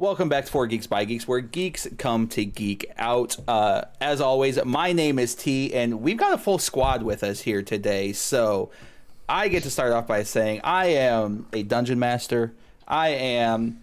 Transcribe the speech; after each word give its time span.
Welcome 0.00 0.28
back 0.28 0.44
to 0.44 0.52
Four 0.52 0.68
Geeks 0.68 0.86
by 0.86 1.04
Geeks, 1.04 1.26
where 1.26 1.40
geeks 1.40 1.88
come 1.98 2.28
to 2.28 2.44
geek 2.44 2.88
out. 2.98 3.36
Uh, 3.48 3.82
as 4.00 4.20
always, 4.20 4.64
my 4.64 4.92
name 4.92 5.18
is 5.18 5.34
T, 5.34 5.74
and 5.74 6.00
we've 6.02 6.16
got 6.16 6.32
a 6.32 6.38
full 6.38 6.60
squad 6.60 7.02
with 7.02 7.24
us 7.24 7.40
here 7.40 7.62
today. 7.62 8.12
So 8.12 8.70
I 9.28 9.48
get 9.48 9.64
to 9.64 9.70
start 9.72 9.90
off 9.92 10.06
by 10.06 10.22
saying 10.22 10.60
I 10.62 10.86
am 10.86 11.48
a 11.52 11.64
dungeon 11.64 11.98
master, 11.98 12.52
I 12.86 13.08
am 13.08 13.80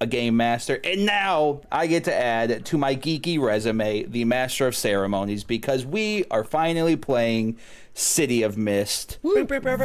a 0.00 0.06
game 0.06 0.36
master, 0.36 0.78
and 0.84 1.04
now 1.04 1.62
I 1.72 1.88
get 1.88 2.04
to 2.04 2.14
add 2.14 2.64
to 2.66 2.78
my 2.78 2.94
geeky 2.94 3.40
resume 3.40 4.04
the 4.04 4.24
master 4.24 4.68
of 4.68 4.76
ceremonies 4.76 5.42
because 5.42 5.84
we 5.84 6.26
are 6.30 6.44
finally 6.44 6.94
playing 6.94 7.58
City 7.92 8.44
of 8.44 8.56
Mist. 8.56 9.18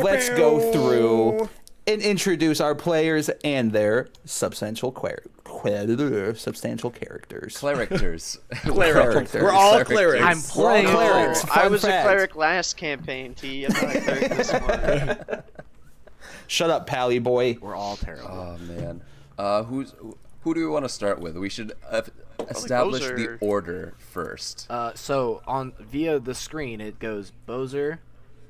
Let's 0.04 0.30
go 0.30 0.72
through 0.72 1.50
and 1.92 2.02
introduce 2.02 2.60
our 2.62 2.74
players 2.76 3.30
and 3.44 3.72
their 3.72 4.08
substantial 4.26 4.92
quer- 4.92 5.24
quer- 5.44 6.34
substantial 6.36 6.90
characters. 6.90 7.58
Clerictors. 7.58 8.40
Clerics. 8.66 9.34
We're 9.34 9.52
all 9.52 9.84
Clerics. 9.84 9.90
clerics. 9.92 10.24
I'm 10.26 10.40
playing 10.42 10.86
We're 10.88 10.92
all 10.94 10.98
clerics. 11.12 11.42
Fun 11.46 11.60
I 11.60 11.68
was 11.68 11.82
fact. 11.84 12.06
a 12.06 12.10
cleric 12.10 12.36
last 12.36 12.78
campaign, 12.78 13.34
T. 13.36 13.66
I'm 13.66 13.74
not 13.74 13.96
a 13.96 14.02
cleric 14.02 14.30
this 14.30 14.52
one. 14.54 15.44
Shut 16.48 16.70
up, 16.70 16.88
Pally 16.88 17.20
boy. 17.20 17.58
We're 17.62 17.76
all 17.76 17.96
terrible. 17.98 18.30
oh 18.30 18.58
man. 18.60 19.02
Uh, 19.38 19.64
who's 19.64 19.94
who 20.42 20.54
do 20.54 20.60
we 20.62 20.68
want 20.68 20.86
to 20.86 20.90
start 20.90 21.20
with? 21.20 21.38
We 21.38 21.50
should 21.50 21.72
uh, 21.90 22.02
establish 22.50 23.04
are- 23.04 23.16
the 23.16 23.38
order 23.42 23.94
first. 23.98 24.68
Uh, 24.70 24.94
so 24.96 25.42
on 25.48 25.74
via 25.80 26.20
the 26.20 26.34
screen, 26.36 26.82
it 26.82 27.00
goes 27.00 27.32
Bozer, 27.48 28.00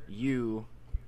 you, 0.08 0.66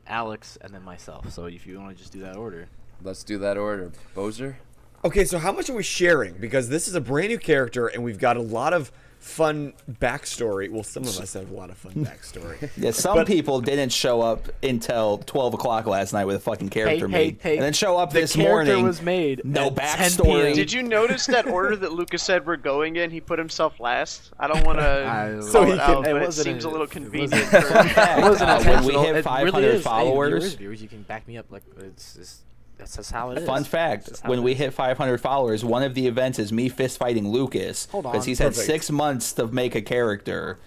Alex, 0.07 0.57
and 0.61 0.73
then 0.73 0.83
myself. 0.83 1.31
So 1.31 1.45
if 1.45 1.65
you 1.65 1.79
want 1.79 1.95
to 1.95 2.01
just 2.01 2.13
do 2.13 2.19
that 2.21 2.35
order, 2.35 2.67
Let's 3.03 3.23
do 3.23 3.37
that 3.39 3.57
order. 3.57 3.91
Bozer. 4.15 4.55
Okay, 5.03 5.25
so 5.25 5.37
how 5.37 5.51
much 5.51 5.69
are 5.69 5.73
we 5.73 5.83
sharing? 5.83 6.35
Because 6.35 6.69
this 6.69 6.87
is 6.87 6.95
a 6.95 7.01
brand 7.01 7.29
new 7.29 7.37
character, 7.37 7.87
and 7.87 8.01
we've 8.01 8.17
got 8.19 8.37
a 8.37 8.41
lot 8.41 8.71
of 8.71 8.93
fun 9.23 9.71
backstory. 10.02 10.69
Well, 10.69 10.83
some 10.83 11.03
of 11.03 11.17
us 11.19 11.33
have 11.33 11.49
a 11.49 11.53
lot 11.53 11.69
of 11.69 11.77
fun 11.77 11.93
backstory. 11.93 12.69
Yeah, 12.77 12.91
some 12.91 13.16
But- 13.16 13.27
people 13.27 13.61
didn't 13.61 13.91
show 13.91 14.21
up 14.21 14.49
until 14.61 15.19
twelve 15.19 15.53
o'clock 15.53 15.85
last 15.85 16.11
night 16.13 16.25
with 16.25 16.35
a 16.35 16.39
fucking 16.39 16.69
character 16.69 17.07
hey, 17.07 17.11
made, 17.13 17.38
hey, 17.41 17.53
and 17.55 17.63
then 17.63 17.73
show 17.73 17.97
up 17.97 18.11
the 18.11 18.21
this 18.21 18.35
character 18.35 18.71
morning. 18.73 18.85
was 18.85 19.01
made 19.01 19.41
No 19.45 19.69
backstory. 19.71 20.53
Did 20.53 20.71
you 20.71 20.83
notice 20.83 21.25
that 21.27 21.47
order 21.47 21.75
that 21.77 21.94
Lucas 21.94 22.21
said 22.21 22.45
we're 22.45 22.57
going 22.57 22.97
in? 22.97 23.09
He 23.11 23.21
put 23.21 23.39
himself 23.39 23.79
last. 23.79 24.31
I 24.39 24.47
don't 24.47 24.66
want 24.66 24.79
to 24.79 25.41
So 25.51 25.63
he 25.66 25.71
it 25.73 25.77
can- 25.79 25.79
out, 25.79 26.07
It 26.07 26.13
but 26.13 26.23
it 26.23 26.31
seems 26.33 26.66
a- 26.66 26.67
a 26.67 26.71
little 26.71 26.85
it 26.85 26.91
convenient. 26.91 27.31
wasn't- 27.31 27.63
for- 27.63 27.77
it 27.77 28.21
wasn't 28.21 28.49
Uh, 28.49 28.57
when 28.57 28.67
we 28.85 28.95
intentional. 28.95 29.01
hit 29.03 29.09
It 29.09 29.13
really 29.13 29.21
500. 29.23 29.71
Hey, 29.73 29.79
followers- 29.79 30.39
viewers, 30.44 30.53
viewers, 30.55 30.81
you 30.81 30.88
can 30.89 31.01
back 31.03 31.27
me 31.27 31.38
up. 31.38 31.45
Like 31.51 31.63
it's, 31.79 32.16
it's 32.17 32.41
that's 32.77 32.95
just 32.97 33.11
how 33.11 33.31
it 33.31 33.38
is. 33.39 33.45
Fun 33.45 33.63
fact: 33.63 34.21
when 34.25 34.43
we 34.43 34.53
is. 34.53 34.57
hit 34.57 34.73
500 34.73 35.19
followers, 35.19 35.63
one 35.63 35.83
of 35.83 35.93
the 35.93 36.07
events 36.07 36.39
is 36.39 36.52
me 36.52 36.69
fist 36.69 36.97
fighting 36.97 37.27
Lucas 37.29 37.85
because 37.88 38.05
on. 38.05 38.21
he's 38.23 38.39
had 38.39 38.49
Perfect. 38.49 38.66
six 38.67 38.91
months 38.91 39.33
to 39.33 39.47
make 39.47 39.75
a 39.75 39.81
character, 39.81 40.59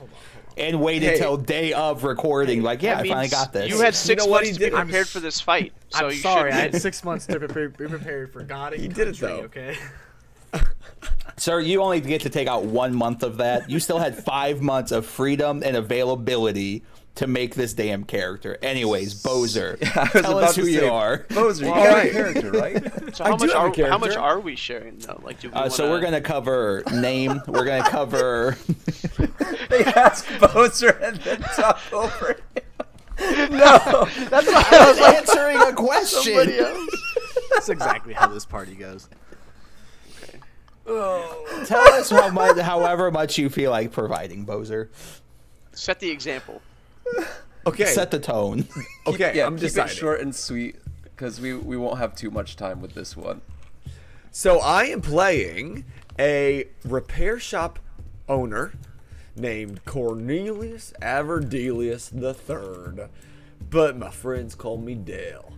and 0.57 0.81
waited 0.81 1.11
Hey. 1.11 1.19
till 1.19 1.37
day 1.37 1.73
of 1.73 2.05
recording. 2.05 2.63
like, 2.63 2.83
yeah, 2.83 2.95
That 2.97 3.05
I 3.05 3.09
finally 3.09 3.29
got 3.29 3.53
this. 3.53 3.69
You 3.71 3.81
had 3.81 3.95
six 3.95 4.25
know 4.25 4.31
months 4.31 4.51
to 4.53 4.59
be 4.59 4.65
did? 4.67 4.75
I'm 4.75 4.87
prepared 4.87 5.09
for 5.09 5.21
this 5.21 5.41
fight, 5.41 5.73
so 5.91 6.07
I'm 6.07 6.11
you 6.13 6.17
sorry. 6.19 6.53
I 6.53 6.57
had 6.57 6.81
six 6.81 7.05
months 7.05 7.27
to 7.27 7.39
prepare, 7.39 7.69
be 7.69 7.87
prepared 7.87 8.33
for 8.33 8.43
God 8.43 8.73
and 8.73 8.81
He 8.81 8.89
did 8.89 9.09
it, 9.09 9.19
country, 9.21 9.29
though. 9.29 9.43
Okay. 9.45 9.77
Sir, 11.39 11.61
you 11.61 11.83
only 11.83 12.01
get 12.01 12.23
to 12.23 12.31
take 12.31 12.49
out 12.49 12.65
one 12.65 12.95
month 12.95 13.23
of 13.23 13.37
that. 13.39 13.69
You 13.69 13.79
still 13.79 13.99
had 13.99 14.17
five 14.17 14.63
months 14.63 14.91
of 14.91 15.05
freedom 15.05 15.63
and 15.63 15.77
availability 15.77 16.83
to 17.17 17.27
make 17.27 17.55
this 17.55 17.73
damn 17.75 18.05
character. 18.05 18.57
Anyways, 18.63 19.23
Bozer, 19.23 19.77
I 19.97 20.03
was 20.03 20.13
tell 20.23 20.39
about 20.39 20.49
us 20.51 20.55
to 20.57 20.61
who 20.63 20.67
you 20.69 20.81
say, 20.81 20.89
are. 20.89 21.19
Bozer, 21.31 21.61
you 21.61 21.65
got 21.67 21.79
alright. 21.89 22.11
a 22.11 22.13
character, 22.13 22.51
right? 22.53 22.93
So 23.17 23.25
how 23.25 23.37
do 23.37 23.47
much 23.47 23.55
have 23.55 23.79
a 23.79 23.85
are 23.85 23.89
how 23.91 23.99
much 23.99 24.17
are 24.17 24.39
we 24.41 24.57
sharing 24.57 24.99
though? 24.99 25.19
Like, 25.25 25.41
do 25.41 25.49
we 25.49 25.55
Uh, 25.55 25.69
so 25.71 25.85
wanna- 25.85 25.95
we're 25.95 26.01
gonna 26.03 26.21
cover 26.21 26.83
name. 26.93 27.41
We're 27.47 27.65
gonna 27.65 27.89
cover. 27.89 28.59
they 29.71 29.85
ask 29.85 30.27
Bozer 30.27 31.01
and 31.03 31.17
then 31.19 31.41
talk 31.41 31.81
over 31.93 32.35
him. 32.35 33.51
No. 33.53 34.07
That's 34.29 34.47
what 34.47 34.73
I 34.73 34.89
was 34.91 35.01
like. 35.01 35.15
answering 35.17 35.57
a 35.57 35.73
question. 35.73 36.35
Somebody 36.35 36.59
else. 36.59 36.91
That's 37.55 37.69
exactly 37.71 38.13
how 38.13 38.27
this 38.27 38.45
party 38.45 38.75
goes. 38.75 39.09
Tell 40.87 41.89
us 41.95 42.11
how 42.11 42.29
much, 42.31 42.59
however 42.59 43.11
much 43.11 43.39
you 43.39 43.49
feel 43.49 43.71
like 43.71 43.93
providing, 43.93 44.45
Bozer. 44.45 44.89
Set 45.73 45.99
the 46.01 46.11
example. 46.11 46.61
Okay, 47.67 47.87
Set 47.87 48.13
the 48.13 48.21
tone. 48.21 48.65
okay, 49.09 49.33
yeah, 49.35 49.45
I'm 49.45 49.57
keep 49.57 49.63
deciding. 49.63 49.91
it 49.91 49.95
short 49.97 50.21
and 50.21 50.33
sweet 50.33 50.77
because 51.03 51.41
we 51.41 51.53
we 51.53 51.77
won't 51.77 51.99
have 51.99 52.15
too 52.15 52.31
much 52.31 52.55
time 52.55 52.81
with 52.81 52.95
this 52.95 53.17
one. 53.17 53.41
So 54.31 54.61
I 54.61 54.85
am 54.85 55.01
playing 55.01 55.85
a 56.17 56.69
repair 56.85 57.41
shop 57.41 57.81
owner 58.29 58.73
named 59.35 59.85
Cornelius 59.85 60.93
Averdelius 61.03 62.13
III, 62.13 63.09
but 63.69 63.97
my 63.97 64.11
friends 64.11 64.55
call 64.55 64.79
me 64.79 64.95
Dale. 64.95 65.53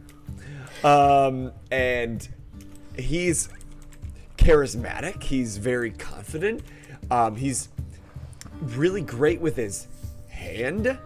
Um, 0.82 1.52
and 1.70 2.26
he's 2.96 3.48
charismatic. 4.36 5.22
He's 5.22 5.58
very 5.58 5.90
confident. 5.90 6.62
Um, 7.10 7.36
he's 7.36 7.68
really 8.62 9.02
great 9.02 9.40
with 9.40 9.56
his 9.56 9.88
hand, 10.28 10.98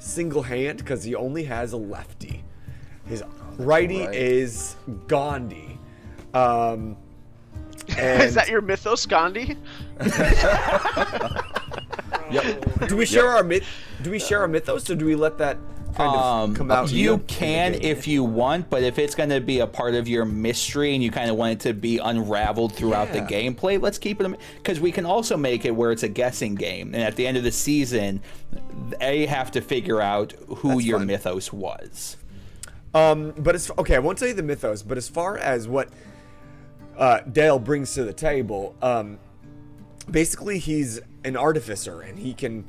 single 0.00 0.42
hand, 0.42 0.78
because 0.78 1.04
he 1.04 1.14
only 1.14 1.44
has 1.44 1.72
a 1.72 1.76
lefty. 1.76 2.42
His 3.06 3.22
righty 3.58 4.06
right. 4.06 4.14
is 4.14 4.76
Gandhi. 5.06 5.78
Um, 6.34 6.96
and 7.96 8.22
Is 8.22 8.34
that 8.34 8.48
your 8.48 8.60
mythos, 8.60 9.06
Gandhi? 9.06 9.56
do 12.88 12.96
we 12.96 13.06
share 13.06 13.28
our 13.28 13.42
myth? 13.42 13.66
Do 14.02 14.10
we 14.10 14.18
share 14.18 14.40
our 14.40 14.48
mythos, 14.48 14.88
or 14.90 14.94
do 14.94 15.04
we 15.04 15.14
let 15.14 15.38
that 15.38 15.58
kind 16.00 16.16
of 16.16 16.20
Um, 16.50 16.54
come 16.54 16.70
out? 16.70 16.90
you 16.90 17.18
can 17.26 17.74
if 17.74 18.06
you 18.08 18.24
want, 18.24 18.70
but 18.70 18.82
if 18.82 18.98
it's 18.98 19.14
going 19.14 19.30
to 19.30 19.40
be 19.40 19.60
a 19.60 19.66
part 19.66 19.94
of 19.94 20.08
your 20.08 20.24
mystery 20.24 20.94
and 20.94 21.02
you 21.02 21.10
kind 21.10 21.30
of 21.30 21.36
want 21.36 21.52
it 21.52 21.60
to 21.60 21.74
be 21.74 21.98
unraveled 21.98 22.72
throughout 22.74 23.12
the 23.12 23.20
gameplay, 23.20 23.80
let's 23.80 23.98
keep 23.98 24.20
it 24.20 24.38
because 24.56 24.80
we 24.80 24.90
can 24.92 25.04
also 25.06 25.36
make 25.36 25.64
it 25.64 25.70
where 25.70 25.92
it's 25.92 26.02
a 26.02 26.08
guessing 26.08 26.54
game, 26.54 26.94
and 26.94 27.02
at 27.02 27.16
the 27.16 27.26
end 27.26 27.36
of 27.36 27.44
the 27.44 27.52
season, 27.52 28.20
they 28.98 29.26
have 29.26 29.50
to 29.52 29.60
figure 29.60 30.00
out 30.00 30.32
who 30.48 30.70
That's 30.70 30.84
your 30.84 30.98
fine. 30.98 31.06
mythos 31.06 31.52
was. 31.52 32.16
Um, 32.92 33.32
but 33.38 33.54
it's 33.54 33.70
okay. 33.78 33.94
I 33.94 33.98
won't 34.00 34.18
tell 34.18 34.28
you 34.28 34.34
the 34.34 34.42
mythos, 34.42 34.82
but 34.82 34.98
as 34.98 35.08
far 35.08 35.38
as 35.38 35.68
what 35.68 35.88
uh, 36.98 37.20
Dale 37.20 37.58
brings 37.60 37.94
to 37.94 38.02
the 38.04 38.12
table, 38.12 38.74
um, 38.82 39.18
basically 40.10 40.58
he's 40.58 41.00
an 41.24 41.36
artificer 41.36 42.00
and 42.00 42.18
he 42.18 42.34
can 42.34 42.64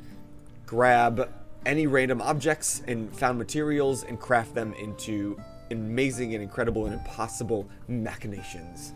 grab 0.66 1.28
any 1.66 1.86
random 1.86 2.20
objects 2.20 2.82
and 2.88 3.14
found 3.16 3.38
materials 3.38 4.04
and 4.04 4.18
craft 4.18 4.54
them 4.54 4.74
into 4.74 5.38
amazing 5.70 6.34
and 6.34 6.42
incredible 6.42 6.86
and 6.86 6.94
impossible 6.94 7.68
machinations 7.88 8.92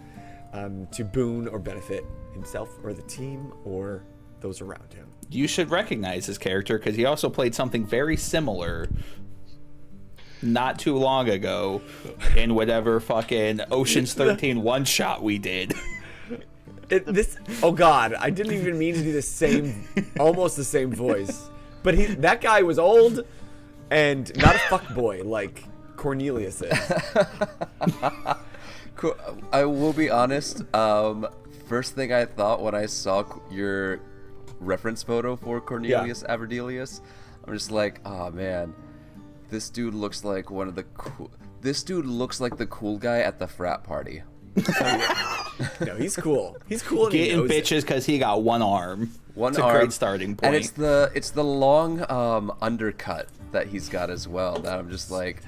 um, 0.53 0.87
to 0.89 1.05
boon 1.05 1.49
or 1.49 1.59
benefit 1.59 2.05
himself 2.33 2.71
or 2.83 2.93
the 2.93 3.03
team 3.03 3.53
or 3.65 4.05
those 4.41 4.61
around 4.61 4.93
him. 4.93 5.07
You 5.31 5.49
should 5.49 5.71
recognize 5.71 6.27
his 6.27 6.39
character 6.39 6.79
because 6.79 6.97
he 6.97 7.05
also 7.05 7.29
played 7.29 7.55
something 7.55 7.87
very 7.87 8.17
similar 8.17 8.89
not 10.43 10.79
too 10.79 10.97
long 10.97 11.29
ago 11.29 11.81
in 12.37 12.55
whatever 12.55 13.01
fucking 13.01 13.61
Ocean's 13.71 14.15
13 14.15 14.63
one 14.63 14.85
shot 14.85 15.23
we 15.23 15.39
did. 15.39 15.75
It, 16.89 17.05
this 17.07 17.37
oh 17.65 17.73
god, 17.73 18.15
I 18.15 18.31
didn't 18.31 18.53
even 18.53 18.79
mean 18.79 18.95
to 18.95 19.03
do 19.03 19.13
the 19.13 19.23
same, 19.23 19.89
almost 20.21 20.57
the 20.57 20.65
same 20.65 20.93
voice. 20.93 21.51
But 21.87 21.95
he, 21.95 22.07
that 22.07 22.41
guy 22.41 22.63
was 22.63 22.81
old, 22.81 23.25
and 23.93 24.37
not 24.39 24.57
a 24.57 24.59
fuck 24.59 24.93
boy 24.93 25.23
like 25.23 25.63
Cornelius 25.97 26.61
is. 26.61 26.77
Cool. 28.97 29.15
I 29.53 29.67
will 29.67 29.93
be 29.93 30.09
honest. 30.11 30.63
Um, 30.75 31.29
first 31.69 31.95
thing 31.95 32.13
I 32.15 32.25
thought 32.25 32.63
when 32.63 32.75
I 32.75 32.87
saw 32.87 33.25
your 33.51 34.01
reference 34.59 35.03
photo 35.03 35.37
for 35.37 35.61
Cornelius 35.61 36.23
Averdelius, 36.23 37.03
I'm 37.47 37.53
just 37.53 37.71
like, 37.71 38.01
oh 38.07 38.31
man, 38.31 38.75
this 39.51 39.69
dude 39.69 39.95
looks 39.95 40.25
like 40.25 40.51
one 40.51 40.67
of 40.67 40.75
the 40.75 40.85
cool. 40.95 41.31
This 41.61 41.83
dude 41.83 42.07
looks 42.07 42.41
like 42.41 42.57
the 42.57 42.67
cool 42.67 42.97
guy 42.97 43.19
at 43.19 43.39
the 43.39 43.47
frat 43.47 43.85
party. 43.85 44.23
No, 45.81 45.95
he's 45.95 46.17
cool. 46.17 46.57
He's 46.69 46.83
cool. 46.83 47.07
And 47.07 47.15
he 47.15 47.27
Getting 47.29 47.49
bitches 47.49 47.81
because 47.81 48.05
he 48.05 48.19
got 48.19 48.43
one 48.43 48.61
arm. 48.61 49.11
One 49.37 49.51
it's 49.53 49.59
a 49.59 49.63
arm, 49.65 49.77
great 49.77 49.93
starting 49.93 50.35
point. 50.35 50.47
and 50.47 50.57
it's 50.57 50.71
the 50.71 51.13
it's 51.15 51.31
the 51.31 51.45
long 51.45 52.11
um, 52.11 52.53
undercut 52.63 53.29
that 53.53 53.69
he's 53.69 53.89
got 53.91 54.09
as 54.09 54.27
well. 54.27 54.59
That 54.59 54.79
I'm 54.79 54.89
just 54.91 55.11
like, 55.11 55.43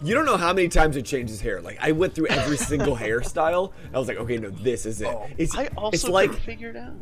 You 0.00 0.14
don't 0.14 0.24
know 0.24 0.36
how 0.36 0.52
many 0.52 0.68
times 0.68 0.96
it 0.96 1.04
changed 1.04 1.30
his 1.30 1.40
hair. 1.40 1.60
Like 1.60 1.76
I 1.80 1.90
went 1.90 2.14
through 2.14 2.28
every 2.28 2.56
single 2.56 2.96
hairstyle. 3.04 3.72
I 3.92 3.98
was 3.98 4.06
like, 4.06 4.18
okay, 4.18 4.38
no, 4.38 4.50
this 4.50 4.86
is 4.86 5.00
it. 5.00 5.16
It's, 5.38 5.56
I 5.56 5.66
also 5.76 5.94
it's 5.94 6.08
like 6.08 6.30
couldn't 6.30 6.44
figure 6.44 6.70
it 6.70 6.76
out. 6.76 6.94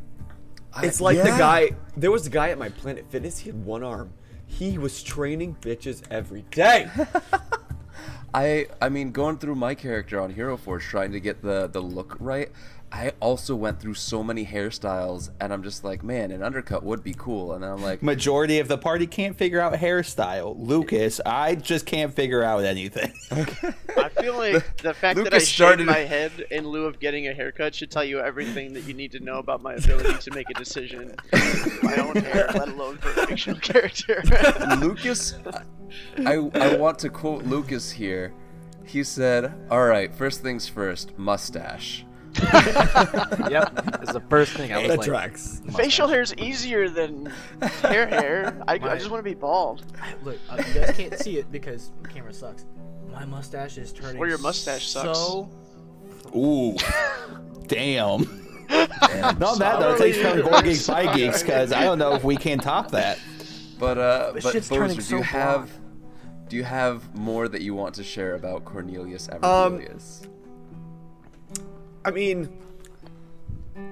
it's 0.83 0.99
like 1.01 1.19
the 1.19 1.25
guy. 1.25 1.73
There 1.97 2.11
was 2.11 2.27
a 2.27 2.31
guy 2.31 2.49
at 2.49 2.59
my 2.59 2.71
Planet 2.71 3.05
Fitness. 3.11 3.39
He 3.39 3.51
had 3.51 3.63
one 3.63 3.85
arm. 3.85 4.11
He 4.47 4.79
was 4.79 5.03
training 5.03 5.57
bitches 5.61 6.03
every 6.11 6.43
day. 6.51 6.89
I 8.35 8.69
I 8.81 8.89
mean, 8.89 9.13
going 9.13 9.39
through 9.39 9.57
my 9.57 9.75
character 9.75 10.21
on 10.21 10.33
Hero 10.33 10.57
Forge, 10.57 10.85
trying 10.85 11.13
to 11.13 11.21
get 11.21 11.43
the 11.43 11.69
the 11.69 11.83
look 11.83 12.17
right. 12.19 12.51
I 12.93 13.13
also 13.21 13.55
went 13.55 13.81
through 13.81 13.95
so 13.95 14.25
many 14.25 14.45
hairstyles, 14.45 15.31
and 15.41 15.53
I'm 15.53 15.63
just 15.63 15.85
like, 15.85 16.03
man, 16.03 16.33
an 16.33 16.43
undercut 16.43 16.83
would 16.83 17.05
be 17.05 17.15
cool. 17.17 17.53
And 17.53 17.63
then 17.63 17.71
I'm 17.71 17.81
like, 17.83 18.03
Majority 18.03 18.59
of 18.59 18.67
the 18.67 18.77
party 18.79 19.07
can't 19.07 19.37
figure 19.39 19.61
out 19.61 19.75
hairstyle. 19.75 20.57
Lucas, 20.59 21.21
I 21.25 21.55
just 21.55 21.87
can't 21.87 22.13
figure 22.13 22.43
out 22.43 22.65
anything. 22.65 23.13
I 23.31 24.09
feel 24.21 24.37
like 24.37 24.77
the 24.83 24.93
fact 24.93 25.17
that 25.19 25.21
I 25.21 25.25
Lucas 25.25 25.45
shaved 25.47 25.57
started- 25.57 25.87
my 25.87 25.99
head 25.99 26.33
in 26.51 26.67
lieu 26.67 26.85
of 26.87 26.99
getting 26.99 27.29
a 27.29 27.33
haircut 27.33 27.77
should 27.77 27.93
tell 27.93 28.03
you 28.05 28.19
everything 28.19 28.73
that 28.75 28.83
you 28.83 28.95
need 28.95 29.13
to 29.13 29.21
know 29.21 29.39
about 29.39 29.63
my 29.63 29.75
ability 29.75 30.19
to 30.19 30.31
make 30.33 30.51
a 30.51 30.55
decision. 30.55 31.15
with 31.33 31.83
my 31.85 31.95
own 31.97 32.17
hair, 32.17 32.49
let 32.55 32.69
alone 32.69 32.97
for 32.99 33.09
a 33.21 33.27
fictional 33.29 33.61
character. 33.61 34.21
Lucas, 34.81 35.35
I 36.27 36.35
I 36.55 36.75
want 36.77 36.99
to 37.01 37.09
quote 37.09 37.45
Lucas 37.45 37.93
here. 37.93 38.35
He 38.85 39.05
said, 39.05 39.55
"All 39.71 39.87
right, 39.87 40.13
first 40.13 40.43
things 40.43 40.67
first, 40.69 41.17
mustache." 41.17 42.05
yep, 43.51 43.73
it's 44.03 44.13
the 44.13 44.23
first 44.29 44.53
thing 44.53 44.73
I 44.73 44.79
was 44.79 44.89
That 44.89 44.99
like. 44.99 45.09
tracks. 45.09 45.63
Facial 45.77 46.07
hair 46.09 46.21
is 46.23 46.35
easier 46.37 46.89
than 46.89 47.27
hair 47.83 48.07
hair. 48.07 48.63
I, 48.69 48.75
I 48.75 48.97
just 48.97 49.11
want 49.11 49.19
to 49.25 49.29
be 49.29 49.35
bald. 49.35 49.85
Look, 50.23 50.39
uh, 50.49 50.63
you 50.67 50.75
guys 50.75 50.97
can't 50.97 51.19
see 51.19 51.39
it 51.39 51.51
because 51.51 51.91
the 52.03 52.09
camera 52.09 52.33
sucks. 52.33 52.67
My 53.13 53.25
mustache 53.25 53.79
is 53.79 53.93
turning. 53.93 54.19
Or 54.19 54.29
your 54.29 54.39
mustache 54.39 54.89
sucks. 54.89 55.19
So 55.19 55.51
Ooh, 56.37 56.77
damn. 57.67 58.25
Damn. 58.69 59.39
No, 59.41 59.57
that 59.57 59.81
though 59.81 59.97
takes 59.97 60.19
from 60.19 60.43
Board 60.43 60.65
Geeks 60.65 60.87
by 60.87 61.13
Geeks 61.15 61.43
because 61.43 61.73
I 61.73 61.83
don't 61.83 61.99
know 61.99 62.15
if 62.15 62.23
we 62.23 62.37
can 62.37 62.59
top 62.59 62.93
that. 62.93 63.19
But 63.79 63.99
uh, 63.99 64.33
This 64.33 64.45
but 64.45 64.53
shit's 64.53 64.69
Bozer, 64.69 64.75
turning 64.77 64.97
do 64.97 65.03
so 65.03 65.17
you 65.17 65.23
have 65.23 65.71
do 66.49 66.57
you 66.57 66.65
have 66.65 67.15
more 67.15 67.49
that 67.49 67.63
you 67.63 67.75
want 67.75 67.95
to 67.97 68.05
share 68.05 68.35
about 68.35 68.65
Cornelius 68.65 69.29
Um, 69.29 69.41
Averdelius? 69.41 70.27
I 72.05 72.11
mean, 72.11 72.49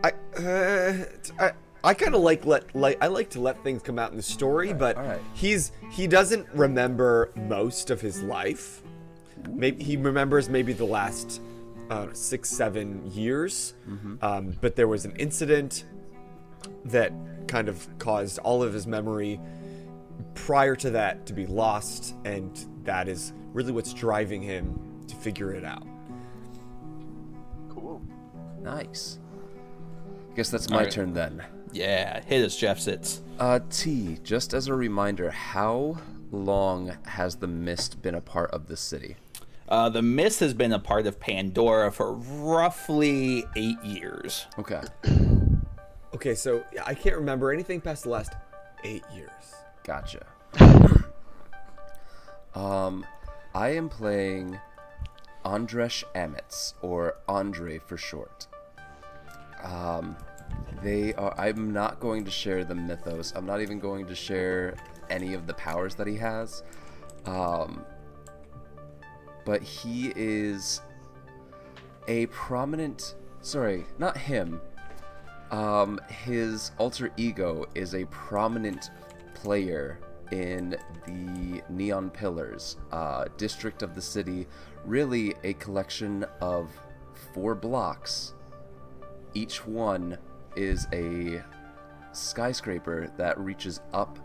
I 0.05 0.13
uh, 0.39 1.05
I, 1.39 1.53
I 1.85 1.95
kind 1.95 2.15
of 2.15 2.23
like 2.23 2.45
let 2.45 2.75
like 2.75 2.99
I 3.03 3.07
like 3.07 3.31
to 3.31 3.41
let 3.41 3.63
things 3.63 3.83
come 3.83 3.99
out 3.99 4.11
in 4.11 4.17
the 4.17 4.23
story, 4.23 4.73
but 4.73 4.97
alright. 4.97 5.21
he's 5.35 5.73
he 5.91 6.07
doesn't 6.07 6.49
remember 6.55 7.31
most 7.37 7.91
of 7.91 8.01
his 8.01 8.23
life. 8.23 8.83
Maybe 9.49 9.83
he 9.83 9.97
remembers 9.97 10.49
maybe 10.49 10.73
the 10.73 10.85
last 10.85 11.41
uh, 11.91 12.09
six 12.13 12.51
seven 12.51 13.11
years, 13.13 13.75
um, 14.23 14.57
but 14.61 14.77
there 14.77 14.89
was 14.89 15.05
an 15.05 15.15
incident 15.17 15.85
that 16.87 17.13
kind 17.47 17.69
of 17.69 17.87
caused 17.99 18.39
all 18.41 18.63
of 18.63 18.73
his 18.73 18.87
memory 18.87 19.41
prior 20.35 20.75
to 20.77 20.91
that 20.91 21.27
to 21.27 21.33
be 21.33 21.47
lost, 21.47 22.15
and 22.25 22.67
that 22.85 23.09
is 23.09 23.33
really 23.53 23.73
what's 23.73 23.95
driving 23.95 24.43
him 24.43 25.05
to 25.07 25.15
figure 25.17 25.53
it 25.53 25.65
out. 25.65 25.87
Cool. 28.63 28.73
Nice. 28.73 29.19
Guess 30.37 30.51
that's 30.51 30.71
my 30.71 30.79
Alright. 30.79 30.93
turn 30.93 31.15
then. 31.15 31.45
Yeah, 31.73 32.21
hit 32.25 32.45
us, 32.45 32.57
Jeff 32.57 32.79
Sitz. 32.79 33.23
Uh, 33.39 33.61
T, 33.71 34.19
just 34.23 34.55
as 34.55 34.69
a 34.69 34.75
reminder, 34.75 35.31
how 35.31 35.99
long 36.31 36.97
has 37.05 37.37
the 37.37 37.47
mist 37.47 38.03
been 38.03 38.15
a 38.15 38.21
part 38.21 38.51
of 38.53 38.67
the 38.69 38.77
city? 38.77 39.17
Uh, 39.69 39.91
the 39.91 40.01
Mist 40.01 40.41
has 40.41 40.55
been 40.55 40.73
a 40.73 40.79
part 40.79 41.07
of 41.07 41.21
Pandora 41.21 41.93
for 41.93 42.15
roughly 42.15 43.45
eight 43.55 43.83
years. 43.85 44.47
Okay. 44.59 44.81
Okay, 46.15 46.35
so 46.35 46.65
I 46.85 46.95
can't 46.95 47.17
remember 47.17 47.53
anything 47.53 47.83
past 47.83 48.05
the 48.05 48.09
last 48.09 48.33
eight 48.83 49.05
years. 49.15 49.31
Gotcha. 49.85 50.27
um, 52.55 53.07
I 53.55 53.69
am 53.77 53.91
playing 53.91 54.59
Andresh 55.45 56.03
Amitz, 56.15 56.73
or 56.81 57.17
Andre 57.29 57.79
for 57.79 57.97
short. 57.99 58.48
Um, 59.63 60.17
they 60.83 61.15
are. 61.15 61.35
I'm 61.39 61.73
not 61.73 62.01
going 62.01 62.25
to 62.25 62.31
share 62.31 62.65
the 62.65 62.75
mythos. 62.75 63.33
I'm 63.35 63.47
not 63.47 63.61
even 63.61 63.79
going 63.79 64.07
to 64.07 64.15
share 64.15 64.77
any 65.11 65.35
of 65.35 65.47
the 65.47 65.55
powers 65.55 65.95
that 65.97 66.07
he 66.07 66.17
has. 66.17 66.63
Um, 67.27 67.85
but 69.45 69.63
he 69.63 70.13
is 70.15 70.81
a 72.07 72.27
prominent. 72.27 73.15
Sorry, 73.41 73.85
not 73.99 74.17
him. 74.17 74.61
Um, 75.51 76.01
his 76.09 76.73
alter 76.79 77.11
ego 77.17 77.65
is 77.75 77.95
a 77.95 78.05
prominent 78.07 78.91
player 79.35 79.99
in 80.31 80.77
the 81.07 81.63
Neon 81.71 82.11
Pillars 82.11 82.77
uh, 82.93 83.27
district 83.37 83.83
of 83.83 83.95
the 83.95 84.03
city. 84.03 84.47
Really, 84.85 85.35
a 85.45 85.55
collection 85.55 86.25
of 86.41 86.71
four 87.33 87.55
blocks. 87.55 88.35
Each 89.39 89.65
one 89.65 90.19
is 90.57 90.89
a 90.93 91.45
skyscraper 92.11 93.09
that 93.17 93.39
reaches 93.39 93.81
up 93.93 94.19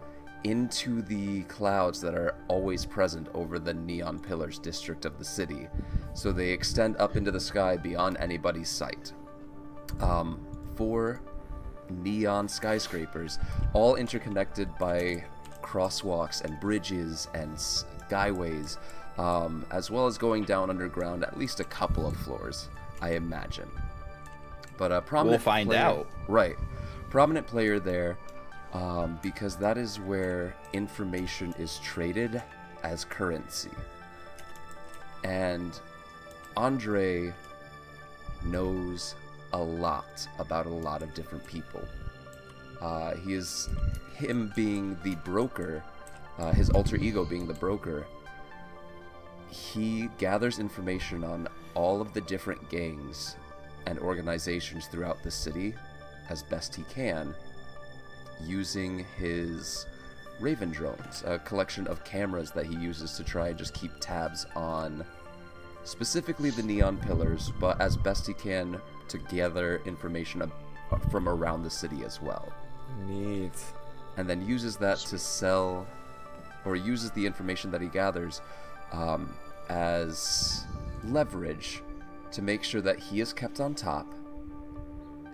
into 0.43 1.03
the 1.03 1.43
clouds 1.43 2.01
that 2.01 2.15
are 2.15 2.33
always 2.47 2.83
present 2.83 3.27
over 3.35 3.59
the 3.59 3.75
Neon 3.75 4.17
Pillars 4.17 4.57
district 4.57 5.05
of 5.05 5.19
the 5.19 5.23
city. 5.23 5.67
So 6.15 6.31
they 6.31 6.49
extend 6.49 6.97
up 6.97 7.15
into 7.15 7.29
the 7.29 7.39
sky 7.39 7.77
beyond 7.77 8.17
anybody's 8.19 8.69
sight 8.69 9.13
um, 9.99 10.43
four 10.75 11.21
neon 11.91 12.47
skyscrapers, 12.47 13.37
all 13.73 13.97
interconnected 13.97 14.67
by 14.79 15.23
crosswalks 15.61 16.43
and 16.43 16.59
bridges 16.59 17.27
and 17.35 17.55
skyways, 17.55 18.79
um, 19.19 19.63
as 19.69 19.91
well 19.91 20.07
as 20.07 20.17
going 20.17 20.43
down 20.43 20.71
underground 20.71 21.23
at 21.23 21.37
least 21.37 21.59
a 21.59 21.65
couple 21.65 22.07
of 22.07 22.17
floors, 22.17 22.67
I 22.99 23.11
imagine. 23.11 23.69
But 24.83 24.91
a 24.91 25.01
prominent 25.01 25.41
find 25.41 25.69
player- 25.69 25.79
out. 25.79 26.07
Right, 26.27 26.57
prominent 27.09 27.47
player 27.47 27.79
there, 27.79 28.17
um, 28.73 29.17
because 29.23 29.55
that 29.55 29.77
is 29.77 29.97
where 29.97 30.57
information 30.73 31.55
is 31.57 31.79
traded 31.79 32.43
as 32.83 33.05
currency. 33.05 33.69
And 35.23 35.79
Andre 36.57 37.33
knows 38.43 39.15
a 39.53 39.57
lot 39.57 40.27
about 40.37 40.65
a 40.65 40.75
lot 40.87 41.01
of 41.01 41.13
different 41.13 41.47
people. 41.47 41.87
Uh, 42.81 43.15
he 43.15 43.35
is 43.35 43.69
him 44.17 44.51
being 44.53 44.97
the 45.05 45.15
broker, 45.23 45.81
uh, 46.39 46.51
his 46.51 46.69
alter 46.71 46.97
ego 46.97 47.23
being 47.23 47.47
the 47.47 47.53
broker. 47.53 48.05
He 49.47 50.09
gathers 50.17 50.59
information 50.59 51.23
on 51.23 51.47
all 51.73 52.01
of 52.01 52.11
the 52.11 52.19
different 52.19 52.69
gangs 52.69 53.37
and 53.85 53.99
organizations 53.99 54.87
throughout 54.87 55.21
the 55.23 55.31
city 55.31 55.73
as 56.29 56.43
best 56.43 56.75
he 56.75 56.83
can 56.83 57.35
using 58.41 59.05
his 59.17 59.85
Raven 60.39 60.71
drones, 60.71 61.23
a 61.25 61.39
collection 61.39 61.87
of 61.87 62.03
cameras 62.03 62.51
that 62.51 62.65
he 62.65 62.75
uses 62.75 63.13
to 63.13 63.23
try 63.23 63.49
and 63.49 63.57
just 63.57 63.73
keep 63.73 63.91
tabs 63.99 64.45
on 64.55 65.05
specifically 65.83 66.49
the 66.49 66.63
neon 66.63 66.97
pillars, 66.97 67.51
but 67.59 67.79
as 67.79 67.95
best 67.95 68.27
he 68.27 68.33
can 68.33 68.79
to 69.09 69.17
gather 69.17 69.81
information 69.85 70.51
from 71.11 71.29
around 71.29 71.63
the 71.63 71.69
city 71.69 72.03
as 72.03 72.21
well. 72.21 72.51
Neat. 73.05 73.53
And 74.17 74.29
then 74.29 74.45
uses 74.45 74.77
that 74.77 74.97
to 74.99 75.17
sell, 75.17 75.87
or 76.65 76.75
uses 76.75 77.11
the 77.11 77.25
information 77.25 77.71
that 77.71 77.81
he 77.81 77.87
gathers 77.87 78.41
um, 78.91 79.33
as 79.69 80.65
leverage 81.03 81.81
to 82.33 82.41
make 82.41 82.63
sure 82.63 82.81
that 82.81 82.99
he 82.99 83.21
is 83.21 83.33
kept 83.33 83.59
on 83.59 83.73
top 83.75 84.13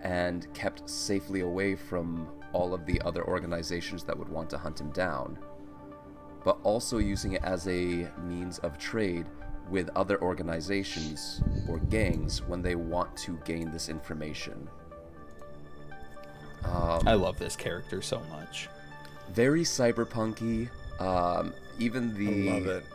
and 0.03 0.51
kept 0.53 0.89
safely 0.89 1.41
away 1.41 1.75
from 1.75 2.27
all 2.53 2.73
of 2.73 2.85
the 2.85 3.01
other 3.01 3.23
organizations 3.27 4.03
that 4.03 4.17
would 4.17 4.29
want 4.29 4.49
to 4.49 4.57
hunt 4.57 4.79
him 4.79 4.89
down, 4.91 5.37
but 6.43 6.57
also 6.63 6.97
using 6.97 7.33
it 7.33 7.43
as 7.43 7.67
a 7.67 8.07
means 8.23 8.59
of 8.59 8.77
trade 8.77 9.25
with 9.69 9.89
other 9.95 10.19
organizations 10.21 11.41
or 11.67 11.77
gangs 11.77 12.41
when 12.47 12.61
they 12.61 12.75
want 12.75 13.15
to 13.17 13.37
gain 13.45 13.71
this 13.71 13.87
information. 13.89 14.67
Um, 16.63 17.07
I 17.07 17.13
love 17.13 17.37
this 17.39 17.55
character 17.55 18.01
so 18.01 18.21
much. 18.31 18.67
very 19.31 19.61
cyberpunky. 19.63 20.69
Um, 20.99 21.53
even 21.77 22.13
the 22.15 22.49
I 22.49 22.53
love 22.53 22.67
it. 22.67 22.85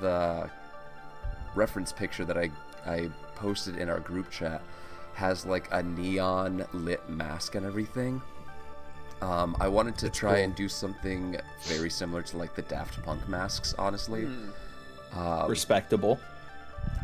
the 0.00 0.50
reference 1.54 1.92
picture 1.92 2.24
that 2.24 2.36
I 2.36 2.50
I 2.84 3.08
posted 3.36 3.76
in 3.76 3.88
our 3.88 4.00
group 4.00 4.30
chat 4.30 4.62
has 5.14 5.46
like 5.46 5.68
a 5.72 5.82
neon 5.82 6.64
lit 6.72 7.08
mask 7.08 7.54
and 7.54 7.64
everything. 7.64 8.20
Um, 9.22 9.56
I 9.60 9.68
wanted 9.68 9.96
to 9.98 10.10
try 10.10 10.34
cool. 10.34 10.44
and 10.44 10.54
do 10.54 10.68
something 10.68 11.38
very 11.62 11.88
similar 11.88 12.22
to 12.22 12.36
like 12.36 12.54
the 12.54 12.62
Daft 12.62 13.02
Punk 13.02 13.26
masks, 13.28 13.74
honestly. 13.78 14.28
Um, 15.14 15.48
Respectable. 15.48 16.20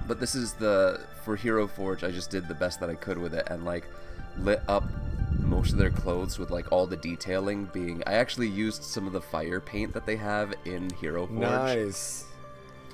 but 0.06 0.20
this 0.20 0.34
is 0.34 0.52
the 0.52 1.00
for 1.24 1.36
Hero 1.36 1.66
Forge. 1.66 2.04
I 2.04 2.10
just 2.10 2.28
did 2.30 2.48
the 2.48 2.54
best 2.54 2.80
that 2.80 2.90
I 2.90 2.94
could 2.96 3.16
with 3.16 3.32
it, 3.32 3.46
and 3.50 3.64
like 3.64 3.86
lit 4.38 4.62
up 4.68 4.84
most 5.40 5.72
of 5.72 5.78
their 5.78 5.90
clothes 5.90 6.38
with 6.38 6.50
like 6.50 6.70
all 6.70 6.86
the 6.86 6.96
detailing 6.98 7.64
being. 7.72 8.02
I 8.06 8.14
actually 8.14 8.48
used 8.48 8.82
some 8.84 9.06
of 9.06 9.14
the 9.14 9.20
fire 9.22 9.60
paint 9.60 9.94
that 9.94 10.04
they 10.04 10.16
have 10.16 10.52
in 10.66 10.90
Hero 11.00 11.26
Forge 11.26 11.38
Nice. 11.40 12.24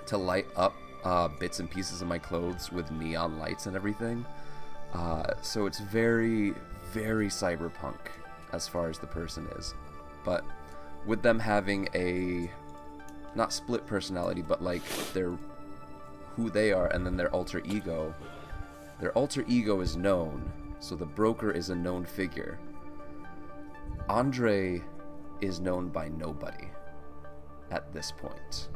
to 0.06 0.16
light 0.16 0.46
up 0.54 0.74
uh, 1.04 1.28
bits 1.28 1.60
and 1.60 1.70
pieces 1.70 2.02
of 2.02 2.08
my 2.08 2.18
clothes 2.18 2.72
with 2.72 2.90
neon 2.90 3.38
lights 3.38 3.66
and 3.66 3.76
everything. 3.76 4.24
Uh, 4.94 5.34
so 5.42 5.66
it's 5.66 5.80
very, 5.80 6.54
very 6.92 7.28
cyberpunk 7.28 7.98
as 8.52 8.66
far 8.66 8.88
as 8.88 8.98
the 8.98 9.06
person 9.06 9.46
is. 9.56 9.74
But 10.24 10.44
with 11.06 11.22
them 11.22 11.38
having 11.38 11.88
a 11.94 12.50
not 13.34 13.52
split 13.52 13.86
personality, 13.86 14.42
but 14.42 14.62
like 14.62 14.82
their 15.12 15.38
who 16.36 16.50
they 16.50 16.72
are 16.72 16.86
and 16.88 17.04
then 17.04 17.16
their 17.16 17.30
alter 17.30 17.60
ego. 17.64 18.14
Their 19.00 19.12
alter 19.12 19.44
ego 19.48 19.80
is 19.80 19.96
known, 19.96 20.50
so 20.78 20.94
the 20.94 21.06
broker 21.06 21.50
is 21.50 21.70
a 21.70 21.74
known 21.74 22.04
figure. 22.04 22.58
Andre 24.08 24.82
is 25.40 25.60
known 25.60 25.88
by 25.88 26.08
nobody 26.08 26.68
at 27.70 27.92
this 27.92 28.12
point. 28.12 28.68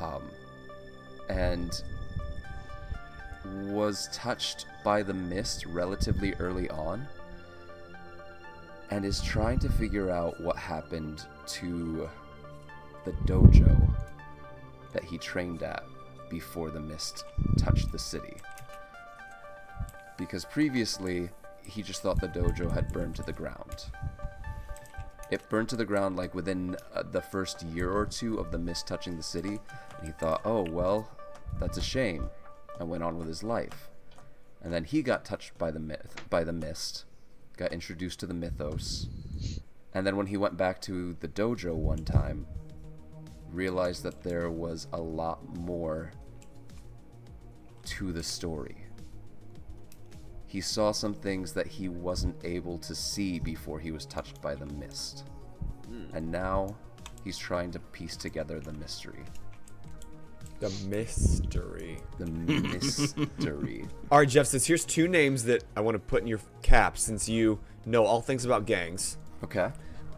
Um, 0.00 0.22
and 1.28 1.82
was 3.44 4.08
touched 4.12 4.66
by 4.84 5.02
the 5.02 5.14
mist 5.14 5.66
relatively 5.66 6.34
early 6.34 6.68
on 6.70 7.06
and 8.90 9.04
is 9.04 9.20
trying 9.20 9.58
to 9.58 9.68
figure 9.68 10.10
out 10.10 10.40
what 10.40 10.56
happened 10.56 11.26
to 11.46 12.08
the 13.04 13.12
dojo 13.26 13.88
that 14.92 15.04
he 15.04 15.18
trained 15.18 15.62
at 15.62 15.84
before 16.30 16.70
the 16.70 16.80
mist 16.80 17.24
touched 17.56 17.90
the 17.92 17.98
city. 17.98 18.36
Because 20.16 20.44
previously, 20.44 21.28
he 21.62 21.82
just 21.82 22.02
thought 22.02 22.20
the 22.20 22.28
dojo 22.28 22.70
had 22.70 22.92
burned 22.92 23.16
to 23.16 23.22
the 23.22 23.32
ground. 23.32 23.86
It 25.30 25.48
burned 25.50 25.68
to 25.70 25.76
the 25.76 25.84
ground 25.84 26.16
like 26.16 26.34
within 26.34 26.76
uh, 26.94 27.02
the 27.02 27.20
first 27.20 27.62
year 27.62 27.90
or 27.90 28.06
two 28.06 28.38
of 28.38 28.50
the 28.50 28.58
mist 28.58 28.86
touching 28.86 29.16
the 29.16 29.22
city, 29.22 29.60
and 29.98 30.06
he 30.06 30.12
thought, 30.12 30.40
oh, 30.44 30.62
well, 30.62 31.10
that's 31.60 31.76
a 31.76 31.82
shame, 31.82 32.30
and 32.78 32.88
went 32.88 33.02
on 33.02 33.18
with 33.18 33.28
his 33.28 33.42
life. 33.42 33.90
And 34.62 34.72
then 34.72 34.84
he 34.84 35.02
got 35.02 35.24
touched 35.24 35.56
by 35.58 35.70
the 35.70 35.80
myth, 35.80 36.24
by 36.30 36.44
the 36.44 36.52
mist, 36.52 37.04
got 37.56 37.72
introduced 37.72 38.20
to 38.20 38.26
the 38.26 38.34
mythos, 38.34 39.08
and 39.92 40.06
then 40.06 40.16
when 40.16 40.26
he 40.26 40.36
went 40.36 40.56
back 40.56 40.80
to 40.82 41.16
the 41.20 41.28
dojo 41.28 41.74
one 41.74 42.04
time, 42.04 42.46
realized 43.50 44.02
that 44.02 44.22
there 44.22 44.50
was 44.50 44.86
a 44.92 45.00
lot 45.00 45.56
more 45.56 46.12
to 47.84 48.12
the 48.12 48.22
story. 48.22 48.87
He 50.48 50.60
saw 50.60 50.92
some 50.92 51.14
things 51.14 51.52
that 51.52 51.66
he 51.66 51.88
wasn't 51.88 52.34
able 52.42 52.78
to 52.78 52.94
see 52.94 53.38
before 53.38 53.78
he 53.78 53.92
was 53.92 54.06
touched 54.06 54.40
by 54.42 54.54
the 54.54 54.66
mist. 54.66 55.24
And 56.12 56.32
now 56.32 56.74
he's 57.22 57.38
trying 57.38 57.70
to 57.72 57.78
piece 57.78 58.16
together 58.16 58.58
the 58.58 58.72
mystery. 58.72 59.24
The 60.60 60.70
mystery. 60.88 61.98
The 62.18 62.26
mystery. 62.26 63.86
All 64.10 64.18
right, 64.18 64.28
Jeff. 64.28 64.46
Since 64.46 64.66
here's 64.66 64.84
two 64.84 65.06
names 65.06 65.44
that 65.44 65.64
I 65.76 65.80
want 65.80 65.94
to 65.94 66.00
put 66.00 66.22
in 66.22 66.26
your 66.26 66.40
cap, 66.62 66.98
since 66.98 67.28
you 67.28 67.60
know 67.86 68.04
all 68.04 68.20
things 68.20 68.44
about 68.44 68.66
gangs. 68.66 69.18
Okay. 69.44 69.70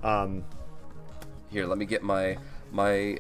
Um, 0.03 0.45
Here, 1.51 1.67
let 1.67 1.77
me 1.77 1.85
get 1.85 2.03
my 2.03 2.39
my 2.73 3.19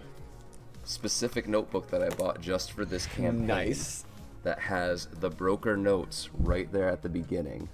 specific 0.85 1.47
notebook 1.47 1.91
that 1.91 2.03
I 2.03 2.09
bought 2.09 2.41
just 2.41 2.73
for 2.73 2.85
this 2.85 3.07
campaign. 3.07 3.47
nice. 3.47 4.05
That 4.43 4.59
has 4.59 5.07
the 5.07 5.31
broker 5.31 5.77
notes 5.77 6.31
right 6.39 6.71
there 6.73 6.89
at 6.89 7.03
the 7.03 7.09
beginning. 7.09 7.69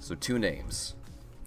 So 0.00 0.14
two 0.14 0.38
names. 0.38 0.94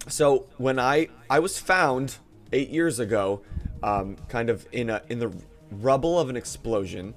So 0.08 0.46
when 0.58 0.78
I 0.78 1.08
I 1.30 1.38
was 1.38 1.58
found 1.58 2.16
eight 2.52 2.70
years 2.70 2.98
ago, 2.98 3.42
um, 3.82 4.16
kind 4.28 4.50
of 4.50 4.66
in 4.72 4.90
a 4.90 5.02
in 5.08 5.18
the 5.18 5.32
rubble 5.70 6.18
of 6.18 6.28
an 6.28 6.36
explosion, 6.36 7.14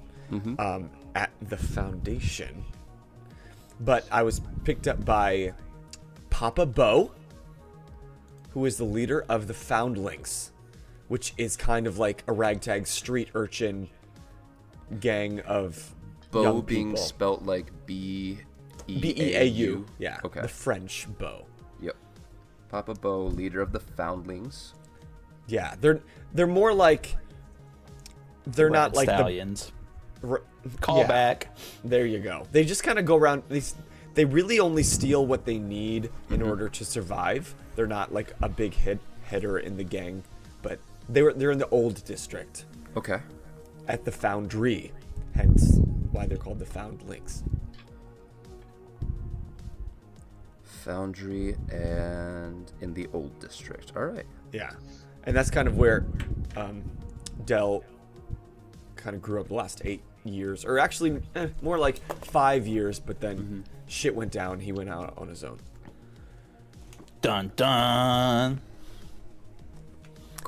um, 0.58 0.90
at 1.14 1.30
the 1.42 1.56
foundation. 1.56 2.64
But 3.80 4.06
I 4.10 4.22
was 4.22 4.40
picked 4.64 4.88
up 4.88 5.04
by 5.04 5.52
Papa 6.30 6.66
Beau, 6.66 7.12
who 8.50 8.64
is 8.64 8.76
the 8.78 8.84
leader 8.84 9.24
of 9.28 9.46
the 9.48 9.54
Foundlings, 9.54 10.52
which 11.08 11.34
is 11.36 11.56
kind 11.56 11.86
of 11.86 11.98
like 11.98 12.24
a 12.26 12.32
ragtag 12.32 12.86
street 12.86 13.28
urchin 13.34 13.88
gang 15.00 15.40
of 15.40 15.94
Bo 16.36 16.42
young 16.42 16.60
being 16.62 16.90
people. 16.90 17.02
spelt 17.02 17.42
like 17.42 17.66
B 17.86 18.38
E 18.86 19.00
B 19.00 19.14
E 19.16 19.34
A 19.34 19.44
U. 19.44 19.86
Yeah. 19.98 20.18
Okay. 20.24 20.40
The 20.42 20.48
French 20.48 21.06
Beau. 21.18 21.46
Yep. 21.80 21.96
Papa 22.68 22.94
Beau, 22.94 23.24
leader 23.24 23.60
of 23.60 23.72
the 23.72 23.80
Foundlings. 23.80 24.74
Yeah, 25.48 25.74
they're 25.80 26.00
they're 26.34 26.46
more 26.46 26.72
like 26.72 27.16
they're 28.46 28.70
not 28.70 28.94
like 28.94 29.08
stallions. 29.08 29.72
the 30.20 30.28
r- 30.28 30.42
Call 30.80 30.98
yeah, 30.98 31.06
back. 31.06 31.56
There 31.84 32.06
you 32.06 32.18
go. 32.18 32.46
They 32.50 32.64
just 32.64 32.82
kind 32.82 32.98
of 32.98 33.04
go 33.04 33.16
around. 33.16 33.44
They 33.48 33.62
they 34.14 34.24
really 34.24 34.58
only 34.58 34.82
steal 34.82 35.26
what 35.26 35.44
they 35.44 35.58
need 35.58 36.10
in 36.30 36.40
mm-hmm. 36.40 36.48
order 36.48 36.68
to 36.68 36.84
survive. 36.84 37.54
They're 37.76 37.86
not 37.86 38.12
like 38.12 38.32
a 38.42 38.48
big 38.48 38.74
hit 38.74 38.98
header 39.22 39.58
in 39.58 39.76
the 39.76 39.84
gang, 39.84 40.22
but 40.62 40.80
they 41.08 41.22
were 41.22 41.32
they're 41.32 41.52
in 41.52 41.58
the 41.58 41.68
old 41.68 42.04
district 42.04 42.64
Okay. 42.96 43.20
at 43.86 44.04
the 44.04 44.10
Foundry, 44.10 44.92
hence 45.34 45.78
why 46.16 46.26
they're 46.26 46.38
called 46.38 46.58
the 46.58 46.64
Foundlings. 46.64 47.44
Foundry 50.62 51.56
and 51.70 52.72
in 52.80 52.94
the 52.94 53.06
old 53.12 53.38
district. 53.38 53.92
All 53.94 54.06
right. 54.06 54.24
Yeah, 54.52 54.70
and 55.24 55.36
that's 55.36 55.50
kind 55.50 55.68
of 55.68 55.76
where 55.76 56.06
um, 56.56 56.82
Dell 57.44 57.84
kind 58.94 59.14
of 59.14 59.20
grew 59.20 59.40
up 59.40 59.48
the 59.48 59.54
last 59.54 59.82
eight 59.84 60.02
years, 60.24 60.64
or 60.64 60.78
actually 60.78 61.20
eh, 61.34 61.48
more 61.60 61.78
like 61.78 61.98
five 62.24 62.66
years. 62.66 62.98
But 62.98 63.20
then 63.20 63.64
shit 63.86 64.14
went 64.14 64.32
down. 64.32 64.60
He 64.60 64.72
went 64.72 64.88
out 64.88 65.12
on 65.18 65.28
his 65.28 65.44
own. 65.44 65.58
Dun 67.20 67.52
dun. 67.56 68.62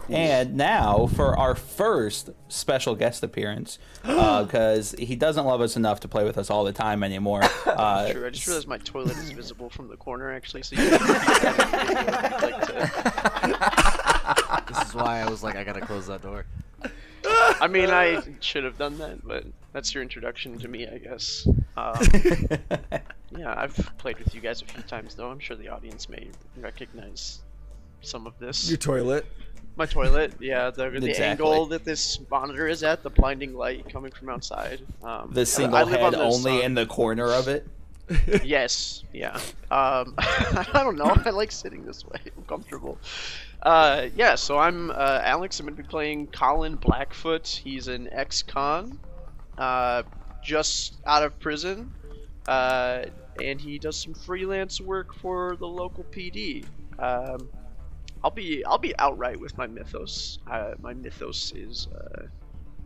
And 0.08 0.56
now 0.56 1.06
for 1.06 1.36
our 1.36 1.54
first 1.54 2.30
special 2.48 2.94
guest 2.94 3.22
appearance, 3.22 3.78
because 4.02 4.92
he 4.98 5.16
doesn't 5.16 5.44
love 5.44 5.60
us 5.60 5.76
enough 5.76 6.00
to 6.00 6.08
play 6.08 6.24
with 6.24 6.38
us 6.38 6.50
all 6.50 6.64
the 6.64 6.72
time 6.72 7.02
anymore. 7.02 7.42
Uh, 7.66 8.08
True. 8.12 8.26
I 8.26 8.30
just 8.30 8.46
realized 8.46 8.68
my 8.68 8.78
toilet 8.78 9.16
is 9.18 9.30
visible 9.32 9.68
from 9.70 9.88
the 9.88 9.96
corner, 9.96 10.32
actually. 10.32 10.62
So 10.62 10.76
you 10.76 10.88
can 10.98 10.98
like 11.00 12.66
to, 12.66 12.90
This 14.68 14.88
is 14.88 14.94
why 14.94 15.20
I 15.20 15.28
was 15.28 15.42
like, 15.42 15.56
I 15.56 15.64
gotta 15.64 15.80
close 15.80 16.06
that 16.06 16.22
door. 16.22 16.46
I 17.60 17.66
mean, 17.66 17.90
I 17.90 18.22
should 18.40 18.64
have 18.64 18.78
done 18.78 18.98
that, 18.98 19.26
but 19.26 19.44
that's 19.72 19.92
your 19.92 20.02
introduction 20.02 20.58
to 20.58 20.68
me, 20.68 20.86
I 20.86 20.98
guess. 20.98 21.46
Um, 21.76 21.96
yeah, 23.36 23.54
I've 23.56 23.76
played 23.98 24.18
with 24.18 24.34
you 24.34 24.40
guys 24.40 24.62
a 24.62 24.64
few 24.64 24.82
times, 24.82 25.14
though. 25.14 25.30
I'm 25.30 25.40
sure 25.40 25.56
the 25.56 25.68
audience 25.68 26.08
may 26.08 26.28
recognize 26.56 27.40
some 28.00 28.26
of 28.26 28.38
this. 28.38 28.68
Your 28.68 28.78
toilet. 28.78 29.26
My 29.78 29.86
toilet, 29.86 30.34
yeah, 30.40 30.70
the, 30.70 30.90
the 30.90 30.96
Exactly. 30.96 31.24
angle 31.24 31.66
that 31.66 31.84
this 31.84 32.18
monitor 32.28 32.66
is 32.66 32.82
at, 32.82 33.04
the 33.04 33.10
blinding 33.10 33.54
light 33.54 33.88
coming 33.88 34.10
from 34.10 34.28
outside. 34.28 34.80
Um, 35.04 35.30
the 35.32 35.46
single 35.46 35.86
head 35.86 36.02
on 36.02 36.16
only 36.16 36.62
uh, 36.62 36.66
in 36.66 36.74
the 36.74 36.84
corner 36.84 37.30
of 37.32 37.46
it. 37.46 37.64
Yes, 38.42 39.04
yeah. 39.12 39.36
Um, 39.70 40.14
I 40.18 40.80
don't 40.82 40.96
know. 40.96 41.14
I 41.24 41.30
like 41.30 41.52
sitting 41.52 41.84
this 41.84 42.04
way. 42.04 42.18
I'm 42.36 42.42
comfortable. 42.44 42.98
Uh, 43.62 44.08
yeah, 44.16 44.34
so 44.34 44.58
I'm 44.58 44.90
uh, 44.90 45.20
Alex. 45.22 45.60
I'm 45.60 45.66
going 45.66 45.76
to 45.76 45.82
be 45.82 45.88
playing 45.88 46.26
Colin 46.28 46.76
Blackfoot. 46.76 47.46
He's 47.46 47.86
an 47.86 48.08
ex-con, 48.10 48.98
uh, 49.58 50.02
just 50.42 50.96
out 51.06 51.22
of 51.22 51.38
prison, 51.38 51.92
uh, 52.48 53.04
and 53.42 53.60
he 53.60 53.78
does 53.78 54.00
some 54.00 54.14
freelance 54.14 54.80
work 54.80 55.14
for 55.14 55.56
the 55.56 55.68
local 55.68 56.04
PD. 56.04 56.64
Um, 56.98 57.48
I'll 58.24 58.30
be 58.30 58.64
I'll 58.64 58.78
be 58.78 58.96
outright 58.98 59.38
with 59.38 59.56
my 59.56 59.66
mythos. 59.66 60.38
Uh, 60.50 60.74
my 60.80 60.94
mythos 60.94 61.52
is 61.54 61.88
uh, 61.88 62.26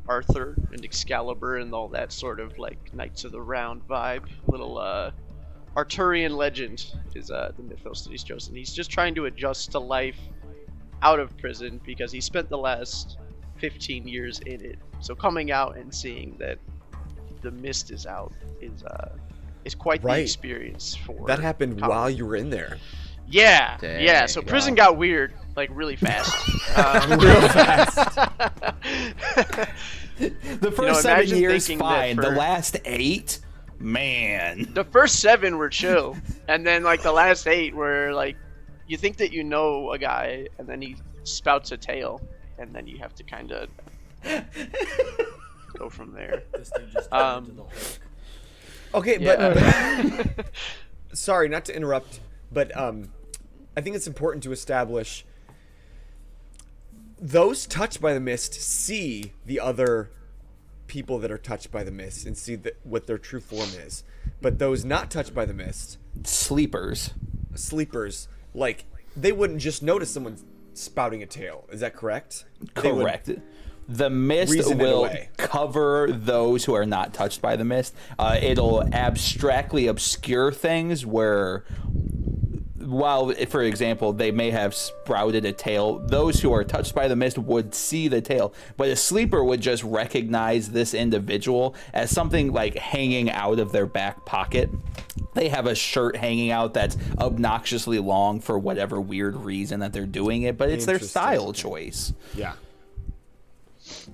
Arthur 0.08 0.56
and 0.72 0.84
Excalibur 0.84 1.58
and 1.58 1.72
all 1.74 1.88
that 1.88 2.12
sort 2.12 2.40
of 2.40 2.58
like 2.58 2.92
Knights 2.94 3.24
of 3.24 3.32
the 3.32 3.40
Round 3.40 3.86
vibe. 3.88 4.28
Little 4.46 4.78
uh, 4.78 5.10
Arthurian 5.76 6.36
legend 6.36 6.94
is 7.14 7.30
uh, 7.30 7.52
the 7.56 7.62
mythos 7.62 8.02
that 8.04 8.10
he's 8.10 8.24
chosen. 8.24 8.54
He's 8.54 8.74
just 8.74 8.90
trying 8.90 9.14
to 9.14 9.26
adjust 9.26 9.72
to 9.72 9.78
life 9.78 10.18
out 11.02 11.18
of 11.18 11.36
prison 11.38 11.80
because 11.84 12.12
he 12.12 12.20
spent 12.20 12.48
the 12.48 12.58
last 12.58 13.18
15 13.56 14.06
years 14.06 14.40
in 14.40 14.64
it. 14.64 14.78
So 15.00 15.14
coming 15.14 15.50
out 15.50 15.76
and 15.76 15.92
seeing 15.94 16.36
that 16.38 16.58
the 17.40 17.50
mist 17.50 17.90
is 17.90 18.06
out 18.06 18.32
is 18.60 18.84
uh, 18.84 19.16
is 19.64 19.74
quite 19.74 20.02
the 20.02 20.20
experience 20.20 20.94
for 20.94 21.26
That 21.26 21.38
happened 21.38 21.80
while 21.80 22.10
you 22.10 22.26
were 22.26 22.36
in 22.36 22.50
there. 22.50 22.78
Yeah, 23.32 23.78
Dang, 23.80 24.04
yeah. 24.04 24.26
So 24.26 24.42
prison 24.42 24.74
wow. 24.74 24.88
got 24.90 24.98
weird 24.98 25.32
like 25.56 25.70
really 25.72 25.96
fast. 25.96 26.32
um, 26.76 27.10
Real 27.18 27.48
fast. 27.48 28.18
The 30.18 30.70
first 30.70 30.78
know, 30.78 30.92
seven 30.94 31.36
years 31.36 31.66
thinking 31.66 31.78
that 31.78 31.84
fine. 31.84 32.16
The 32.16 32.30
last 32.30 32.76
eight, 32.84 33.40
man. 33.80 34.68
the 34.72 34.84
first 34.84 35.18
seven 35.18 35.56
were 35.56 35.68
chill, 35.70 36.16
and 36.46 36.64
then 36.64 36.84
like 36.84 37.02
the 37.02 37.10
last 37.10 37.48
eight 37.48 37.74
were 37.74 38.12
like, 38.12 38.36
you 38.86 38.96
think 38.96 39.16
that 39.16 39.32
you 39.32 39.42
know 39.42 39.90
a 39.90 39.98
guy, 39.98 40.46
and 40.58 40.68
then 40.68 40.80
he 40.80 40.96
spouts 41.24 41.72
a 41.72 41.76
tale, 41.76 42.20
and 42.58 42.72
then 42.72 42.86
you 42.86 42.98
have 42.98 43.14
to 43.16 43.24
kind 43.24 43.50
of 43.50 43.68
Go 45.78 45.88
from 45.88 46.12
there. 46.12 46.42
This 46.52 46.70
thing 46.70 46.88
just 46.92 47.12
Um, 47.12 47.44
into 47.44 47.56
the 47.56 47.98
Okay, 48.94 49.18
Yeah. 49.18 50.32
but 50.34 50.46
sorry, 51.12 51.48
not 51.48 51.64
to 51.64 51.74
interrupt, 51.74 52.20
but 52.52 52.76
um, 52.76 53.10
I 53.76 53.80
think 53.80 53.96
it's 53.96 54.06
important 54.06 54.42
to 54.44 54.52
establish 54.52 55.24
those 57.18 57.66
touched 57.66 58.00
by 58.00 58.14
the 58.14 58.20
mist 58.20 58.54
see 58.54 59.32
the 59.46 59.60
other 59.60 60.10
people 60.88 61.18
that 61.20 61.30
are 61.30 61.38
touched 61.38 61.70
by 61.70 61.84
the 61.84 61.90
mist 61.90 62.26
and 62.26 62.36
see 62.36 62.56
the, 62.56 62.74
what 62.82 63.06
their 63.06 63.16
true 63.16 63.40
form 63.40 63.70
is. 63.86 64.02
But 64.40 64.58
those 64.58 64.84
not 64.84 65.10
touched 65.10 65.32
by 65.32 65.46
the 65.46 65.54
mist, 65.54 65.98
Sleepers. 66.24 67.14
sleepers, 67.54 68.28
like 68.54 68.84
they 69.16 69.32
wouldn't 69.32 69.60
just 69.60 69.82
notice 69.82 70.12
someone 70.12 70.36
spouting 70.74 71.22
a 71.22 71.26
tail. 71.26 71.64
Is 71.70 71.80
that 71.80 71.94
correct? 71.94 72.44
Correct. 72.74 73.30
The 73.88 74.10
mist 74.10 74.74
will 74.74 75.10
cover 75.36 76.08
those 76.10 76.64
who 76.64 76.74
are 76.74 76.86
not 76.86 77.12
touched 77.14 77.42
by 77.42 77.56
the 77.56 77.64
mist. 77.64 77.94
Uh, 78.18 78.38
it'll 78.40 78.82
abstractly 78.92 79.86
obscure 79.86 80.52
things 80.52 81.04
where, 81.04 81.64
while, 82.82 83.32
for 83.48 83.62
example, 83.62 84.12
they 84.12 84.30
may 84.30 84.50
have 84.50 84.74
sprouted 84.74 85.44
a 85.44 85.52
tail, 85.52 85.98
those 86.00 86.40
who 86.40 86.52
are 86.52 86.64
touched 86.64 86.94
by 86.94 87.08
the 87.08 87.16
mist 87.16 87.38
would 87.38 87.74
see 87.74 88.08
the 88.08 88.20
tail. 88.20 88.54
But 88.76 88.88
a 88.88 88.96
sleeper 88.96 89.42
would 89.42 89.60
just 89.60 89.82
recognize 89.84 90.70
this 90.70 90.94
individual 90.94 91.74
as 91.92 92.10
something 92.10 92.52
like 92.52 92.76
hanging 92.76 93.30
out 93.30 93.58
of 93.58 93.72
their 93.72 93.86
back 93.86 94.24
pocket. 94.24 94.70
They 95.34 95.48
have 95.48 95.66
a 95.66 95.74
shirt 95.74 96.16
hanging 96.16 96.50
out 96.50 96.74
that's 96.74 96.96
obnoxiously 97.18 97.98
long 97.98 98.40
for 98.40 98.58
whatever 98.58 99.00
weird 99.00 99.36
reason 99.36 99.80
that 99.80 99.92
they're 99.92 100.06
doing 100.06 100.42
it, 100.42 100.58
but 100.58 100.68
it's 100.68 100.86
their 100.86 100.98
style 100.98 101.52
choice. 101.52 102.12
Yeah. 102.34 102.54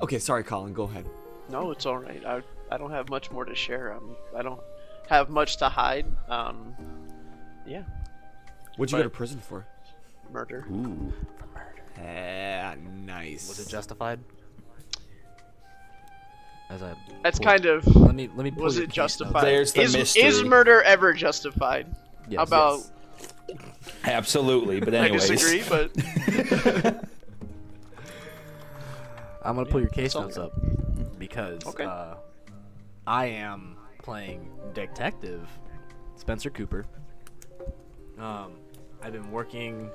Okay, 0.00 0.18
sorry, 0.18 0.44
Colin. 0.44 0.72
Go 0.72 0.84
ahead. 0.84 1.06
No, 1.50 1.70
it's 1.70 1.87
all 1.87 1.98
right. 1.98 2.25
I 2.25 2.42
I 2.70 2.76
don't 2.76 2.90
have 2.90 3.08
much 3.08 3.30
more 3.30 3.44
to 3.44 3.54
share. 3.54 3.94
Um, 3.94 4.16
I 4.37 4.42
don't 4.42 4.60
have 5.08 5.30
much 5.30 5.56
to 5.58 5.68
hide. 5.68 6.06
Um, 6.28 6.75
yeah, 7.66 7.84
What'd 8.78 8.92
you 8.92 8.99
go 8.99 9.02
to 9.04 9.11
prison 9.11 9.40
for? 9.40 9.66
murder. 10.32 10.66
Ooh. 10.70 11.12
Ah, 11.99 12.75
nice. 13.04 13.49
Was 13.49 13.58
it 13.66 13.68
justified? 13.70 14.20
As 16.70 16.82
I 16.82 16.94
That's 17.23 17.38
pull- 17.38 17.47
kind 17.47 17.64
of. 17.66 17.87
Let 17.97 18.14
me 18.14 18.28
let 18.37 18.44
me. 18.44 18.50
Pull 18.50 18.64
Was 18.64 18.78
it 18.78 18.90
justified? 18.90 19.42
There's 19.44 19.73
the 19.73 19.80
is, 19.82 19.97
mystery. 19.97 20.23
is 20.23 20.42
murder 20.44 20.82
ever 20.82 21.12
justified? 21.14 21.87
Yes. 22.28 22.37
How 22.38 22.42
about 22.44 22.80
Yes. 23.49 23.58
Absolutely, 24.04 24.80
but 24.80 24.94
I 24.94 24.99
anyways, 25.08 25.28
disagree, 25.28 25.64
but 25.68 25.90
I'm 29.42 29.56
gonna 29.56 29.64
pull 29.64 29.80
your 29.80 29.88
case 29.88 30.14
notes 30.14 30.37
up 30.37 30.52
because 31.18 31.64
Okay. 31.66 31.85
uh, 31.85 32.14
I 33.06 33.26
am 33.26 33.76
playing 34.02 34.50
Detective 34.75 35.49
Spencer 36.16 36.50
Cooper. 36.50 36.85
Um, 38.18 38.52
I've 39.02 39.12
been 39.12 39.31
working 39.31 39.90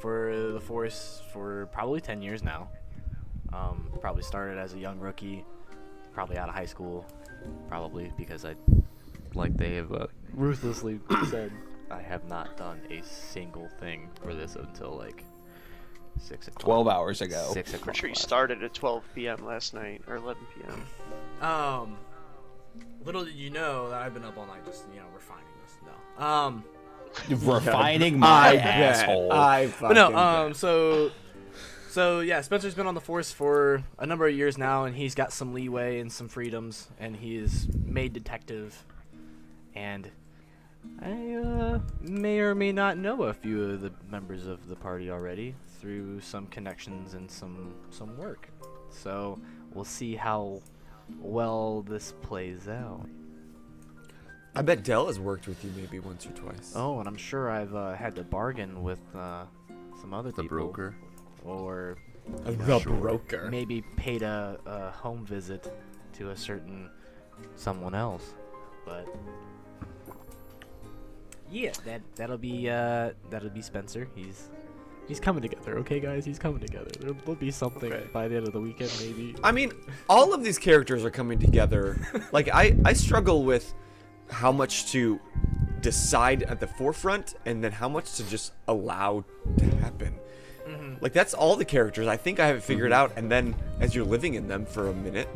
for 0.00 0.50
the 0.52 0.60
force 0.60 1.22
for 1.32 1.66
probably 1.72 2.00
10 2.00 2.22
years 2.22 2.42
now. 2.42 2.68
Um, 3.52 3.90
probably 4.00 4.22
started 4.22 4.58
as 4.58 4.74
a 4.74 4.78
young 4.78 4.98
rookie, 4.98 5.44
probably 6.12 6.36
out 6.36 6.48
of 6.48 6.54
high 6.54 6.66
school, 6.66 7.06
probably 7.68 8.12
because 8.16 8.44
I, 8.44 8.54
like 9.34 9.56
they 9.56 9.74
have 9.76 9.92
uh, 9.92 10.06
ruthlessly 10.34 11.00
said, 11.30 11.52
I 11.90 12.00
have 12.02 12.24
not 12.28 12.56
done 12.56 12.80
a 12.90 13.02
single 13.02 13.68
thing 13.80 14.10
for 14.22 14.34
this 14.34 14.56
until 14.56 14.90
like 14.96 15.24
six 16.18 16.48
o'clock. 16.48 16.62
twelve 16.62 16.88
hours 16.88 17.20
ago. 17.20 17.48
Six 17.52 17.72
I'm 17.72 17.80
o'clock. 17.80 17.96
sure 17.96 18.08
you 18.08 18.14
started 18.14 18.62
at 18.62 18.74
12 18.74 19.04
p.m. 19.14 19.44
last 19.44 19.72
night 19.74 20.02
or 20.08 20.16
11 20.16 20.42
p.m. 20.54 21.46
Um, 21.48 21.96
little 23.04 23.24
did 23.24 23.34
you 23.34 23.50
know 23.50 23.88
that 23.90 24.02
I've 24.02 24.12
been 24.14 24.24
up 24.24 24.36
all 24.36 24.46
night 24.46 24.64
just 24.66 24.84
you 24.92 25.00
know 25.00 25.06
refining 25.14 25.44
this. 25.64 25.76
No. 26.18 26.24
Um, 26.26 26.64
Refining 27.28 28.18
my 28.18 28.26
I 28.28 28.54
asshole. 28.56 29.28
bet. 29.30 29.38
I 29.38 29.66
but 29.80 29.92
no. 29.92 30.16
Um, 30.16 30.48
bet. 30.48 30.56
so, 30.56 31.10
so 31.88 32.20
yeah, 32.20 32.40
Spencer's 32.40 32.74
been 32.74 32.86
on 32.86 32.94
the 32.94 33.00
force 33.00 33.32
for 33.32 33.82
a 33.98 34.06
number 34.06 34.26
of 34.26 34.34
years 34.34 34.58
now, 34.58 34.84
and 34.84 34.94
he's 34.94 35.14
got 35.14 35.32
some 35.32 35.54
leeway 35.54 36.00
and 36.00 36.12
some 36.12 36.28
freedoms, 36.28 36.88
and 36.98 37.16
he 37.16 37.36
is 37.36 37.68
made 37.84 38.12
detective, 38.12 38.84
and 39.74 40.10
I 41.02 41.34
uh, 41.34 41.78
may 42.00 42.38
or 42.40 42.54
may 42.54 42.72
not 42.72 42.96
know 42.96 43.24
a 43.24 43.34
few 43.34 43.62
of 43.64 43.80
the 43.80 43.92
members 44.10 44.46
of 44.46 44.68
the 44.68 44.76
party 44.76 45.10
already 45.10 45.54
through 45.80 46.20
some 46.20 46.46
connections 46.46 47.14
and 47.14 47.30
some 47.30 47.74
some 47.90 48.16
work. 48.16 48.48
So 48.90 49.38
we'll 49.74 49.84
see 49.84 50.16
how 50.16 50.62
well 51.20 51.82
this 51.82 52.12
plays 52.22 52.68
out. 52.68 53.06
I 54.56 54.62
bet 54.62 54.82
Dell 54.82 55.06
has 55.06 55.20
worked 55.20 55.46
with 55.46 55.62
you 55.64 55.70
maybe 55.76 55.98
once 55.98 56.26
or 56.26 56.30
twice. 56.30 56.72
Oh, 56.74 56.98
and 56.98 57.06
I'm 57.08 57.16
sure 57.16 57.50
I've 57.50 57.74
uh, 57.74 57.94
had 57.94 58.16
to 58.16 58.24
bargain 58.24 58.82
with 58.82 59.00
uh, 59.14 59.44
some 60.00 60.14
other 60.14 60.30
The 60.32 60.42
people. 60.42 60.56
broker. 60.58 60.94
Or 61.44 61.96
the 62.44 62.80
broker. 62.84 63.48
maybe 63.50 63.82
paid 63.96 64.22
a, 64.22 64.58
a 64.66 64.90
home 64.90 65.24
visit 65.24 65.72
to 66.14 66.30
a 66.30 66.36
certain 66.36 66.90
someone 67.54 67.94
else. 67.94 68.32
But 68.84 69.06
yeah, 71.50 71.72
that 71.84 72.00
that'll 72.16 72.38
be 72.38 72.68
uh, 72.68 73.10
that'll 73.30 73.50
be 73.50 73.62
Spencer. 73.62 74.08
He's 74.16 74.48
he's 75.06 75.20
coming 75.20 75.42
together. 75.42 75.78
Okay, 75.78 76.00
guys, 76.00 76.24
he's 76.24 76.38
coming 76.38 76.60
together. 76.60 76.90
There'll, 76.98 77.14
there'll 77.14 77.34
be 77.36 77.50
something 77.52 77.92
Okay. 77.92 78.06
by 78.12 78.26
the 78.26 78.36
end 78.36 78.46
of 78.48 78.52
the 78.52 78.60
weekend, 78.60 78.90
maybe. 79.00 79.36
I 79.44 79.52
mean, 79.52 79.72
all 80.08 80.32
of 80.34 80.42
these 80.42 80.58
characters 80.58 81.04
are 81.04 81.10
coming 81.10 81.38
together. 81.38 82.00
like 82.32 82.48
I, 82.52 82.76
I 82.84 82.92
struggle 82.94 83.44
with 83.44 83.72
how 84.30 84.52
much 84.52 84.90
to 84.92 85.20
decide 85.80 86.42
at 86.44 86.58
the 86.60 86.66
forefront 86.66 87.34
and 87.46 87.62
then 87.62 87.70
how 87.72 87.88
much 87.88 88.14
to 88.14 88.24
just 88.28 88.52
allow 88.68 89.24
to 89.58 89.64
happen. 89.76 90.14
Like 91.00 91.12
that's 91.12 91.32
all 91.34 91.54
the 91.56 91.64
characters. 91.64 92.08
I 92.08 92.16
think 92.16 92.40
I 92.40 92.46
have 92.48 92.56
it 92.56 92.62
figured 92.62 92.90
out, 92.92 93.12
and 93.16 93.30
then 93.30 93.54
as 93.80 93.94
you're 93.94 94.04
living 94.06 94.34
in 94.34 94.48
them 94.48 94.64
for 94.66 94.88
a 94.88 94.92
minute, 94.94 95.28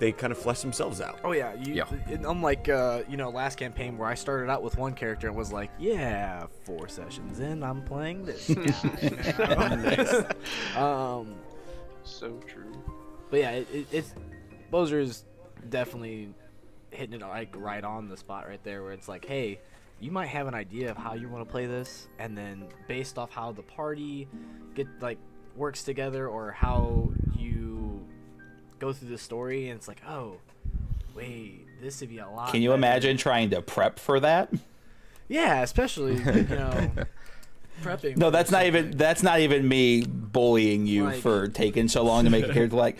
they 0.00 0.10
kind 0.10 0.32
of 0.32 0.38
flesh 0.38 0.60
themselves 0.60 1.00
out. 1.00 1.20
Oh 1.22 1.32
yeah, 1.32 1.52
you, 1.54 1.74
Yeah. 1.74 1.84
and 2.08 2.24
unlike 2.26 2.68
uh, 2.68 3.02
you 3.08 3.16
know 3.16 3.28
last 3.30 3.58
campaign 3.58 3.96
where 3.98 4.08
I 4.08 4.14
started 4.14 4.50
out 4.50 4.62
with 4.62 4.76
one 4.78 4.94
character 4.94 5.28
and 5.28 5.36
was 5.36 5.52
like, 5.52 5.70
yeah, 5.78 6.46
four 6.64 6.88
sessions 6.88 7.38
in, 7.38 7.62
I'm 7.62 7.82
playing 7.84 8.24
this 8.24 8.48
guy. 9.38 10.26
um, 10.76 11.34
So 12.02 12.30
true. 12.48 12.72
but 13.30 13.40
yeah, 13.40 13.50
it, 13.52 13.68
it, 13.72 13.86
it's 13.92 14.14
Bozer's 14.72 15.24
definitely 15.68 16.32
hitting 16.90 17.14
it 17.14 17.20
like 17.22 17.54
right 17.56 17.82
on 17.84 18.08
the 18.08 18.16
spot 18.16 18.46
right 18.48 18.62
there 18.64 18.82
where 18.82 18.92
it's 18.92 19.08
like, 19.08 19.24
hey, 19.24 19.60
you 20.00 20.10
might 20.10 20.26
have 20.28 20.46
an 20.46 20.54
idea 20.54 20.90
of 20.90 20.96
how 20.96 21.14
you 21.14 21.28
want 21.28 21.46
to 21.46 21.50
play 21.50 21.66
this, 21.66 22.08
and 22.18 22.36
then 22.36 22.64
based 22.88 23.18
off 23.18 23.30
how 23.30 23.52
the 23.52 23.62
party 23.62 24.28
get 24.74 24.86
like 25.00 25.18
works 25.56 25.82
together 25.82 26.26
or 26.28 26.52
how 26.52 27.10
you 27.38 28.04
go 28.78 28.92
through 28.92 29.08
the 29.10 29.18
story, 29.18 29.68
and 29.68 29.76
it's 29.78 29.88
like, 29.88 30.00
oh, 30.08 30.36
wait, 31.14 31.66
this 31.82 32.00
would 32.00 32.08
be 32.10 32.18
a 32.18 32.28
lot. 32.28 32.50
Can 32.52 32.62
you 32.62 32.70
better. 32.70 32.78
imagine 32.78 33.16
trying 33.18 33.50
to 33.50 33.60
prep 33.60 33.98
for 33.98 34.20
that? 34.20 34.52
Yeah, 35.28 35.62
especially 35.62 36.14
you 36.16 36.24
know 36.48 36.90
prepping. 37.82 38.16
No, 38.16 38.30
that's 38.30 38.50
not 38.50 38.64
even 38.66 38.92
that's 38.92 39.22
not 39.22 39.40
even 39.40 39.68
me 39.68 40.02
bullying 40.04 40.86
you 40.86 41.04
Like- 41.04 41.20
for 41.20 41.46
taking 41.48 41.88
so 41.88 42.02
long 42.04 42.24
to 42.24 42.30
make 42.30 42.46
a 42.46 42.52
character 42.52 42.76
like 42.76 42.96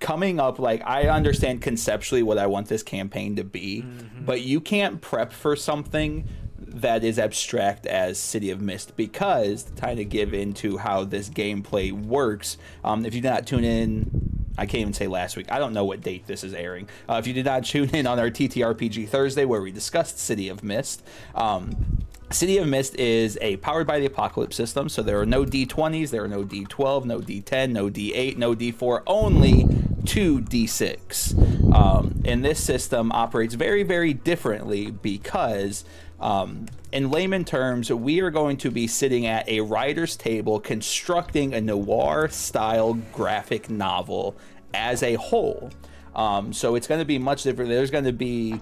coming 0.00 0.38
up 0.40 0.58
like 0.58 0.82
I 0.86 1.08
understand 1.08 1.62
conceptually 1.62 2.22
what 2.22 2.38
I 2.38 2.46
want 2.46 2.68
this 2.68 2.82
campaign 2.82 3.36
to 3.36 3.44
be, 3.44 3.82
Mm-hmm. 3.82 4.24
but 4.24 4.40
you 4.42 4.60
can't 4.60 5.00
prep 5.00 5.32
for 5.32 5.56
something 5.56 6.28
that 6.58 7.02
is 7.02 7.18
abstract 7.18 7.86
as 7.86 8.18
City 8.18 8.50
of 8.50 8.60
Mist 8.60 8.94
because 8.96 9.64
to 9.64 9.72
kind 9.72 9.98
of 9.98 10.08
give 10.08 10.34
into 10.34 10.76
how 10.78 11.04
this 11.04 11.28
gameplay 11.30 11.90
works. 11.92 12.58
Um, 12.84 13.06
if 13.06 13.14
you 13.14 13.20
did 13.20 13.28
not 13.30 13.46
tune 13.46 13.64
in, 13.64 14.46
I 14.58 14.66
can't 14.66 14.82
even 14.82 14.92
say 14.92 15.06
last 15.06 15.36
week. 15.36 15.50
I 15.50 15.58
don't 15.58 15.72
know 15.72 15.84
what 15.84 16.00
date 16.02 16.26
this 16.26 16.44
is 16.44 16.52
airing. 16.52 16.88
Uh, 17.08 17.14
if 17.14 17.26
you 17.26 17.32
did 17.32 17.46
not 17.46 17.64
tune 17.64 17.88
in 17.90 18.06
on 18.06 18.18
our 18.18 18.28
TTRPG 18.30 19.08
Thursday 19.08 19.44
where 19.44 19.62
we 19.62 19.70
discussed 19.72 20.18
City 20.18 20.48
of 20.48 20.62
Mist, 20.62 21.02
um, 21.34 22.04
City 22.30 22.58
of 22.58 22.66
Mist 22.66 22.94
is 22.96 23.38
a 23.40 23.56
powered 23.58 23.86
by 23.86 23.98
the 23.98 24.06
apocalypse 24.06 24.54
system, 24.54 24.90
so 24.90 25.02
there 25.02 25.18
are 25.18 25.26
no 25.26 25.46
D20s, 25.46 26.10
there 26.10 26.24
are 26.24 26.28
no 26.28 26.44
D12, 26.44 27.06
no 27.06 27.20
D10, 27.20 27.70
no 27.70 27.88
D8, 27.88 28.36
no 28.36 28.54
D4, 28.54 29.02
only 29.06 29.66
two 30.04 30.40
D6. 30.42 31.74
Um, 31.74 32.20
and 32.26 32.44
this 32.44 32.62
system 32.62 33.12
operates 33.12 33.54
very, 33.54 33.82
very 33.82 34.12
differently 34.12 34.90
because, 34.90 35.86
um, 36.20 36.66
in 36.92 37.10
layman 37.10 37.46
terms, 37.46 37.90
we 37.90 38.20
are 38.20 38.30
going 38.30 38.58
to 38.58 38.70
be 38.70 38.86
sitting 38.86 39.24
at 39.24 39.48
a 39.48 39.60
writer's 39.60 40.14
table 40.14 40.60
constructing 40.60 41.54
a 41.54 41.60
noir 41.62 42.28
style 42.28 42.94
graphic 43.12 43.70
novel 43.70 44.36
as 44.74 45.02
a 45.02 45.14
whole. 45.14 45.70
Um, 46.14 46.52
so 46.52 46.74
it's 46.74 46.86
going 46.86 47.00
to 47.00 47.06
be 47.06 47.18
much 47.18 47.42
different. 47.42 47.70
There's 47.70 47.90
going 47.90 48.04
to 48.04 48.12
be 48.12 48.60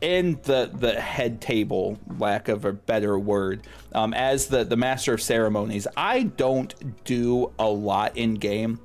in 0.00 0.38
the 0.44 0.70
the 0.72 1.00
head 1.00 1.40
table, 1.40 1.98
lack 2.18 2.48
of 2.48 2.64
a 2.64 2.72
better 2.72 3.18
word, 3.18 3.66
um, 3.94 4.14
as 4.14 4.46
the 4.46 4.64
the 4.64 4.76
master 4.76 5.14
of 5.14 5.22
ceremonies, 5.22 5.86
I 5.96 6.24
don't 6.24 7.04
do 7.04 7.52
a 7.58 7.68
lot 7.68 8.16
in 8.16 8.34
game. 8.34 8.80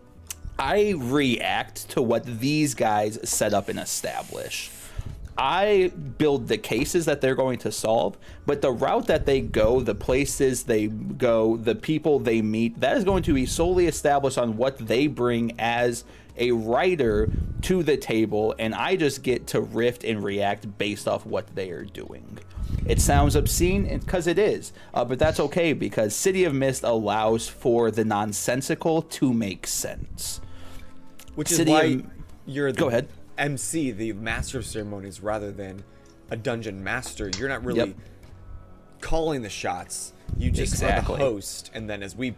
I 0.57 0.93
react 0.97 1.89
to 1.91 2.01
what 2.01 2.25
these 2.39 2.75
guys 2.75 3.19
set 3.29 3.53
up 3.53 3.67
and 3.67 3.79
establish. 3.79 4.71
I 5.37 5.91
build 6.17 6.47
the 6.47 6.57
cases 6.57 7.05
that 7.05 7.19
they're 7.19 7.35
going 7.35 7.59
to 7.59 7.71
solve, 7.71 8.17
but 8.45 8.61
the 8.61 8.71
route 8.71 9.07
that 9.07 9.25
they 9.25 9.41
go, 9.41 9.81
the 9.81 9.95
places 9.95 10.63
they 10.63 10.87
go, 10.87 11.57
the 11.57 11.75
people 11.75 12.19
they 12.19 12.41
meet, 12.41 12.79
that 12.79 12.95
is 12.95 13.03
going 13.03 13.23
to 13.23 13.33
be 13.33 13.45
solely 13.45 13.87
established 13.87 14.37
on 14.37 14.55
what 14.55 14.77
they 14.77 15.07
bring 15.07 15.59
as 15.59 16.05
a 16.37 16.51
writer 16.51 17.29
to 17.63 17.83
the 17.83 17.97
table, 17.97 18.53
and 18.59 18.75
I 18.75 18.95
just 18.95 19.23
get 19.23 19.47
to 19.47 19.61
riff 19.61 20.03
and 20.03 20.23
react 20.23 20.77
based 20.77 21.07
off 21.07 21.25
what 21.25 21.53
they 21.55 21.71
are 21.71 21.83
doing. 21.85 22.37
It 22.85 23.01
sounds 23.01 23.35
obscene 23.35 23.99
because 23.99 24.27
it 24.27 24.37
is, 24.37 24.71
uh, 24.93 25.05
but 25.05 25.17
that's 25.17 25.39
okay 25.39 25.73
because 25.73 26.15
City 26.15 26.43
of 26.43 26.53
Mist 26.53 26.83
allows 26.83 27.47
for 27.47 27.89
the 27.91 28.05
nonsensical 28.05 29.01
to 29.03 29.33
make 29.33 29.65
sense. 29.65 30.41
Which 31.35 31.51
is 31.51 31.57
City 31.57 31.71
why 31.71 31.83
of- 31.83 32.05
you're 32.45 32.71
the 32.71 32.77
Go 32.79 32.87
ahead. 32.89 33.07
MC, 33.37 33.91
the 33.91 34.13
master 34.13 34.59
of 34.59 34.65
ceremonies, 34.65 35.21
rather 35.21 35.51
than 35.51 35.83
a 36.29 36.37
dungeon 36.37 36.83
master. 36.83 37.29
You're 37.37 37.49
not 37.49 37.63
really 37.63 37.79
Yep. 37.79 37.95
calling 39.01 39.41
the 39.41 39.49
shots. 39.49 40.13
You 40.37 40.51
just 40.51 40.73
are 40.73 40.87
Exactly. 40.87 41.17
the 41.17 41.23
host, 41.23 41.71
and 41.73 41.89
then 41.89 42.01
as 42.03 42.15
we 42.15 42.35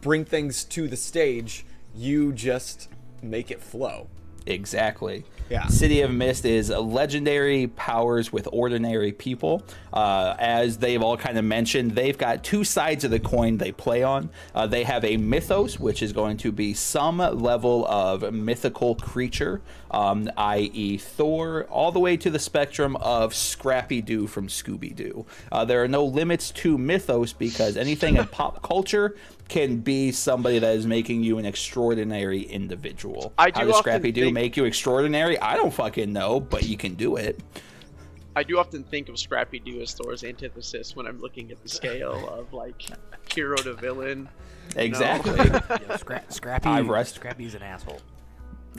bring 0.00 0.24
things 0.24 0.64
to 0.64 0.88
the 0.88 0.96
stage, 0.96 1.64
you 1.94 2.32
just 2.32 2.88
make 3.22 3.50
it 3.50 3.62
flow. 3.62 4.08
Exactly. 4.46 5.24
Yeah. 5.50 5.66
City 5.66 6.00
of 6.00 6.10
Mist 6.10 6.44
is 6.44 6.70
a 6.70 6.80
legendary 6.80 7.68
powers 7.68 8.32
with 8.32 8.48
ordinary 8.52 9.12
people. 9.12 9.62
Uh, 9.92 10.34
as 10.38 10.78
they've 10.78 11.02
all 11.02 11.16
kind 11.16 11.38
of 11.38 11.44
mentioned, 11.44 11.92
they've 11.92 12.18
got 12.18 12.42
two 12.42 12.64
sides 12.64 13.04
of 13.04 13.10
the 13.10 13.20
coin 13.20 13.58
they 13.58 13.72
play 13.72 14.02
on. 14.02 14.30
Uh, 14.54 14.66
they 14.66 14.84
have 14.84 15.04
a 15.04 15.16
mythos, 15.16 15.78
which 15.78 16.02
is 16.02 16.12
going 16.12 16.36
to 16.38 16.50
be 16.50 16.74
some 16.74 17.18
level 17.18 17.86
of 17.86 18.32
mythical 18.32 18.96
creature, 18.96 19.60
um, 19.90 20.30
i.e., 20.36 20.96
Thor, 20.98 21.64
all 21.70 21.92
the 21.92 22.00
way 22.00 22.16
to 22.16 22.30
the 22.30 22.38
spectrum 22.38 22.96
of 22.96 23.34
Scrappy 23.34 24.00
Doo 24.02 24.26
from 24.26 24.48
Scooby 24.48 24.94
Doo. 24.94 25.26
Uh, 25.52 25.64
there 25.64 25.82
are 25.82 25.88
no 25.88 26.04
limits 26.04 26.50
to 26.52 26.76
mythos 26.78 27.32
because 27.32 27.76
anything 27.76 28.16
in 28.16 28.26
pop 28.26 28.62
culture 28.62 29.16
can 29.48 29.78
be 29.78 30.10
somebody 30.10 30.58
that 30.58 30.74
is 30.76 30.86
making 30.86 31.22
you 31.22 31.38
an 31.38 31.46
extraordinary 31.46 32.42
individual. 32.42 33.32
I 33.38 33.50
do 33.50 33.60
How 33.60 33.66
does 33.66 33.78
Scrappy 33.78 34.10
Doo 34.12 34.22
think- 34.24 34.34
make 34.34 34.56
you 34.56 34.64
extraordinary? 34.64 35.38
I 35.38 35.56
don't 35.56 35.72
fucking 35.72 36.12
know, 36.12 36.40
but 36.40 36.64
you 36.64 36.76
can 36.76 36.94
do 36.94 37.16
it. 37.16 37.38
I 38.34 38.42
do 38.42 38.58
often 38.58 38.82
think 38.84 39.08
of 39.08 39.18
Scrappy 39.18 39.58
Doo 39.60 39.80
as 39.80 39.94
Thor's 39.94 40.22
antithesis 40.22 40.94
when 40.94 41.06
I'm 41.06 41.20
looking 41.22 41.50
at 41.52 41.62
the 41.62 41.68
scale 41.70 42.28
of 42.28 42.52
like 42.52 42.82
hero 43.32 43.56
to 43.56 43.72
villain. 43.74 44.28
Exactly. 44.74 45.32
Yeah, 45.38 45.96
Scra- 45.96 46.30
Scrappy. 46.32 46.68
I 46.68 46.80
rest- 46.80 47.14
Scrappy's 47.14 47.54
an 47.54 47.62
asshole. 47.62 48.00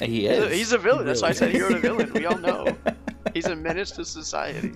He 0.01 0.21
He's 0.21 0.29
a, 0.29 0.47
is. 0.47 0.53
he's 0.57 0.71
a 0.73 0.77
villain. 0.77 1.05
That's 1.05 1.21
why 1.21 1.29
I 1.29 1.31
said 1.33 1.53
Really 1.53 1.59
hero 1.59 1.73
to 1.73 1.79
villain. 1.79 2.13
We 2.13 2.25
all 2.25 2.37
know. 2.37 2.75
He's 3.33 3.45
a 3.45 3.55
menace 3.55 3.91
to 3.91 4.05
society. 4.05 4.73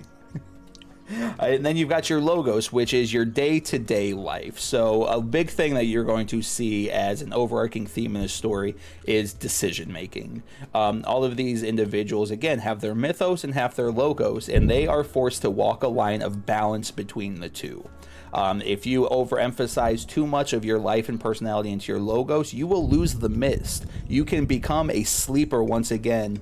Uh, 1.10 1.34
and 1.42 1.66
then 1.66 1.76
you've 1.76 1.88
got 1.88 2.08
your 2.08 2.20
logos, 2.20 2.72
which 2.72 2.94
is 2.94 3.12
your 3.12 3.24
day 3.24 3.60
to 3.60 3.78
day 3.78 4.14
life. 4.14 4.58
So, 4.58 5.04
a 5.04 5.20
big 5.20 5.50
thing 5.50 5.74
that 5.74 5.84
you're 5.84 6.04
going 6.04 6.26
to 6.28 6.40
see 6.42 6.90
as 6.90 7.22
an 7.22 7.32
overarching 7.32 7.86
theme 7.86 8.16
in 8.16 8.22
this 8.22 8.32
story 8.32 8.76
is 9.04 9.34
decision 9.34 9.92
making. 9.92 10.42
Um, 10.74 11.04
all 11.06 11.24
of 11.24 11.36
these 11.36 11.62
individuals, 11.62 12.30
again, 12.30 12.60
have 12.60 12.80
their 12.80 12.94
mythos 12.94 13.44
and 13.44 13.52
have 13.54 13.74
their 13.74 13.90
logos, 13.90 14.48
and 14.48 14.70
they 14.70 14.86
are 14.86 15.04
forced 15.04 15.42
to 15.42 15.50
walk 15.50 15.82
a 15.82 15.88
line 15.88 16.22
of 16.22 16.46
balance 16.46 16.90
between 16.90 17.40
the 17.40 17.48
two. 17.48 17.88
Um, 18.32 18.62
if 18.62 18.86
you 18.86 19.04
overemphasize 19.04 20.06
too 20.06 20.26
much 20.26 20.52
of 20.52 20.64
your 20.64 20.78
life 20.78 21.08
and 21.08 21.20
personality 21.20 21.70
into 21.70 21.92
your 21.92 22.00
logos, 22.00 22.54
you 22.54 22.66
will 22.66 22.88
lose 22.88 23.14
the 23.14 23.28
mist. 23.28 23.84
You 24.08 24.24
can 24.24 24.46
become 24.46 24.90
a 24.90 25.04
sleeper 25.04 25.62
once 25.62 25.90
again 25.90 26.40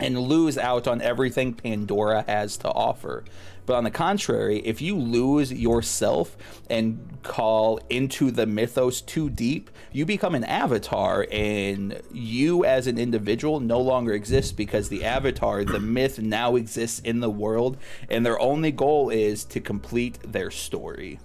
and 0.00 0.18
lose 0.18 0.58
out 0.58 0.88
on 0.88 1.00
everything 1.00 1.54
Pandora 1.54 2.24
has 2.26 2.56
to 2.58 2.68
offer. 2.68 3.24
But 3.64 3.76
on 3.76 3.84
the 3.84 3.90
contrary, 3.90 4.58
if 4.64 4.82
you 4.82 4.96
lose 4.98 5.52
yourself 5.52 6.36
and 6.68 7.18
call 7.22 7.78
into 7.88 8.30
the 8.30 8.46
mythos 8.46 9.00
too 9.00 9.30
deep, 9.30 9.70
you 9.92 10.04
become 10.04 10.34
an 10.34 10.44
avatar, 10.44 11.26
and 11.30 12.00
you 12.12 12.64
as 12.64 12.86
an 12.86 12.98
individual 12.98 13.60
no 13.60 13.80
longer 13.80 14.12
exist 14.12 14.56
because 14.56 14.88
the 14.88 15.04
avatar, 15.04 15.64
the 15.64 15.80
myth, 15.80 16.18
now 16.18 16.56
exists 16.56 17.00
in 17.00 17.20
the 17.20 17.30
world, 17.30 17.76
and 18.08 18.26
their 18.26 18.40
only 18.40 18.72
goal 18.72 19.10
is 19.10 19.44
to 19.44 19.60
complete 19.60 20.18
their 20.32 20.50
story. 20.50 21.20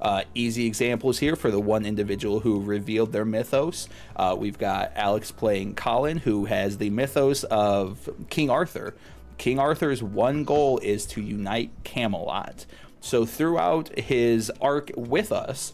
Uh, 0.00 0.24
easy 0.34 0.66
examples 0.66 1.20
here 1.20 1.36
for 1.36 1.52
the 1.52 1.60
one 1.60 1.86
individual 1.86 2.40
who 2.40 2.60
revealed 2.60 3.12
their 3.12 3.24
mythos. 3.24 3.88
Uh, 4.16 4.34
we've 4.36 4.58
got 4.58 4.90
Alex 4.96 5.30
playing 5.30 5.76
Colin, 5.76 6.16
who 6.16 6.46
has 6.46 6.78
the 6.78 6.90
mythos 6.90 7.44
of 7.44 8.10
King 8.28 8.50
Arthur. 8.50 8.96
King 9.38 9.58
Arthur's 9.58 10.02
one 10.02 10.44
goal 10.44 10.78
is 10.78 11.06
to 11.06 11.20
unite 11.20 11.70
Camelot. 11.84 12.66
So 13.00 13.26
throughout 13.26 13.98
his 13.98 14.50
arc 14.60 14.90
with 14.96 15.32
us, 15.32 15.72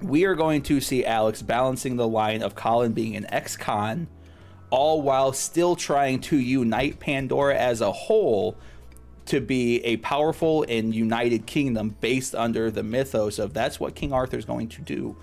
we 0.00 0.24
are 0.24 0.34
going 0.34 0.62
to 0.62 0.80
see 0.80 1.04
Alex 1.04 1.42
balancing 1.42 1.96
the 1.96 2.06
line 2.06 2.42
of 2.42 2.54
Colin 2.54 2.92
being 2.92 3.16
an 3.16 3.26
ex-con, 3.32 4.06
all 4.70 5.02
while 5.02 5.32
still 5.32 5.74
trying 5.74 6.20
to 6.20 6.36
unite 6.36 7.00
Pandora 7.00 7.56
as 7.56 7.80
a 7.80 7.90
whole 7.90 8.56
to 9.26 9.40
be 9.40 9.84
a 9.84 9.96
powerful 9.98 10.64
and 10.68 10.94
united 10.94 11.46
kingdom 11.46 11.96
based 12.00 12.34
under 12.34 12.70
the 12.70 12.82
mythos 12.82 13.38
of 13.38 13.52
that's 13.52 13.78
what 13.78 13.94
King 13.94 14.12
Arthur 14.12 14.38
is 14.38 14.44
going 14.44 14.68
to 14.68 14.80
do. 14.80 15.16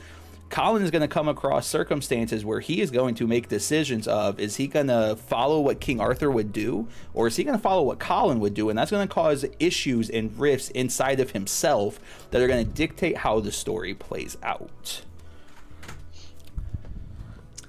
Colin 0.55 0.83
is 0.83 0.89
going 0.89 1.01
to 1.01 1.07
come 1.09 1.27
across 1.27 1.67
circumstances 1.67 2.45
where 2.45 2.61
he 2.61 2.79
is 2.79 2.89
going 2.89 3.13
to 3.15 3.27
make 3.27 3.49
decisions 3.49 4.07
of 4.07 4.39
is 4.39 4.55
he 4.55 4.67
going 4.67 4.87
to 4.87 5.17
follow 5.17 5.59
what 5.59 5.81
King 5.81 5.99
Arthur 5.99 6.31
would 6.31 6.53
do 6.53 6.87
or 7.13 7.27
is 7.27 7.35
he 7.35 7.43
going 7.43 7.57
to 7.57 7.61
follow 7.61 7.83
what 7.83 7.99
Colin 7.99 8.39
would 8.39 8.53
do 8.53 8.69
and 8.69 8.79
that's 8.79 8.89
going 8.89 9.05
to 9.05 9.13
cause 9.13 9.43
issues 9.59 10.09
and 10.09 10.39
rifts 10.39 10.69
inside 10.69 11.19
of 11.19 11.31
himself 11.31 11.99
that 12.31 12.41
are 12.41 12.47
going 12.47 12.65
to 12.65 12.71
dictate 12.71 13.17
how 13.17 13.41
the 13.41 13.51
story 13.51 13.93
plays 13.93 14.37
out. 14.43 15.01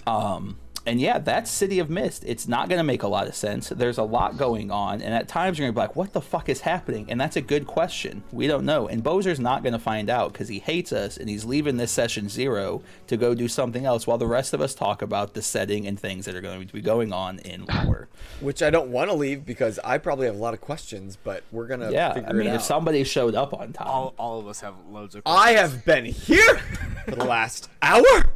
Um, 0.06 0.56
and 0.86 1.00
yeah, 1.00 1.18
that's 1.18 1.50
City 1.50 1.80
of 1.80 1.90
Mist. 1.90 2.22
It's 2.26 2.46
not 2.46 2.68
going 2.68 2.78
to 2.78 2.84
make 2.84 3.02
a 3.02 3.08
lot 3.08 3.26
of 3.26 3.34
sense. 3.34 3.68
There's 3.70 3.98
a 3.98 4.04
lot 4.04 4.36
going 4.36 4.70
on, 4.70 5.02
and 5.02 5.12
at 5.12 5.26
times 5.26 5.58
you're 5.58 5.66
going 5.66 5.74
to 5.74 5.76
be 5.76 5.80
like, 5.80 5.96
"What 5.96 6.12
the 6.12 6.20
fuck 6.20 6.48
is 6.48 6.60
happening?" 6.60 7.06
And 7.10 7.20
that's 7.20 7.36
a 7.36 7.40
good 7.40 7.66
question. 7.66 8.22
We 8.30 8.46
don't 8.46 8.64
know, 8.64 8.86
and 8.86 9.02
Bozer's 9.02 9.40
not 9.40 9.62
going 9.62 9.72
to 9.72 9.78
find 9.78 10.08
out 10.08 10.32
because 10.32 10.48
he 10.48 10.60
hates 10.60 10.92
us, 10.92 11.16
and 11.16 11.28
he's 11.28 11.44
leaving 11.44 11.76
this 11.76 11.90
session 11.90 12.28
zero 12.28 12.82
to 13.08 13.16
go 13.16 13.34
do 13.34 13.48
something 13.48 13.84
else, 13.84 14.06
while 14.06 14.18
the 14.18 14.26
rest 14.26 14.54
of 14.54 14.60
us 14.60 14.74
talk 14.74 15.02
about 15.02 15.34
the 15.34 15.42
setting 15.42 15.86
and 15.86 15.98
things 15.98 16.24
that 16.24 16.34
are 16.34 16.40
going 16.40 16.66
to 16.66 16.72
be 16.72 16.80
going 16.80 17.12
on 17.12 17.40
in 17.40 17.66
lore. 17.66 18.08
Which 18.40 18.62
I 18.62 18.70
don't 18.70 18.90
want 18.90 19.10
to 19.10 19.16
leave 19.16 19.44
because 19.44 19.80
I 19.82 19.98
probably 19.98 20.26
have 20.26 20.36
a 20.36 20.38
lot 20.38 20.54
of 20.54 20.60
questions, 20.60 21.18
but 21.22 21.42
we're 21.50 21.66
gonna 21.66 21.90
yeah, 21.90 22.14
figure 22.14 22.28
I 22.28 22.32
mean, 22.32 22.46
it 22.46 22.54
if 22.54 22.62
somebody 22.62 23.02
showed 23.02 23.34
up 23.34 23.52
on 23.52 23.72
time, 23.72 23.88
All, 23.88 24.14
all 24.18 24.38
of 24.38 24.46
us 24.46 24.60
have 24.60 24.74
loads 24.88 25.14
of. 25.16 25.22
I 25.26 25.52
have 25.52 25.84
been 25.84 26.04
here 26.04 26.58
for 27.04 27.16
the 27.16 27.24
last 27.24 27.68
hour, 27.82 28.30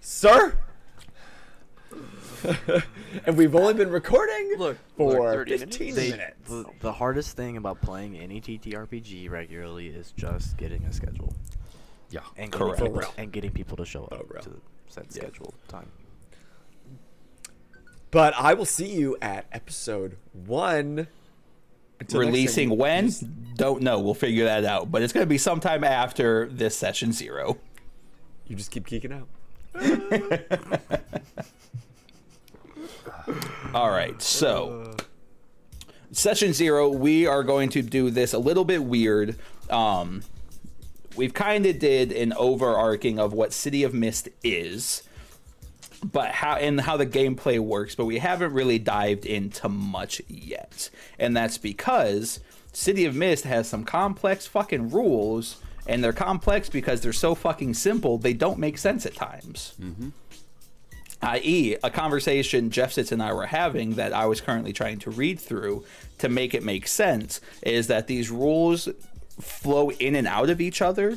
sir. 0.00 0.56
and 3.26 3.36
we've 3.36 3.54
only 3.54 3.74
been 3.74 3.90
recording 3.90 4.54
Look, 4.58 4.76
for 4.96 5.32
30 5.32 5.58
15 5.58 5.94
They- 5.94 6.10
minutes. 6.10 6.48
the, 6.48 6.64
the 6.80 6.92
hardest 6.92 7.36
thing 7.36 7.56
about 7.56 7.80
playing 7.80 8.16
any 8.18 8.40
TTRPG 8.40 9.30
regularly 9.30 9.88
is 9.88 10.12
just 10.16 10.56
getting 10.56 10.82
a 10.84 10.92
schedule 10.92 11.32
Yeah. 12.10 12.20
and 12.36 12.50
getting, 12.50 12.66
Correct. 12.66 12.78
people, 12.82 12.94
For 12.94 13.00
real. 13.00 13.14
and 13.18 13.32
getting 13.32 13.50
people 13.50 13.76
to 13.76 13.84
show 13.84 14.04
up 14.06 14.28
to 14.42 14.50
the 14.50 14.56
set 14.88 15.12
schedule 15.12 15.54
time. 15.68 15.88
But 18.10 18.34
I 18.36 18.54
will 18.54 18.66
see 18.66 18.92
you 18.92 19.16
at 19.22 19.46
episode 19.52 20.16
one. 20.32 21.06
Until 22.00 22.20
releasing 22.20 22.70
you- 22.70 22.74
when? 22.76 23.06
just- 23.06 23.24
Don't 23.56 23.82
know. 23.82 24.00
We'll 24.00 24.14
figure 24.14 24.44
that 24.44 24.64
out, 24.64 24.90
but 24.90 25.02
it's 25.02 25.12
going 25.12 25.22
to 25.22 25.28
be 25.28 25.38
sometime 25.38 25.84
after 25.84 26.48
this 26.50 26.76
session 26.76 27.12
zero. 27.12 27.58
You 28.48 28.56
just 28.56 28.70
keep 28.72 28.86
geeking 28.88 29.12
out. 29.12 29.28
All 33.74 33.90
right, 33.90 34.20
so 34.20 34.96
session 36.10 36.52
zero, 36.52 36.88
we 36.88 37.26
are 37.26 37.42
going 37.42 37.68
to 37.70 37.82
do 37.82 38.10
this 38.10 38.32
a 38.32 38.38
little 38.38 38.64
bit 38.64 38.84
weird. 38.84 39.38
Um, 39.70 40.22
we've 41.16 41.34
kind 41.34 41.66
of 41.66 41.78
did 41.78 42.12
an 42.12 42.32
overarching 42.34 43.18
of 43.18 43.32
what 43.32 43.52
City 43.52 43.82
of 43.82 43.94
Mist 43.94 44.28
is, 44.42 45.02
but 46.04 46.32
how 46.32 46.56
and 46.56 46.80
how 46.80 46.96
the 46.96 47.06
gameplay 47.06 47.58
works, 47.58 47.94
but 47.94 48.04
we 48.04 48.18
haven't 48.18 48.52
really 48.52 48.78
dived 48.78 49.24
into 49.24 49.68
much 49.68 50.20
yet, 50.28 50.90
and 51.18 51.36
that's 51.36 51.58
because 51.58 52.40
City 52.72 53.04
of 53.04 53.14
Mist 53.14 53.44
has 53.44 53.68
some 53.68 53.84
complex 53.84 54.46
fucking 54.46 54.90
rules. 54.90 55.58
And 55.84 56.04
they're 56.04 56.12
complex 56.12 56.68
because 56.68 57.00
they're 57.00 57.12
so 57.12 57.34
fucking 57.34 57.74
simple, 57.74 58.16
they 58.16 58.34
don't 58.34 58.60
make 58.60 58.78
sense 58.78 59.04
at 59.04 59.16
times 59.16 59.74
i.e., 61.22 61.76
a 61.82 61.90
conversation 61.90 62.70
Jeff 62.70 62.92
Sitz 62.92 63.12
and 63.12 63.22
I 63.22 63.32
were 63.32 63.46
having 63.46 63.92
that 63.92 64.12
I 64.12 64.26
was 64.26 64.40
currently 64.40 64.72
trying 64.72 64.98
to 65.00 65.10
read 65.10 65.40
through 65.40 65.84
to 66.18 66.28
make 66.28 66.54
it 66.54 66.62
make 66.62 66.86
sense 66.86 67.40
is 67.62 67.86
that 67.86 68.06
these 68.06 68.30
rules 68.30 68.88
flow 69.40 69.90
in 69.90 70.14
and 70.14 70.26
out 70.26 70.50
of 70.50 70.60
each 70.60 70.82
other 70.82 71.16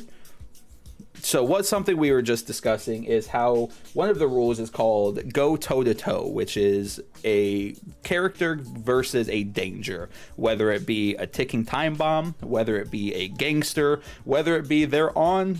so 1.26 1.42
what's 1.42 1.68
something 1.68 1.96
we 1.96 2.12
were 2.12 2.22
just 2.22 2.46
discussing 2.46 3.04
is 3.04 3.26
how 3.26 3.70
one 3.94 4.08
of 4.08 4.18
the 4.18 4.28
rules 4.28 4.60
is 4.60 4.70
called 4.70 5.32
go 5.32 5.56
toe 5.56 5.82
to 5.82 5.94
toe, 5.94 6.28
which 6.28 6.56
is 6.56 7.00
a 7.24 7.74
character 8.04 8.60
versus 8.60 9.28
a 9.28 9.44
danger, 9.44 10.08
whether 10.36 10.70
it 10.70 10.86
be 10.86 11.14
a 11.16 11.26
ticking 11.26 11.64
time 11.64 11.94
bomb, 11.94 12.34
whether 12.40 12.76
it 12.76 12.90
be 12.90 13.14
a 13.14 13.28
gangster, 13.28 14.00
whether 14.24 14.56
it 14.56 14.68
be 14.68 14.84
they're 14.84 15.16
on 15.18 15.58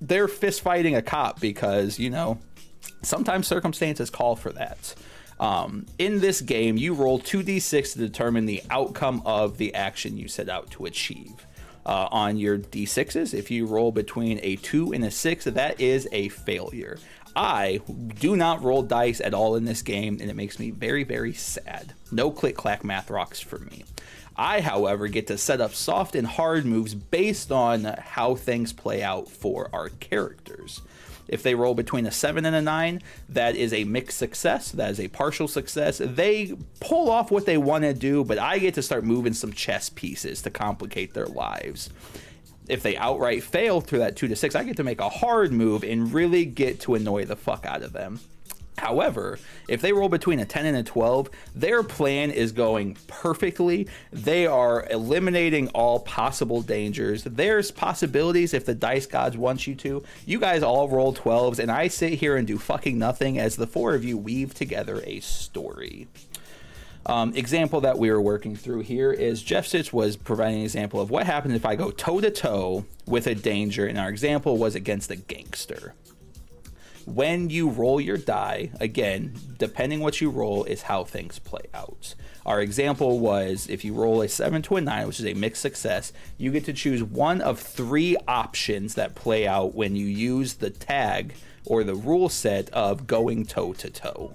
they're 0.00 0.28
fist 0.28 0.60
fighting 0.60 0.94
a 0.94 1.02
cop 1.02 1.40
because, 1.40 1.98
you 1.98 2.10
know, 2.10 2.38
sometimes 3.02 3.46
circumstances 3.46 4.10
call 4.10 4.36
for 4.36 4.52
that. 4.52 4.94
Um, 5.40 5.86
in 5.98 6.20
this 6.20 6.40
game, 6.40 6.76
you 6.76 6.94
roll 6.94 7.20
2d6 7.20 7.92
to 7.92 7.98
determine 7.98 8.46
the 8.46 8.62
outcome 8.70 9.22
of 9.24 9.58
the 9.58 9.74
action 9.74 10.16
you 10.16 10.28
set 10.28 10.48
out 10.48 10.70
to 10.72 10.86
achieve. 10.86 11.46
Uh, 11.86 12.06
on 12.10 12.36
your 12.36 12.58
d6s, 12.58 13.32
if 13.32 13.50
you 13.50 13.64
roll 13.64 13.92
between 13.92 14.38
a 14.42 14.56
2 14.56 14.92
and 14.92 15.04
a 15.04 15.10
6, 15.10 15.44
that 15.44 15.80
is 15.80 16.06
a 16.12 16.28
failure. 16.28 16.98
I 17.34 17.80
do 18.20 18.36
not 18.36 18.62
roll 18.62 18.82
dice 18.82 19.20
at 19.20 19.32
all 19.32 19.54
in 19.56 19.64
this 19.64 19.80
game, 19.80 20.18
and 20.20 20.28
it 20.28 20.34
makes 20.36 20.58
me 20.58 20.70
very, 20.70 21.04
very 21.04 21.32
sad. 21.32 21.94
No 22.10 22.30
click 22.30 22.56
clack 22.56 22.84
math 22.84 23.10
rocks 23.10 23.40
for 23.40 23.60
me. 23.60 23.84
I, 24.36 24.60
however, 24.60 25.08
get 25.08 25.28
to 25.28 25.38
set 25.38 25.60
up 25.60 25.74
soft 25.74 26.14
and 26.14 26.26
hard 26.26 26.66
moves 26.66 26.94
based 26.94 27.50
on 27.50 27.84
how 27.84 28.34
things 28.34 28.72
play 28.72 29.02
out 29.02 29.28
for 29.28 29.70
our 29.72 29.88
characters. 29.88 30.80
If 31.28 31.42
they 31.42 31.54
roll 31.54 31.74
between 31.74 32.06
a 32.06 32.10
7 32.10 32.44
and 32.44 32.56
a 32.56 32.62
9, 32.62 33.02
that 33.28 33.54
is 33.54 33.72
a 33.72 33.84
mixed 33.84 34.18
success. 34.18 34.70
That 34.72 34.90
is 34.90 34.98
a 34.98 35.08
partial 35.08 35.46
success. 35.46 36.00
They 36.02 36.54
pull 36.80 37.10
off 37.10 37.30
what 37.30 37.46
they 37.46 37.58
want 37.58 37.84
to 37.84 37.94
do, 37.94 38.24
but 38.24 38.38
I 38.38 38.58
get 38.58 38.74
to 38.74 38.82
start 38.82 39.04
moving 39.04 39.34
some 39.34 39.52
chess 39.52 39.90
pieces 39.90 40.42
to 40.42 40.50
complicate 40.50 41.14
their 41.14 41.26
lives. 41.26 41.90
If 42.68 42.82
they 42.82 42.96
outright 42.96 43.42
fail 43.42 43.80
through 43.80 44.00
that 44.00 44.16
2 44.16 44.28
to 44.28 44.36
6, 44.36 44.54
I 44.54 44.64
get 44.64 44.76
to 44.76 44.84
make 44.84 45.00
a 45.00 45.08
hard 45.08 45.52
move 45.52 45.84
and 45.84 46.12
really 46.12 46.44
get 46.44 46.80
to 46.80 46.94
annoy 46.94 47.24
the 47.24 47.36
fuck 47.36 47.64
out 47.64 47.82
of 47.82 47.92
them. 47.92 48.20
However, 48.78 49.38
if 49.66 49.80
they 49.80 49.92
roll 49.92 50.08
between 50.08 50.38
a 50.38 50.44
10 50.44 50.66
and 50.66 50.76
a 50.76 50.82
12, 50.82 51.30
their 51.54 51.82
plan 51.82 52.30
is 52.30 52.52
going 52.52 52.96
perfectly. 53.08 53.88
They 54.12 54.46
are 54.46 54.86
eliminating 54.88 55.68
all 55.70 56.00
possible 56.00 56.62
dangers. 56.62 57.24
There's 57.24 57.70
possibilities 57.70 58.54
if 58.54 58.64
the 58.64 58.74
dice 58.74 59.06
gods 59.06 59.36
want 59.36 59.66
you 59.66 59.74
to. 59.76 60.04
You 60.26 60.38
guys 60.38 60.62
all 60.62 60.88
roll 60.88 61.12
12s, 61.12 61.58
and 61.58 61.70
I 61.70 61.88
sit 61.88 62.14
here 62.14 62.36
and 62.36 62.46
do 62.46 62.56
fucking 62.56 62.98
nothing 62.98 63.38
as 63.38 63.56
the 63.56 63.66
four 63.66 63.94
of 63.94 64.04
you 64.04 64.16
weave 64.16 64.54
together 64.54 65.02
a 65.04 65.20
story. 65.20 66.06
Um, 67.04 67.34
example 67.34 67.80
that 67.80 67.98
we 67.98 68.10
were 68.10 68.20
working 68.20 68.54
through 68.54 68.80
here 68.80 69.12
is 69.12 69.42
Jeff 69.42 69.66
Stitch 69.66 69.92
was 69.92 70.16
providing 70.16 70.58
an 70.58 70.64
example 70.64 71.00
of 71.00 71.10
what 71.10 71.26
happens 71.26 71.54
if 71.54 71.66
I 71.66 71.74
go 71.74 71.90
toe 71.90 72.20
to 72.20 72.30
toe 72.30 72.84
with 73.06 73.26
a 73.26 73.34
danger, 73.34 73.86
and 73.86 73.98
our 73.98 74.08
example 74.08 74.56
was 74.56 74.74
against 74.74 75.10
a 75.10 75.16
gangster 75.16 75.94
when 77.14 77.50
you 77.50 77.68
roll 77.68 78.00
your 78.00 78.16
die, 78.16 78.70
again, 78.80 79.34
depending 79.58 80.00
what 80.00 80.20
you 80.20 80.30
roll 80.30 80.64
is 80.64 80.82
how 80.82 81.04
things 81.04 81.38
play 81.38 81.64
out. 81.72 82.14
Our 82.44 82.60
example 82.60 83.18
was 83.18 83.68
if 83.68 83.84
you 83.84 83.94
roll 83.94 84.22
a 84.22 84.28
7 84.28 84.62
to 84.62 84.76
a 84.76 84.80
9, 84.80 85.06
which 85.06 85.20
is 85.20 85.26
a 85.26 85.34
mixed 85.34 85.62
success, 85.62 86.12
you 86.36 86.50
get 86.50 86.64
to 86.66 86.72
choose 86.72 87.02
one 87.02 87.40
of 87.40 87.58
three 87.58 88.16
options 88.26 88.94
that 88.94 89.14
play 89.14 89.46
out 89.46 89.74
when 89.74 89.96
you 89.96 90.06
use 90.06 90.54
the 90.54 90.70
tag 90.70 91.34
or 91.64 91.84
the 91.84 91.94
rule 91.94 92.28
set 92.28 92.70
of 92.70 93.06
going 93.06 93.44
toe 93.44 93.72
to 93.74 93.90
toe. 93.90 94.32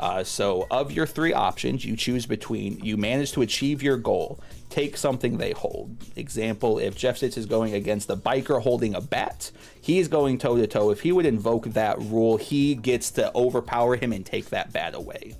Uh, 0.00 0.24
so, 0.24 0.66
of 0.70 0.90
your 0.90 1.06
three 1.06 1.32
options, 1.32 1.84
you 1.84 1.96
choose 1.96 2.26
between 2.26 2.78
you 2.80 2.96
manage 2.96 3.32
to 3.32 3.42
achieve 3.42 3.82
your 3.82 3.96
goal, 3.96 4.40
take 4.74 4.96
something 4.96 5.38
they 5.38 5.52
hold. 5.52 5.96
Example, 6.16 6.80
if 6.80 6.96
Jeff 6.96 7.18
Sitz 7.18 7.36
is 7.36 7.46
going 7.46 7.74
against 7.74 8.10
a 8.10 8.16
biker 8.16 8.60
holding 8.60 8.96
a 8.96 9.00
bat, 9.00 9.52
he's 9.80 10.08
going 10.08 10.36
toe 10.36 10.56
to 10.56 10.66
toe. 10.66 10.90
If 10.90 11.02
he 11.02 11.12
would 11.12 11.26
invoke 11.26 11.66
that 11.66 12.00
rule, 12.00 12.38
he 12.38 12.74
gets 12.74 13.12
to 13.12 13.32
overpower 13.36 13.94
him 13.94 14.12
and 14.12 14.26
take 14.26 14.46
that 14.46 14.72
bat 14.72 14.96
away. 14.96 15.36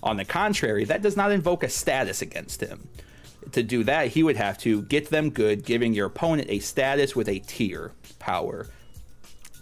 On 0.00 0.16
the 0.16 0.24
contrary, 0.24 0.84
that 0.84 1.02
does 1.02 1.16
not 1.16 1.32
invoke 1.32 1.64
a 1.64 1.68
status 1.68 2.22
against 2.22 2.60
him. 2.60 2.86
To 3.50 3.64
do 3.64 3.82
that, 3.82 4.08
he 4.08 4.22
would 4.22 4.36
have 4.36 4.58
to 4.58 4.82
get 4.82 5.10
them 5.10 5.30
good, 5.30 5.64
giving 5.64 5.92
your 5.92 6.06
opponent 6.06 6.48
a 6.48 6.60
status 6.60 7.16
with 7.16 7.28
a 7.28 7.40
tier 7.40 7.90
power 8.20 8.68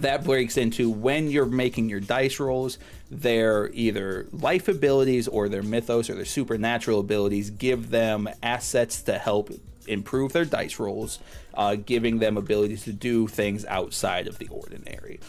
that 0.01 0.25
breaks 0.25 0.57
into 0.57 0.91
when 0.91 1.31
you're 1.31 1.47
making 1.47 1.89
your 1.89 2.01
dice 2.01 2.39
rolls 2.39 2.79
their 3.11 3.71
either 3.73 4.27
life 4.33 4.69
abilities 4.69 5.29
or 5.29 5.49
their 5.49 5.63
mythos 5.63 6.11
or 6.11 6.15
their 6.15 6.25
supernatural 6.25 7.01
abilities 7.01 7.51
give 7.51 7.91
them 7.91 8.29
assets 8.43 9.03
to 9.03 9.19
help 9.19 9.51
improve 9.87 10.33
their 10.33 10.45
dice 10.45 10.79
rolls 10.79 11.19
uh, 11.55 11.77
giving 11.77 12.19
them 12.19 12.37
abilities 12.37 12.85
to 12.85 12.93
do 12.93 13.27
things 13.27 13.65
outside 13.67 14.27
of 14.27 14.39
the 14.39 14.49
ordinary. 14.49 15.21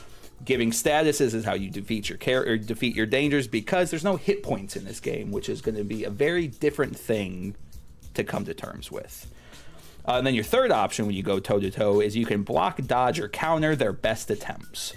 Giving 0.44 0.72
statuses 0.72 1.34
is 1.34 1.46
how 1.46 1.54
you 1.54 1.70
defeat 1.70 2.10
your 2.10 2.18
character 2.18 2.58
defeat 2.58 2.96
your 2.96 3.06
dangers 3.06 3.48
because 3.48 3.90
there's 3.90 4.04
no 4.04 4.18
hit 4.18 4.44
points 4.44 4.76
in 4.76 4.86
this 4.86 5.00
game 5.00 5.32
which 5.32 5.50
is 5.50 5.62
going 5.62 5.76
to 5.76 5.84
be 5.84 6.04
a 6.04 6.10
very 6.10 6.48
different 6.48 6.98
thing 6.98 7.56
to 8.14 8.24
come 8.24 8.46
to 8.46 8.54
terms 8.54 8.92
with 8.92 9.32
uh, 10.08 10.14
and 10.14 10.26
then 10.26 10.36
your 10.36 10.44
third 10.44 10.72
option 10.72 11.06
when 11.06 11.16
you 11.16 11.24
go 11.24 11.40
toe 11.40 11.60
to 11.60 11.70
toe 11.70 12.00
is 12.00 12.16
you 12.16 12.26
can 12.26 12.44
block, 12.44 12.80
dodge, 12.86 13.20
or 13.20 13.28
counter 13.28 13.76
their 13.76 13.94
best 13.94 14.32
attempts. 14.32 14.94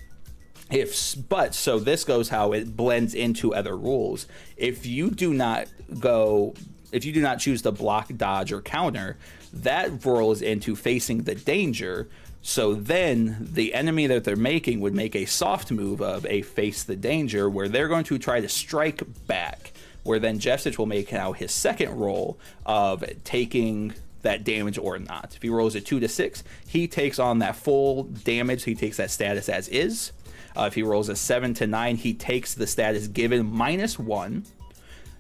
If 0.71 1.17
but 1.29 1.55
so 1.55 1.81
this 1.81 2.05
goes 2.05 2.29
how 2.29 2.53
it 2.53 2.77
blends 2.77 3.15
into 3.15 3.53
other 3.53 3.77
rules. 3.77 4.27
If 4.57 4.87
you 4.87 5.11
do 5.11 5.35
not 5.35 5.67
go, 5.99 6.55
if 6.93 7.05
you 7.05 7.13
do 7.13 7.21
not 7.21 7.41
choose 7.41 7.63
to 7.63 7.73
block, 7.73 8.09
dodge, 8.17 8.53
or 8.53 8.63
counter, 8.63 9.19
that 9.53 10.05
rolls 10.05 10.43
into 10.43 10.77
facing 10.77 11.25
the 11.25 11.35
danger. 11.35 12.09
So 12.43 12.75
then 12.75 13.49
the 13.53 13.75
enemy 13.75 14.07
that 14.07 14.25
they're 14.25 14.37
making 14.37 14.81
would 14.81 14.95
make 14.95 15.17
a 15.17 15.27
soft 15.27 15.73
move 15.73 16.01
of 16.01 16.25
a 16.27 16.43
face 16.43 16.85
the 16.85 16.97
danger 16.97 17.51
where 17.51 17.69
they're 17.69 17.89
going 17.89 18.05
to 18.05 18.19
try 18.19 18.41
to 18.41 18.49
strike 18.49 19.03
back. 19.27 19.73
Where 20.05 20.19
then 20.21 20.39
Jeff 20.39 20.61
Stitch 20.61 20.79
will 20.79 20.87
make 20.87 21.13
now 21.13 21.33
his 21.33 21.53
second 21.53 21.91
roll 21.99 22.39
of 22.65 23.05
taking 23.25 23.93
that 24.23 24.45
damage 24.45 24.79
or 24.79 24.99
not. 24.99 25.35
If 25.35 25.43
he 25.43 25.49
rolls 25.49 25.75
a 25.75 25.81
two 25.81 26.01
to 26.01 26.09
six, 26.09 26.45
he 26.67 26.87
takes 26.87 27.19
on 27.19 27.39
that 27.41 27.57
full 27.57 28.05
damage. 28.05 28.65
He 28.65 28.75
takes 28.75 28.97
that 28.99 29.11
status 29.11 29.49
as 29.49 29.69
is. 29.69 30.13
Uh, 30.57 30.65
if 30.65 30.75
he 30.75 30.83
rolls 30.83 31.09
a 31.09 31.17
seven 31.17 31.55
to 31.55 31.67
nine, 31.67 31.97
he 31.97 32.13
takes 32.15 32.55
the 32.55 32.67
status 32.67 33.07
given 33.07 33.47
minus 33.47 33.99
one. 33.99 34.45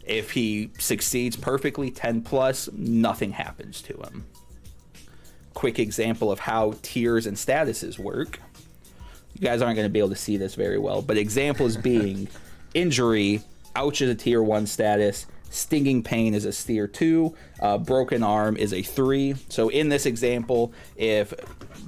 If 0.04 0.32
he 0.32 0.70
succeeds 0.78 1.36
perfectly, 1.36 1.90
10 1.90 2.22
plus, 2.22 2.68
nothing 2.72 3.32
happens 3.32 3.80
to 3.82 3.94
him. 3.94 4.26
Quick 5.54 5.78
example 5.78 6.32
of 6.32 6.40
how 6.40 6.74
tiers 6.82 7.26
and 7.26 7.36
statuses 7.36 7.98
work. 7.98 8.40
You 9.34 9.42
guys 9.42 9.62
aren't 9.62 9.76
going 9.76 9.86
to 9.86 9.92
be 9.92 10.00
able 10.00 10.08
to 10.08 10.16
see 10.16 10.36
this 10.36 10.54
very 10.54 10.78
well, 10.78 11.00
but 11.00 11.16
examples 11.16 11.76
being 11.76 12.28
injury, 12.74 13.42
ouch 13.76 14.02
is 14.02 14.10
a 14.10 14.14
tier 14.14 14.42
one 14.42 14.66
status, 14.66 15.26
Stinging 15.50 16.02
Pain 16.02 16.32
is 16.32 16.44
a 16.44 16.52
tier 16.52 16.86
2. 16.86 17.34
Uh, 17.60 17.78
broken 17.78 18.22
Arm 18.22 18.56
is 18.56 18.72
a 18.72 18.82
3. 18.82 19.34
So 19.48 19.68
in 19.68 19.88
this 19.88 20.06
example, 20.06 20.72
if 20.96 21.34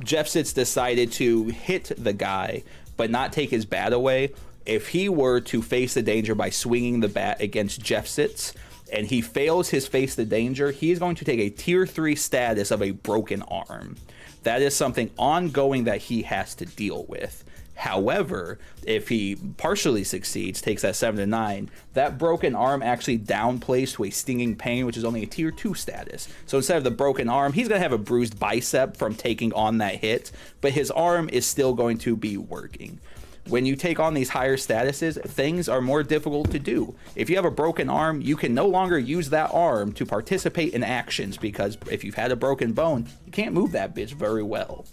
Jeff 0.04 0.28
Sitz 0.28 0.52
decided 0.52 1.12
to 1.12 1.46
hit 1.46 1.92
the 1.96 2.12
guy 2.12 2.64
but 2.96 3.10
not 3.10 3.32
take 3.32 3.50
his 3.50 3.64
bat 3.64 3.92
away, 3.92 4.32
if 4.66 4.88
he 4.88 5.08
were 5.08 5.40
to 5.40 5.62
face 5.62 5.94
the 5.94 6.02
danger 6.02 6.34
by 6.34 6.50
swinging 6.50 7.00
the 7.00 7.08
bat 7.08 7.40
against 7.40 7.80
Jeff 7.80 8.06
Sitz 8.06 8.52
and 8.92 9.06
he 9.06 9.22
fails 9.22 9.70
his 9.70 9.86
face 9.86 10.14
the 10.14 10.24
danger, 10.24 10.70
he 10.70 10.90
is 10.90 10.98
going 10.98 11.16
to 11.16 11.24
take 11.24 11.40
a 11.40 11.48
tier 11.48 11.86
3 11.86 12.14
status 12.14 12.70
of 12.70 12.82
a 12.82 12.90
broken 12.90 13.42
arm. 13.42 13.96
That 14.42 14.60
is 14.60 14.74
something 14.74 15.10
ongoing 15.16 15.84
that 15.84 16.02
he 16.02 16.22
has 16.22 16.54
to 16.56 16.66
deal 16.66 17.04
with. 17.08 17.44
However, 17.74 18.58
if 18.86 19.08
he 19.08 19.36
partially 19.56 20.04
succeeds, 20.04 20.60
takes 20.60 20.82
that 20.82 20.94
7 20.94 21.18
to 21.18 21.26
9, 21.26 21.70
that 21.94 22.18
broken 22.18 22.54
arm 22.54 22.82
actually 22.82 23.18
downplays 23.18 23.94
to 23.94 24.04
a 24.04 24.10
stinging 24.10 24.56
pain, 24.56 24.86
which 24.86 24.96
is 24.96 25.04
only 25.04 25.22
a 25.22 25.26
tier 25.26 25.50
2 25.50 25.74
status. 25.74 26.28
So 26.46 26.58
instead 26.58 26.76
of 26.76 26.84
the 26.84 26.90
broken 26.90 27.28
arm, 27.28 27.52
he's 27.54 27.68
to 27.68 27.78
have 27.78 27.92
a 27.92 27.98
bruised 27.98 28.38
bicep 28.38 28.96
from 28.96 29.14
taking 29.14 29.52
on 29.54 29.78
that 29.78 29.96
hit, 29.96 30.30
but 30.60 30.72
his 30.72 30.90
arm 30.90 31.28
is 31.30 31.46
still 31.46 31.74
going 31.74 31.98
to 31.98 32.16
be 32.16 32.36
working. 32.36 33.00
When 33.48 33.66
you 33.66 33.74
take 33.74 33.98
on 33.98 34.14
these 34.14 34.28
higher 34.28 34.56
statuses, 34.56 35.20
things 35.20 35.68
are 35.68 35.80
more 35.80 36.04
difficult 36.04 36.52
to 36.52 36.60
do. 36.60 36.94
If 37.16 37.28
you 37.28 37.34
have 37.34 37.44
a 37.44 37.50
broken 37.50 37.90
arm, 37.90 38.20
you 38.20 38.36
can 38.36 38.54
no 38.54 38.68
longer 38.68 38.98
use 38.98 39.30
that 39.30 39.50
arm 39.52 39.92
to 39.94 40.06
participate 40.06 40.74
in 40.74 40.84
actions 40.84 41.36
because 41.36 41.76
if 41.90 42.04
you've 42.04 42.14
had 42.14 42.30
a 42.30 42.36
broken 42.36 42.72
bone, 42.72 43.08
you 43.26 43.32
can't 43.32 43.52
move 43.52 43.72
that 43.72 43.96
bitch 43.96 44.12
very 44.12 44.44
well. 44.44 44.86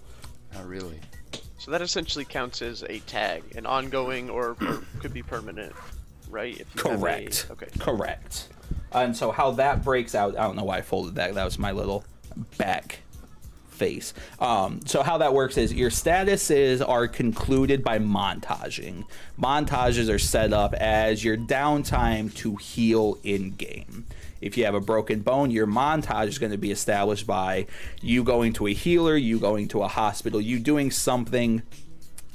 Not 0.52 0.68
really. 0.68 1.00
So 1.60 1.72
that 1.72 1.82
essentially 1.82 2.26
counts 2.26 2.62
as 2.62 2.84
a 2.84 3.00
tag, 3.00 3.43
an 3.56 3.65
ongoing 3.65 4.30
or, 4.30 4.56
or 4.62 4.84
could 5.02 5.13
be 5.13 5.22
permanent, 5.22 5.74
right? 6.30 6.65
Correct. 6.76 7.48
A, 7.50 7.54
okay. 7.54 7.67
Correct. 7.80 8.48
And 8.93 9.15
so 9.15 9.32
how 9.32 9.52
that 9.52 9.84
breaks 9.84 10.15
out, 10.15 10.38
I 10.38 10.43
don't 10.43 10.56
know 10.56 10.63
why 10.63 10.78
I 10.78 10.82
folded 10.82 11.15
that. 11.15 11.36
That 11.36 11.43
was 11.43 11.60
my 11.60 11.74
little 11.74 12.06
back 12.58 13.00
face. 13.67 14.13
Um, 14.39 14.82
so 14.86 15.04
how 15.04 15.17
that 15.19 15.34
works 15.34 15.58
is 15.58 15.74
your 15.74 15.89
statuses 15.89 16.88
are 16.88 17.08
concluded 17.08 17.84
by 17.84 18.00
montaging. 18.00 19.06
Montages 19.39 20.10
are 20.13 20.19
set 20.19 20.54
up 20.54 20.74
as 20.76 21.24
your 21.24 21.38
downtime 21.38 22.34
to 22.36 22.56
heal 22.56 23.17
in 23.24 23.52
game. 23.52 24.06
If 24.41 24.58
you 24.58 24.65
have 24.65 24.75
a 24.75 24.82
broken 24.82 25.21
bone, 25.21 25.52
your 25.52 25.67
montage 25.67 26.28
is 26.28 26.39
going 26.39 26.52
to 26.52 26.58
be 26.58 26.71
established 26.71 27.28
by 27.28 27.67
you 28.02 28.23
going 28.23 28.54
to 28.54 28.67
a 28.67 28.73
healer, 28.73 29.15
you 29.15 29.39
going 29.39 29.67
to 29.69 29.84
a 29.84 29.88
hospital, 29.88 30.39
you 30.39 30.60
doing 30.60 30.91
something 30.91 31.62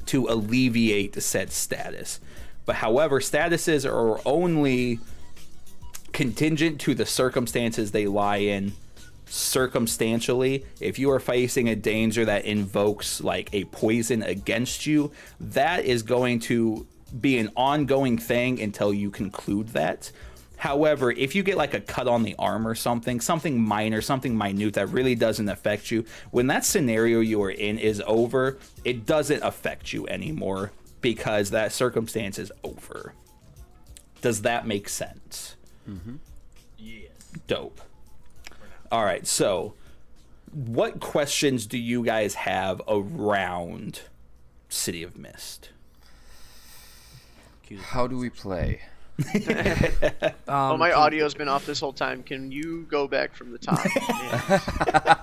to 0.07 0.27
alleviate 0.29 1.21
said 1.21 1.51
status. 1.51 2.21
But 2.67 2.77
however, 2.77 3.21
statuses 3.21 3.91
are 3.91 4.21
only 4.27 5.01
contingent 6.13 6.81
to 6.83 6.95
the 6.95 7.07
circumstances 7.07 7.91
they 7.91 8.07
lie 8.07 8.37
in 8.39 8.73
circumstantially 9.27 10.65
if 10.81 10.99
you 10.99 11.11
are 11.11 11.19
facing 11.19 11.69
a 11.69 11.75
danger 11.75 12.25
that 12.25 12.45
invokes 12.45 13.21
like 13.21 13.49
a 13.53 13.65
poison 13.65 14.23
against 14.23 14.87
you 14.87 15.11
that 15.41 15.85
is 15.85 16.03
going 16.03 16.39
to 16.39 16.87
be 17.21 17.39
an 17.39 17.51
ongoing 17.57 18.19
thing 18.19 18.61
until 18.61 18.93
you 18.93 19.11
conclude 19.11 19.69
that 19.69 20.13
however 20.65 21.11
if 21.11 21.35
you 21.35 21.43
get 21.43 21.59
like 21.59 21.75
a 21.75 21.81
cut 21.81 22.09
on 22.09 22.23
the 22.23 22.35
arm 22.39 22.67
or 22.67 22.75
something 22.75 23.21
something 23.21 23.61
minor 23.61 24.01
something 24.01 24.35
minute 24.37 24.73
that 24.73 24.89
really 24.89 25.15
doesn't 25.15 25.51
affect 25.51 25.91
you 25.91 26.05
when 26.31 26.47
that 26.47 26.65
scenario 26.65 27.21
you 27.21 27.43
are 27.43 27.51
in 27.51 27.79
is 27.79 28.03
over 28.07 28.57
it 28.83 29.05
doesn't 29.05 29.43
affect 29.43 29.93
you 29.93 30.09
anymore 30.09 30.73
because 31.03 31.51
that 31.51 31.71
circumstance 31.71 32.39
is 32.39 32.51
over 32.63 33.13
does 34.23 34.41
that 34.43 34.67
make 34.67 34.89
sense 34.89 35.57
Mm-hmm. 35.89 36.15
Yes. 36.79 37.11
dope. 37.47 37.79
All 38.91 39.05
right, 39.05 39.27
so 39.27 39.75
what 40.51 40.99
questions 40.99 41.67
do 41.67 41.77
you 41.77 42.03
guys 42.05 42.35
have 42.37 42.81
around 42.89 44.01
City 44.71 45.03
of 45.03 45.19
Mist? 45.19 45.71
How 47.81 48.07
do 48.07 48.17
we 48.17 48.31
play? 48.31 48.81
oh, 50.49 50.73
Um, 50.73 50.79
my 50.79 50.91
can- 50.91 50.99
audio's 50.99 51.35
been 51.35 51.49
off 51.49 51.67
this 51.67 51.81
whole 51.81 51.93
time. 51.93 52.23
Can 52.23 52.51
you 52.51 52.83
go 52.89 53.07
back 53.07 53.35
from 53.35 53.53
the 53.53 53.59
top? 53.59 53.85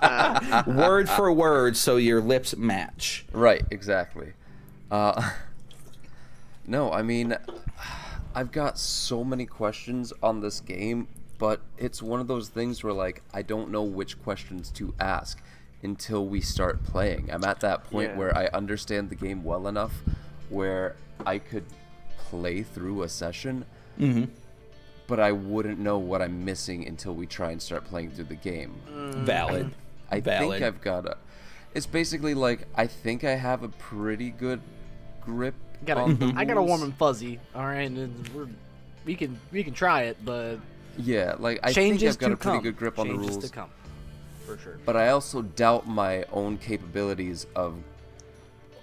Yeah. 0.02 0.62
word 0.76 1.08
for 1.08 1.32
word, 1.32 1.76
so 1.76 1.96
your 1.96 2.20
lips 2.20 2.56
match. 2.56 3.24
Right, 3.32 3.62
exactly. 3.70 4.32
Uh, 4.90 5.30
no, 6.66 6.90
I 6.92 7.02
mean, 7.02 7.36
I've 8.34 8.52
got 8.52 8.78
so 8.78 9.24
many 9.24 9.46
questions 9.46 10.12
on 10.22 10.40
this 10.40 10.60
game, 10.60 11.08
but 11.38 11.60
it's 11.78 12.02
one 12.02 12.20
of 12.20 12.28
those 12.28 12.48
things 12.48 12.82
where, 12.82 12.92
like, 12.94 13.22
I 13.34 13.42
don't 13.42 13.70
know 13.70 13.82
which 13.82 14.20
questions 14.22 14.70
to 14.72 14.94
ask 15.00 15.42
until 15.82 16.26
we 16.26 16.40
start 16.40 16.82
playing. 16.84 17.28
I'm 17.32 17.44
at 17.44 17.60
that 17.60 17.84
point 17.90 18.10
Yeah. 18.12 18.16
where 18.18 18.36
I 18.36 18.46
understand 18.54 19.10
the 19.10 19.16
game 19.16 19.42
well 19.44 19.66
enough 19.66 19.92
where 20.48 20.94
I 21.26 21.38
could 21.38 21.64
play 22.18 22.62
through 22.62 23.02
a 23.02 23.08
session, 23.08 23.64
Mm-hmm. 23.98 24.24
but 25.06 25.20
I 25.20 25.32
wouldn't 25.32 25.78
know 25.78 25.98
what 25.98 26.22
I'm 26.22 26.44
missing 26.44 26.86
until 26.88 27.14
we 27.14 27.26
try 27.26 27.50
and 27.50 27.60
start 27.60 27.84
playing 27.84 28.12
through 28.12 28.24
the 28.26 28.34
game. 28.36 28.74
Mm. 28.90 29.14
Valid. 29.24 29.74
I 30.10 30.20
Valid. 30.20 30.60
think 30.60 30.64
I've 30.64 30.80
got 30.80 31.06
a. 31.06 31.16
It's 31.74 31.86
basically 31.86 32.34
like 32.34 32.66
I 32.74 32.86
think 32.86 33.24
I 33.24 33.32
have 33.36 33.62
a 33.62 33.68
pretty 33.68 34.30
good 34.30 34.60
grip 35.20 35.54
Got 35.84 35.96
on 35.98 36.16
the 36.18 36.26
a, 36.28 36.32
I 36.36 36.44
got 36.44 36.56
a 36.56 36.62
warm 36.62 36.82
and 36.82 36.94
fuzzy. 36.96 37.38
All 37.54 37.64
right, 37.64 37.90
and 37.90 38.28
we're, 38.28 38.48
we 39.04 39.14
can 39.14 39.38
we 39.50 39.62
can 39.64 39.72
try 39.74 40.02
it, 40.02 40.16
but 40.24 40.56
Yeah, 40.98 41.34
like 41.38 41.60
I 41.62 41.72
changes 41.72 42.16
think 42.16 42.30
I've 42.30 42.30
got 42.30 42.32
a 42.32 42.36
pretty 42.36 42.56
come. 42.58 42.62
good 42.64 42.76
grip 42.76 42.98
on 42.98 43.08
the 43.08 43.14
changes 43.14 43.30
rules, 43.32 43.44
to 43.44 43.50
come, 43.50 43.70
for 44.46 44.58
sure. 44.58 44.78
but 44.84 44.96
I 44.96 45.08
also 45.08 45.42
doubt 45.42 45.86
my 45.88 46.24
own 46.32 46.58
capabilities 46.58 47.46
of 47.56 47.74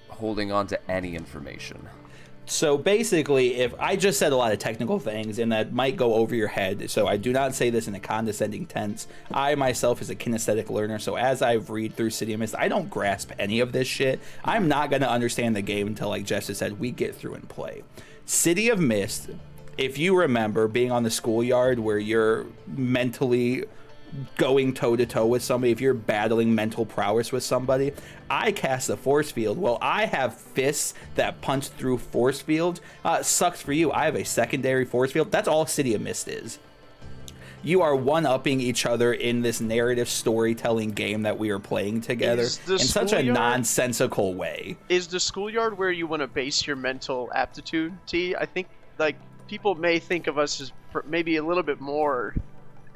holding 0.09 0.51
on 0.51 0.67
to 0.67 0.91
any 0.91 1.15
information. 1.15 1.87
So 2.49 2.79
basically, 2.79 3.57
if 3.57 3.75
I 3.79 3.95
just 3.95 4.17
said 4.17 4.33
a 4.33 4.35
lot 4.35 4.51
of 4.51 4.57
technical 4.57 4.99
things 4.99 5.37
and 5.37 5.51
that 5.51 5.71
might 5.71 5.95
go 5.95 6.15
over 6.15 6.33
your 6.33 6.47
head, 6.47 6.89
so 6.89 7.05
I 7.05 7.15
do 7.15 7.31
not 7.31 7.53
say 7.53 7.69
this 7.69 7.87
in 7.87 7.93
a 7.93 7.99
condescending 7.99 8.65
tense. 8.65 9.07
I 9.31 9.53
myself 9.53 10.01
is 10.01 10.09
a 10.09 10.15
kinesthetic 10.15 10.71
learner, 10.71 10.97
so 10.97 11.15
as 11.15 11.43
I've 11.43 11.69
read 11.69 11.95
through 11.95 12.09
City 12.09 12.33
of 12.33 12.39
Mist, 12.39 12.55
I 12.57 12.67
don't 12.67 12.89
grasp 12.89 13.31
any 13.37 13.59
of 13.59 13.71
this 13.71 13.87
shit. 13.87 14.19
I'm 14.43 14.67
not 14.67 14.89
going 14.89 15.03
to 15.03 15.09
understand 15.09 15.55
the 15.55 15.61
game 15.61 15.85
until, 15.85 16.09
like 16.09 16.27
has 16.27 16.57
said, 16.57 16.79
we 16.79 16.89
get 16.89 17.13
through 17.13 17.35
and 17.35 17.47
play. 17.47 17.83
City 18.25 18.69
of 18.69 18.79
Mist, 18.79 19.29
if 19.77 19.99
you 19.99 20.17
remember 20.17 20.67
being 20.67 20.91
on 20.91 21.03
the 21.03 21.11
schoolyard 21.11 21.77
where 21.77 21.99
you're 21.99 22.47
mentally 22.65 23.65
going 24.37 24.73
toe 24.73 24.95
to 24.95 25.05
toe 25.05 25.25
with 25.25 25.43
somebody, 25.43 25.71
if 25.71 25.81
you're 25.81 25.93
battling 25.93 26.53
mental 26.53 26.85
prowess 26.85 27.31
with 27.31 27.43
somebody, 27.43 27.91
I 28.29 28.51
cast 28.51 28.89
a 28.89 28.97
force 28.97 29.31
field. 29.31 29.57
Well, 29.57 29.77
I 29.81 30.05
have 30.05 30.35
fists 30.35 30.93
that 31.15 31.41
punch 31.41 31.69
through 31.69 31.99
force 31.99 32.41
field. 32.41 32.81
Uh, 33.03 33.23
sucks 33.23 33.61
for 33.61 33.73
you. 33.73 33.91
I 33.91 34.05
have 34.05 34.15
a 34.15 34.25
secondary 34.25 34.85
force 34.85 35.11
field. 35.11 35.31
That's 35.31 35.47
all 35.47 35.65
City 35.65 35.93
of 35.93 36.01
Mist 36.01 36.27
is. 36.27 36.59
You 37.61 37.81
are 37.81 37.95
one 37.95 38.25
upping 38.25 38.61
each 38.61 38.85
other 38.85 39.13
in 39.13 39.41
this 39.41 39.59
narrative 39.59 40.07
storytelling 40.07 40.91
game 40.91 41.23
that 41.23 41.37
we 41.37 41.49
are 41.49 41.59
playing 41.59 42.01
together 42.01 42.43
in 42.43 42.79
such 42.79 43.11
a 43.11 43.21
nonsensical 43.21 44.33
way. 44.33 44.77
Is 44.87 45.07
the 45.07 45.19
schoolyard 45.19 45.77
where 45.77 45.91
you 45.91 46.07
want 46.07 46.21
to 46.21 46.27
base 46.27 46.65
your 46.65 46.77
mental 46.77 47.29
aptitude? 47.35 47.91
T. 48.07 48.33
I 48.33 48.45
think 48.45 48.67
like 48.97 49.17
people 49.49 49.75
may 49.75 49.99
think 49.99 50.27
of 50.27 50.37
us 50.37 50.61
as 50.61 50.71
maybe 51.05 51.35
a 51.35 51.43
little 51.43 51.63
bit 51.63 51.81
more 51.81 52.33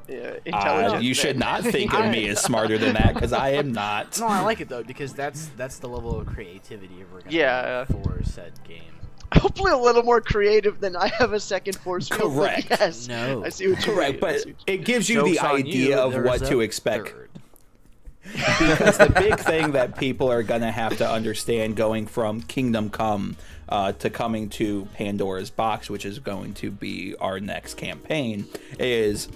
uh, 0.09 0.55
Uh, 0.55 0.99
you 0.99 1.13
should 1.13 1.37
not 1.37 1.63
think 1.75 1.93
of 1.93 2.09
me 2.11 2.27
as 2.27 2.41
smarter 2.41 2.77
than 2.77 2.93
that 2.93 3.13
because 3.13 3.33
I 3.33 3.49
am 3.51 3.71
not. 3.71 4.19
No, 4.19 4.27
I 4.27 4.41
like 4.41 4.61
it 4.61 4.69
though 4.69 4.83
because 4.83 5.13
that's 5.13 5.47
that's 5.57 5.79
the 5.79 5.87
level 5.87 6.19
of 6.19 6.27
creativity 6.27 7.05
we're 7.11 7.21
gonna 7.21 7.35
Yeah. 7.35 7.85
for 7.85 8.21
said 8.23 8.53
game. 8.67 8.81
Hopefully, 9.35 9.71
a 9.71 9.77
little 9.77 10.03
more 10.03 10.21
creative 10.21 10.79
than 10.79 10.95
I 10.95 11.07
have 11.07 11.33
a 11.33 11.39
second 11.39 11.75
force 11.77 12.07
field. 12.07 12.33
Correct. 12.35 12.67
Yes. 12.69 13.07
No. 13.07 13.43
I 13.43 13.49
see 13.49 13.67
what 13.67 13.83
you're 13.85 13.95
Correct, 13.95 14.19
but 14.19 14.45
it 14.67 14.85
gives 14.85 15.09
you 15.09 15.23
the 15.23 15.29
Joke's 15.35 15.43
on 15.43 15.55
idea 15.55 15.95
you, 15.95 16.01
of 16.01 16.23
what 16.23 16.45
to 16.45 16.61
expect. 16.61 17.09
third. 17.09 17.29
because 18.31 18.97
the 18.97 19.09
big 19.09 19.37
thing 19.37 19.73
that 19.73 19.97
people 19.97 20.31
are 20.31 20.43
gonna 20.43 20.71
have 20.71 20.97
to 20.97 21.09
understand 21.09 21.75
going 21.75 22.07
from 22.07 22.41
Kingdom 22.41 22.89
Come 22.89 23.35
uh, 23.67 23.91
to 23.93 24.09
coming 24.09 24.49
to 24.49 24.87
Pandora's 24.93 25.49
Box, 25.49 25.89
which 25.89 26.05
is 26.05 26.19
going 26.19 26.53
to 26.55 26.71
be 26.71 27.15
our 27.19 27.39
next 27.39 27.75
campaign, 27.75 28.45
is 28.79 29.27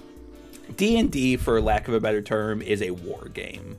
D 0.76 0.98
and 0.98 1.10
D, 1.10 1.36
for 1.36 1.60
lack 1.60 1.88
of 1.88 1.94
a 1.94 2.00
better 2.00 2.22
term, 2.22 2.62
is 2.62 2.82
a 2.82 2.90
war 2.90 3.28
game. 3.32 3.78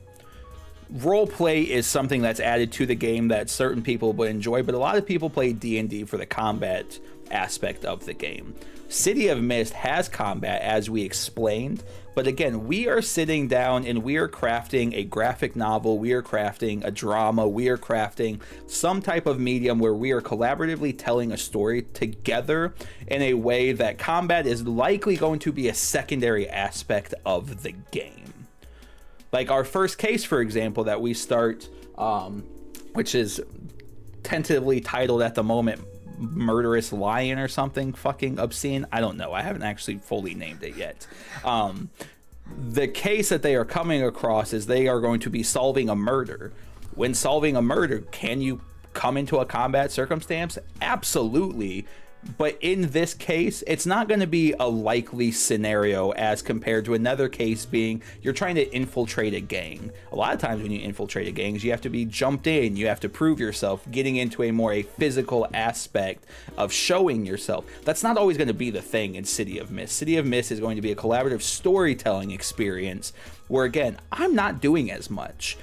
Role 0.90 1.26
play 1.26 1.62
is 1.62 1.86
something 1.86 2.20
that's 2.20 2.40
added 2.40 2.72
to 2.72 2.86
the 2.86 2.96
game 2.96 3.28
that 3.28 3.48
certain 3.48 3.82
people 3.82 4.12
would 4.14 4.28
enjoy, 4.28 4.62
but 4.62 4.74
a 4.74 4.78
lot 4.78 4.96
of 4.96 5.06
people 5.06 5.30
play 5.30 5.52
D 5.52 5.78
and 5.78 5.88
D 5.88 6.04
for 6.04 6.16
the 6.16 6.26
combat 6.26 6.98
aspect 7.30 7.84
of 7.84 8.04
the 8.06 8.14
game. 8.14 8.54
City 8.90 9.28
of 9.28 9.40
Mist 9.40 9.72
has 9.72 10.08
combat, 10.08 10.60
as 10.62 10.90
we 10.90 11.02
explained, 11.02 11.84
but 12.16 12.26
again, 12.26 12.66
we 12.66 12.88
are 12.88 13.00
sitting 13.00 13.46
down 13.46 13.86
and 13.86 14.02
we 14.02 14.16
are 14.16 14.28
crafting 14.28 14.92
a 14.94 15.04
graphic 15.04 15.54
novel, 15.54 15.96
we 15.96 16.12
are 16.12 16.24
crafting 16.24 16.84
a 16.84 16.90
drama, 16.90 17.46
we 17.46 17.68
are 17.68 17.78
crafting 17.78 18.40
some 18.66 19.00
type 19.00 19.26
of 19.26 19.38
medium 19.38 19.78
where 19.78 19.94
we 19.94 20.10
are 20.10 20.20
collaboratively 20.20 20.98
telling 20.98 21.30
a 21.30 21.36
story 21.36 21.82
together 21.94 22.74
in 23.06 23.22
a 23.22 23.34
way 23.34 23.70
that 23.70 23.96
combat 23.96 24.44
is 24.44 24.66
likely 24.66 25.16
going 25.16 25.38
to 25.38 25.52
be 25.52 25.68
a 25.68 25.74
secondary 25.74 26.48
aspect 26.48 27.14
of 27.24 27.62
the 27.62 27.70
game. 27.92 28.48
Like 29.30 29.52
our 29.52 29.62
first 29.62 29.98
case 29.98 30.24
for 30.24 30.40
example 30.40 30.82
that 30.84 31.00
we 31.00 31.14
start 31.14 31.68
um, 31.96 32.42
which 32.94 33.14
is 33.14 33.40
tentatively 34.24 34.80
titled 34.80 35.22
at 35.22 35.36
the 35.36 35.44
moment 35.44 35.80
murderous 36.20 36.92
lion 36.92 37.38
or 37.38 37.48
something 37.48 37.92
fucking 37.92 38.38
obscene? 38.38 38.86
I 38.92 39.00
don't 39.00 39.16
know. 39.16 39.32
I 39.32 39.42
haven't 39.42 39.62
actually 39.62 39.98
fully 39.98 40.34
named 40.34 40.62
it 40.62 40.76
yet. 40.76 41.06
Um, 41.44 41.90
the 42.56 42.88
case 42.88 43.28
that 43.28 43.42
they 43.42 43.54
are 43.54 43.64
coming 43.64 44.02
across 44.02 44.52
is 44.52 44.66
they 44.66 44.88
are 44.88 45.00
going 45.00 45.20
to 45.20 45.30
be 45.30 45.42
solving 45.42 45.88
a 45.88 45.96
murder. 45.96 46.52
When 46.94 47.14
solving 47.14 47.56
a 47.56 47.62
murder 47.62 48.00
can 48.10 48.40
you 48.40 48.60
come 48.92 49.16
into 49.16 49.38
a 49.38 49.46
combat 49.46 49.92
circumstance? 49.92 50.58
Absolutely 50.80 51.86
but 52.36 52.58
in 52.60 52.90
this 52.90 53.14
case, 53.14 53.64
it's 53.66 53.86
not 53.86 54.08
going 54.08 54.20
to 54.20 54.26
be 54.26 54.52
a 54.58 54.68
likely 54.68 55.32
scenario 55.32 56.10
as 56.12 56.42
compared 56.42 56.84
to 56.84 56.94
another 56.94 57.28
case 57.28 57.64
being 57.64 58.02
you're 58.22 58.34
trying 58.34 58.56
to 58.56 58.74
infiltrate 58.74 59.34
a 59.34 59.40
gang. 59.40 59.90
A 60.12 60.16
lot 60.16 60.34
of 60.34 60.40
times 60.40 60.62
when 60.62 60.70
you 60.70 60.80
infiltrate 60.80 61.28
a 61.28 61.32
gang, 61.32 61.56
you 61.56 61.70
have 61.70 61.80
to 61.82 61.88
be 61.88 62.04
jumped 62.04 62.46
in, 62.46 62.76
you 62.76 62.86
have 62.86 63.00
to 63.00 63.08
prove 63.08 63.40
yourself, 63.40 63.84
getting 63.90 64.16
into 64.16 64.42
a 64.42 64.50
more 64.50 64.72
a 64.72 64.82
physical 64.82 65.48
aspect 65.54 66.24
of 66.56 66.72
showing 66.72 67.24
yourself. 67.24 67.64
That's 67.84 68.02
not 68.02 68.16
always 68.16 68.36
going 68.36 68.48
to 68.48 68.54
be 68.54 68.70
the 68.70 68.82
thing 68.82 69.14
in 69.14 69.24
City 69.24 69.58
of 69.58 69.70
Mist. 69.70 69.96
City 69.96 70.16
of 70.16 70.26
Mist 70.26 70.52
is 70.52 70.60
going 70.60 70.76
to 70.76 70.82
be 70.82 70.92
a 70.92 70.96
collaborative 70.96 71.42
storytelling 71.42 72.30
experience 72.30 73.12
where 73.48 73.64
again, 73.64 73.98
I'm 74.12 74.34
not 74.34 74.60
doing 74.60 74.90
as 74.90 75.10
much 75.10 75.56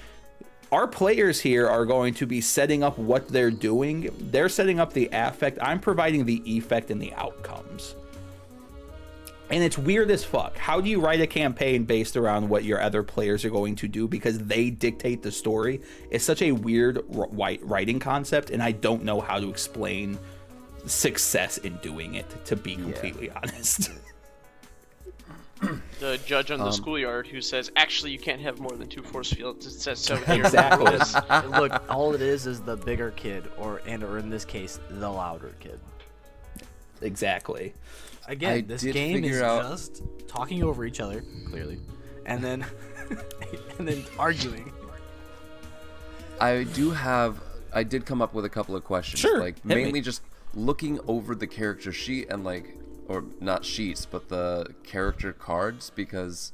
our 0.72 0.88
players 0.88 1.39
here 1.39 1.68
are 1.68 1.86
going 1.86 2.13
to 2.15 2.26
be 2.26 2.41
setting 2.41 2.84
up 2.84 2.97
what 2.97 3.30
they're 3.30 3.51
doing. 3.51 4.09
They're 4.20 4.49
setting 4.49 4.80
up 4.80 4.93
the 4.93 5.09
affect. 5.13 5.57
I'm 5.61 5.80
providing 5.80 6.26
the 6.26 6.41
effect 6.57 6.91
and 6.91 7.01
the 7.01 7.13
outcomes. 7.13 7.95
and 9.49 9.63
it's 9.63 9.78
weird 9.78 10.11
as 10.11 10.26
fuck. 10.26 10.57
How 10.57 10.82
do 10.82 10.89
you 10.89 10.99
write 10.99 11.22
a 11.22 11.28
campaign 11.28 11.86
based 11.86 12.18
around 12.18 12.49
what 12.49 12.65
your 12.65 12.82
other 12.82 13.01
players 13.01 13.45
are 13.45 13.49
going 13.49 13.76
to 13.78 13.88
do 13.88 14.07
because 14.07 14.39
they 14.39 14.70
dictate 14.70 15.22
the 15.24 15.32
story? 15.32 15.82
It's 16.11 16.26
such 16.26 16.41
a 16.41 16.51
weird 16.51 17.03
writing 17.07 17.99
concept, 17.99 18.49
and 18.49 18.61
I 18.61 18.74
don't 18.74 19.03
know 19.03 19.22
how 19.22 19.39
to 19.39 19.49
explain 19.49 20.20
success 20.86 21.59
in 21.59 21.78
doing 21.78 22.15
it. 22.15 22.26
To 22.45 22.55
be 22.57 22.76
completely 22.76 23.28
yeah. 23.28 23.39
honest. 23.43 23.91
the 25.99 26.20
judge 26.26 26.51
on 26.51 26.60
the 26.60 26.66
um, 26.66 26.72
schoolyard 26.72 27.28
who 27.28 27.41
says, 27.41 27.72
"Actually, 27.76 28.12
you 28.12 28.20
can't 28.20 28.41
have 28.41 28.60
more 28.60 28.72
than 28.72 28.88
two 28.88 29.01
force 29.01 29.32
fields." 29.32 29.66
It 29.66 29.80
says 29.80 29.99
so 29.99 30.16
here. 30.26 30.45
Exactly. 30.45 30.86
Look, 31.60 31.84
all 31.89 32.14
it 32.14 32.22
is 32.22 32.47
is 32.47 32.62
the 32.62 32.76
bigger 32.76 33.12
kid, 33.12 33.49
or 33.58 33.82
and 33.86 34.03
or 34.03 34.18
in 34.18 34.30
this 34.30 34.45
case, 34.45 34.80
the 34.89 35.10
louder 35.10 35.55
kid. 35.60 35.80
Exactly. 37.01 37.74
Again, 38.28 38.53
I 38.53 38.62
this 38.62 38.84
game 38.84 39.24
is 39.24 39.41
out... 39.41 39.64
just 39.64 40.03
talking 40.28 40.64
over 40.64 40.86
each 40.86 40.99
other, 40.99 41.24
clearly, 41.49 41.80
and 42.26 42.43
then 42.43 42.66
and 43.80 43.88
then 43.88 44.03
arguing. 44.20 44.72
I 46.39 46.64
do 46.64 46.91
have. 46.91 47.41
I 47.74 47.84
did 47.84 48.05
come 48.05 48.22
up 48.22 48.34
with 48.34 48.45
a 48.45 48.49
couple 48.49 48.76
of 48.76 48.84
questions. 48.84 49.20
Sure. 49.20 49.39
Like 49.39 49.64
mainly 49.66 49.93
me. 49.93 50.01
just 50.01 50.22
looking 50.53 50.99
over 51.08 51.36
the 51.36 51.47
character 51.47 51.91
sheet 51.91 52.28
and 52.30 52.43
like 52.43 52.76
or 53.08 53.24
not 53.39 53.66
sheets, 53.66 54.05
but 54.05 54.30
the 54.30 54.74
character 54.84 55.34
cards 55.34 55.91
because 55.95 56.51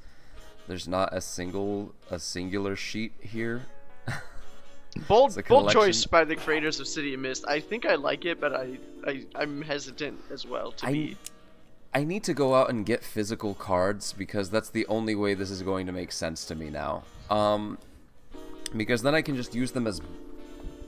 there's 0.68 0.88
not 0.88 1.10
a 1.12 1.22
single 1.22 1.94
a 2.10 2.20
singular 2.20 2.76
sheet 2.76 3.14
here. 3.20 3.64
bold 5.08 5.42
bold 5.48 5.72
choice 5.72 6.06
by 6.06 6.24
the 6.24 6.36
creators 6.36 6.80
of 6.80 6.88
City 6.88 7.14
of 7.14 7.20
Mist. 7.20 7.46
I 7.48 7.60
think 7.60 7.86
I 7.86 7.96
like 7.96 8.26
it, 8.26 8.40
but 8.40 8.56
I, 8.56 8.78
I 9.06 9.26
I'm 9.36 9.62
hesitant 9.62 10.20
as 10.32 10.46
well 10.46 10.72
to 10.74 10.86
I, 10.86 10.92
be. 10.92 11.18
I 11.94 12.04
need 12.04 12.24
to 12.24 12.34
go 12.34 12.56
out 12.56 12.70
and 12.70 12.86
get 12.86 13.04
physical 13.04 13.54
cards 13.54 14.14
because 14.14 14.50
that's 14.50 14.70
the 14.70 14.86
only 14.88 15.14
way 15.14 15.36
this 15.36 15.52
is 15.52 15.62
going 15.62 15.86
to 15.86 15.92
make 15.92 16.12
sense 16.12 16.46
to 16.46 16.56
me 16.56 16.72
now. 16.72 17.04
Um, 17.30 17.78
because 18.76 19.04
then 19.04 19.14
I 19.14 19.22
can 19.22 19.36
just 19.36 19.54
use 19.54 19.72
them 19.72 19.86
as 19.86 20.02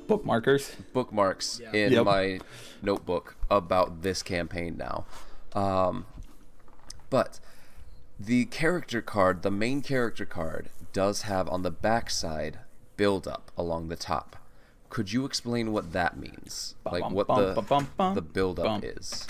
bookmarkers, 0.08 0.76
bookmarks 0.94 1.62
yeah. 1.62 1.72
in 1.74 1.94
yep. 1.94 2.06
my 2.06 2.40
notebook 2.82 3.36
about 3.52 4.02
this 4.02 4.24
campaign 4.24 4.78
now. 4.78 5.06
Um, 5.56 6.06
but 7.10 7.40
the 8.20 8.46
character 8.46 9.02
card, 9.02 9.42
the 9.42 9.52
main 9.52 9.82
character 9.82 10.26
card, 10.26 10.70
does 10.94 11.24
have 11.24 11.48
on 11.50 11.62
the 11.64 11.72
back 11.72 12.10
side 12.10 12.60
build 12.98 13.28
up 13.28 13.52
along 13.58 13.88
the 13.88 13.96
top. 13.96 14.38
Could 14.90 15.12
you 15.12 15.26
explain 15.26 15.74
what 15.74 15.92
that 15.92 16.16
means? 16.18 16.76
Like 16.86 17.02
what 17.12 17.28
the 17.28 17.54
the 18.16 18.22
build 18.22 18.60
up 18.60 18.66
is? 18.84 19.24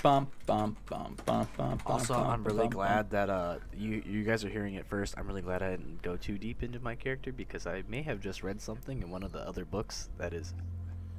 Also, 1.86 2.14
I'm 2.14 2.44
really 2.44 2.68
glad 2.68 3.10
that 3.10 3.30
uh 3.30 3.56
you 3.76 4.02
you 4.06 4.22
guys 4.22 4.44
are 4.44 4.48
hearing 4.48 4.74
it 4.74 4.86
first. 4.86 5.14
I'm 5.18 5.26
really 5.26 5.42
glad 5.42 5.62
I 5.62 5.70
didn't 5.70 6.02
go 6.02 6.16
too 6.16 6.38
deep 6.38 6.62
into 6.62 6.78
my 6.78 6.94
character 6.94 7.32
because 7.32 7.66
I 7.66 7.82
may 7.88 8.02
have 8.02 8.20
just 8.20 8.44
read 8.44 8.60
something 8.60 9.02
in 9.02 9.10
one 9.10 9.24
of 9.24 9.32
the 9.32 9.40
other 9.40 9.64
books 9.64 10.08
that 10.18 10.32
is 10.32 10.54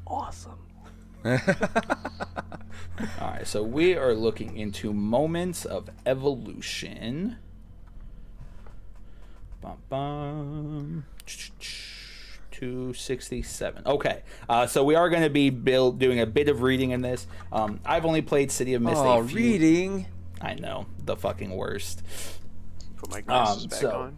awesome. 0.05 0.59
All 1.26 1.38
right, 3.22 3.45
so 3.45 3.63
we 3.63 3.95
are 3.95 4.13
looking 4.13 4.57
into 4.57 4.93
moments 4.93 5.65
of 5.65 5.89
evolution. 6.05 7.38
Bum, 9.61 9.78
bum. 9.89 11.05
267. 12.51 13.84
Okay, 13.86 14.24
uh, 14.49 14.65
so 14.65 14.84
we 14.84 14.95
are 14.95 15.09
going 15.09 15.22
to 15.22 15.30
be 15.30 15.49
build, 15.49 15.99
doing 15.99 16.20
a 16.20 16.26
bit 16.26 16.49
of 16.49 16.61
reading 16.61 16.91
in 16.91 17.01
this. 17.01 17.28
Um, 17.51 17.80
I've 17.86 18.05
only 18.05 18.22
played 18.22 18.51
City 18.51 18.74
of 18.74 18.82
Mist. 18.82 18.97
Oh, 18.97 19.20
reading! 19.20 20.07
I 20.41 20.55
know, 20.55 20.88
the 21.03 21.15
fucking 21.15 21.51
worst. 21.51 22.03
Put 22.97 23.11
my 23.11 23.22
glasses 23.22 23.63
um, 23.63 23.70
back 23.70 23.80
so, 23.80 23.91
on. 23.91 24.18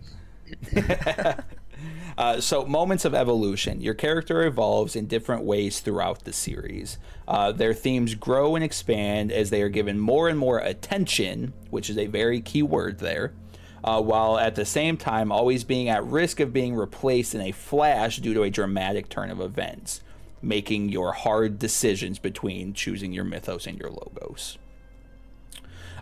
Uh, 2.20 2.42
so, 2.42 2.66
moments 2.66 3.06
of 3.06 3.16
evolution. 3.16 3.80
Your 3.80 3.94
character 3.94 4.44
evolves 4.44 4.94
in 4.94 5.08
different 5.08 5.44
ways 5.44 5.80
throughout 5.80 6.26
the 6.26 6.34
series. 6.34 6.98
Uh, 7.30 7.54
their 7.54 7.74
themes 7.74 8.14
grow 8.14 8.56
and 8.56 8.64
expand 8.64 9.32
as 9.32 9.52
they 9.52 9.62
are 9.62 9.70
given 9.70 9.98
more 9.98 10.28
and 10.28 10.38
more 10.38 10.60
attention, 10.60 11.54
which 11.70 11.90
is 11.90 11.98
a 11.98 12.08
very 12.08 12.42
key 12.42 12.62
word 12.62 13.00
there, 13.00 13.32
uh, 13.86 14.02
while 14.02 14.38
at 14.38 14.56
the 14.56 14.66
same 14.66 14.98
time 14.98 15.32
always 15.32 15.64
being 15.64 15.88
at 15.88 16.04
risk 16.04 16.42
of 16.42 16.52
being 16.52 16.76
replaced 16.76 17.34
in 17.34 17.40
a 17.40 17.54
flash 17.54 18.18
due 18.18 18.34
to 18.34 18.44
a 18.44 18.50
dramatic 18.50 19.08
turn 19.08 19.32
of 19.32 19.40
events, 19.40 20.02
making 20.42 20.90
your 20.90 21.14
hard 21.14 21.58
decisions 21.58 22.20
between 22.20 22.74
choosing 22.74 23.14
your 23.14 23.24
mythos 23.24 23.66
and 23.66 23.80
your 23.80 23.92
logos. 23.92 24.58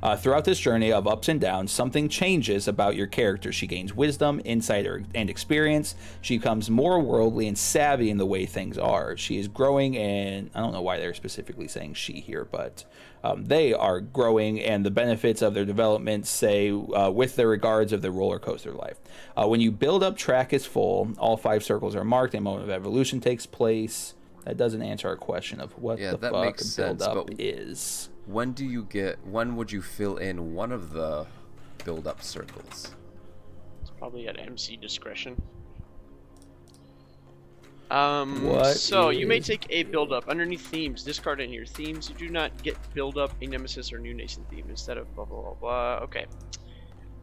Uh, 0.02 0.16
throughout 0.16 0.45
this 0.45 0.60
journey 0.60 0.91
of 0.91 1.08
ups 1.08 1.28
and 1.28 1.41
downs, 1.41 1.72
something 1.72 2.10
changes 2.10 2.68
about 2.68 2.95
your 2.95 3.08
character. 3.08 3.52
She 3.52 3.68
gains 3.68 3.93
wisdom, 3.93 4.41
insight, 4.45 4.86
and 5.16 5.30
experience. 5.30 5.95
She 6.22 6.38
becomes 6.38 6.70
more 6.70 7.00
worldly 7.00 7.48
and 7.48 7.58
savvy 7.58 8.10
in 8.10 8.18
the 8.18 8.26
way 8.26 8.45
things 8.45 8.78
are. 8.78 9.18
She 9.18 9.38
is 9.38 9.48
growing, 9.48 9.98
and 9.98 10.50
I 10.54 10.60
don't 10.60 10.74
know 10.74 10.82
why 10.82 10.98
they're 11.00 11.14
specifically 11.14 11.68
saying 11.68 11.95
she 11.95 12.20
here, 12.20 12.45
but 12.45 12.86
um, 13.24 13.45
they 13.45 13.74
are 13.74 14.00
growing, 14.00 14.60
and 14.62 14.86
the 14.86 14.91
benefits 14.91 15.41
of 15.41 15.54
their 15.54 15.66
development 15.66 16.28
say 16.28 16.72
uh, 16.72 17.10
with 17.10 17.36
the 17.36 17.48
regards 17.48 17.91
of 17.91 18.02
their 18.02 18.12
roller 18.12 18.39
coaster 18.39 18.72
life. 18.72 18.98
Uh, 19.36 19.48
when 19.48 19.62
you 19.62 19.72
build 19.72 20.04
up, 20.04 20.18
track 20.18 20.54
is 20.54 20.66
full. 20.66 21.12
All 21.18 21.38
five 21.38 21.64
circles 21.64 21.95
are 21.95 22.04
marked. 22.04 22.36
A 22.36 22.41
moment 22.41 22.66
of 22.66 22.70
evolution 22.70 23.20
takes 23.20 23.45
place. 23.45 24.14
That 24.45 24.56
doesn't 24.58 24.82
answer 24.82 25.10
our 25.10 25.18
question 25.18 25.60
of 25.60 25.78
what 25.78 26.00
yeah, 26.00 26.12
the 26.12 26.18
fuck 26.18 26.62
build 26.78 27.02
up 27.02 27.30
is 27.38 28.10
when 28.28 28.51
do 28.51 28.65
you 28.65 28.84
get 28.84 29.17
when 29.25 29.55
would 29.55 29.71
you 29.71 29.82
fill 29.82 30.17
in 30.17 30.53
one 30.53 30.71
of 30.71 30.91
the 30.91 31.25
build 31.84 32.07
up 32.07 32.21
circles? 32.21 32.93
It's 33.82 33.91
probably 33.97 34.28
at 34.28 34.38
mc 34.38 34.78
discretion. 34.78 35.41
Um 37.89 38.43
what 38.43 38.75
so 38.75 39.09
is... 39.09 39.17
you 39.17 39.28
may 39.28 39.39
take 39.39 39.65
a 39.69 39.84
build 39.84 40.11
up 40.11 40.28
underneath 40.28 40.67
themes. 40.67 41.03
Discard 41.03 41.39
in 41.39 41.53
your 41.53 41.65
themes. 41.65 42.09
You 42.09 42.15
do 42.15 42.30
not 42.30 42.61
get 42.61 42.75
build 42.93 43.17
up 43.17 43.34
a 43.41 43.47
nemesis 43.47 43.93
or 43.93 43.99
new 43.99 44.13
nation 44.13 44.45
theme 44.49 44.65
instead 44.69 44.97
of 44.97 45.13
blah 45.15 45.25
blah 45.25 45.41
blah 45.41 45.53
blah. 45.53 45.99
Okay 46.03 46.25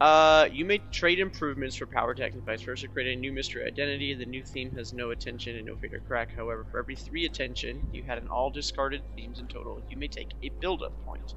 uh, 0.00 0.48
you 0.52 0.64
may 0.64 0.78
trade 0.90 1.20
improvements 1.20 1.76
for 1.76 1.86
power 1.86 2.14
tag 2.14 2.34
and 2.34 2.42
vice 2.42 2.62
versa. 2.62 2.88
Create 2.88 3.16
a 3.16 3.20
new 3.20 3.32
mystery 3.32 3.64
identity. 3.64 4.14
The 4.14 4.26
new 4.26 4.42
theme 4.42 4.70
has 4.72 4.92
no 4.92 5.10
attention 5.10 5.56
and 5.56 5.66
no 5.66 5.76
fade 5.76 5.94
or 5.94 6.00
crack. 6.00 6.34
However, 6.34 6.66
for 6.70 6.78
every 6.78 6.96
three 6.96 7.26
attention 7.26 7.86
you 7.92 8.02
had 8.02 8.18
in 8.18 8.28
all 8.28 8.50
discarded 8.50 9.02
themes 9.14 9.38
in 9.38 9.46
total, 9.46 9.80
you 9.88 9.96
may 9.96 10.08
take 10.08 10.30
a 10.42 10.48
build-up 10.60 10.92
point. 11.06 11.34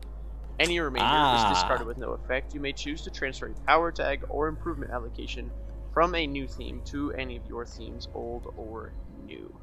Any 0.60 0.80
remainder 0.80 1.08
ah. 1.08 1.51
is 1.51 1.58
discarded 1.58 1.86
with 1.86 1.97
no 1.97 2.14
effect. 2.14 2.55
You 2.55 2.60
may 2.60 2.74
choose 2.74 3.03
to 3.03 3.12
transfer 3.12 3.47
a 3.47 3.53
power 3.68 3.91
tag 3.91 4.24
or 4.28 4.47
improvement 4.47 4.91
allocation 4.91 5.51
from 5.93 6.16
a 6.16 6.26
new 6.26 6.47
theme 6.47 6.82
to 6.86 7.12
any 7.14 7.38
of 7.38 7.45
your 7.47 7.66
themes, 7.66 8.08
old 8.16 8.53
or 8.58 8.91
new. 9.26 9.53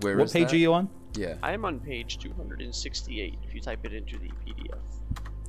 Where 0.00 0.16
what 0.16 0.32
page 0.32 0.48
that? 0.48 0.54
are 0.54 0.58
you 0.58 0.72
on? 0.72 0.88
Yeah. 1.14 1.34
I 1.42 1.52
am 1.52 1.66
on 1.66 1.80
page 1.80 2.18
268 2.18 3.38
if 3.42 3.54
you 3.54 3.60
type 3.60 3.84
it 3.84 3.92
into 3.92 4.18
the 4.18 4.30
PDF. 4.46 4.80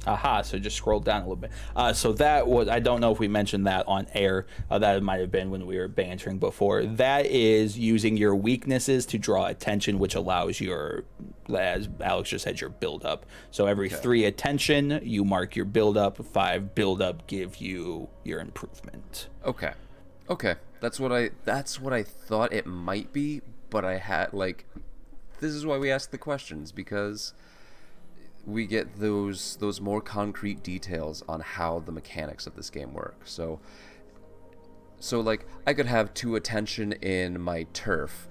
Aha, 0.05 0.41
so 0.41 0.59
just 0.59 0.75
scroll 0.75 0.99
down 0.99 1.21
a 1.21 1.23
little 1.23 1.35
bit. 1.37 1.51
Uh, 1.75 1.93
so 1.93 2.11
that 2.13 2.45
was, 2.47 2.67
I 2.67 2.79
don't 2.79 2.99
know 2.99 3.11
if 3.11 3.19
we 3.19 3.27
mentioned 3.27 3.67
that 3.67 3.87
on 3.87 4.07
air. 4.13 4.47
Uh, 4.69 4.79
that 4.79 5.01
might 5.01 5.21
have 5.21 5.31
been 5.31 5.49
when 5.49 5.65
we 5.65 5.77
were 5.77 5.87
bantering 5.87 6.39
before. 6.39 6.83
That 6.83 7.25
is 7.25 7.77
using 7.77 8.17
your 8.17 8.35
weaknesses 8.35 9.05
to 9.07 9.17
draw 9.17 9.45
attention, 9.45 9.99
which 9.99 10.15
allows 10.15 10.59
your, 10.59 11.05
as 11.55 11.87
Alex 12.01 12.31
just 12.31 12.43
said, 12.43 12.59
your 12.59 12.69
build 12.69 13.05
up. 13.05 13.25
So 13.51 13.65
every 13.65 13.87
okay. 13.87 13.95
three 13.95 14.25
attention, 14.25 14.99
you 15.03 15.23
mark 15.23 15.55
your 15.55 15.65
build 15.65 15.97
up. 15.97 16.23
Five 16.25 16.75
build 16.75 17.01
up 17.01 17.25
give 17.27 17.57
you 17.57 18.09
your 18.23 18.41
improvement. 18.41 19.29
Okay. 19.45 19.71
Okay. 20.29 20.55
That's 20.81 20.99
what 20.99 21.13
I, 21.13 21.29
that's 21.45 21.79
what 21.79 21.93
I 21.93 22.03
thought 22.03 22.51
it 22.51 22.65
might 22.65 23.13
be, 23.13 23.41
but 23.69 23.85
I 23.85 23.99
had, 23.99 24.33
like, 24.33 24.65
this 25.39 25.53
is 25.53 25.65
why 25.65 25.77
we 25.77 25.89
ask 25.89 26.11
the 26.11 26.17
questions 26.17 26.73
because 26.73 27.33
we 28.45 28.65
get 28.65 28.99
those 28.99 29.57
those 29.57 29.79
more 29.79 30.01
concrete 30.01 30.63
details 30.63 31.23
on 31.27 31.39
how 31.39 31.79
the 31.79 31.91
mechanics 31.91 32.45
of 32.45 32.55
this 32.55 32.69
game 32.69 32.93
work. 32.93 33.21
So 33.25 33.59
so 34.99 35.19
like 35.19 35.45
I 35.65 35.73
could 35.73 35.85
have 35.85 36.13
two 36.13 36.35
attention 36.35 36.93
in 36.93 37.39
my 37.39 37.63
turf 37.73 38.27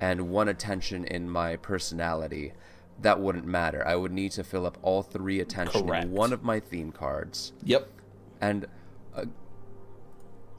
and 0.00 0.28
one 0.28 0.48
attention 0.48 1.04
in 1.04 1.28
my 1.28 1.56
personality. 1.56 2.52
That 3.00 3.20
wouldn't 3.20 3.44
matter. 3.44 3.86
I 3.86 3.96
would 3.96 4.12
need 4.12 4.32
to 4.32 4.44
fill 4.44 4.66
up 4.66 4.78
all 4.82 5.02
three 5.02 5.40
attention 5.40 5.86
Correct. 5.86 6.04
in 6.04 6.12
one 6.12 6.32
of 6.32 6.42
my 6.42 6.60
theme 6.60 6.92
cards. 6.92 7.52
Yep. 7.64 7.88
And 8.40 8.66
uh, 9.14 9.24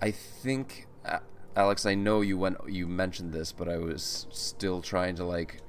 I 0.01 0.11
think 0.11 0.87
uh, 1.03 1.19
Alex, 1.55 1.85
I 1.85 1.95
know 1.95 2.21
you 2.21 2.37
went 2.37 2.57
you 2.67 2.87
mentioned 2.87 3.31
this, 3.31 3.53
but 3.53 3.69
I 3.69 3.77
was 3.77 4.27
still 4.29 4.81
trying 4.81 5.15
to 5.15 5.23
like 5.23 5.61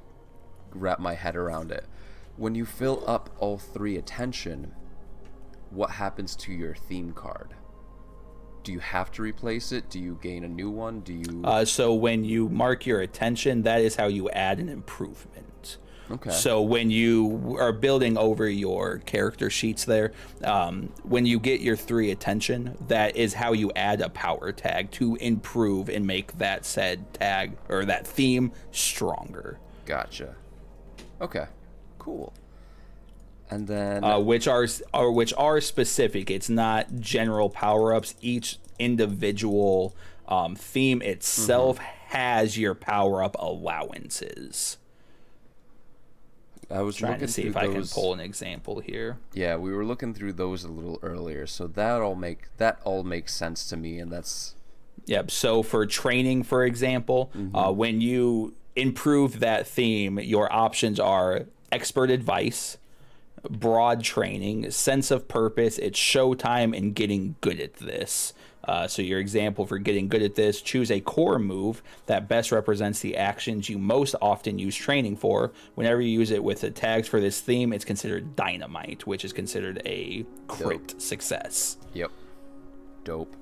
wrap 0.74 0.98
my 0.98 1.14
head 1.14 1.36
around 1.36 1.70
it 1.70 1.86
when 2.38 2.54
you 2.54 2.64
fill 2.64 3.02
up 3.06 3.30
all 3.38 3.58
three 3.58 3.96
attention, 3.96 4.72
what 5.70 5.90
happens 5.90 6.34
to 6.36 6.52
your 6.52 6.74
theme 6.74 7.12
card? 7.12 7.54
Do 8.62 8.72
you 8.72 8.78
have 8.78 9.10
to 9.12 9.22
replace 9.22 9.72
it? 9.72 9.90
Do 9.90 9.98
you 9.98 10.18
gain 10.22 10.44
a 10.44 10.48
new 10.48 10.70
one? 10.70 11.00
Do 11.00 11.12
you? 11.12 11.42
Uh, 11.44 11.64
so 11.64 11.94
when 11.94 12.24
you 12.24 12.48
mark 12.48 12.86
your 12.86 13.00
attention, 13.00 13.62
that 13.62 13.80
is 13.80 13.96
how 13.96 14.06
you 14.06 14.30
add 14.30 14.58
an 14.60 14.68
improvement. 14.68 15.78
Okay. 16.10 16.30
So 16.30 16.62
when 16.62 16.90
you 16.90 17.56
are 17.58 17.72
building 17.72 18.16
over 18.16 18.48
your 18.48 18.98
character 18.98 19.50
sheets 19.50 19.84
there, 19.84 20.12
um, 20.42 20.90
when 21.02 21.26
you 21.26 21.38
get 21.38 21.60
your 21.60 21.76
three 21.76 22.10
attention, 22.10 22.76
that 22.88 23.16
is 23.16 23.34
how 23.34 23.52
you 23.52 23.70
add 23.76 24.00
a 24.00 24.08
power 24.08 24.52
tag 24.52 24.90
to 24.92 25.16
improve 25.16 25.88
and 25.90 26.06
make 26.06 26.32
that 26.38 26.64
said 26.64 27.12
tag 27.14 27.58
or 27.68 27.84
that 27.84 28.06
theme 28.06 28.52
stronger. 28.70 29.58
Gotcha. 29.84 30.34
Okay. 31.20 31.46
Cool. 32.08 32.32
And 33.50 33.66
then 33.66 34.02
uh, 34.02 34.18
which 34.18 34.48
are 34.48 34.66
or 34.94 35.12
which 35.12 35.34
are 35.36 35.60
specific. 35.60 36.30
It's 36.30 36.48
not 36.48 37.00
general 37.00 37.50
power 37.50 37.94
ups. 37.94 38.14
Each 38.20 38.58
individual 38.78 39.94
um, 40.26 40.54
theme 40.54 41.02
itself 41.02 41.78
has 41.78 42.56
your 42.56 42.74
power 42.74 43.22
up 43.22 43.36
allowances. 43.38 44.78
I 46.70 46.82
was 46.82 46.96
Trying 46.96 47.20
to 47.20 47.28
see 47.28 47.46
if 47.46 47.56
I 47.56 47.66
can 47.66 47.86
pull 47.86 48.12
an 48.12 48.20
example 48.20 48.80
here. 48.80 49.16
Yeah, 49.32 49.56
we 49.56 49.72
were 49.72 49.86
looking 49.86 50.12
through 50.12 50.34
those 50.34 50.64
a 50.64 50.68
little 50.68 50.98
earlier, 51.02 51.46
so 51.46 51.66
that 51.66 52.00
all 52.02 52.14
make 52.14 52.54
that 52.58 52.80
all 52.84 53.02
makes 53.02 53.34
sense 53.34 53.66
to 53.68 53.76
me, 53.76 53.98
and 53.98 54.12
that's 54.12 54.54
Yep. 55.06 55.30
So 55.30 55.62
for 55.62 55.86
training, 55.86 56.42
for 56.42 56.64
example, 56.64 57.30
uh, 57.54 57.72
when 57.72 58.02
you 58.02 58.54
improve 58.76 59.40
that 59.40 59.66
theme, 59.66 60.18
your 60.18 60.52
options 60.52 61.00
are 61.00 61.46
expert 61.72 62.10
advice, 62.10 62.78
broad 63.48 64.02
training, 64.02 64.70
sense 64.70 65.10
of 65.10 65.28
purpose, 65.28 65.78
it's 65.78 65.98
showtime, 65.98 66.76
and 66.76 66.94
getting 66.94 67.36
good 67.40 67.60
at 67.60 67.74
this. 67.74 68.32
Uh, 68.64 68.86
so 68.86 69.00
your 69.00 69.18
example 69.18 69.64
for 69.64 69.78
getting 69.78 70.08
good 70.08 70.20
at 70.22 70.34
this, 70.34 70.60
choose 70.60 70.90
a 70.90 71.00
core 71.00 71.38
move 71.38 71.82
that 72.04 72.28
best 72.28 72.52
represents 72.52 73.00
the 73.00 73.16
actions 73.16 73.68
you 73.70 73.78
most 73.78 74.14
often 74.20 74.58
use 74.58 74.76
training 74.76 75.16
for. 75.16 75.52
Whenever 75.74 76.02
you 76.02 76.10
use 76.10 76.30
it 76.30 76.44
with 76.44 76.60
the 76.60 76.70
tags 76.70 77.08
for 77.08 77.18
this 77.18 77.40
theme, 77.40 77.72
it's 77.72 77.84
considered 77.84 78.36
dynamite, 78.36 79.06
which 79.06 79.24
is 79.24 79.32
considered 79.32 79.80
a 79.86 80.26
crit 80.48 81.00
success. 81.00 81.78
yep, 81.94 82.10
dope. 83.04 83.34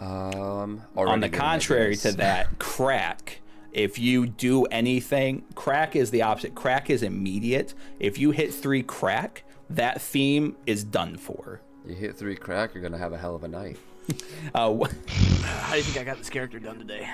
Um, 0.00 0.82
on 0.96 1.20
the 1.20 1.28
contrary 1.28 1.94
to 1.96 2.12
that 2.12 2.48
crack 2.58 3.41
if 3.72 3.98
you 3.98 4.26
do 4.26 4.64
anything 4.66 5.42
crack 5.54 5.96
is 5.96 6.10
the 6.10 6.22
opposite 6.22 6.54
crack 6.54 6.90
is 6.90 7.02
immediate 7.02 7.74
if 7.98 8.18
you 8.18 8.30
hit 8.30 8.52
three 8.52 8.82
crack 8.82 9.44
that 9.70 10.00
theme 10.00 10.56
is 10.66 10.84
done 10.84 11.16
for 11.16 11.60
you 11.86 11.94
hit 11.96 12.16
three 12.16 12.36
crack, 12.36 12.74
you're 12.74 12.82
gonna 12.82 12.98
have 12.98 13.12
a 13.12 13.18
hell 13.18 13.34
of 13.34 13.42
a 13.42 13.48
night. 13.48 13.76
uh, 14.54 14.72
wh- 14.72 15.42
How 15.44 15.72
do 15.72 15.78
you 15.78 15.82
think 15.82 15.98
I 15.98 16.04
got 16.04 16.16
this 16.18 16.30
character 16.30 16.60
done 16.60 16.78
today? 16.78 17.08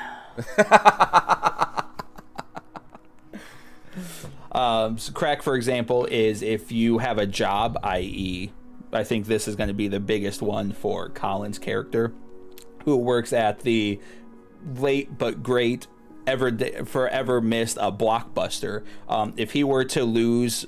um, 4.52 4.98
so 4.98 5.12
crack 5.12 5.42
for 5.42 5.56
example 5.56 6.04
is 6.06 6.42
if 6.42 6.70
you 6.70 6.98
have 6.98 7.18
a 7.18 7.26
job 7.26 7.78
i.e 7.82 8.52
i 8.92 9.02
think 9.02 9.26
this 9.26 9.48
is 9.48 9.56
going 9.56 9.68
to 9.68 9.74
be 9.74 9.88
the 9.88 10.00
biggest 10.00 10.40
one 10.40 10.72
for 10.72 11.08
colin's 11.10 11.58
character 11.58 12.12
who 12.84 12.96
works 12.96 13.32
at 13.32 13.60
the 13.60 13.98
late 14.76 15.18
but 15.18 15.42
great 15.42 15.86
ever 16.28 16.84
forever 16.84 17.40
missed 17.40 17.78
a 17.80 17.90
blockbuster. 17.90 18.84
Um, 19.08 19.32
if 19.36 19.52
he 19.52 19.64
were 19.64 19.84
to 19.86 20.04
lose 20.04 20.66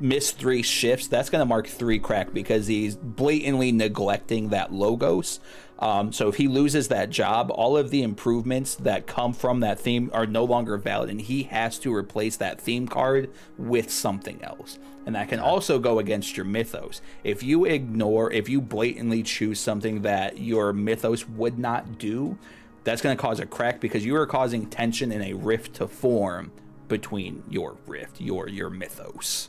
miss 0.00 0.32
three 0.32 0.62
shifts 0.62 1.06
that's 1.06 1.30
going 1.30 1.40
to 1.40 1.46
mark 1.46 1.68
three 1.68 2.00
crack 2.00 2.34
because 2.34 2.66
he's 2.66 2.96
blatantly 2.96 3.70
neglecting 3.70 4.48
that 4.48 4.72
logos. 4.72 5.38
Um, 5.78 6.12
so 6.12 6.28
if 6.28 6.36
he 6.36 6.48
loses 6.48 6.88
that 6.88 7.10
job 7.10 7.50
all 7.54 7.76
of 7.76 7.90
the 7.90 8.02
improvements 8.02 8.74
that 8.74 9.06
come 9.06 9.32
from 9.32 9.60
that 9.60 9.78
theme 9.78 10.10
are 10.12 10.26
no 10.26 10.44
longer 10.44 10.76
valid 10.76 11.10
and 11.10 11.20
he 11.20 11.44
has 11.44 11.78
to 11.80 11.94
replace 11.94 12.36
that 12.36 12.60
theme 12.60 12.88
card 12.88 13.30
with 13.56 13.90
something 13.90 14.42
else. 14.42 14.78
And 15.06 15.14
that 15.14 15.28
can 15.28 15.38
also 15.38 15.78
go 15.78 15.98
against 15.98 16.36
your 16.36 16.46
mythos. 16.46 17.00
If 17.22 17.42
you 17.42 17.64
ignore 17.64 18.32
if 18.32 18.48
you 18.48 18.60
blatantly 18.60 19.22
choose 19.22 19.60
something 19.60 20.02
that 20.02 20.38
your 20.38 20.72
mythos 20.72 21.28
would 21.28 21.58
not 21.58 21.98
do 21.98 22.36
that's 22.84 23.02
going 23.02 23.16
to 23.16 23.20
cause 23.20 23.40
a 23.40 23.46
crack 23.46 23.80
because 23.80 24.04
you 24.04 24.14
are 24.16 24.26
causing 24.26 24.66
tension 24.66 25.10
and 25.10 25.24
a 25.24 25.32
rift 25.32 25.74
to 25.74 25.88
form 25.88 26.52
between 26.88 27.42
your 27.48 27.76
rift 27.86 28.20
your 28.20 28.48
your 28.48 28.70
mythos 28.70 29.48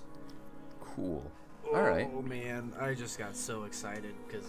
Cool. 0.95 1.29
All 1.73 1.81
right. 1.81 2.09
Oh 2.15 2.21
man, 2.21 2.71
I 2.79 2.93
just 2.93 3.17
got 3.19 3.35
so 3.35 3.63
excited 3.63 4.13
because. 4.27 4.45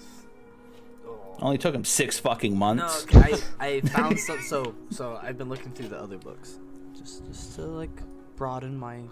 Oh. 1.08 1.36
only 1.38 1.56
took 1.56 1.72
him 1.72 1.84
six 1.84 2.18
fucking 2.18 2.58
months 2.58 3.04
okay, 3.04 3.36
I, 3.60 3.66
I 3.66 3.80
found 3.80 4.18
some. 4.18 4.40
So 4.42 4.74
so 4.90 5.20
I've 5.22 5.38
been 5.38 5.48
looking 5.48 5.70
through 5.70 5.88
the 5.88 5.98
other 5.98 6.18
books, 6.18 6.58
just 6.98 7.24
just 7.26 7.54
to 7.56 7.62
like 7.62 7.90
broaden 8.36 8.76
my 8.76 9.02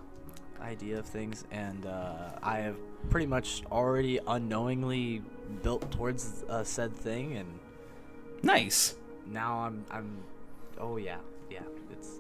idea 0.61 0.99
of 0.99 1.07
things, 1.07 1.45
and 1.53 1.87
uh, 1.87 2.31
I 2.43 2.59
have 2.59 2.77
pretty 3.11 3.27
much 3.27 3.63
already 3.71 4.19
unknowingly 4.27 5.23
built 5.63 5.89
towards 5.93 6.45
uh, 6.49 6.65
said 6.65 6.93
thing, 6.93 7.37
and 7.37 7.47
nice 8.43 8.97
now 9.27 9.59
I'm 9.61 9.85
I'm. 9.91 10.17
Oh 10.79 10.97
yeah, 10.97 11.19
yeah. 11.51 11.61
It's 11.93 12.19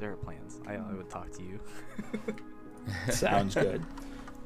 there 0.00 0.12
are 0.12 0.16
plans. 0.16 0.60
I, 0.66 0.74
I 0.74 0.92
would 0.92 1.08
talk 1.10 1.30
to 1.32 1.42
you. 1.42 1.60
sounds 3.10 3.54
good 3.54 3.82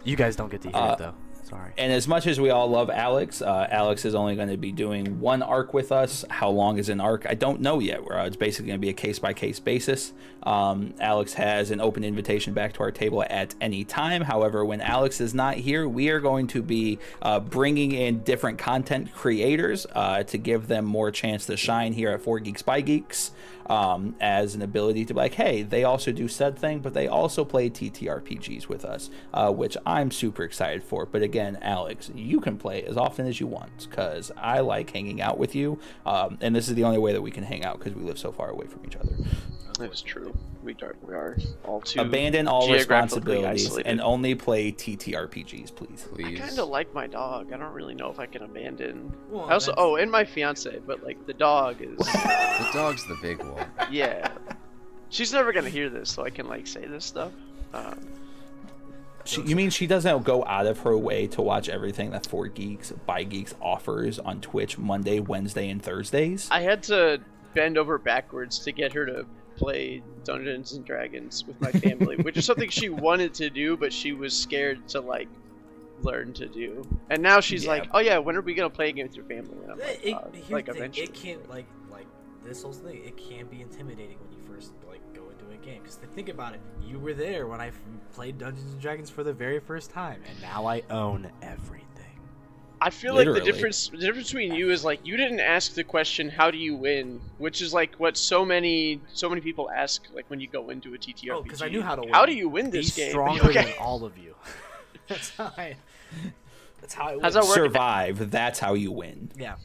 You 0.04 0.14
guys 0.14 0.36
don't 0.36 0.48
get 0.50 0.62
to 0.62 0.68
hear 0.68 0.76
Uh, 0.76 0.92
it 0.92 0.98
though. 0.98 1.14
Sorry. 1.48 1.72
And 1.78 1.90
as 1.90 2.06
much 2.06 2.26
as 2.26 2.38
we 2.38 2.50
all 2.50 2.68
love 2.68 2.90
Alex, 2.90 3.40
uh, 3.40 3.66
Alex 3.70 4.04
is 4.04 4.14
only 4.14 4.36
going 4.36 4.50
to 4.50 4.58
be 4.58 4.70
doing 4.70 5.18
one 5.18 5.42
arc 5.42 5.72
with 5.72 5.92
us. 5.92 6.22
How 6.28 6.50
long 6.50 6.76
is 6.76 6.90
an 6.90 7.00
arc? 7.00 7.24
I 7.26 7.32
don't 7.32 7.62
know 7.62 7.78
yet. 7.78 8.00
Uh, 8.00 8.24
it's 8.24 8.36
basically 8.36 8.66
going 8.66 8.78
to 8.78 8.84
be 8.84 8.90
a 8.90 8.94
case 8.94 9.18
by 9.18 9.32
case 9.32 9.58
basis. 9.58 10.12
Um, 10.42 10.92
Alex 11.00 11.34
has 11.34 11.70
an 11.70 11.80
open 11.80 12.04
invitation 12.04 12.52
back 12.52 12.74
to 12.74 12.80
our 12.80 12.90
table 12.90 13.24
at 13.30 13.54
any 13.62 13.82
time. 13.84 14.22
However, 14.22 14.62
when 14.62 14.82
Alex 14.82 15.22
is 15.22 15.32
not 15.32 15.54
here, 15.54 15.88
we 15.88 16.10
are 16.10 16.20
going 16.20 16.48
to 16.48 16.62
be 16.62 16.98
uh, 17.22 17.40
bringing 17.40 17.92
in 17.92 18.20
different 18.24 18.58
content 18.58 19.14
creators 19.14 19.86
uh, 19.94 20.24
to 20.24 20.36
give 20.36 20.68
them 20.68 20.84
more 20.84 21.10
chance 21.10 21.46
to 21.46 21.56
shine 21.56 21.94
here 21.94 22.10
at 22.10 22.20
4 22.20 22.40
Geeks 22.40 22.62
by 22.62 22.82
Geeks 22.82 23.32
um, 23.68 24.14
as 24.20 24.54
an 24.54 24.62
ability 24.62 25.04
to 25.04 25.14
be 25.14 25.18
like, 25.18 25.34
hey, 25.34 25.62
they 25.62 25.84
also 25.84 26.12
do 26.12 26.28
said 26.28 26.58
thing, 26.58 26.80
but 26.80 26.94
they 26.94 27.06
also 27.06 27.44
play 27.44 27.68
TTRPGs 27.68 28.68
with 28.68 28.84
us, 28.84 29.10
uh, 29.34 29.52
which 29.52 29.76
I'm 29.84 30.10
super 30.10 30.42
excited 30.42 30.82
for. 30.82 31.06
But 31.06 31.22
again, 31.22 31.37
Alex, 31.38 32.10
you 32.14 32.40
can 32.40 32.56
play 32.58 32.82
as 32.84 32.96
often 32.96 33.26
as 33.26 33.40
you 33.40 33.46
want 33.46 33.86
because 33.88 34.30
I 34.36 34.60
like 34.60 34.90
hanging 34.90 35.20
out 35.20 35.38
with 35.38 35.54
you, 35.54 35.78
um, 36.06 36.38
and 36.40 36.54
this 36.54 36.68
is 36.68 36.74
the 36.74 36.84
only 36.84 36.98
way 36.98 37.12
that 37.12 37.22
we 37.22 37.30
can 37.30 37.44
hang 37.44 37.64
out 37.64 37.78
because 37.78 37.94
we 37.94 38.02
live 38.02 38.18
so 38.18 38.32
far 38.32 38.48
away 38.50 38.66
from 38.66 38.84
each 38.86 38.96
other. 38.96 39.12
That's 39.78 40.02
true. 40.02 40.36
We 40.64 40.74
are, 40.82 40.96
we 41.02 41.14
are 41.14 41.38
all 41.64 41.80
too 41.80 42.00
Abandon 42.00 42.48
all 42.48 42.66
geographically 42.66 43.36
responsibilities 43.36 43.66
isolated. 43.66 43.88
and 43.88 44.00
only 44.00 44.34
play 44.34 44.72
TTRPGs, 44.72 45.72
please. 45.74 46.04
I 46.12 46.14
Please. 46.16 46.40
kind 46.40 46.58
of 46.58 46.68
like 46.68 46.92
my 46.92 47.06
dog. 47.06 47.52
I 47.52 47.56
don't 47.58 47.72
really 47.72 47.94
know 47.94 48.10
if 48.10 48.18
I 48.18 48.26
can 48.26 48.42
abandon. 48.42 49.12
Well, 49.30 49.48
I 49.48 49.52
also 49.52 49.70
that's- 49.70 49.84
oh, 49.84 49.94
and 49.96 50.10
my 50.10 50.24
fiance, 50.24 50.80
but 50.84 51.04
like 51.04 51.24
the 51.26 51.32
dog 51.32 51.80
is 51.80 51.96
The 51.98 52.70
dog's 52.72 53.06
the 53.06 53.16
big 53.22 53.38
one. 53.42 53.66
yeah. 53.88 54.32
She's 55.10 55.32
never 55.32 55.52
gonna 55.52 55.70
hear 55.70 55.88
this, 55.88 56.10
so 56.10 56.24
I 56.24 56.30
can 56.30 56.48
like 56.48 56.66
say 56.66 56.84
this 56.84 57.04
stuff. 57.04 57.32
Um, 57.72 58.00
She, 59.28 59.42
you 59.42 59.54
mean 59.56 59.70
she 59.70 59.86
doesn't 59.86 60.24
go 60.24 60.44
out 60.44 60.66
of 60.66 60.80
her 60.80 60.96
way 60.96 61.26
to 61.28 61.42
watch 61.42 61.68
everything 61.68 62.10
that 62.12 62.26
4 62.26 62.48
Geeks 62.48 62.92
by 63.06 63.24
Geeks 63.24 63.54
offers 63.60 64.18
on 64.18 64.40
Twitch 64.40 64.78
Monday, 64.78 65.20
Wednesday, 65.20 65.68
and 65.68 65.82
Thursdays? 65.82 66.48
I 66.50 66.60
had 66.60 66.82
to 66.84 67.20
bend 67.54 67.76
over 67.78 67.98
backwards 67.98 68.58
to 68.60 68.72
get 68.72 68.92
her 68.94 69.04
to 69.06 69.26
play 69.56 70.02
Dungeons 70.24 70.72
and 70.72 70.84
Dragons 70.84 71.44
with 71.46 71.60
my 71.60 71.72
family, 71.72 72.16
which 72.16 72.36
is 72.36 72.44
something 72.44 72.70
she 72.70 72.88
wanted 72.88 73.34
to 73.34 73.50
do, 73.50 73.76
but 73.76 73.92
she 73.92 74.12
was 74.12 74.32
scared 74.36 74.86
to 74.88 75.00
like 75.00 75.28
learn 76.02 76.32
to 76.34 76.46
do. 76.46 76.86
And 77.10 77.22
now 77.22 77.40
she's 77.40 77.64
Yeah. 77.64 77.70
like, 77.72 77.88
"Oh 77.92 77.98
yeah, 77.98 78.18
when 78.18 78.36
are 78.36 78.40
we 78.40 78.54
gonna 78.54 78.70
play 78.70 78.90
a 78.90 78.92
game 78.92 79.06
with 79.06 79.16
your 79.16 79.24
family?" 79.24 79.56
And 79.64 79.72
I'm 79.72 79.78
like, 79.78 80.00
It, 80.04 80.14
uh, 80.14 80.20
here's 80.32 80.50
like 80.50 80.66
the 80.66 80.72
thing, 80.72 80.80
eventually. 80.82 81.06
it 81.06 81.14
can't 81.14 81.50
like 81.50 81.66
like 81.90 82.06
this 82.44 82.62
whole 82.62 82.72
thing. 82.72 83.02
It 83.04 83.16
can 83.16 83.46
be 83.46 83.60
intimidating 83.62 84.16
when 84.20 84.30
you 84.38 84.38
first 84.54 84.72
game. 85.68 85.82
Because 85.82 85.96
think 86.14 86.28
about 86.28 86.54
it, 86.54 86.60
you 86.84 86.98
were 86.98 87.14
there 87.14 87.46
when 87.46 87.60
I 87.60 87.68
f- 87.68 87.74
played 88.12 88.38
Dungeons 88.38 88.72
and 88.72 88.80
Dragons 88.80 89.10
for 89.10 89.22
the 89.22 89.32
very 89.32 89.60
first 89.60 89.90
time, 89.90 90.22
and 90.28 90.40
now 90.42 90.66
I 90.66 90.82
own 90.90 91.30
everything. 91.42 91.84
I 92.80 92.90
feel 92.90 93.14
like 93.14 93.26
the 93.26 93.40
difference 93.40 93.88
the 93.88 93.96
difference 93.98 94.28
between 94.28 94.54
you 94.54 94.70
is 94.70 94.84
like 94.84 95.00
you 95.04 95.16
didn't 95.16 95.40
ask 95.40 95.74
the 95.74 95.82
question 95.82 96.28
how 96.28 96.50
do 96.50 96.58
you 96.58 96.76
win, 96.76 97.20
which 97.38 97.60
is 97.60 97.74
like 97.74 97.96
what 97.96 98.16
so 98.16 98.44
many 98.44 99.00
so 99.12 99.28
many 99.28 99.40
people 99.40 99.68
ask 99.70 100.06
like 100.14 100.30
when 100.30 100.38
you 100.38 100.46
go 100.46 100.70
into 100.70 100.94
a 100.94 100.98
TTRPG. 100.98 101.30
Oh, 101.32 101.42
because 101.42 101.60
I 101.60 101.68
knew 101.68 101.82
how 101.82 101.96
to 101.96 102.02
win. 102.02 102.10
How 102.14 102.24
do 102.24 102.32
you 102.34 102.48
win 102.48 102.70
Be 102.70 102.78
this 102.78 102.94
game? 102.94 103.10
stronger 103.10 103.44
Okay. 103.50 103.64
than 103.64 103.72
all 103.80 104.04
of 104.04 104.16
you. 104.16 104.34
that's 105.08 105.30
how 105.30 105.52
I. 105.56 105.74
That's 106.80 106.94
how 106.94 107.08
I. 107.08 107.12
Win. 107.14 107.24
How's 107.24 107.34
that 107.34 107.44
work? 107.44 107.54
Survive. 107.54 108.30
That's 108.30 108.60
how 108.60 108.74
you 108.74 108.92
win. 108.92 109.32
Yeah. 109.36 109.56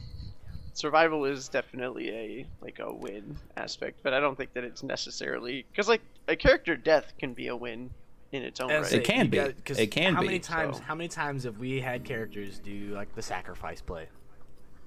Survival 0.74 1.24
is 1.24 1.48
definitely 1.48 2.10
a 2.10 2.46
like 2.60 2.78
a 2.80 2.92
win 2.92 3.36
aspect, 3.56 4.00
but 4.02 4.12
I 4.12 4.20
don't 4.20 4.36
think 4.36 4.52
that 4.54 4.64
it's 4.64 4.82
necessarily 4.82 5.64
because 5.70 5.88
like 5.88 6.02
a 6.28 6.36
character 6.36 6.76
death 6.76 7.12
can 7.18 7.32
be 7.32 7.46
a 7.48 7.56
win 7.56 7.90
in 8.32 8.42
its 8.42 8.58
own 8.60 8.70
And 8.72 8.82
right. 8.82 8.90
say, 8.90 8.96
It 8.98 9.04
can 9.04 9.28
be. 9.30 9.36
got- 9.36 9.64
'cause 9.64 9.78
It 9.78 9.92
can 9.92 10.14
how 10.14 10.20
be, 10.20 10.26
many 10.26 10.38
times? 10.40 10.78
so- 10.78 10.82
How 10.82 10.94
many 10.96 11.06
times 11.08 11.44
have 11.44 11.58
we 11.58 11.80
had 11.80 12.04
characters 12.04 12.58
do 12.58 12.88
like 12.92 13.14
the 13.14 13.22
sacrifice 13.22 13.80
play? 13.80 14.08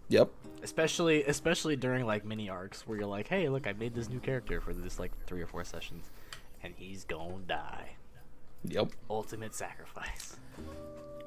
Yep. 0.10 0.30
especially 0.64 1.24
especially 1.26 1.76
during 1.76 2.06
like 2.06 2.24
mini 2.26 2.50
arcs 2.50 2.88
where 2.88 2.98
you're 2.98 3.08
like 3.08 3.28
hey 3.28 3.50
look 3.50 3.68
i 3.68 3.74
made 3.74 3.94
this 3.94 4.08
new 4.10 4.20
character 4.22 4.62
for 4.62 4.74
this 4.74 4.98
like 5.00 5.12
three 5.28 5.42
or 5.42 5.48
four 5.48 5.64
sessions 5.66 6.06
and 6.64 6.74
he's 6.78 7.04
gonna 7.06 7.36
die. 7.46 7.90
Yep. 8.64 8.92
Ultimate 9.10 9.54
sacrifice. 9.54 10.38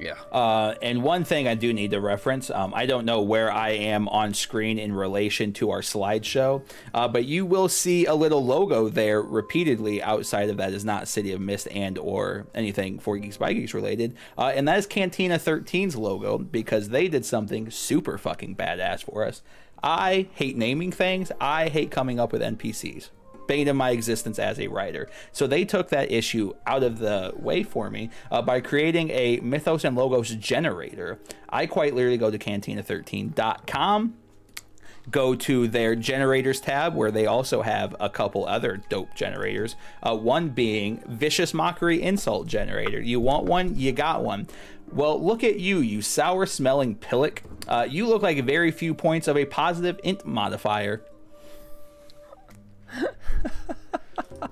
Yeah. 0.01 0.15
Uh, 0.33 0.75
and 0.81 1.03
one 1.03 1.25
thing 1.25 1.47
I 1.47 1.55
do 1.55 1.73
need 1.75 1.91
to 1.91 2.01
reference, 2.01 2.51
um, 2.51 2.73
I 2.75 2.87
don't 2.87 3.05
know 3.05 3.21
where 3.21 3.53
I 3.53 3.71
am 3.71 4.09
on 4.09 4.33
screen 4.33 4.79
in 4.79 4.95
relation 4.95 5.53
to 5.55 5.71
our 5.71 5.83
slideshow, 5.83 6.63
uh, 6.95 7.07
but 7.07 7.27
you 7.27 7.45
will 7.45 7.69
see 7.69 8.07
a 8.07 8.15
little 8.15 8.45
logo 8.45 8.89
there 8.89 9.21
repeatedly. 9.21 10.03
Outside 10.03 10.49
of 10.49 10.57
that 10.57 10.73
is 10.73 10.85
not 10.85 11.07
City 11.07 11.33
of 11.33 11.41
Mist 11.41 11.69
and 11.71 11.99
or 11.99 12.47
anything 12.55 12.99
4 12.99 13.19
Geeks 13.19 13.37
by 13.37 13.53
Geeks 13.53 13.75
related, 13.75 14.17
uh, 14.39 14.53
and 14.55 14.67
that 14.67 14.79
is 14.79 14.87
Cantina 14.87 15.39
13's 15.39 15.97
logo 15.97 16.39
because 16.39 16.89
they 16.89 17.07
did 17.07 17.27
something 17.27 17.71
super 17.71 18.17
fucking 18.17 18.57
badass 18.57 19.05
for 19.05 19.27
us. 19.27 19.43
I 19.83 20.29
hate 20.35 20.57
naming 20.57 20.93
things. 20.93 21.31
I 21.41 21.69
hate 21.69 21.91
coming 21.91 22.19
up 22.19 22.33
with 22.33 22.43
NPCs 22.43 23.11
of 23.69 23.77
my 23.77 23.91
existence 23.91 24.39
as 24.39 24.59
a 24.59 24.69
writer. 24.69 25.09
So 25.33 25.47
they 25.47 25.65
took 25.65 25.89
that 25.91 26.11
issue 26.11 26.55
out 26.67 26.83
of 26.83 26.99
the 26.99 27.33
way 27.37 27.63
for 27.63 27.91
me 27.91 28.11
uh, 28.31 28.43
by 28.43 28.61
creating 28.61 29.11
a 29.11 29.41
Mythos 29.41 29.85
and 29.85 29.97
Logos 29.97 30.31
generator. 30.37 31.19
I 31.49 31.67
quite 31.67 31.95
literally 31.95 32.19
go 32.19 32.31
to 32.31 32.39
cantina13.com 32.39 34.15
go 35.11 35.35
to 35.35 35.67
their 35.69 35.97
generators 35.97 36.61
tab 36.61 36.95
where 36.95 37.11
they 37.11 37.27
also 37.27 37.63
have 37.63 37.97
a 38.01 38.09
couple 38.09 38.47
other 38.47 38.83
dope 38.89 39.15
generators. 39.15 39.77
Uh, 40.03 40.17
one 40.17 40.51
being 40.51 41.03
Vicious 41.07 41.55
Mockery 41.55 42.03
Insult 42.03 42.47
Generator. 42.47 43.01
You 43.01 43.21
want 43.21 43.47
one? 43.47 43.77
You 43.77 43.93
got 43.93 44.23
one. 44.23 44.47
Well, 44.93 45.23
look 45.25 45.45
at 45.45 45.59
you, 45.61 45.79
you 45.79 46.03
sour 46.03 46.47
smelling 46.47 46.97
pillock. 46.97 47.43
Uh, 47.69 47.87
you 47.89 48.07
look 48.07 48.23
like 48.23 48.45
very 48.45 48.73
few 48.73 48.93
points 48.93 49.29
of 49.29 49.37
a 49.37 49.45
positive 49.45 50.01
int 50.03 50.27
modifier 50.27 51.05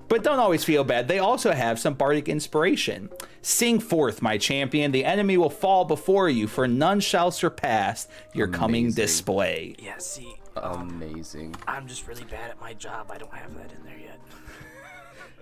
but 0.08 0.22
don't 0.22 0.38
always 0.38 0.64
feel 0.64 0.84
bad. 0.84 1.08
They 1.08 1.18
also 1.18 1.52
have 1.52 1.78
some 1.78 1.94
bardic 1.94 2.28
inspiration. 2.28 3.10
Sing 3.42 3.80
forth, 3.80 4.22
my 4.22 4.38
champion. 4.38 4.92
The 4.92 5.04
enemy 5.04 5.36
will 5.36 5.50
fall 5.50 5.84
before 5.84 6.28
you, 6.28 6.46
for 6.46 6.66
none 6.66 7.00
shall 7.00 7.30
surpass 7.30 8.08
your 8.34 8.46
Amazing. 8.46 8.60
coming 8.60 8.92
display. 8.92 9.76
Yeah, 9.78 9.98
see. 9.98 10.34
Amazing. 10.56 11.54
I'm 11.66 11.86
just 11.86 12.06
really 12.08 12.24
bad 12.24 12.50
at 12.50 12.60
my 12.60 12.74
job. 12.74 13.10
I 13.10 13.18
don't 13.18 13.32
have 13.34 13.54
that 13.56 13.72
in 13.72 13.84
there 13.84 13.98
yet. 13.98 14.20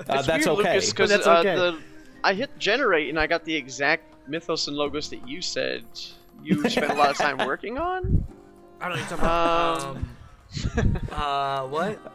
uh, 0.08 0.22
that's 0.22 0.46
weird, 0.46 0.58
okay. 0.60 0.74
Lucas, 0.74 1.08
that's 1.08 1.26
uh, 1.26 1.38
okay. 1.38 1.56
The, 1.56 1.78
I 2.22 2.34
hit 2.34 2.50
generate 2.58 3.08
and 3.08 3.18
I 3.18 3.26
got 3.26 3.44
the 3.44 3.54
exact 3.54 4.04
mythos 4.28 4.68
and 4.68 4.76
logos 4.76 5.08
that 5.10 5.26
you 5.26 5.40
said 5.40 5.84
you 6.42 6.68
spent 6.68 6.90
a 6.90 6.94
lot 6.94 7.10
of 7.10 7.16
time 7.16 7.38
working 7.46 7.78
on. 7.78 8.24
I 8.80 8.88
don't 8.88 8.98
know 8.98 9.02
what 9.02 9.10
you're 9.10 9.18
talking 9.18 9.96
about. 10.78 10.84
Um, 10.84 11.00
uh, 11.12 11.66
what? 11.68 12.12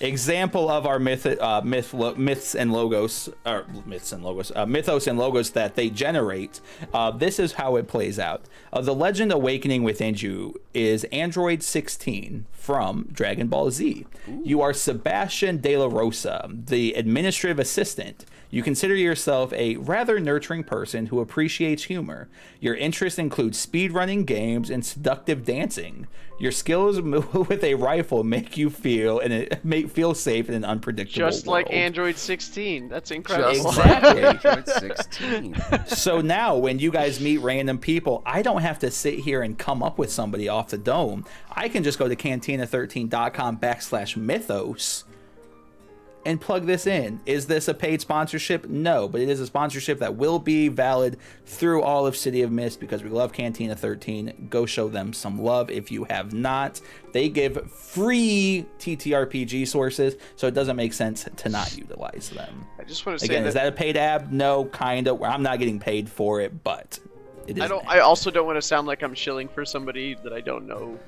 Example 0.00 0.68
of 0.68 0.86
our 0.86 0.98
myth, 0.98 1.26
uh, 1.26 1.62
myth 1.64 1.94
lo- 1.94 2.14
myths 2.14 2.54
and 2.54 2.72
logos, 2.72 3.28
or 3.44 3.66
myths 3.86 4.12
and 4.12 4.22
logos, 4.22 4.52
uh, 4.54 4.66
mythos 4.66 5.06
and 5.06 5.18
logos 5.18 5.50
that 5.50 5.74
they 5.74 5.90
generate. 5.90 6.60
Uh, 6.92 7.10
this 7.10 7.38
is 7.38 7.52
how 7.54 7.76
it 7.76 7.88
plays 7.88 8.18
out. 8.18 8.42
Uh, 8.72 8.80
the 8.80 8.94
legend 8.94 9.32
awakening 9.32 9.82
within 9.82 10.14
you 10.14 10.54
is 10.72 11.04
Android 11.04 11.62
16 11.62 12.46
from 12.52 13.08
Dragon 13.12 13.48
Ball 13.48 13.70
Z. 13.70 14.06
Ooh. 14.28 14.40
You 14.44 14.60
are 14.60 14.72
Sebastian 14.72 15.58
De 15.58 15.76
La 15.76 15.86
Rosa, 15.86 16.48
the 16.52 16.94
administrative 16.94 17.58
assistant. 17.58 18.24
You 18.54 18.62
consider 18.62 18.94
yourself 18.94 19.52
a 19.52 19.74
rather 19.78 20.20
nurturing 20.20 20.62
person 20.62 21.06
who 21.06 21.18
appreciates 21.18 21.82
humor. 21.82 22.28
Your 22.60 22.76
interests 22.76 23.18
include 23.18 23.54
speedrunning 23.54 24.26
games 24.26 24.70
and 24.70 24.86
seductive 24.86 25.44
dancing. 25.44 26.06
Your 26.38 26.52
skills 26.52 27.00
with 27.48 27.64
a 27.64 27.74
rifle 27.74 28.22
make 28.22 28.56
you 28.56 28.70
feel 28.70 29.18
and 29.18 29.32
it 29.32 29.64
make 29.64 29.90
feel 29.90 30.14
safe 30.14 30.48
in 30.48 30.54
an 30.54 30.64
unpredictable 30.64 31.28
Just 31.28 31.48
like. 31.48 31.68
Android 31.72 32.16
16. 32.16 32.88
That's 32.88 33.10
incredible. 33.10 33.70
exactly. 33.70 34.22
Android 34.22 34.68
16. 34.68 35.56
So 35.88 36.20
now 36.20 36.56
when 36.56 36.78
you 36.78 36.92
guys 36.92 37.18
meet 37.18 37.38
random 37.38 37.78
people, 37.78 38.22
I 38.24 38.42
don't 38.42 38.62
have 38.62 38.78
to 38.80 38.90
sit 38.92 39.18
here 39.18 39.42
and 39.42 39.58
come 39.58 39.82
up 39.82 39.98
with 39.98 40.12
somebody 40.12 40.48
off 40.48 40.68
the 40.68 40.78
dome. 40.78 41.24
I 41.50 41.68
can 41.68 41.82
just 41.82 41.98
go 41.98 42.06
to 42.06 42.14
cantina13.com 42.14 43.58
backslash 43.58 44.16
mythos 44.16 45.02
and 46.24 46.40
plug 46.40 46.66
this 46.66 46.86
in. 46.86 47.20
Is 47.26 47.46
this 47.46 47.68
a 47.68 47.74
paid 47.74 48.00
sponsorship? 48.00 48.68
No, 48.68 49.08
but 49.08 49.20
it 49.20 49.28
is 49.28 49.40
a 49.40 49.46
sponsorship 49.46 49.98
that 49.98 50.16
will 50.16 50.38
be 50.38 50.68
valid 50.68 51.18
through 51.46 51.82
all 51.82 52.06
of 52.06 52.16
City 52.16 52.42
of 52.42 52.50
Mist 52.50 52.80
because 52.80 53.02
we 53.02 53.10
love 53.10 53.32
Cantina 53.32 53.76
13. 53.76 54.48
Go 54.50 54.66
show 54.66 54.88
them 54.88 55.12
some 55.12 55.40
love 55.40 55.70
if 55.70 55.90
you 55.90 56.04
have 56.04 56.32
not. 56.32 56.80
They 57.12 57.28
give 57.28 57.70
free 57.70 58.66
TTRPG 58.78 59.68
sources, 59.68 60.16
so 60.36 60.46
it 60.46 60.54
doesn't 60.54 60.76
make 60.76 60.92
sense 60.92 61.28
to 61.36 61.48
not 61.48 61.76
utilize 61.76 62.30
them. 62.30 62.66
I 62.78 62.84
just 62.84 63.06
want 63.06 63.18
to 63.18 63.26
say 63.26 63.32
again, 63.32 63.44
that... 63.44 63.48
is 63.48 63.54
that 63.54 63.66
a 63.66 63.72
paid 63.72 63.96
ab? 63.96 64.32
No, 64.32 64.64
kind 64.66 65.06
of. 65.08 65.22
I'm 65.22 65.42
not 65.42 65.58
getting 65.58 65.78
paid 65.78 66.08
for 66.08 66.40
it, 66.40 66.64
but 66.64 66.98
it 67.46 67.58
is. 67.58 67.62
I 67.62 67.68
don't. 67.68 67.86
I 67.86 68.00
also 68.00 68.30
don't 68.30 68.46
want 68.46 68.56
to 68.56 68.62
sound 68.62 68.86
like 68.86 69.02
I'm 69.02 69.14
shilling 69.14 69.48
for 69.48 69.64
somebody 69.64 70.16
that 70.22 70.32
I 70.32 70.40
don't 70.40 70.66
know 70.66 70.98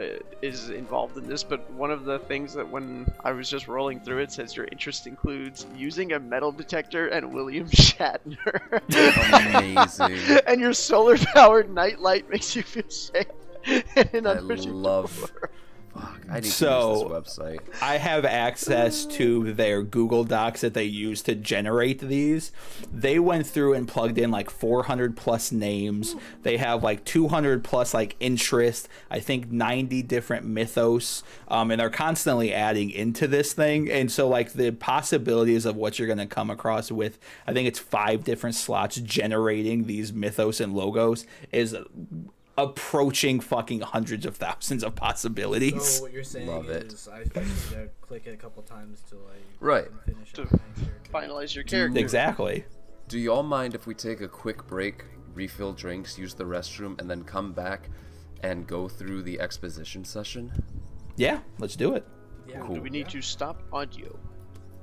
Uh, 0.00 0.18
is 0.40 0.70
involved 0.70 1.18
in 1.18 1.28
this, 1.28 1.42
but 1.42 1.70
one 1.72 1.90
of 1.90 2.04
the 2.04 2.18
things 2.20 2.54
that 2.54 2.66
when 2.66 3.06
I 3.22 3.32
was 3.32 3.50
just 3.50 3.68
rolling 3.68 4.00
through 4.00 4.18
it 4.18 4.32
says 4.32 4.56
your 4.56 4.66
interest 4.72 5.06
includes 5.06 5.66
using 5.76 6.12
a 6.12 6.18
metal 6.18 6.52
detector 6.52 7.08
and 7.08 7.34
William 7.34 7.68
Shatner. 7.70 8.80
Amazing. 9.58 10.38
and 10.46 10.58
your 10.58 10.72
solar 10.72 11.18
powered 11.18 11.68
nightlight 11.68 12.30
makes 12.30 12.56
you 12.56 12.62
feel 12.62 12.88
safe. 12.88 13.26
And 14.14 14.26
I 14.26 14.38
love. 14.38 15.30
Fuck, 15.92 16.20
I 16.30 16.40
need 16.40 16.50
so, 16.50 17.08
to 17.08 17.14
use 17.14 17.24
this 17.24 17.38
website. 17.38 17.82
I 17.82 17.96
have 17.96 18.24
access 18.24 19.04
to 19.06 19.52
their 19.52 19.82
Google 19.82 20.24
Docs 20.24 20.60
that 20.60 20.74
they 20.74 20.84
use 20.84 21.22
to 21.22 21.34
generate 21.34 22.00
these. 22.00 22.52
They 22.92 23.18
went 23.18 23.46
through 23.46 23.74
and 23.74 23.88
plugged 23.88 24.16
in 24.16 24.30
like 24.30 24.50
400 24.50 25.16
plus 25.16 25.50
names. 25.50 26.14
They 26.42 26.58
have 26.58 26.84
like 26.84 27.04
200 27.04 27.64
plus 27.64 27.92
like 27.92 28.14
interest. 28.20 28.88
I 29.10 29.18
think 29.18 29.50
90 29.50 30.02
different 30.02 30.46
mythos, 30.46 31.24
um, 31.48 31.70
and 31.70 31.80
they're 31.80 31.90
constantly 31.90 32.54
adding 32.54 32.90
into 32.90 33.26
this 33.26 33.52
thing. 33.52 33.90
And 33.90 34.12
so 34.12 34.28
like 34.28 34.52
the 34.52 34.70
possibilities 34.70 35.66
of 35.66 35.74
what 35.74 35.98
you're 35.98 36.08
gonna 36.08 36.26
come 36.26 36.50
across 36.50 36.92
with, 36.92 37.18
I 37.46 37.52
think 37.52 37.66
it's 37.66 37.80
five 37.80 38.22
different 38.22 38.54
slots 38.54 38.96
generating 38.96 39.84
these 39.84 40.12
mythos 40.12 40.60
and 40.60 40.72
logos 40.74 41.26
is 41.50 41.76
approaching 42.58 43.40
fucking 43.40 43.80
hundreds 43.80 44.26
of 44.26 44.36
thousands 44.36 44.84
of 44.84 44.94
possibilities. 44.94 45.84
So 45.84 46.02
what 46.02 46.12
you're 46.12 46.24
saying 46.24 46.46
Love 46.46 46.68
is 46.68 47.08
it. 47.08 47.12
I 47.12 47.18
need 47.20 47.32
to 47.70 47.88
click 48.00 48.26
it 48.26 48.34
a 48.34 48.36
couple 48.36 48.62
times 48.62 49.02
till 49.08 49.20
I 49.28 49.36
right 49.60 49.88
finish 50.04 50.32
to 50.34 50.46
finalize 51.12 51.54
your 51.54 51.64
character. 51.64 51.98
Exactly. 51.98 52.64
Do 53.08 53.18
y'all 53.18 53.42
mind 53.42 53.74
if 53.74 53.86
we 53.86 53.94
take 53.94 54.20
a 54.20 54.28
quick 54.28 54.66
break, 54.66 55.04
refill 55.34 55.72
drinks, 55.72 56.18
use 56.18 56.34
the 56.34 56.44
restroom, 56.44 57.00
and 57.00 57.10
then 57.10 57.24
come 57.24 57.52
back 57.52 57.88
and 58.42 58.66
go 58.66 58.88
through 58.88 59.22
the 59.22 59.40
exposition 59.40 60.04
session? 60.04 60.52
Yeah, 61.16 61.40
let's 61.58 61.76
do 61.76 61.94
it. 61.94 62.06
Yeah. 62.48 62.60
Cool. 62.60 62.76
Do 62.76 62.82
we 62.82 62.90
need 62.90 63.08
to 63.08 63.20
stop 63.20 63.62
audio? 63.72 64.18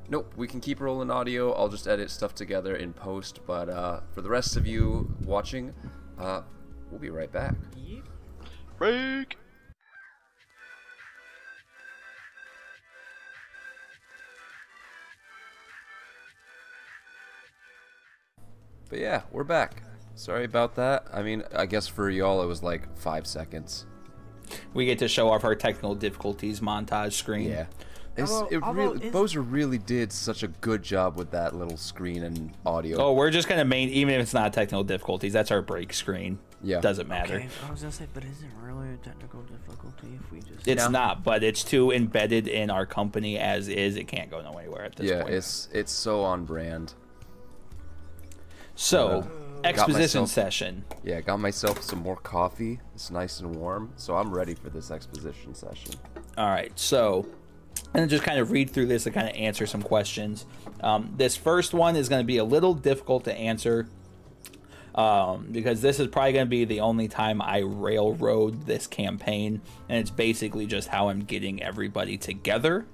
Nope, 0.09 0.33
we 0.37 0.47
can 0.47 0.61
keep 0.61 0.79
rolling 0.79 1.11
audio. 1.11 1.51
I'll 1.53 1.67
just 1.67 1.87
edit 1.87 2.09
stuff 2.09 2.33
together 2.33 2.77
in 2.77 2.93
post. 2.93 3.41
But 3.45 3.69
uh, 3.69 4.01
for 4.11 4.21
the 4.21 4.29
rest 4.29 4.55
of 4.55 4.65
you 4.65 5.13
watching, 5.25 5.73
uh, 6.17 6.43
We'll 6.89 6.99
be 6.99 7.09
right 7.09 7.31
back. 7.31 7.55
Break! 8.77 9.37
But 18.89 18.99
yeah, 18.99 19.23
we're 19.31 19.43
back. 19.43 19.83
Sorry 20.15 20.45
about 20.45 20.75
that. 20.75 21.05
I 21.13 21.21
mean, 21.21 21.43
I 21.55 21.65
guess 21.65 21.87
for 21.87 22.09
y'all 22.09 22.41
it 22.41 22.45
was 22.45 22.63
like 22.63 22.95
five 22.97 23.27
seconds. 23.27 23.85
We 24.73 24.85
get 24.85 24.97
to 24.99 25.07
show 25.07 25.29
off 25.29 25.43
our 25.43 25.55
technical 25.55 25.93
difficulties 25.93 26.61
montage 26.61 27.13
screen. 27.13 27.49
Yeah. 27.49 27.65
It's, 28.15 28.31
although, 28.31 28.47
it 28.47 28.63
really, 28.63 29.11
Bozer 29.11 29.45
really 29.47 29.77
did 29.77 30.11
such 30.11 30.41
a 30.41 30.47
good 30.47 30.81
job 30.81 31.17
with 31.17 31.31
that 31.31 31.55
little 31.55 31.77
screen 31.77 32.23
and 32.23 32.51
audio. 32.65 32.97
Oh, 32.97 33.13
we're 33.13 33.29
just 33.29 33.47
gonna 33.47 33.65
main, 33.65 33.89
even 33.89 34.15
if 34.15 34.21
it's 34.21 34.33
not 34.33 34.53
technical 34.53 34.83
difficulties, 34.83 35.33
that's 35.33 35.51
our 35.51 35.61
break 35.61 35.93
screen. 35.93 36.39
Yeah, 36.63 36.81
doesn't 36.81 37.07
matter. 37.07 37.35
Okay, 37.35 37.49
I 37.67 37.71
was 37.71 37.81
gonna 37.81 37.91
say, 37.91 38.07
but 38.13 38.23
is 38.23 38.41
it 38.41 38.49
really 38.59 38.93
a 38.93 38.97
technical 38.97 39.41
difficulty 39.43 40.17
if 40.19 40.31
we 40.31 40.39
just? 40.39 40.67
It's 40.67 40.89
not, 40.89 41.23
but 41.23 41.43
it's 41.43 41.63
too 41.63 41.91
embedded 41.91 42.47
in 42.47 42.71
our 42.71 42.85
company 42.85 43.37
as 43.37 43.67
is. 43.67 43.95
It 43.95 44.07
can't 44.07 44.31
go 44.31 44.39
anywhere 44.39 44.83
at 44.83 44.95
this 44.95 45.09
yeah, 45.09 45.21
point. 45.21 45.31
Yeah, 45.31 45.37
it's 45.37 45.69
it's 45.71 45.91
so 45.91 46.23
on 46.23 46.45
brand. 46.45 46.93
So, 48.73 49.27
uh, 49.63 49.67
exposition 49.67 50.21
myself, 50.21 50.29
session. 50.29 50.85
Yeah, 51.03 51.21
got 51.21 51.39
myself 51.39 51.81
some 51.83 51.99
more 51.99 52.15
coffee. 52.15 52.79
It's 52.95 53.11
nice 53.11 53.39
and 53.39 53.55
warm, 53.55 53.93
so 53.95 54.15
I'm 54.15 54.33
ready 54.33 54.55
for 54.55 54.69
this 54.69 54.89
exposition 54.89 55.53
session. 55.53 55.93
All 56.37 56.49
right, 56.49 56.71
so 56.77 57.27
and 57.93 58.09
just 58.09 58.23
kind 58.23 58.39
of 58.39 58.51
read 58.51 58.69
through 58.69 58.87
this 58.87 59.05
and 59.05 59.13
kind 59.13 59.29
of 59.29 59.35
answer 59.35 59.65
some 59.65 59.81
questions. 59.81 60.45
Um, 60.81 61.13
this 61.17 61.35
first 61.35 61.73
one 61.73 61.95
is 61.95 62.09
going 62.09 62.21
to 62.21 62.27
be 62.27 62.37
a 62.37 62.43
little 62.43 62.73
difficult 62.73 63.23
to 63.25 63.33
answer 63.33 63.87
um, 64.97 65.47
because 65.51 65.81
this 65.81 65.99
is 65.99 66.07
probably 66.07 66.33
going 66.33 66.47
to 66.47 66.49
be 66.49 66.65
the 66.65 66.81
only 66.81 67.07
time 67.07 67.41
I 67.41 67.59
railroad 67.59 68.65
this 68.65 68.87
campaign, 68.87 69.61
and 69.87 69.99
it's 69.99 70.09
basically 70.09 70.65
just 70.65 70.89
how 70.89 71.09
I'm 71.09 71.21
getting 71.21 71.61
everybody 71.61 72.17
together. 72.17 72.85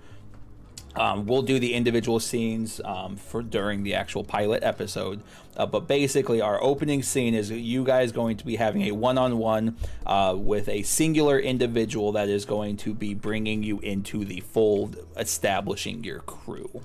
Um, 0.96 1.26
we'll 1.26 1.42
do 1.42 1.58
the 1.58 1.74
individual 1.74 2.20
scenes 2.20 2.80
um, 2.86 3.16
for 3.16 3.42
during 3.42 3.82
the 3.82 3.96
actual 3.96 4.24
pilot 4.24 4.62
episode, 4.62 5.24
uh, 5.58 5.66
but 5.66 5.88
basically 5.88 6.40
our 6.40 6.62
opening 6.62 7.02
scene 7.02 7.34
is 7.34 7.50
you 7.50 7.84
guys 7.84 8.12
going 8.12 8.38
to 8.38 8.46
be 8.46 8.58
having 8.58 8.84
a 8.84 8.92
one-on-one 8.92 9.76
uh, 10.06 10.36
with 10.38 10.70
a 10.70 10.84
singular 10.84 11.40
individual 11.40 12.12
that 12.12 12.30
is 12.30 12.46
going 12.46 12.78
to 12.78 12.94
be 12.94 13.16
bringing 13.16 13.64
you 13.64 13.80
into 13.80 14.24
the 14.24 14.42
fold, 14.42 14.98
establishing 15.18 16.04
your 16.04 16.20
crew. 16.20 16.84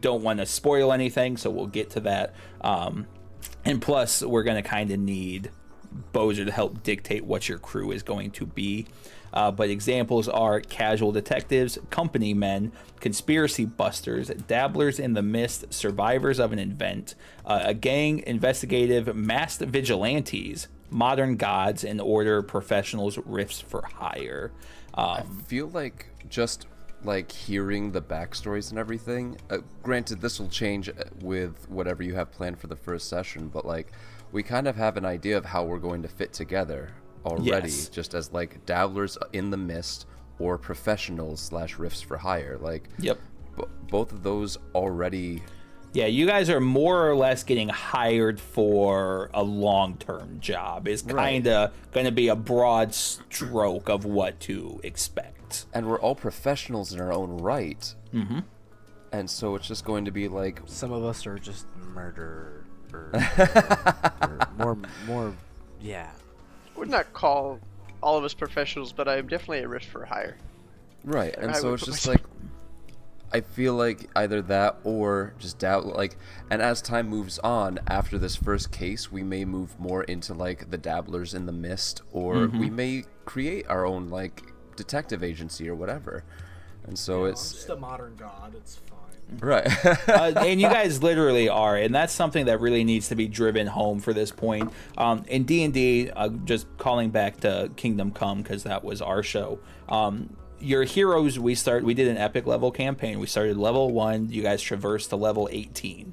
Don't 0.00 0.24
want 0.24 0.40
to 0.40 0.46
spoil 0.46 0.92
anything, 0.92 1.36
so 1.36 1.48
we'll 1.50 1.68
get 1.68 1.90
to 1.90 2.00
that. 2.00 2.34
Um, 2.60 3.06
and 3.64 3.80
plus, 3.80 4.22
we're 4.22 4.42
going 4.42 4.62
to 4.62 4.68
kind 4.68 4.90
of 4.90 4.98
need 4.98 5.50
Bozer 6.12 6.44
to 6.44 6.52
help 6.52 6.82
dictate 6.82 7.24
what 7.24 7.48
your 7.48 7.58
crew 7.58 7.92
is 7.92 8.02
going 8.02 8.30
to 8.32 8.46
be. 8.46 8.86
Uh, 9.32 9.50
but 9.50 9.68
examples 9.68 10.28
are 10.28 10.60
casual 10.60 11.10
detectives, 11.10 11.76
company 11.90 12.32
men, 12.32 12.70
conspiracy 13.00 13.64
busters, 13.64 14.28
dabblers 14.28 15.00
in 15.00 15.14
the 15.14 15.22
mist, 15.22 15.72
survivors 15.74 16.38
of 16.38 16.52
an 16.52 16.60
event, 16.60 17.16
uh, 17.44 17.62
a 17.64 17.74
gang, 17.74 18.22
investigative, 18.28 19.14
masked 19.16 19.62
vigilantes, 19.62 20.68
modern 20.88 21.36
gods, 21.36 21.82
and 21.82 22.00
order 22.00 22.42
professionals, 22.42 23.18
rifts 23.24 23.60
for 23.60 23.82
hire. 23.82 24.52
Um, 24.94 25.42
feel 25.48 25.66
like 25.66 26.06
just 26.28 26.66
like 27.04 27.30
hearing 27.32 27.92
the 27.92 28.02
backstories 28.02 28.70
and 28.70 28.78
everything. 28.78 29.36
Uh, 29.50 29.58
granted, 29.82 30.20
this 30.20 30.38
will 30.40 30.48
change 30.48 30.88
uh, 30.88 30.92
with 31.20 31.68
whatever 31.68 32.02
you 32.02 32.14
have 32.14 32.30
planned 32.32 32.58
for 32.58 32.66
the 32.66 32.76
first 32.76 33.08
session, 33.08 33.48
but 33.48 33.64
like 33.66 33.92
we 34.32 34.42
kind 34.42 34.66
of 34.66 34.76
have 34.76 34.96
an 34.96 35.04
idea 35.04 35.36
of 35.36 35.44
how 35.44 35.64
we're 35.64 35.78
going 35.78 36.02
to 36.02 36.08
fit 36.08 36.32
together 36.32 36.90
already, 37.24 37.68
Yes. 37.68 37.88
just 37.88 38.14
as 38.14 38.32
like 38.32 38.64
dabblers 38.66 39.16
in 39.32 39.50
the 39.50 39.56
mist 39.56 40.06
or 40.38 40.58
professionals 40.58 41.40
slash 41.40 41.78
rifts 41.78 42.00
for 42.02 42.16
hire. 42.16 42.58
Like, 42.60 42.88
yep. 42.98 43.18
b- 43.56 43.64
both 43.88 44.10
of 44.12 44.22
those 44.22 44.58
already. 44.74 45.42
Yeah, 45.92 46.06
you 46.06 46.26
guys 46.26 46.50
are 46.50 46.58
more 46.60 47.08
or 47.08 47.14
less 47.14 47.44
getting 47.44 47.68
hired 47.68 48.40
for 48.40 49.30
a 49.32 49.44
long 49.44 49.96
term 49.98 50.40
job, 50.40 50.88
is 50.88 51.02
kind 51.02 51.46
of 51.46 51.70
going 51.92 52.06
to 52.06 52.10
be 52.12 52.26
a 52.26 52.34
broad 52.34 52.92
stroke 52.92 53.88
of 53.88 54.04
what 54.04 54.40
to 54.40 54.80
expect. 54.82 55.33
And 55.72 55.86
we're 55.86 56.00
all 56.00 56.14
professionals 56.14 56.92
in 56.92 57.00
our 57.00 57.12
own 57.12 57.38
right. 57.38 57.94
Mm-hmm. 58.12 58.40
And 59.12 59.30
so 59.30 59.54
it's 59.54 59.68
just 59.68 59.84
going 59.84 60.04
to 60.06 60.10
be 60.10 60.28
like, 60.28 60.60
Some 60.66 60.92
of 60.92 61.04
us 61.04 61.26
are 61.26 61.38
just 61.38 61.66
murder 61.76 62.64
or, 62.92 63.10
or 64.22 64.48
more 64.58 64.78
more 65.06 65.36
yeah. 65.80 66.10
would 66.76 66.88
not 66.88 67.12
call 67.12 67.60
all 68.02 68.16
of 68.16 68.24
us 68.24 68.34
professionals, 68.34 68.92
but 68.92 69.08
I'm 69.08 69.28
definitely 69.28 69.60
a 69.60 69.68
risk 69.68 69.88
for 69.88 70.04
hire. 70.04 70.36
Right, 71.04 71.34
and 71.36 71.50
I 71.50 71.54
so 71.54 71.74
it's 71.74 71.84
just 71.84 72.06
myself- 72.06 72.22
like 72.22 72.34
I 73.34 73.40
feel 73.40 73.74
like 73.74 74.08
either 74.14 74.42
that 74.42 74.78
or 74.84 75.34
just 75.40 75.58
doubt 75.58 75.86
like 75.86 76.16
and 76.50 76.62
as 76.62 76.80
time 76.80 77.08
moves 77.08 77.40
on 77.40 77.80
after 77.88 78.16
this 78.16 78.36
first 78.36 78.70
case 78.70 79.10
we 79.10 79.24
may 79.24 79.44
move 79.44 79.78
more 79.80 80.04
into 80.04 80.34
like 80.34 80.70
the 80.70 80.78
dabblers 80.78 81.34
in 81.34 81.44
the 81.44 81.52
mist 81.52 82.02
or 82.12 82.46
we 82.46 82.70
may 82.70 83.02
create 83.24 83.66
our 83.66 83.84
own 83.84 84.08
like 84.08 84.53
detective 84.76 85.22
agency 85.22 85.68
or 85.68 85.74
whatever. 85.74 86.24
And 86.86 86.98
so 86.98 87.24
it's 87.24 87.68
a 87.68 87.76
modern 87.76 88.14
god. 88.16 88.54
It's 88.54 88.76
fine. 88.76 89.38
right. 89.40 89.86
uh, 90.08 90.32
and 90.44 90.60
you 90.60 90.68
guys 90.68 91.02
literally 91.02 91.48
are, 91.48 91.76
and 91.76 91.94
that's 91.94 92.12
something 92.12 92.46
that 92.46 92.60
really 92.60 92.84
needs 92.84 93.08
to 93.08 93.14
be 93.14 93.26
driven 93.26 93.66
home 93.66 94.00
for 94.00 94.12
this 94.12 94.30
point. 94.30 94.70
Um, 94.98 95.24
in 95.28 95.44
D 95.44 95.64
and 95.64 95.72
D, 95.72 96.10
uh, 96.10 96.28
just 96.44 96.66
calling 96.76 97.10
back 97.10 97.40
to 97.40 97.70
Kingdom 97.76 98.12
Come 98.12 98.42
because 98.42 98.64
that 98.64 98.84
was 98.84 99.00
our 99.00 99.22
show. 99.22 99.58
Um, 99.88 100.36
your 100.60 100.84
heroes, 100.84 101.38
we 101.38 101.54
start. 101.54 101.84
We 101.84 101.94
did 101.94 102.08
an 102.08 102.18
epic 102.18 102.46
level 102.46 102.70
campaign. 102.70 103.18
We 103.18 103.26
started 103.26 103.56
level 103.56 103.90
one. 103.90 104.30
You 104.30 104.42
guys 104.42 104.60
traversed 104.60 105.10
to 105.10 105.16
level 105.16 105.48
eighteen. 105.52 106.12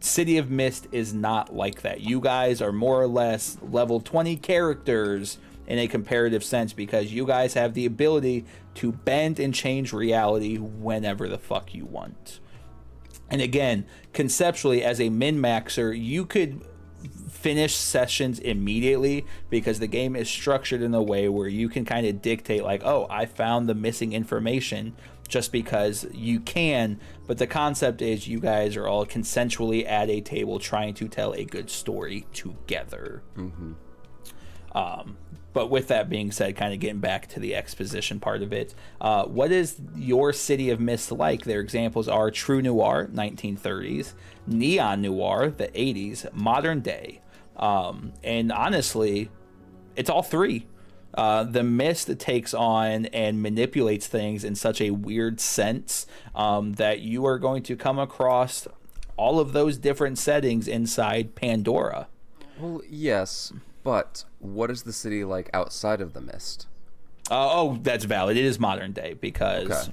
City 0.00 0.38
of 0.38 0.50
Mist 0.50 0.88
is 0.92 1.12
not 1.14 1.54
like 1.54 1.82
that. 1.82 2.00
You 2.00 2.20
guys 2.20 2.60
are 2.60 2.72
more 2.72 3.00
or 3.00 3.06
less 3.06 3.56
level 3.62 4.00
20 4.00 4.36
characters 4.36 5.38
in 5.70 5.78
a 5.78 5.86
comparative 5.86 6.42
sense 6.42 6.72
because 6.72 7.12
you 7.12 7.24
guys 7.24 7.54
have 7.54 7.74
the 7.74 7.86
ability 7.86 8.44
to 8.74 8.90
bend 8.90 9.38
and 9.38 9.54
change 9.54 9.92
reality 9.92 10.56
whenever 10.58 11.28
the 11.28 11.38
fuck 11.38 11.72
you 11.72 11.86
want. 11.86 12.40
And 13.30 13.40
again, 13.40 13.86
conceptually, 14.12 14.82
as 14.82 15.00
a 15.00 15.08
min 15.10 15.40
maxer, 15.40 15.96
you 15.96 16.26
could 16.26 16.60
finish 17.30 17.76
sessions 17.76 18.40
immediately 18.40 19.24
because 19.48 19.78
the 19.78 19.86
game 19.86 20.16
is 20.16 20.28
structured 20.28 20.82
in 20.82 20.92
a 20.92 21.02
way 21.02 21.28
where 21.28 21.46
you 21.46 21.68
can 21.68 21.84
kind 21.84 22.04
of 22.04 22.20
dictate, 22.20 22.64
like, 22.64 22.82
oh, 22.84 23.06
I 23.08 23.26
found 23.26 23.68
the 23.68 23.74
missing 23.74 24.12
information 24.12 24.96
just 25.28 25.52
because 25.52 26.04
you 26.12 26.40
can. 26.40 26.98
But 27.28 27.38
the 27.38 27.46
concept 27.46 28.02
is 28.02 28.26
you 28.26 28.40
guys 28.40 28.76
are 28.76 28.88
all 28.88 29.06
consensually 29.06 29.88
at 29.88 30.10
a 30.10 30.20
table 30.20 30.58
trying 30.58 30.94
to 30.94 31.06
tell 31.06 31.32
a 31.34 31.44
good 31.44 31.70
story 31.70 32.26
together. 32.32 33.22
Um, 34.72 35.16
but 35.52 35.70
with 35.70 35.88
that 35.88 36.08
being 36.08 36.30
said, 36.30 36.56
kind 36.56 36.72
of 36.72 36.80
getting 36.80 37.00
back 37.00 37.26
to 37.28 37.40
the 37.40 37.54
exposition 37.54 38.20
part 38.20 38.42
of 38.42 38.52
it, 38.52 38.74
uh, 39.00 39.24
what 39.24 39.50
is 39.50 39.76
your 39.96 40.32
City 40.32 40.70
of 40.70 40.80
Mist 40.80 41.10
like? 41.10 41.44
Their 41.44 41.60
examples 41.60 42.08
are 42.08 42.30
True 42.30 42.62
Noir, 42.62 43.08
1930s, 43.12 44.14
Neon 44.46 45.02
Noir, 45.02 45.50
the 45.50 45.68
80s, 45.68 46.32
Modern 46.32 46.80
Day. 46.80 47.20
Um, 47.56 48.12
and 48.22 48.52
honestly, 48.52 49.30
it's 49.96 50.08
all 50.08 50.22
three. 50.22 50.66
Uh, 51.12 51.42
the 51.42 51.64
mist 51.64 52.16
takes 52.20 52.54
on 52.54 53.06
and 53.06 53.42
manipulates 53.42 54.06
things 54.06 54.44
in 54.44 54.54
such 54.54 54.80
a 54.80 54.92
weird 54.92 55.40
sense 55.40 56.06
um, 56.36 56.74
that 56.74 57.00
you 57.00 57.26
are 57.26 57.38
going 57.38 57.64
to 57.64 57.74
come 57.74 57.98
across 57.98 58.68
all 59.16 59.40
of 59.40 59.52
those 59.52 59.76
different 59.76 60.18
settings 60.18 60.68
inside 60.68 61.34
Pandora. 61.34 62.06
well, 62.60 62.80
yes, 62.88 63.52
but 63.82 64.24
what 64.40 64.70
is 64.70 64.82
the 64.82 64.92
city 64.92 65.22
like 65.24 65.48
outside 65.54 66.00
of 66.00 66.12
the 66.12 66.20
mist? 66.20 66.66
Uh, 67.30 67.48
oh, 67.52 67.78
that's 67.82 68.04
valid. 68.04 68.36
It 68.36 68.44
is 68.44 68.58
modern 68.58 68.92
day 68.92 69.14
because 69.14 69.70
Okay. 69.70 69.92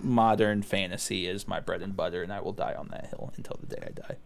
modern 0.00 0.62
fantasy 0.62 1.26
is 1.26 1.46
my 1.46 1.60
bread 1.60 1.82
and 1.82 1.94
butter, 1.96 2.22
and 2.22 2.32
I 2.32 2.40
will 2.40 2.52
die 2.52 2.74
on 2.74 2.88
that 2.88 3.06
hill 3.06 3.32
until 3.36 3.56
the 3.60 3.76
day 3.76 3.82
I 3.86 3.90
die. 3.90 4.16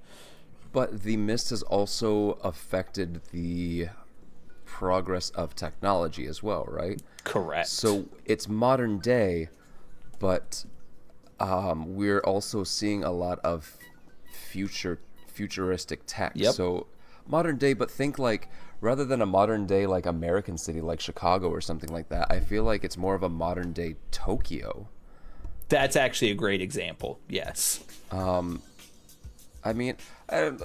But 0.73 1.03
the 1.03 1.17
mist 1.17 1.51
has 1.51 1.63
also 1.63 2.33
affected 2.43 3.21
the 3.33 3.89
progress 4.65 5.31
of 5.31 5.55
technology 5.55 6.27
as 6.27 6.43
well, 6.43 6.65
right? 6.69 7.03
Correct. 7.25 7.69
So 7.69 8.07
it's 8.25 8.49
modern 8.49 8.99
day, 8.99 9.49
but 10.19 10.65
um, 11.41 11.95
we're 11.97 12.21
also 12.21 12.65
seeing 12.65 13.03
a 13.05 13.11
lot 13.11 13.39
of 13.41 13.77
future 14.31 14.99
futuristic 15.27 16.01
tech. 16.07 16.33
Yep. 16.35 16.55
So 16.55 16.87
modern 17.27 17.57
day, 17.57 17.73
but 17.73 17.91
think 17.91 18.19
like 18.19 18.49
rather 18.81 19.05
than 19.05 19.21
a 19.23 19.27
modern 19.27 19.67
day 19.67 19.87
like 19.87 20.07
American 20.07 20.57
city 20.59 20.81
like 20.81 21.01
Chicago 21.01 21.49
or 21.49 21.61
something 21.61 21.91
like 21.93 22.09
that. 22.11 22.27
I 22.31 22.41
feel 22.41 22.65
like 22.65 22.85
it's 22.85 22.97
more 22.97 23.15
of 23.15 23.23
a 23.23 23.29
modern 23.29 23.73
day 23.73 23.97
Tokyo. 24.11 24.89
that's 25.69 25.97
actually 25.97 26.31
a 26.31 26.35
great 26.35 26.61
example. 26.63 27.19
Yes. 27.29 27.83
Um, 28.11 28.63
I 29.65 29.73
mean, 29.73 29.97
I 30.29 30.41
don't, 30.41 30.63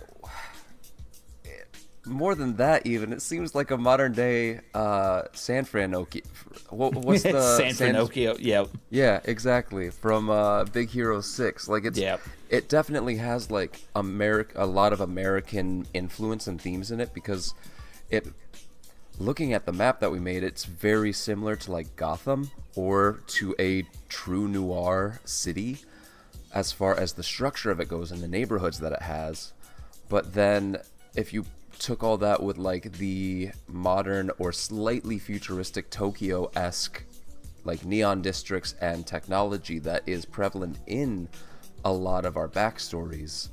more 2.05 2.35
than 2.35 2.57
that, 2.57 2.85
even 2.85 3.13
it 3.13 3.21
seems 3.21 3.55
like 3.55 3.71
a 3.71 3.77
modern 3.77 4.11
day 4.11 4.59
uh, 4.73 5.23
San 5.33 5.63
Francisco. 5.63 6.19
What, 6.69 6.93
what's 6.95 7.23
the 7.23 7.57
San 7.57 7.73
Francisco. 7.73 8.35
Yep. 8.39 8.69
Yeah, 8.89 9.21
exactly. 9.23 9.89
From 9.89 10.29
uh, 10.29 10.65
Big 10.65 10.89
Hero 10.89 11.21
Six, 11.21 11.67
like 11.69 11.85
it's 11.85 11.97
Yep. 11.97 12.21
it 12.49 12.67
definitely 12.69 13.15
has 13.17 13.49
like 13.49 13.79
Americ 13.95 14.47
a 14.55 14.65
lot 14.65 14.91
of 14.91 14.99
American 14.99 15.87
influence 15.93 16.45
and 16.45 16.59
themes 16.61 16.91
in 16.91 16.99
it 16.99 17.13
because 17.13 17.53
it. 18.13 18.27
Looking 19.19 19.53
at 19.53 19.65
the 19.65 19.73
map 19.73 19.99
that 19.99 20.11
we 20.11 20.19
made, 20.19 20.43
it's 20.43 20.65
very 20.65 21.13
similar 21.13 21.55
to 21.57 21.71
like 21.71 21.95
Gotham 21.95 22.49
or 22.75 23.21
to 23.27 23.55
a 23.59 23.83
true 24.09 24.47
noir 24.47 25.19
city, 25.25 25.79
as 26.53 26.71
far 26.71 26.95
as 26.97 27.13
the 27.13 27.23
structure 27.23 27.71
of 27.71 27.79
it 27.79 27.87
goes 27.87 28.11
and 28.11 28.21
the 28.21 28.27
neighborhoods 28.27 28.79
that 28.79 28.91
it 28.91 29.01
has. 29.01 29.53
But 30.09 30.33
then, 30.33 30.77
if 31.15 31.33
you 31.33 31.45
took 31.79 32.03
all 32.03 32.17
that 32.17 32.41
with 32.41 32.57
like 32.57 32.93
the 32.93 33.51
modern 33.67 34.31
or 34.37 34.51
slightly 34.51 35.19
futuristic 35.19 35.89
Tokyo 35.89 36.51
esque 36.55 37.03
like 37.65 37.85
neon 37.85 38.21
districts 38.21 38.75
and 38.81 39.07
technology 39.07 39.79
that 39.79 40.03
is 40.05 40.25
prevalent 40.25 40.79
in 40.87 41.29
a 41.85 41.91
lot 41.91 42.25
of 42.25 42.37
our 42.37 42.47
backstories, 42.47 43.49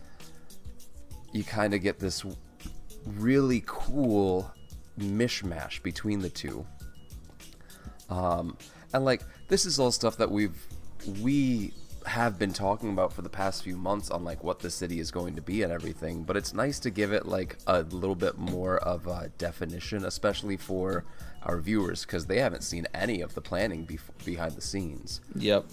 you 1.33 1.45
kind 1.45 1.75
of 1.75 1.83
get 1.83 1.99
this 1.99 2.25
really 3.07 3.63
cool 3.67 4.51
mishmash 4.99 5.83
between 5.83 6.21
the 6.21 6.31
two. 6.31 6.67
Um, 8.09 8.57
and 8.93 9.05
like 9.05 9.23
this 9.49 9.67
is 9.67 9.79
all 9.79 9.93
stuff 9.93 10.17
that 10.17 10.31
we've 10.31 10.67
we 11.23 11.73
have 12.07 12.39
been 12.39 12.53
talking 12.53 12.91
about 12.91 13.13
for 13.13 13.23
the 13.23 13.29
past 13.29 13.63
few 13.63 13.77
months 13.77 14.11
on 14.11 14.25
like 14.25 14.43
what 14.43 14.59
the 14.59 14.71
city 14.71 15.01
is 15.01 15.11
going 15.11 15.37
to 15.37 15.43
be 15.43 15.63
and 15.63 15.71
everything 15.71 16.23
but 16.23 16.35
it's 16.35 16.55
nice 16.55 16.79
to 16.81 16.89
give 16.91 17.13
it 17.13 17.27
like 17.27 17.59
a 17.67 17.83
little 17.83 18.15
bit 18.15 18.39
more 18.39 18.79
of 18.79 19.07
a 19.07 19.31
definition 19.37 20.07
especially 20.07 20.57
for 20.57 21.05
our 21.43 21.61
viewers 21.61 22.03
because 22.07 22.25
they 22.27 22.39
haven't 22.39 22.63
seen 22.63 22.87
any 22.95 23.21
of 23.21 23.35
the 23.35 23.41
planning 23.41 23.87
behind 24.25 24.53
the 24.55 24.63
scenes 24.63 25.21
Yep. 25.37 25.67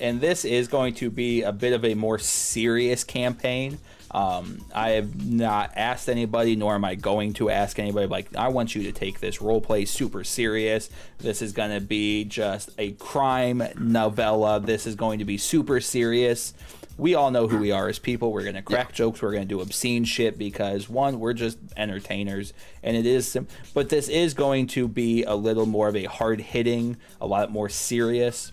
and 0.00 0.20
this 0.20 0.44
is 0.44 0.68
going 0.68 0.92
to 0.94 1.10
be 1.10 1.42
a 1.42 1.52
bit 1.52 1.72
of 1.72 1.82
a 1.84 1.94
more 1.94 2.18
serious 2.18 3.02
campaign. 3.02 3.78
Um, 4.12 4.64
I 4.74 4.90
have 4.90 5.24
not 5.24 5.72
asked 5.76 6.08
anybody, 6.08 6.56
nor 6.56 6.74
am 6.74 6.84
I 6.84 6.96
going 6.96 7.32
to 7.34 7.48
ask 7.48 7.78
anybody. 7.78 8.08
Like, 8.08 8.34
I 8.34 8.48
want 8.48 8.74
you 8.74 8.82
to 8.84 8.92
take 8.92 9.20
this 9.20 9.40
role 9.40 9.60
play 9.60 9.84
super 9.84 10.24
serious. 10.24 10.90
This 11.18 11.42
is 11.42 11.52
going 11.52 11.70
to 11.70 11.80
be 11.80 12.24
just 12.24 12.70
a 12.76 12.92
crime 12.92 13.62
novella. 13.78 14.58
This 14.58 14.86
is 14.86 14.96
going 14.96 15.20
to 15.20 15.24
be 15.24 15.38
super 15.38 15.80
serious. 15.80 16.54
We 16.98 17.14
all 17.14 17.30
know 17.30 17.48
who 17.48 17.58
we 17.58 17.70
are 17.70 17.88
as 17.88 17.98
people. 17.98 18.32
We're 18.32 18.42
going 18.42 18.56
to 18.56 18.62
crack 18.62 18.92
jokes. 18.92 19.22
We're 19.22 19.30
going 19.30 19.48
to 19.48 19.54
do 19.54 19.60
obscene 19.60 20.04
shit 20.04 20.36
because, 20.36 20.88
one, 20.88 21.18
we're 21.20 21.32
just 21.32 21.56
entertainers. 21.76 22.52
And 22.82 22.96
it 22.96 23.06
is, 23.06 23.28
sim- 23.28 23.48
but 23.72 23.88
this 23.88 24.08
is 24.08 24.34
going 24.34 24.66
to 24.68 24.88
be 24.88 25.22
a 25.22 25.34
little 25.34 25.66
more 25.66 25.88
of 25.88 25.96
a 25.96 26.04
hard 26.04 26.40
hitting, 26.40 26.96
a 27.20 27.26
lot 27.26 27.50
more 27.50 27.68
serious. 27.68 28.52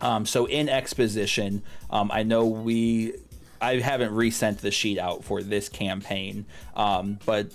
Um, 0.00 0.26
so 0.26 0.46
in 0.46 0.68
exposition, 0.68 1.62
um, 1.90 2.10
I 2.12 2.24
know 2.24 2.44
we 2.44 3.14
I 3.62 3.78
haven't 3.78 4.12
resent 4.12 4.58
the 4.58 4.72
sheet 4.72 4.98
out 4.98 5.24
for 5.24 5.40
this 5.40 5.68
campaign, 5.68 6.46
um, 6.74 7.20
but 7.24 7.52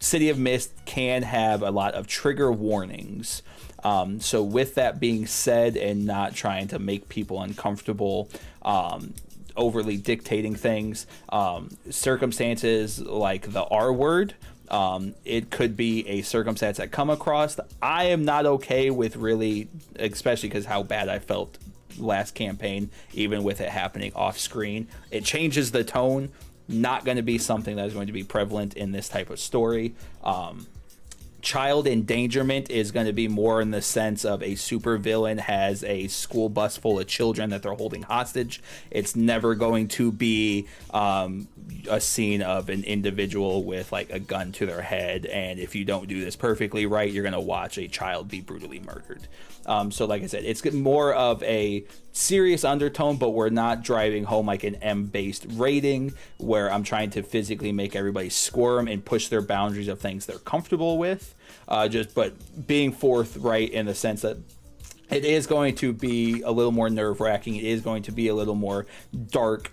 City 0.00 0.30
of 0.30 0.38
Mist 0.38 0.72
can 0.86 1.22
have 1.22 1.62
a 1.62 1.70
lot 1.70 1.94
of 1.94 2.06
trigger 2.06 2.50
warnings. 2.50 3.42
Um, 3.84 4.18
so, 4.20 4.42
with 4.42 4.76
that 4.76 4.98
being 4.98 5.26
said, 5.26 5.76
and 5.76 6.06
not 6.06 6.34
trying 6.34 6.68
to 6.68 6.78
make 6.78 7.08
people 7.08 7.42
uncomfortable, 7.42 8.30
um, 8.62 9.12
overly 9.56 9.98
dictating 9.98 10.54
things, 10.54 11.06
um, 11.28 11.68
circumstances 11.90 13.00
like 13.00 13.52
the 13.52 13.64
R 13.64 13.92
word. 13.92 14.34
Um, 14.68 15.14
it 15.26 15.50
could 15.50 15.76
be 15.76 16.08
a 16.08 16.22
circumstance 16.22 16.80
I 16.80 16.86
come 16.86 17.10
across. 17.10 17.60
I 17.82 18.04
am 18.04 18.24
not 18.24 18.46
okay 18.46 18.90
with 18.90 19.16
really, 19.16 19.68
especially 19.96 20.48
because 20.48 20.64
how 20.64 20.82
bad 20.82 21.10
I 21.10 21.18
felt 21.18 21.58
last 21.98 22.34
campaign, 22.34 22.90
even 23.12 23.42
with 23.42 23.60
it 23.60 23.68
happening 23.68 24.12
off 24.14 24.38
screen. 24.38 24.88
It 25.10 25.24
changes 25.24 25.72
the 25.72 25.84
tone. 25.84 26.30
Not 26.68 27.04
going 27.04 27.16
to 27.16 27.22
be 27.22 27.38
something 27.38 27.76
that 27.76 27.86
is 27.86 27.94
going 27.94 28.06
to 28.06 28.12
be 28.12 28.24
prevalent 28.24 28.74
in 28.74 28.92
this 28.92 29.08
type 29.08 29.30
of 29.30 29.40
story. 29.40 29.94
Um, 30.22 30.66
child 31.42 31.88
endangerment 31.88 32.70
is 32.70 32.92
going 32.92 33.06
to 33.06 33.12
be 33.12 33.28
more 33.28 33.60
in 33.60 33.72
the 33.72 33.82
sense 33.82 34.24
of 34.24 34.42
a 34.42 34.52
supervillain 34.52 35.40
has 35.40 35.82
a 35.84 36.06
school 36.06 36.48
bus 36.48 36.76
full 36.76 36.98
of 36.98 37.06
children 37.08 37.50
that 37.50 37.62
they're 37.62 37.74
holding 37.74 38.02
hostage. 38.02 38.62
It's 38.90 39.14
never 39.14 39.54
going 39.54 39.88
to 39.88 40.12
be 40.12 40.68
um, 40.94 41.48
a 41.88 42.00
scene 42.00 42.42
of 42.42 42.68
an 42.68 42.84
individual 42.84 43.64
with 43.64 43.92
like 43.92 44.10
a 44.10 44.18
gun 44.18 44.52
to 44.52 44.66
their 44.66 44.82
head, 44.82 45.26
and 45.26 45.58
if 45.58 45.74
you 45.74 45.84
don't 45.84 46.08
do 46.08 46.24
this 46.24 46.36
perfectly 46.36 46.86
right, 46.86 47.10
you're 47.10 47.22
going 47.22 47.32
to 47.32 47.40
watch 47.40 47.78
a 47.78 47.88
child 47.88 48.28
be 48.28 48.40
brutally 48.40 48.80
murdered. 48.80 49.26
Um, 49.66 49.90
so, 49.90 50.06
like 50.06 50.22
I 50.22 50.26
said, 50.26 50.44
it's 50.44 50.64
more 50.72 51.12
of 51.14 51.42
a 51.44 51.84
serious 52.12 52.64
undertone, 52.64 53.16
but 53.16 53.30
we're 53.30 53.48
not 53.48 53.82
driving 53.82 54.24
home 54.24 54.46
like 54.46 54.64
an 54.64 54.76
M 54.76 55.04
based 55.06 55.46
rating 55.50 56.14
where 56.38 56.70
I'm 56.70 56.82
trying 56.82 57.10
to 57.10 57.22
physically 57.22 57.72
make 57.72 57.94
everybody 57.94 58.28
squirm 58.28 58.88
and 58.88 59.04
push 59.04 59.28
their 59.28 59.42
boundaries 59.42 59.88
of 59.88 60.00
things 60.00 60.26
they're 60.26 60.38
comfortable 60.38 60.98
with. 60.98 61.34
Uh, 61.68 61.88
just, 61.88 62.14
but 62.14 62.34
being 62.66 62.92
forthright 62.92 63.70
in 63.70 63.86
the 63.86 63.94
sense 63.94 64.22
that 64.22 64.36
it 65.10 65.24
is 65.24 65.46
going 65.46 65.74
to 65.76 65.92
be 65.92 66.42
a 66.42 66.50
little 66.50 66.72
more 66.72 66.88
nerve 66.88 67.20
wracking. 67.20 67.56
It 67.56 67.64
is 67.64 67.82
going 67.82 68.04
to 68.04 68.12
be 68.12 68.28
a 68.28 68.34
little 68.34 68.54
more 68.54 68.86
dark 69.30 69.70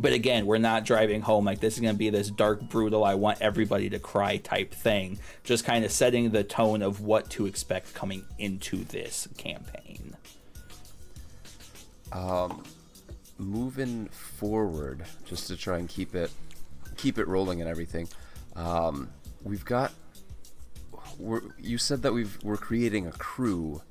but 0.00 0.12
again, 0.12 0.46
we're 0.46 0.58
not 0.58 0.84
driving 0.84 1.20
home 1.20 1.44
like 1.44 1.60
this 1.60 1.74
is 1.74 1.80
going 1.80 1.94
to 1.94 1.98
be 1.98 2.10
this 2.10 2.30
dark, 2.30 2.60
brutal, 2.68 3.04
I 3.04 3.14
want 3.14 3.40
everybody 3.40 3.90
to 3.90 3.98
cry 3.98 4.36
type 4.36 4.72
thing. 4.72 5.18
Just 5.44 5.64
kind 5.64 5.84
of 5.84 5.90
setting 5.90 6.30
the 6.30 6.44
tone 6.44 6.82
of 6.82 7.00
what 7.00 7.30
to 7.30 7.46
expect 7.46 7.94
coming 7.94 8.24
into 8.38 8.84
this 8.84 9.28
campaign. 9.36 10.16
Um, 12.12 12.64
moving 13.38 14.06
forward, 14.06 15.04
just 15.26 15.46
to 15.48 15.56
try 15.56 15.78
and 15.78 15.88
keep 15.88 16.14
it 16.14 16.30
keep 16.96 17.18
it 17.18 17.28
rolling 17.28 17.60
and 17.60 17.70
everything. 17.70 18.08
Um, 18.56 19.10
we've 19.42 19.64
got. 19.64 19.92
We're, 21.18 21.42
you 21.58 21.78
said 21.78 22.02
that 22.02 22.12
we've 22.12 22.38
we're 22.42 22.56
creating 22.56 23.06
a 23.06 23.12
crew, 23.12 23.82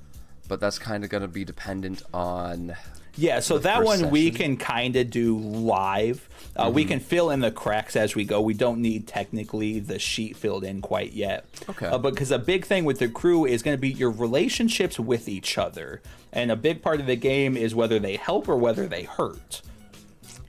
but 0.47 0.59
that's 0.59 0.79
kind 0.79 1.03
of 1.03 1.09
going 1.09 1.21
to 1.21 1.27
be 1.27 1.43
dependent 1.43 2.03
on 2.13 2.75
yeah, 3.17 3.39
so 3.39 3.57
that 3.59 3.83
one 3.83 4.11
we 4.11 4.31
can 4.31 4.57
kind 4.57 4.95
of 4.95 5.09
do 5.09 5.37
live. 5.37 6.29
Uh, 6.55 6.65
mm-hmm. 6.65 6.75
We 6.75 6.85
can 6.85 6.99
fill 6.99 7.31
in 7.31 7.39
the 7.39 7.51
cracks 7.51 7.95
as 7.95 8.15
we 8.15 8.25
go. 8.25 8.41
We 8.41 8.53
don't 8.53 8.79
need 8.81 9.07
technically 9.07 9.79
the 9.79 9.99
sheet 9.99 10.37
filled 10.37 10.63
in 10.63 10.81
quite 10.81 11.13
yet. 11.13 11.45
Okay. 11.69 11.87
Uh, 11.87 11.97
because 11.97 12.31
a 12.31 12.39
big 12.39 12.65
thing 12.65 12.85
with 12.85 12.99
the 12.99 13.07
crew 13.09 13.45
is 13.45 13.63
going 13.63 13.75
to 13.75 13.81
be 13.81 13.89
your 13.89 14.11
relationships 14.11 14.99
with 14.99 15.27
each 15.27 15.57
other. 15.57 16.01
And 16.31 16.51
a 16.51 16.55
big 16.55 16.81
part 16.81 16.99
of 16.99 17.07
the 17.07 17.15
game 17.15 17.57
is 17.57 17.73
whether 17.73 17.99
they 17.99 18.15
help 18.15 18.47
or 18.47 18.55
whether 18.55 18.87
they 18.87 19.03
hurt. 19.03 19.61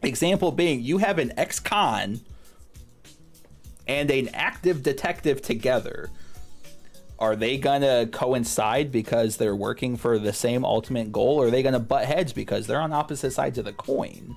Example 0.02 0.52
being, 0.52 0.82
you 0.82 0.98
have 0.98 1.18
an 1.18 1.32
ex 1.36 1.58
con 1.58 2.20
and 3.86 4.10
an 4.10 4.28
active 4.34 4.82
detective 4.82 5.40
together 5.40 6.10
are 7.18 7.34
they 7.34 7.58
gonna 7.58 8.06
coincide 8.06 8.92
because 8.92 9.36
they're 9.36 9.56
working 9.56 9.96
for 9.96 10.18
the 10.18 10.32
same 10.32 10.64
ultimate 10.64 11.10
goal 11.12 11.40
or 11.40 11.46
are 11.46 11.50
they 11.50 11.62
gonna 11.62 11.80
butt 11.80 12.04
heads 12.04 12.32
because 12.32 12.66
they're 12.66 12.80
on 12.80 12.92
opposite 12.92 13.32
sides 13.32 13.58
of 13.58 13.64
the 13.64 13.72
coin? 13.72 14.36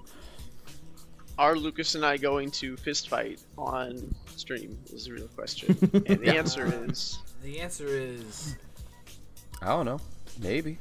Are 1.37 1.55
lucas 1.55 1.95
and 1.95 2.05
i 2.05 2.17
going 2.17 2.51
to 2.51 2.77
fist 2.77 3.09
fight 3.09 3.41
on 3.57 4.13
stream 4.35 4.77
is 4.93 5.05
the 5.05 5.13
real 5.13 5.27
question. 5.29 5.77
And 6.07 6.19
the 6.19 6.35
answer 6.35 6.65
is 6.85 7.19
the 7.43 7.59
answer 7.59 7.87
is 7.87 8.55
i 9.61 9.67
don't 9.67 9.85
know. 9.85 9.99
Maybe. 10.41 10.77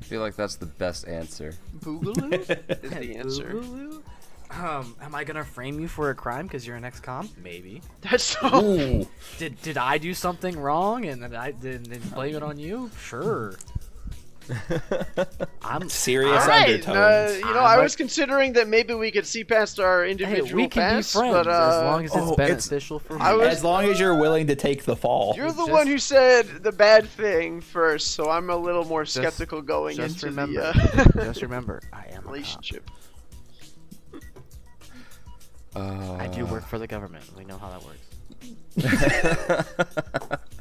I 0.00 0.04
feel 0.04 0.20
like 0.20 0.36
that's 0.36 0.56
the 0.56 0.66
best 0.66 1.08
answer. 1.08 1.52
Boogaloo? 1.80 2.32
Is 2.84 2.90
the 2.92 3.16
answer. 3.16 3.54
Boogaloo? 3.54 4.02
Um, 4.50 4.96
am 5.02 5.14
I 5.14 5.24
gonna 5.24 5.44
frame 5.44 5.80
you 5.80 5.88
for 5.88 6.10
a 6.10 6.14
crime 6.14 6.46
because 6.46 6.66
you're 6.66 6.76
an 6.76 6.84
ex-con? 6.84 7.28
Maybe. 7.42 7.82
That's 8.02 8.24
so. 8.24 9.06
Did 9.38 9.60
did 9.62 9.76
I 9.76 9.98
do 9.98 10.14
something 10.14 10.58
wrong 10.58 11.04
and 11.06 11.22
then 11.22 11.34
I 11.34 11.50
did 11.50 11.88
and 11.90 12.14
blame 12.14 12.36
it 12.36 12.42
on 12.42 12.58
you? 12.58 12.90
Sure. 12.98 13.56
I'm 15.62 15.88
serious 15.88 16.42
All 16.42 16.48
right, 16.48 16.68
undertones. 16.68 16.96
Uh, 16.96 17.34
you 17.38 17.54
know, 17.54 17.60
i 17.60 17.78
was 17.78 17.96
considering 17.96 18.52
that 18.52 18.68
maybe 18.68 18.94
we 18.94 19.10
could 19.10 19.26
see 19.26 19.42
past 19.42 19.80
our 19.80 20.06
individual 20.06 20.46
hey, 20.46 20.54
we 20.54 20.68
can 20.68 20.82
past, 20.82 21.14
be 21.14 21.18
friends 21.18 21.34
but, 21.34 21.46
uh, 21.48 21.50
as 21.50 21.82
long 21.82 22.04
as 22.04 22.14
it's 22.14 22.22
oh, 22.22 22.36
beneficial 22.36 22.98
for 23.00 23.18
me. 23.18 23.36
Was- 23.36 23.48
as 23.48 23.64
long 23.64 23.86
as 23.86 23.98
you're 23.98 24.18
willing 24.18 24.46
to 24.46 24.54
take 24.54 24.84
the 24.84 24.94
fall 24.94 25.34
You're 25.36 25.50
the 25.50 25.66
Just- 25.66 25.70
one 25.72 25.86
who 25.88 25.98
said 25.98 26.46
the 26.62 26.72
bad 26.72 27.08
thing 27.08 27.60
first, 27.60 28.12
so 28.12 28.30
I'm 28.30 28.50
a 28.50 28.56
little 28.56 28.84
more 28.84 29.04
skeptical 29.04 29.62
going 29.62 29.96
just 29.96 30.14
into 30.14 30.26
remember, 30.26 30.72
the 30.72 31.12
uh, 31.18 31.24
just 31.24 31.42
remember, 31.42 31.82
I 31.92 32.06
am 32.10 32.18
a 32.18 32.22
cop. 32.22 32.26
relationship. 32.26 32.90
Uh, 35.76 36.16
I 36.18 36.26
do 36.28 36.46
work 36.46 36.66
for 36.66 36.78
the 36.78 36.86
government. 36.86 37.24
We 37.36 37.44
know 37.44 37.58
how 37.58 37.70
that 37.70 37.84
works. 37.84 38.00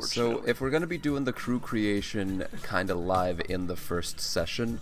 So 0.00 0.42
if 0.46 0.60
we're 0.60 0.70
gonna 0.70 0.86
be 0.86 0.98
doing 0.98 1.24
the 1.24 1.32
crew 1.32 1.60
creation 1.60 2.44
kind 2.62 2.90
of 2.90 2.98
live 2.98 3.40
in 3.48 3.66
the 3.66 3.76
first 3.76 4.20
session, 4.20 4.80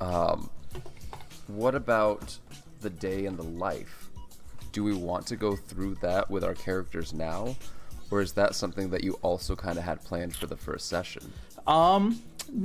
um, 0.00 0.50
what 1.46 1.74
about 1.74 2.38
the 2.80 2.90
day 2.90 3.26
and 3.26 3.38
the 3.38 3.42
life? 3.42 4.08
Do 4.72 4.84
we 4.84 4.94
want 4.94 5.26
to 5.28 5.36
go 5.36 5.56
through 5.56 5.96
that 5.96 6.30
with 6.30 6.44
our 6.44 6.54
characters 6.54 7.14
now, 7.14 7.56
or 8.10 8.20
is 8.20 8.32
that 8.32 8.54
something 8.54 8.90
that 8.90 9.02
you 9.02 9.18
also 9.22 9.56
kind 9.56 9.78
of 9.78 9.84
had 9.84 10.02
planned 10.04 10.36
for 10.36 10.46
the 10.46 10.56
first 10.56 10.88
session? 10.88 11.32
Um, 11.66 12.22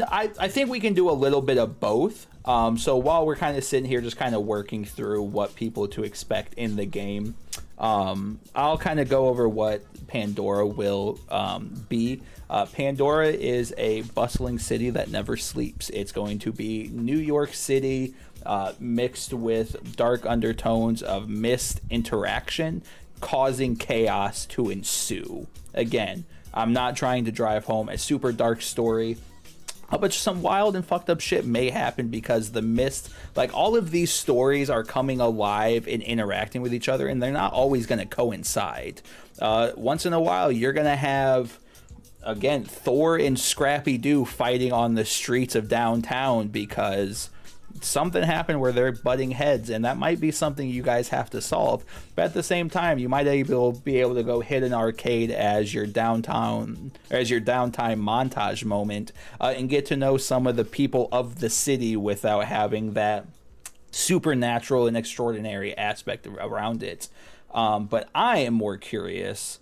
I, 0.08 0.32
I 0.40 0.48
think 0.48 0.70
we 0.70 0.80
can 0.80 0.94
do 0.94 1.10
a 1.10 1.14
little 1.14 1.42
bit 1.42 1.58
of 1.58 1.80
both. 1.80 2.28
Um, 2.46 2.78
so 2.78 2.98
while 2.98 3.26
we're 3.26 3.36
kind 3.36 3.58
of 3.58 3.64
sitting 3.64 3.88
here, 3.88 4.02
just 4.02 4.18
kind 4.18 4.36
of 4.36 4.44
working 4.44 4.86
through 4.86 5.24
what 5.24 5.56
people 5.56 5.88
to 5.90 6.04
expect 6.04 6.54
in 6.56 6.76
the 6.76 6.86
game, 6.86 7.36
um, 7.78 8.40
I'll 8.56 8.78
kind 8.78 9.00
of 9.00 9.10
go 9.10 9.28
over 9.28 9.48
what 9.48 9.84
Pandora 10.08 10.66
will 10.66 11.20
um, 11.30 11.86
be. 11.90 12.22
Uh, 12.50 12.66
Pandora 12.66 13.28
is 13.28 13.74
a 13.78 14.02
bustling 14.02 14.60
city 14.60 14.90
that 14.90 15.10
never 15.10 15.38
sleeps. 15.38 15.90
It's 15.90 16.12
going 16.12 16.40
to 16.40 16.52
be 16.52 16.90
New 16.92 17.18
York 17.18 17.54
City 17.54 18.14
uh, 18.46 18.74
mixed 18.80 19.34
with 19.34 19.96
dark 19.96 20.26
undertones 20.26 21.02
of 21.02 21.30
mist 21.30 21.82
interaction, 21.90 22.84
causing 23.20 23.76
chaos 23.76 24.46
to 24.48 24.70
ensue. 24.70 25.48
Again, 25.74 26.26
I'm 26.54 26.74
not 26.74 26.96
trying 26.96 27.26
to 27.26 27.32
drive 27.32 27.66
home 27.66 27.88
a 27.88 27.98
super 27.98 28.32
dark 28.32 28.62
story. 28.62 29.18
But 30.00 30.14
some 30.14 30.42
wild 30.42 30.76
and 30.76 30.86
fucked 30.86 31.10
up 31.10 31.20
shit 31.20 31.46
may 31.46 31.70
happen 31.70 32.08
because 32.08 32.52
the 32.52 32.62
mist, 32.62 33.10
like 33.36 33.54
all 33.54 33.76
of 33.76 33.92
these 33.92 34.12
stories 34.12 34.70
are 34.70 34.84
coming 34.84 35.20
alive 35.20 35.88
and 35.88 36.02
interacting 36.02 36.62
with 36.62 36.74
each 36.74 36.90
other, 36.90 37.08
and 37.08 37.22
they're 37.22 37.32
not 37.32 37.54
always 37.54 37.86
going 37.86 38.00
to 38.00 38.06
coincide. 38.06 39.02
Uh, 39.40 39.72
once 39.76 40.06
in 40.06 40.14
a 40.14 40.20
while, 40.20 40.52
you're 40.52 40.74
going 40.74 40.88
to 40.88 40.96
have, 40.96 41.60
again, 42.24 42.64
Thor 42.64 43.18
and 43.18 43.40
Scrappy 43.40 43.98
Doo 43.98 44.26
fighting 44.26 44.72
on 44.72 44.96
the 44.96 45.06
streets 45.06 45.56
of 45.56 45.68
downtown 45.68 46.48
because 46.48 47.30
something 47.82 48.24
happened 48.24 48.60
where 48.60 48.72
they're 48.72 48.92
butting 48.92 49.32
heads, 49.32 49.70
and 49.70 49.86
that 49.86 49.98
might 49.98 50.20
be 50.20 50.32
something 50.32 50.70
you 50.70 50.84
guys 50.84 51.10
have 51.10 51.30
to 51.32 51.42
solve. 51.42 51.86
But 52.16 52.26
at 52.26 52.34
the 52.34 52.44
same 52.44 52.70
time, 52.70 53.00
you 53.00 53.08
might 53.08 53.28
able 53.28 53.72
be 53.72 54.00
able 54.00 54.16
to 54.16 54.24
go 54.24 54.42
hit 54.42 54.64
an 54.64 54.74
arcade 54.74 55.32
as 55.32 55.74
your 55.74 55.86
downtown 55.86 56.92
as 57.10 57.30
your 57.30 57.42
downtime 57.42 58.02
montage 58.02 58.66
moment, 58.66 59.12
uh, 59.40 59.54
and 59.56 59.70
get 59.70 59.86
to 59.88 59.96
know 59.96 60.18
some 60.18 60.48
of 60.48 60.56
the 60.56 60.66
people 60.66 61.08
of 61.12 61.40
the 61.40 61.50
city 61.50 61.96
without 61.96 62.46
having 62.46 62.94
that 62.94 63.26
supernatural 63.92 64.88
and 64.88 64.96
extraordinary 64.96 65.78
aspect 65.78 66.28
around 66.28 66.84
it. 66.84 67.10
Um, 67.54 67.86
but 67.88 68.10
I 68.16 68.40
am 68.40 68.54
more 68.54 68.78
curious, 68.78 69.60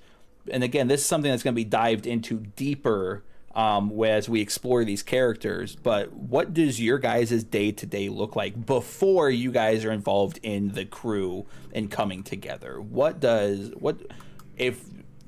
and 0.51 0.63
again, 0.63 0.87
this 0.87 1.01
is 1.01 1.07
something 1.07 1.31
that's 1.31 1.43
going 1.43 1.53
to 1.53 1.59
be 1.59 1.63
dived 1.63 2.05
into 2.05 2.37
deeper 2.55 3.23
um, 3.55 3.91
as 4.03 4.29
we 4.29 4.41
explore 4.41 4.83
these 4.85 5.03
characters. 5.03 5.75
But 5.75 6.13
what 6.13 6.53
does 6.53 6.79
your 6.79 6.99
guys' 6.99 7.43
day 7.43 7.71
to 7.71 7.85
day 7.85 8.09
look 8.09 8.35
like 8.35 8.65
before 8.65 9.29
you 9.29 9.51
guys 9.51 9.85
are 9.85 9.91
involved 9.91 10.39
in 10.43 10.73
the 10.73 10.85
crew 10.85 11.45
and 11.73 11.89
coming 11.89 12.23
together? 12.23 12.79
What 12.79 13.19
does 13.19 13.71
what 13.79 13.97
if 14.57 14.83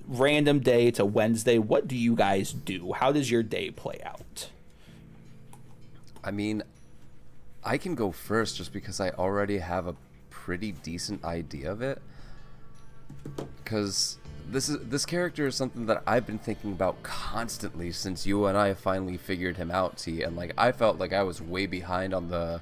random 0.08 0.60
day 0.60 0.92
to 0.92 1.06
Wednesday? 1.06 1.58
What 1.58 1.88
do 1.88 1.96
you 1.96 2.16
guys 2.16 2.54
do? 2.54 2.94
How 2.94 3.12
does 3.12 3.32
your 3.32 3.44
day 3.44 3.72
play 3.72 4.00
out? 4.06 4.50
I 6.24 6.32
mean, 6.32 6.62
I 7.64 7.78
can 7.78 7.96
go 7.96 8.12
first 8.12 8.58
just 8.58 8.74
because 8.74 9.00
I 9.00 9.10
already 9.12 9.58
have 9.58 9.88
a 9.88 9.96
pretty 10.30 10.72
decent 10.72 11.24
idea 11.24 11.72
of 11.72 11.82
it. 11.82 12.02
Because 13.64 14.18
this 14.52 14.70
is 14.70 14.78
this 14.90 15.06
character 15.06 15.48
is 15.48 15.56
something 15.56 15.86
that 15.86 16.04
I've 16.06 16.26
been 16.28 16.38
thinking 16.38 16.72
about 16.72 17.02
constantly 17.04 17.92
since 17.92 18.26
you 18.26 18.46
and 18.46 18.58
I 18.58 18.74
finally 18.74 19.18
figured 19.18 19.58
him 19.58 19.72
out, 19.72 19.98
T. 19.98 20.22
And 20.22 20.36
like 20.36 20.54
I 20.58 20.72
felt 20.72 21.00
like 21.00 21.14
I 21.14 21.24
was 21.24 21.42
way 21.42 21.66
behind 21.66 22.14
on 22.14 22.30
the 22.30 22.62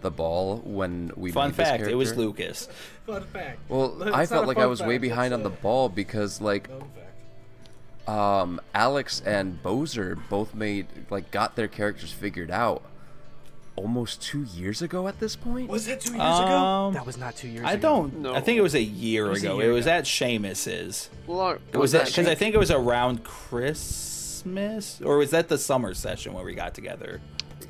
the 0.00 0.10
ball 0.10 0.58
when 0.58 1.10
we 1.16 1.32
fun 1.32 1.48
made 1.48 1.56
fact 1.56 1.82
this 1.82 1.92
it 1.92 1.96
was 1.96 2.16
lucas 2.16 2.68
Fun 3.04 3.24
fact. 3.24 3.58
Well, 3.68 4.00
It's 4.02 4.14
I 4.16 4.26
felt 4.26 4.46
like 4.46 4.58
I 4.58 4.62
fun 4.62 4.70
was 4.70 4.82
way 4.82 4.98
behind 4.98 5.34
it's 5.34 5.38
on 5.38 5.42
the 5.42 5.50
ball 5.50 5.88
because 5.88 6.40
like 6.40 6.70
um, 8.06 8.60
Alex 8.74 9.20
and 9.24 9.62
Bozer 9.62 10.18
both 10.28 10.54
made 10.54 10.86
like 11.10 11.30
got 11.30 11.56
their 11.56 11.68
characters 11.68 12.12
figured 12.12 12.50
out 12.50 12.82
almost 13.78 14.20
two 14.22 14.42
years 14.54 14.82
ago 14.82 15.08
at 15.08 15.18
this 15.20 15.36
point. 15.36 15.68
Was 15.68 15.86
that 15.86 16.00
two 16.00 16.12
years 16.12 16.22
Um, 16.22 16.44
ago? 16.44 16.90
That 16.94 17.06
was 17.06 17.16
not 17.16 17.36
two 17.36 17.48
years 17.48 17.60
ago. 17.60 17.68
i 17.68 17.72
ago. 17.72 17.80
don't 17.82 18.18
know. 18.20 18.34
i 18.34 18.40
think 18.40 18.58
it 18.58 18.62
was 18.62 18.74
a 18.74 18.82
year 18.82 19.26
It 19.26 19.30
was 19.30 19.42
a 19.44 19.46
ago 19.46 19.58
year 19.60 19.70
it 19.70 19.72
was 19.74 19.86
ago. 19.86 19.94
at 19.96 20.04
Seamus's. 20.04 21.10
Well, 21.26 21.58
was, 21.74 21.92
that 21.92 21.98
that 22.04 22.06
because 22.08 22.26
i 22.28 22.34
think 22.34 22.54
it 22.54 22.58
was 22.58 22.70
around 22.70 23.24
christmas 23.24 25.00
or 25.04 25.18
was 25.18 25.30
that 25.30 25.48
the 25.48 25.58
summer 25.58 25.94
session 25.94 26.32
where 26.32 26.44
we 26.44 26.54
got 26.54 26.74
together 26.74 27.20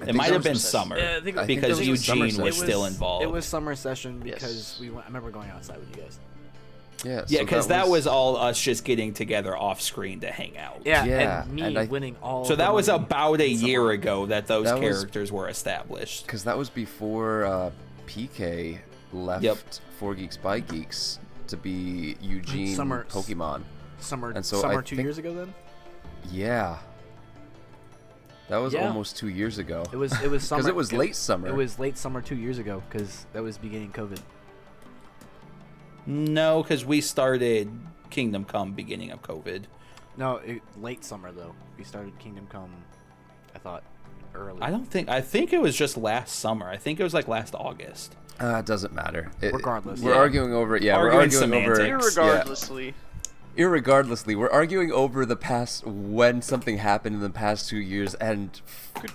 it 0.06 0.14
might 0.14 0.30
have 0.32 0.44
been 0.44 0.54
summer 0.54 0.96
Yeah, 0.98 1.16
I 1.16 1.20
think- 1.20 1.36
I 1.38 1.46
think 1.46 1.60
because 1.60 1.80
it 1.80 1.88
was 1.90 2.06
Eugene 2.08 2.40
was 2.40 2.56
still 2.56 2.84
involved. 2.84 3.24
It 3.24 3.30
was 3.30 3.44
summer 3.44 3.74
session 3.74 4.20
because 4.20 4.54
Yes. 4.54 4.78
we 4.80 4.90
went. 4.90 5.04
I 5.04 5.08
remember 5.08 5.30
going 5.32 5.50
outside 5.50 5.78
with 5.80 5.88
you 5.96 6.02
guys. 6.02 6.20
Yeah, 7.04 7.24
Yeah, 7.28 7.38
so 7.38 7.44
because 7.44 7.66
that, 7.68 7.88
was 7.88 8.06
all 8.08 8.36
us 8.36 8.60
just 8.60 8.84
getting 8.84 9.14
together 9.14 9.56
off 9.56 9.80
screen 9.80 10.20
to 10.20 10.30
hang 10.32 10.58
out. 10.58 10.82
Yeah, 10.84 11.04
Yeah, 11.04 11.42
and 11.44 11.52
me 11.52 11.62
and 11.62 11.78
I- 11.78 11.84
winning 11.84 12.16
all. 12.22 12.44
So 12.44 12.54
the 12.54 12.56
that 12.64 12.74
was 12.74 12.88
money 12.88 13.04
about 13.04 13.40
a 13.40 13.48
year 13.48 13.80
summer. 13.80 13.90
ago 13.92 14.26
that 14.26 14.46
those 14.48 14.64
That 14.64 14.80
was- 14.80 14.82
characters 14.98 15.30
were 15.30 15.48
established. 15.48 16.26
because 16.26 16.42
that 16.44 16.58
was 16.58 16.70
before 16.70 17.44
uh, 17.44 17.70
PK 18.08 18.78
left 19.12 19.44
Yep. 19.44 19.58
Four 19.98 20.14
Geeks 20.16 20.36
by 20.36 20.60
Geeks 20.60 21.18
to 21.46 21.56
be 21.56 22.16
Eugene 22.20 22.74
Summer- 22.74 23.06
Pokemon. 23.08 23.62
Summer. 24.00 24.30
And 24.32 24.44
so 24.44 24.58
I 24.58 24.60
summer 24.62 24.82
two 24.82 24.96
think- 24.96 25.06
years 25.06 25.18
ago. 25.18 25.32
Then 25.34 25.54
Yeah, 26.32 26.78
that 28.48 28.56
was 28.58 28.72
Yeah. 28.74 28.86
almost 28.86 29.16
two 29.16 29.28
years 29.28 29.58
ago. 29.58 29.84
it 29.92 29.96
was. 29.96 30.12
It 30.22 30.30
was 30.30 30.42
summer. 30.46 30.58
because 30.62 30.68
it 30.68 30.74
was 30.74 30.92
late 30.92 31.14
summer. 31.16 31.48
It 31.48 31.54
was 31.54 31.78
late 31.78 31.96
summer 31.96 32.20
two 32.20 32.36
years 32.36 32.58
ago 32.58 32.82
because 32.90 33.26
that 33.32 33.42
was 33.42 33.56
beginning 33.58 33.92
COVID. 33.92 34.18
No, 36.08 36.62
because 36.62 36.84
we 36.86 37.02
started 37.02 37.70
Kingdom 38.08 38.44
Come 38.46 38.72
beginning 38.72 39.10
of 39.10 39.20
COVID. 39.22 39.64
No, 40.16 40.36
it, 40.36 40.62
late 40.80 41.04
summer 41.04 41.30
though. 41.32 41.54
We 41.76 41.84
started 41.84 42.18
Kingdom 42.18 42.46
Come. 42.50 42.70
I 43.54 43.58
thought 43.58 43.82
early. 44.34 44.62
I 44.62 44.70
don't 44.70 44.86
think 44.86 45.10
I 45.10 45.20
think 45.20 45.52
it 45.52 45.60
was 45.60 45.76
just 45.76 45.98
last 45.98 46.36
summer. 46.38 46.66
I 46.68 46.78
think 46.78 46.98
it 46.98 47.02
was 47.02 47.12
like 47.12 47.28
last 47.28 47.54
August. 47.54 48.16
Uh, 48.40 48.56
it 48.56 48.66
doesn't 48.66 48.94
matter. 48.94 49.30
It- 49.42 49.52
Regardless. 49.52 50.00
we're 50.00 50.12
Yeah. 50.12 50.16
arguing 50.18 50.54
over 50.54 50.76
it. 50.76 50.82
Yeah, 50.82 50.96
Arguing 50.96 51.16
we're 51.16 51.22
arguing 51.22 51.64
over. 51.66 51.72
it. 51.72 51.76
semantics. 52.06 52.16
yeah. 52.70 52.92
Irregardlessly, 53.58 53.82
irregardlessly, 53.82 54.36
we're 54.36 54.50
arguing 54.50 54.92
over 54.92 55.26
the 55.26 55.36
past 55.36 55.84
when 55.86 56.40
something 56.42 56.78
happened 56.78 57.16
in 57.16 57.20
the 57.20 57.30
past 57.30 57.68
two 57.68 57.78
years, 57.78 58.14
and 58.14 58.60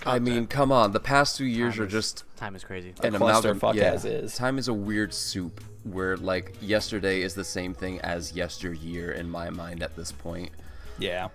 I 0.05 0.19
mean, 0.19 0.47
come 0.47 0.71
on, 0.71 0.91
the 0.91 0.99
past 0.99 1.37
two 1.37 1.45
years 1.45 1.75
Time 1.75 1.83
are 1.83 1.85
is- 1.87 1.91
just 1.91 2.23
Time 2.35 2.55
is 2.55 2.63
crazy. 2.63 2.93
A 3.01 3.07
amalgam. 3.07 3.59
clusterfuck 3.59 3.75
Yeah, 3.75 3.83
as 3.93 4.03
is. 4.05 4.35
time 4.35 4.57
is 4.57 4.67
a 4.67 4.73
weird 4.73 5.13
soup 5.13 5.63
where 5.83 6.17
like 6.17 6.53
yesterday 6.61 7.21
is 7.21 7.35
the 7.35 7.43
same 7.43 7.73
thing 7.73 7.99
as 8.01 8.33
yesteryear 8.33 9.11
in 9.11 9.29
my 9.29 9.49
mind 9.49 9.81
at 9.81 9.95
this 9.95 10.11
point. 10.11 10.49
Yeah. 10.99 11.29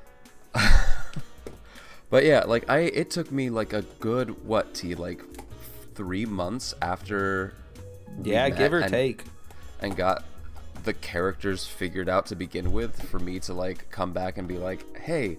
But 2.11 2.25
yeah, 2.25 2.45
like 2.45 2.71
I, 2.71 2.79
it 2.79 3.11
took 3.11 3.31
me 3.31 3.51
like 3.51 3.75
a 3.75 3.83
good 4.01 4.47
what 4.47 4.73
t 4.73 4.95
like 4.95 5.23
three 5.95 6.25
months 6.25 6.73
after. 6.81 7.53
Yeah, 8.23 8.49
give 8.49 8.73
or 8.73 8.79
and- 8.81 8.91
take. 8.91 9.25
and 9.83 9.95
got 9.95 10.25
the 10.85 10.95
characters 10.95 11.67
figured 11.67 12.09
out 12.09 12.27
to 12.27 12.37
begin 12.37 12.73
with 12.73 13.03
for 13.09 13.19
me 13.19 13.39
to 13.41 13.55
like 13.55 13.91
come 13.91 14.13
back 14.13 14.39
and 14.39 14.47
be 14.49 14.59
like, 14.59 14.97
hey, 14.99 15.39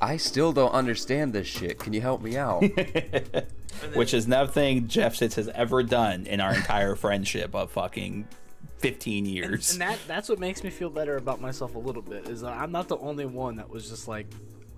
I 0.00 0.16
still 0.16 0.52
don't 0.52 0.72
understand 0.72 1.32
this 1.32 1.46
shit. 1.46 1.78
Can 1.78 1.92
you 1.92 2.00
help 2.00 2.20
me 2.22 2.36
out? 2.36 2.62
Which 3.94 4.14
is 4.14 4.28
nothing 4.28 4.86
Jeff 4.88 5.16
Sitz 5.16 5.36
has 5.36 5.48
ever 5.48 5.82
done 5.82 6.26
in 6.26 6.40
our 6.40 6.54
entire 6.54 6.94
friendship 6.96 7.54
of 7.54 7.70
fucking 7.72 8.28
15 8.78 9.26
years. 9.26 9.72
And 9.72 9.80
that 9.80 9.98
that's 10.06 10.28
what 10.28 10.38
makes 10.38 10.62
me 10.62 10.70
feel 10.70 10.90
better 10.90 11.16
about 11.16 11.40
myself 11.40 11.74
a 11.74 11.78
little 11.78 12.02
bit 12.02 12.28
is 12.28 12.42
that 12.42 12.52
I'm 12.52 12.70
not 12.70 12.88
the 12.88 12.98
only 12.98 13.26
one 13.26 13.56
that 13.56 13.68
was 13.70 13.88
just 13.88 14.06
like 14.08 14.26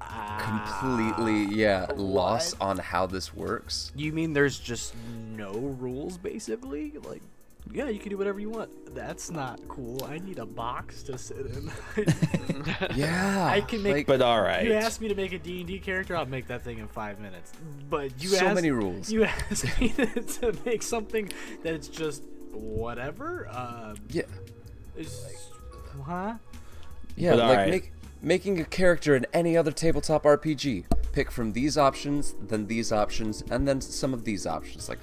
ah, 0.00 1.08
Completely, 1.16 1.56
yeah, 1.56 1.86
lost 1.96 2.54
on 2.60 2.78
how 2.78 3.06
this 3.06 3.34
works. 3.34 3.92
You 3.96 4.12
mean 4.12 4.32
there's 4.32 4.58
just 4.58 4.94
no 5.36 5.52
rules 5.52 6.18
basically? 6.18 6.92
Like 7.04 7.22
yeah, 7.72 7.88
you 7.88 7.98
can 7.98 8.10
do 8.10 8.16
whatever 8.18 8.40
you 8.40 8.48
want. 8.50 8.94
That's 8.94 9.30
not 9.30 9.60
cool. 9.68 10.04
I 10.04 10.18
need 10.18 10.38
a 10.38 10.46
box 10.46 11.02
to 11.04 11.18
sit 11.18 11.38
in. 11.38 11.70
Yeah, 12.94 13.46
I 13.50 13.60
can 13.60 13.82
make- 13.82 13.94
like, 13.94 14.06
but 14.06 14.22
all 14.22 14.40
right. 14.40 14.64
You 14.64 14.72
asked 14.74 15.00
me 15.00 15.08
to 15.08 15.14
make 15.14 15.32
a 15.32 15.38
D&D 15.38 15.78
character, 15.80 16.16
I'll 16.16 16.26
make 16.26 16.46
that 16.48 16.62
thing 16.62 16.78
in 16.78 16.88
5 16.88 17.20
minutes. 17.20 17.52
But 17.90 18.10
you 18.22 18.28
So 18.30 18.46
asked, 18.46 18.54
many 18.54 18.70
rules. 18.70 19.10
You 19.10 19.24
asked 19.24 19.80
me 19.80 19.88
to, 19.90 20.06
to 20.06 20.54
make 20.64 20.82
something 20.82 21.30
that's 21.62 21.88
just 21.88 22.22
whatever. 22.52 23.48
Uh, 23.50 23.94
yeah, 24.10 24.22
is, 24.96 25.26
huh? 26.04 26.34
yeah, 27.16 27.30
But 27.30 27.38
like 27.38 27.48
alright. 27.48 27.70
make, 27.70 27.92
making 28.22 28.60
a 28.60 28.64
character 28.64 29.14
in 29.16 29.26
any 29.32 29.56
other 29.56 29.72
tabletop 29.72 30.24
RPG. 30.24 30.84
Pick 31.12 31.30
from 31.30 31.52
these 31.54 31.78
options, 31.78 32.34
then 32.40 32.66
these 32.66 32.92
options, 32.92 33.42
and 33.50 33.66
then 33.66 33.80
some 33.80 34.12
of 34.12 34.24
these 34.24 34.46
options. 34.46 34.88
Like, 34.88 35.00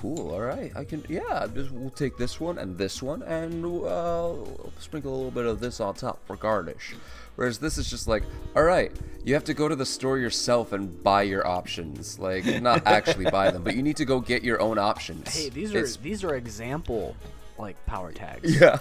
cool, 0.00 0.32
all 0.32 0.40
right, 0.40 0.72
I 0.76 0.84
can, 0.84 1.04
yeah, 1.08 1.46
just, 1.52 1.70
we'll 1.72 1.90
take 1.90 2.16
this 2.16 2.38
one 2.40 2.58
and 2.58 2.76
this 2.78 3.02
one, 3.02 3.22
and 3.22 3.64
uh, 3.84 4.32
sprinkle 4.78 5.12
a 5.12 5.16
little 5.16 5.30
bit 5.30 5.46
of 5.46 5.60
this 5.60 5.80
on 5.80 5.94
top 5.94 6.24
for 6.26 6.36
garnish. 6.36 6.94
Whereas 7.36 7.58
this 7.58 7.78
is 7.78 7.88
just 7.88 8.08
like, 8.08 8.24
all 8.56 8.64
right, 8.64 8.90
you 9.24 9.34
have 9.34 9.44
to 9.44 9.54
go 9.54 9.68
to 9.68 9.76
the 9.76 9.86
store 9.86 10.18
yourself 10.18 10.72
and 10.72 11.02
buy 11.04 11.22
your 11.22 11.46
options. 11.46 12.18
Like, 12.18 12.44
not 12.60 12.84
actually 12.84 13.30
buy 13.30 13.52
them, 13.52 13.62
but 13.62 13.76
you 13.76 13.82
need 13.82 13.96
to 13.98 14.04
go 14.04 14.18
get 14.20 14.42
your 14.42 14.60
own 14.60 14.76
options. 14.76 15.36
Hey, 15.36 15.48
these 15.48 15.72
are 15.72 15.78
It's- 15.78 15.96
these 15.96 16.24
are 16.24 16.34
example 16.34 17.14
like 17.56 17.76
power 17.86 18.12
tags. 18.12 18.56
yeah. 18.60 18.78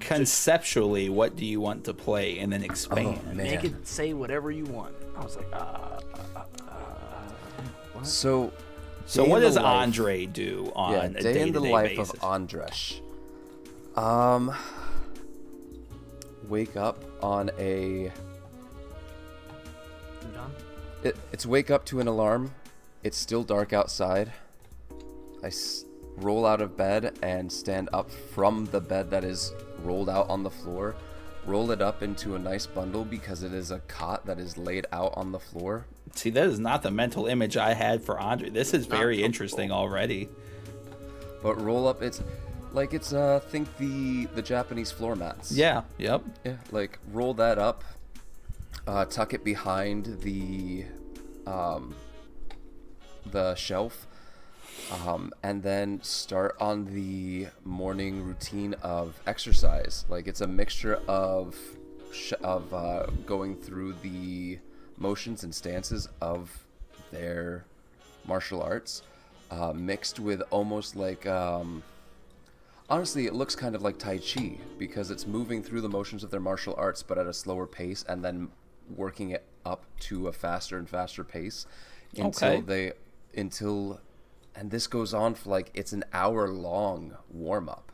Conceptually, 0.00 1.08
what 1.10 1.36
do 1.36 1.44
you 1.44 1.60
want 1.60 1.84
to 1.84 1.92
play 1.92 2.38
and 2.38 2.50
then 2.52 2.62
expand? 2.62 3.20
Oh, 3.22 3.26
man. 3.34 3.36
Make 3.36 3.64
it 3.64 3.86
say 3.86 4.14
whatever 4.14 4.50
you 4.50 4.64
want. 4.64 4.94
I 5.16 5.22
was 5.24 5.36
like, 5.36 5.46
uh, 5.52 6.00
So, 8.04 8.52
so 9.08 9.24
day 9.24 9.30
what 9.30 9.40
does 9.40 9.56
life- 9.56 9.64
Andre 9.64 10.26
do 10.26 10.72
on 10.76 10.92
Yeah, 10.92 11.04
a 11.04 11.08
day 11.22 11.32
day 11.34 11.40
in 11.42 11.52
the 11.52 11.60
life 11.60 11.96
basis? 11.96 12.10
of 12.14 12.20
Andresh. 12.20 13.00
Um, 13.96 14.54
wake 16.48 16.76
up 16.76 17.02
on 17.22 17.50
a. 17.58 18.12
It, 21.02 21.16
it's 21.32 21.46
wake 21.46 21.70
up 21.70 21.84
to 21.86 22.00
an 22.00 22.08
alarm. 22.08 22.52
It's 23.04 23.16
still 23.16 23.44
dark 23.44 23.72
outside. 23.72 24.32
I 25.42 25.46
s- 25.48 25.84
roll 26.16 26.44
out 26.44 26.60
of 26.60 26.76
bed 26.76 27.16
and 27.22 27.50
stand 27.50 27.88
up 27.92 28.10
from 28.10 28.64
the 28.66 28.80
bed 28.80 29.10
that 29.10 29.22
is 29.24 29.52
rolled 29.84 30.08
out 30.08 30.28
on 30.28 30.42
the 30.42 30.50
floor. 30.50 30.96
Roll 31.46 31.70
it 31.70 31.80
up 31.80 32.02
into 32.02 32.34
a 32.34 32.38
nice 32.38 32.66
bundle 32.66 33.04
because 33.04 33.42
it 33.44 33.52
is 33.52 33.70
a 33.70 33.78
cot 33.80 34.26
that 34.26 34.40
is 34.40 34.58
laid 34.58 34.86
out 34.92 35.12
on 35.16 35.30
the 35.30 35.38
floor. 35.38 35.86
See, 36.14 36.30
that 36.30 36.46
is 36.46 36.58
not 36.58 36.82
the 36.82 36.90
mental 36.90 37.26
image 37.26 37.56
I 37.56 37.74
had 37.74 38.02
for 38.02 38.18
Andre. 38.18 38.50
This 38.50 38.74
is 38.74 38.86
very 38.86 39.22
interesting 39.22 39.70
already. 39.70 40.28
But 41.42 41.60
roll 41.60 41.86
up, 41.86 42.02
it's 42.02 42.22
like 42.72 42.92
it's 42.94 43.12
uh 43.12 43.40
think 43.50 43.68
the 43.78 44.26
the 44.34 44.42
Japanese 44.42 44.90
floor 44.90 45.14
mats. 45.16 45.52
Yeah. 45.52 45.82
Yep. 45.98 46.24
Yeah, 46.44 46.56
like 46.72 46.98
roll 47.12 47.34
that 47.34 47.58
up, 47.58 47.84
uh, 48.86 49.04
tuck 49.04 49.34
it 49.34 49.44
behind 49.44 50.20
the 50.22 50.84
um, 51.46 51.94
the 53.30 53.54
shelf, 53.54 54.06
um, 55.06 55.32
and 55.42 55.62
then 55.62 56.00
start 56.02 56.56
on 56.60 56.86
the 56.86 57.48
morning 57.64 58.22
routine 58.24 58.74
of 58.82 59.18
exercise. 59.26 60.04
Like 60.08 60.26
it's 60.26 60.40
a 60.40 60.46
mixture 60.48 61.00
of 61.08 61.56
sh- 62.12 62.32
of 62.42 62.72
uh, 62.74 63.06
going 63.26 63.56
through 63.56 63.94
the 64.02 64.58
motions 64.98 65.44
and 65.44 65.54
stances 65.54 66.08
of 66.20 66.64
their 67.10 67.64
martial 68.26 68.62
arts, 68.62 69.02
uh, 69.50 69.72
mixed 69.72 70.18
with 70.20 70.42
almost 70.50 70.96
like. 70.96 71.26
Um, 71.26 71.82
honestly, 72.90 73.26
it 73.26 73.34
looks 73.34 73.54
kind 73.56 73.74
of 73.74 73.82
like 73.82 73.98
Tai 73.98 74.18
Chi 74.18 74.58
because 74.78 75.10
it's 75.10 75.26
moving 75.26 75.62
through 75.62 75.80
the 75.80 75.88
motions 75.88 76.22
of 76.24 76.30
their 76.30 76.40
martial 76.40 76.74
arts, 76.76 77.02
but 77.02 77.18
at 77.18 77.26
a 77.26 77.32
slower 77.32 77.66
pace, 77.66 78.04
and 78.08 78.24
then 78.24 78.48
working 78.96 79.30
it 79.30 79.44
up 79.66 79.84
to 80.00 80.28
a 80.28 80.32
faster 80.32 80.78
and 80.78 80.88
faster 80.88 81.22
pace 81.24 81.66
until 82.16 82.48
Okay. 82.48 82.60
they 82.62 82.92
until 83.40 84.00
and 84.54 84.70
this 84.70 84.86
goes 84.86 85.12
on 85.12 85.34
for 85.34 85.50
like 85.50 85.70
it's 85.74 85.92
an 85.92 86.04
hour 86.12 86.48
long 86.48 87.14
warm 87.30 87.68
up. 87.68 87.92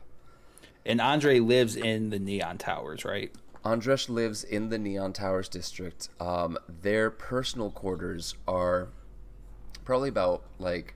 And 0.85 1.01
Andre 1.01 1.39
lives 1.39 1.75
in 1.75 2.11
the 2.11 2.19
Neon 2.19 2.57
Towers, 2.57 3.03
right? 3.03 3.31
Andresh 3.65 4.09
lives 4.09 4.43
in 4.43 4.69
the 4.69 4.77
Neon 4.77 5.11
Towers 5.11 5.49
district. 5.49 6.09
Um, 6.19 6.57
their 6.81 7.09
personal 7.09 7.71
quarters 7.71 8.35
are 8.47 8.89
probably 9.83 10.09
about 10.09 10.43
like 10.59 10.93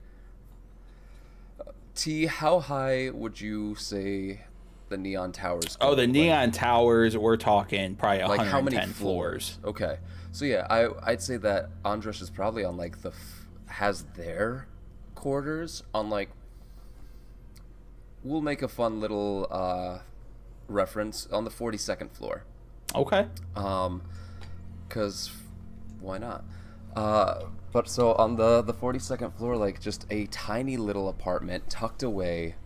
T. 1.96 2.26
How 2.26 2.60
high 2.60 3.10
would 3.10 3.40
you 3.40 3.74
say 3.74 4.42
the 4.88 4.96
Neon 4.96 5.32
Towers? 5.32 5.76
Oh, 5.80 5.94
the 5.96 6.02
Like- 6.02 6.10
Neon 6.10 6.50
Towers, 6.52 7.16
we're 7.16 7.36
talking 7.36 7.96
probably 7.96 8.20
like 8.22 8.38
110 8.38 8.50
how 8.52 8.60
many 8.60 8.92
floors. 8.92 9.58
floors? 9.60 9.74
Okay, 9.74 9.98
so 10.30 10.44
yeah, 10.44 10.66
I 10.70 10.88
I'd 11.02 11.20
say 11.22 11.36
that 11.38 11.70
Andres 11.84 12.20
is 12.20 12.30
probably 12.30 12.64
on 12.64 12.76
like 12.76 13.02
the 13.02 13.10
f- 13.10 13.46
has 13.66 14.04
their 14.14 14.68
quarters 15.16 15.82
on 15.92 16.08
like. 16.08 16.30
We'll 18.22 18.42
make 18.42 18.60
a 18.62 18.68
fun 18.68 19.00
little 19.00 19.46
uh, 19.50 20.00
reference 20.68 21.26
on 21.32 21.44
the 21.44 21.50
forty 21.50 21.78
second 21.78 22.12
floor, 22.12 22.44
Okay. 22.94 23.26
um, 23.56 24.02
cause 24.88 25.30
why 26.00 26.18
not? 26.18 26.44
Uh, 26.96 27.44
but 27.72 27.88
so 27.88 28.14
on 28.14 28.36
the 28.36 28.62
the 28.62 28.74
forty 28.74 28.98
second 28.98 29.32
floor, 29.32 29.56
like 29.56 29.80
just 29.80 30.06
a 30.10 30.26
tiny 30.26 30.76
little 30.76 31.08
apartment 31.08 31.70
tucked 31.70 32.02
away, 32.02 32.56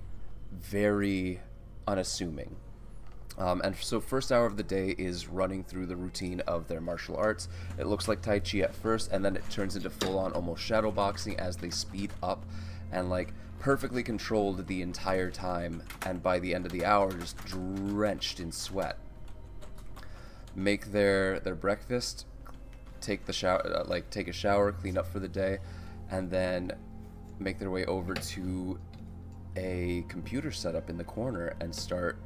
very 0.53 1.41
unassuming. 1.87 2.57
Um, 3.37 3.61
and 3.63 3.77
so 3.77 4.01
first 4.01 4.31
hour 4.31 4.47
of 4.47 4.57
the 4.57 4.63
day 4.63 4.95
is 4.97 5.27
running 5.27 5.65
through 5.65 5.87
the 5.87 5.97
routine 5.97 6.41
of 6.47 6.69
their 6.69 6.81
martial 6.81 7.17
arts. 7.17 7.49
It 7.79 7.87
looks 7.87 8.07
like 8.07 8.23
Tai 8.23 8.39
Chi 8.39 8.59
at 8.59 8.75
first, 8.75 9.11
and 9.11 9.25
then 9.25 9.37
it 9.37 9.43
turns 9.51 9.75
into 9.75 9.91
full-on 9.91 10.33
almost 10.33 10.63
shadow 10.63 10.93
boxing 10.93 11.39
as 11.39 11.57
they 11.57 11.71
speed 11.71 12.13
up, 12.23 12.47
and 12.93 13.11
like 13.11 13.35
perfectly 13.59 14.03
controlled 14.03 14.67
the 14.69 14.83
entire 14.83 15.31
time. 15.31 15.83
And 16.07 16.23
by 16.23 16.39
the 16.39 16.55
end 16.55 16.65
of 16.65 16.73
the 16.73 16.85
hour, 16.85 17.13
just 17.13 17.37
drenched 17.45 18.39
in 18.39 18.53
sweat. 18.53 18.99
Make 20.55 20.93
their 20.93 21.41
their 21.41 21.55
breakfast, 21.55 22.27
take 23.01 23.27
the 23.27 23.33
shower, 23.33 23.67
uh, 23.67 23.85
like 23.87 24.11
take 24.11 24.29
a 24.29 24.33
shower, 24.33 24.73
clean 24.73 24.97
up 24.97 25.07
for 25.07 25.19
the 25.19 25.29
day, 25.29 25.59
and 26.11 26.31
then 26.31 26.73
make 27.39 27.59
their 27.59 27.71
way 27.71 27.85
over 27.87 28.15
to 28.15 28.79
a 29.57 30.05
computer 30.09 30.51
setup 30.51 30.89
in 30.89 30.97
the 30.97 31.05
corner 31.05 31.55
and 31.61 31.75
start 31.75 32.19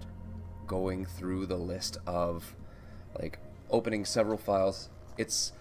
going 0.66 1.05
through 1.05 1.47
the 1.47 1.57
list 1.57 1.99
of 2.07 2.55
like 3.18 3.39
opening 3.70 4.05
several 4.05 4.39
files. 4.39 4.89
It's 5.16 5.53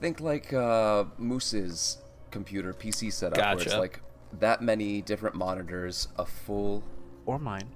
think 0.00 0.20
like 0.20 0.52
uh, 0.52 1.04
Moose's 1.16 1.98
computer 2.30 2.74
PC 2.74 3.12
setup 3.12 3.38
where 3.38 3.64
it's 3.64 3.76
like 3.76 4.00
that 4.40 4.62
many 4.62 5.00
different 5.00 5.36
monitors, 5.36 6.08
a 6.16 6.24
full 6.24 6.82
Or 7.26 7.38
mine. 7.38 7.68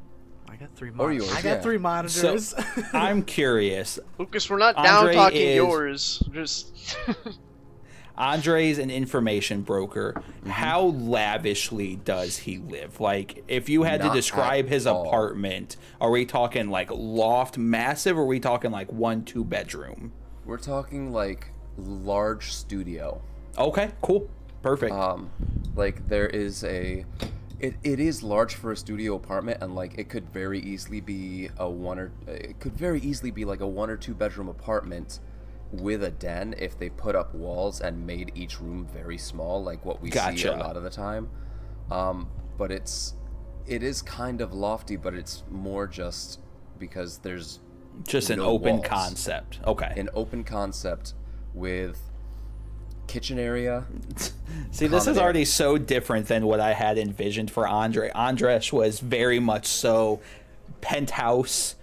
I 0.49 0.57
got 0.57 0.74
three 0.74 0.90
Or 0.90 0.92
monitors. 0.92 1.26
yours, 1.26 1.36
I 1.38 1.42
got 1.42 1.49
yeah. 1.57 1.61
three 1.61 1.76
So 1.76 1.80
monitors. 1.80 2.55
I'm 2.92 3.22
curious. 3.22 3.99
Lucas, 4.18 4.49
we're 4.49 4.59
not 4.59 4.76
Andre 4.76 4.90
down 4.90 5.14
talking 5.14 5.40
is- 5.42 5.57
yours. 5.57 6.22
Just 6.32 6.97
Andre's 8.18 8.78
an 8.78 8.90
information 8.90 9.61
broker. 9.62 10.14
Mm-hmm. 10.16 10.51
How 10.51 10.80
lavishly 10.82 11.97
does 11.97 12.38
he 12.38 12.57
live? 12.59 12.99
Like, 13.01 13.44
if 13.47 13.68
you 13.68 13.82
had 13.82 14.01
Not 14.01 14.09
to 14.09 14.14
describe 14.18 14.68
his 14.68 14.86
all. 14.86 15.07
apartment, 15.07 15.76
are 16.01 16.11
we 16.11 16.24
talking 16.24 16.70
like 16.70 16.90
loft 16.90 17.59
massive 17.59 18.16
or 18.16 18.22
are 18.22 18.26
we 18.26 18.40
talking 18.40 18.70
like 18.70 18.90
one, 18.92 19.24
two 19.24 19.44
bedroom? 19.44 20.12
we're 20.47 20.57
talking 20.59 21.12
like 21.12 21.49
large 21.76 22.53
studio. 22.53 23.20
Okay, 23.59 23.90
cool. 24.01 24.30
Perfect. 24.62 24.92
um 24.94 25.28
like 25.74 26.09
there 26.09 26.26
is 26.28 26.62
a 26.64 27.05
it, 27.59 27.74
it 27.82 27.98
is 28.00 28.22
large 28.22 28.54
for 28.54 28.72
a 28.72 28.76
studio 28.76 29.14
apartment 29.14 29.59
and 29.62 29.74
like 29.74 29.94
it 29.98 30.09
could 30.09 30.28
very 30.30 30.61
easily 30.61 31.00
be 31.00 31.48
a 31.59 31.68
one 31.68 31.98
or 31.98 32.12
it 32.26 32.59
could 32.61 32.76
very 32.76 33.00
easily 33.00 33.30
be 33.30 33.44
like 33.44 33.61
a 33.61 33.66
one 33.66 33.88
or 33.90 33.96
two 33.96 34.14
bedroom 34.14 34.48
apartment 34.48 35.20
with 35.72 36.02
a 36.04 36.11
den 36.11 36.54
if 36.59 36.78
they 36.78 36.88
put 36.90 37.16
up 37.16 37.34
walls 37.34 37.80
and 37.80 38.07
made 38.07 38.30
each 38.34 38.61
room 38.61 38.86
very 38.92 39.18
small 39.18 39.62
like 39.62 39.84
what 39.84 40.00
we 40.02 40.11
see 40.11 40.44
a 40.46 40.57
lot 40.57 40.76
of 40.76 40.82
the 40.82 40.90
time 40.90 41.28
um 41.90 42.28
but 42.59 42.70
it's 42.70 43.14
it 43.66 43.82
is 43.82 44.02
kind 44.02 44.40
of 44.40 44.52
lofty 44.52 44.96
but 44.96 45.14
it's 45.14 45.42
more 45.50 45.86
just 45.86 46.40
because 46.78 47.18
there's 47.18 47.61
Just 48.07 48.30
an 48.30 48.38
open 48.38 48.76
walls. 48.76 48.86
concept. 48.86 49.61
Okay. 49.66 49.92
an 49.96 50.09
open 50.14 50.44
concept 50.44 51.14
with 51.54 52.05
kitchen 53.07 53.38
area 53.38 53.84
See, 54.70 54.86
this 54.86 55.07
is 55.07 55.16
already 55.18 55.44
so 55.44 55.78
different 55.78 56.28
than 56.28 56.46
what 56.46 56.61
I 56.61 56.72
had 56.72 56.98
envisioned 56.98 57.50
for 57.50 57.66
Andre. 57.66 58.11
Andres 58.14 58.72
was 58.72 59.00
very 59.00 59.38
much 59.38 59.66
so 59.66 60.20
penthouse, 60.80 61.76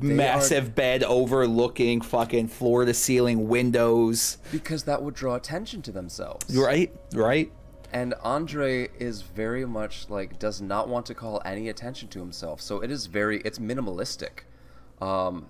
massive 0.00 0.74
bed 0.74 1.02
overlooking 1.04 2.00
fucking 2.00 2.48
floor 2.48 2.84
to 2.84 2.94
ceiling 2.94 3.48
windows. 3.48 4.38
because 4.50 4.84
that 4.84 5.02
would 5.02 5.14
draw 5.14 5.34
attention 5.34 5.82
to 5.82 5.92
themselves 5.92 6.56
Right? 6.56 6.94
Right? 7.12 7.52
And 7.92 8.14
Andre 8.22 8.88
is 8.98 9.20
very 9.22 9.66
much 9.66 10.08
like 10.08 10.38
does 10.38 10.62
not 10.62 10.88
want 10.88 11.04
to 11.06 11.14
call 11.14 11.42
any 11.44 11.68
attention 11.68 12.08
to 12.08 12.20
himself. 12.20 12.60
So 12.60 12.80
it 12.80 12.90
is 12.90 13.06
very 13.06 13.40
it's 13.42 13.58
minimalistic. 13.58 14.44
Um 15.00 15.48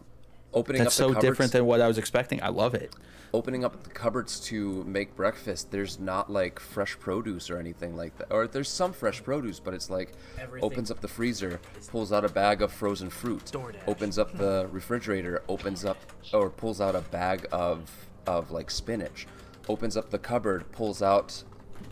opening 0.55 0.83
That's 0.83 0.99
up 0.99 1.07
the 1.07 1.09
so 1.11 1.15
cupboards, 1.15 1.25
different 1.25 1.53
than 1.53 1.67
what 1.67 1.81
I 1.81 1.89
was 1.89 1.99
expecting. 1.99 2.43
I 2.43 2.49
love 2.49 2.75
it. 2.75 2.95
opening 3.35 3.65
up 3.65 3.83
the 3.83 3.91
cupboards 3.91 4.39
to 4.41 4.85
make 4.85 5.17
breakfast. 5.17 5.71
There's 5.71 5.99
not 5.99 6.31
like 6.31 6.61
fresh 6.61 6.99
produce 6.99 7.49
or 7.49 7.59
anything 7.59 7.97
like 7.97 8.17
that. 8.19 8.29
Or 8.31 8.47
there's 8.47 8.69
some 8.69 8.93
fresh 8.93 9.23
produce, 9.23 9.59
but 9.59 9.73
it's 9.75 9.89
like 9.89 10.13
Everything 10.39 10.65
opens 10.71 10.91
up 10.91 11.01
the 11.01 11.09
freezer, 11.09 11.61
pulls 11.89 12.13
out 12.13 12.25
a 12.25 12.29
bag 12.29 12.61
of 12.63 12.73
frozen 12.73 13.09
fruit, 13.11 13.47
DoorDash. 13.47 13.89
opens 13.89 14.19
up 14.19 14.37
the 14.37 14.67
hmm. 14.67 14.75
refrigerator, 14.75 15.43
opens 15.49 15.85
up 15.85 15.99
or 16.33 16.51
pulls 16.51 16.81
out 16.81 16.95
a 16.95 17.01
bag 17.01 17.47
of 17.53 17.91
of 18.27 18.51
like 18.51 18.71
spinach, 18.71 19.27
opens 19.69 19.97
up 19.97 20.11
the 20.11 20.19
cupboard, 20.19 20.71
pulls 20.73 21.03
out 21.03 21.43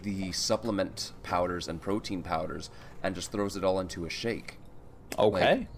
the 0.03 0.31
supplement 0.33 1.13
powders 1.23 1.69
and 1.69 1.81
protein 1.81 2.23
powders 2.23 2.71
and 3.03 3.15
just 3.15 3.33
throws 3.33 3.57
it 3.57 3.65
all 3.65 3.81
into 3.81 4.05
a 4.05 4.11
shake. 4.11 4.59
Okay. 5.19 5.69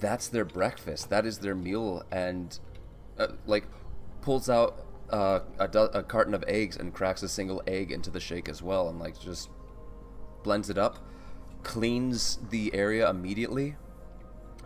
That's 0.00 0.28
their 0.28 0.44
breakfast. 0.44 1.10
That 1.10 1.26
is 1.26 1.38
their 1.38 1.54
meal 1.54 2.04
and 2.10 2.58
uh, 3.18 3.28
like 3.46 3.64
pulls 4.22 4.48
out 4.48 4.84
uh, 5.10 5.40
a, 5.58 5.66
do- 5.68 5.80
a 5.94 6.02
carton 6.02 6.34
of 6.34 6.44
eggs 6.46 6.76
and 6.76 6.92
cracks 6.92 7.22
a 7.22 7.28
single 7.28 7.62
egg 7.66 7.90
into 7.92 8.10
the 8.10 8.20
shake 8.20 8.48
as 8.48 8.62
well 8.62 8.88
and 8.88 8.98
like 8.98 9.18
just 9.18 9.48
blends 10.42 10.70
it 10.70 10.78
up 10.78 10.98
cleans 11.64 12.38
the 12.50 12.72
area 12.74 13.08
immediately 13.10 13.74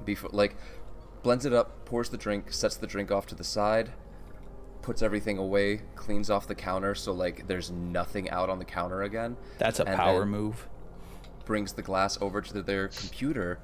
before 0.05 0.28
like 0.33 0.55
blends 1.22 1.46
it 1.46 1.53
up 1.53 1.84
pours 1.87 2.11
the 2.11 2.17
drink 2.18 2.53
sets 2.53 2.76
the 2.76 2.87
drink 2.87 3.11
off 3.11 3.25
to 3.26 3.34
the 3.34 3.45
side 3.45 3.91
puts 4.83 5.00
everything 5.00 5.38
away 5.38 5.80
cleans 5.95 6.29
off 6.29 6.46
the 6.46 6.54
counter 6.54 6.95
so 6.95 7.13
like 7.13 7.46
there's 7.46 7.71
nothing 7.71 8.29
out 8.30 8.50
on 8.50 8.59
the 8.59 8.64
counter 8.64 9.03
again 9.03 9.37
That's 9.59 9.80
a 9.80 9.84
power 9.84 10.26
move. 10.26 10.68
brings 11.46 11.72
the 11.72 11.83
glass 11.83 12.18
over 12.21 12.41
to 12.42 12.63
their 12.63 12.88
computer 12.88 13.59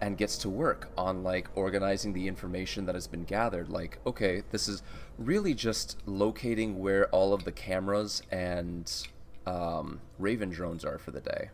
and 0.00 0.16
gets 0.16 0.36
to 0.38 0.48
work 0.48 0.88
on 0.96 1.22
like 1.22 1.48
organizing 1.54 2.12
the 2.12 2.28
information 2.28 2.86
that 2.86 2.94
has 2.94 3.06
been 3.06 3.24
gathered 3.24 3.68
like 3.68 3.98
okay 4.06 4.42
this 4.50 4.68
is 4.68 4.82
really 5.18 5.54
just 5.54 5.96
locating 6.06 6.78
where 6.78 7.06
all 7.08 7.32
of 7.32 7.44
the 7.44 7.52
cameras 7.52 8.22
and 8.30 9.06
um, 9.46 10.00
raven 10.18 10.50
drones 10.50 10.84
are 10.84 10.98
for 10.98 11.10
the 11.10 11.20
day 11.20 11.50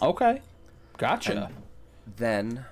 Okay. 0.00 0.42
Gotcha. 0.96 1.32
And 1.46 1.54
then 2.16 2.64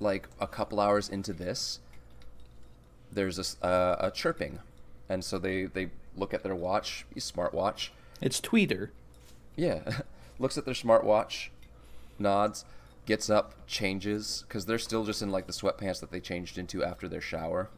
like 0.00 0.28
a 0.40 0.46
couple 0.46 0.80
hours 0.80 1.08
into 1.08 1.32
this 1.32 1.80
there's 3.10 3.56
a, 3.62 3.66
uh, 3.66 3.96
a 4.00 4.10
chirping 4.10 4.60
and 5.08 5.24
so 5.24 5.38
they 5.38 5.64
they 5.64 5.90
look 6.16 6.34
at 6.34 6.42
their 6.42 6.54
watch 6.54 7.06
smartwatch 7.16 7.90
it's 8.20 8.40
Tweeter. 8.40 8.90
Yeah, 9.56 10.00
looks 10.38 10.58
at 10.58 10.64
their 10.64 10.74
smartwatch, 10.74 11.48
nods, 12.18 12.64
gets 13.08 13.30
up, 13.30 13.54
changes 13.66 14.44
because 14.46 14.66
they're 14.66 14.78
still 14.78 15.02
just 15.02 15.22
in 15.22 15.30
like 15.30 15.46
the 15.46 15.52
sweatpants 15.52 15.98
that 15.98 16.10
they 16.10 16.20
changed 16.20 16.58
into 16.58 16.84
after 16.84 17.08
their 17.08 17.22
shower. 17.22 17.70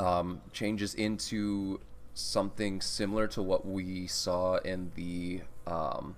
Um, 0.00 0.40
changes 0.52 0.92
into 0.92 1.80
something 2.14 2.80
similar 2.80 3.28
to 3.28 3.42
what 3.42 3.64
we 3.64 4.08
saw 4.08 4.56
in 4.56 4.90
the 4.96 5.42
um, 5.68 6.16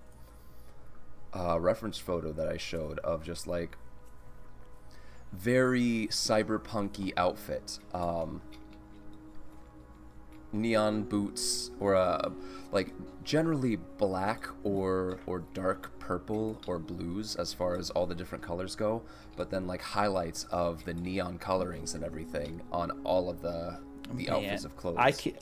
uh, 1.36 1.60
reference 1.60 1.98
photo 1.98 2.32
that 2.32 2.48
I 2.48 2.56
showed 2.56 3.00
of 3.00 3.22
just 3.22 3.46
like 3.46 3.76
very 5.30 6.08
cyberpunky 6.10 7.12
outfit. 7.18 7.80
Um, 7.92 8.40
neon 10.52 11.02
boots 11.04 11.70
or 11.80 11.94
uh, 11.94 12.30
like 12.72 12.92
generally 13.24 13.76
black 13.98 14.46
or 14.64 15.18
or 15.26 15.40
dark 15.54 15.98
purple 15.98 16.60
or 16.66 16.78
blues 16.78 17.36
as 17.36 17.52
far 17.52 17.76
as 17.76 17.90
all 17.90 18.06
the 18.06 18.14
different 18.14 18.42
colors 18.44 18.74
go 18.74 19.02
but 19.36 19.50
then 19.50 19.66
like 19.66 19.80
highlights 19.80 20.44
of 20.50 20.84
the 20.84 20.92
neon 20.94 21.38
colorings 21.38 21.94
and 21.94 22.02
everything 22.04 22.60
on 22.72 22.90
all 23.04 23.30
of 23.30 23.40
the 23.40 23.78
the 24.14 24.28
outfits 24.28 24.64
of 24.64 24.76
clothes 24.76 24.96
I 24.98 25.12
ca- 25.12 25.36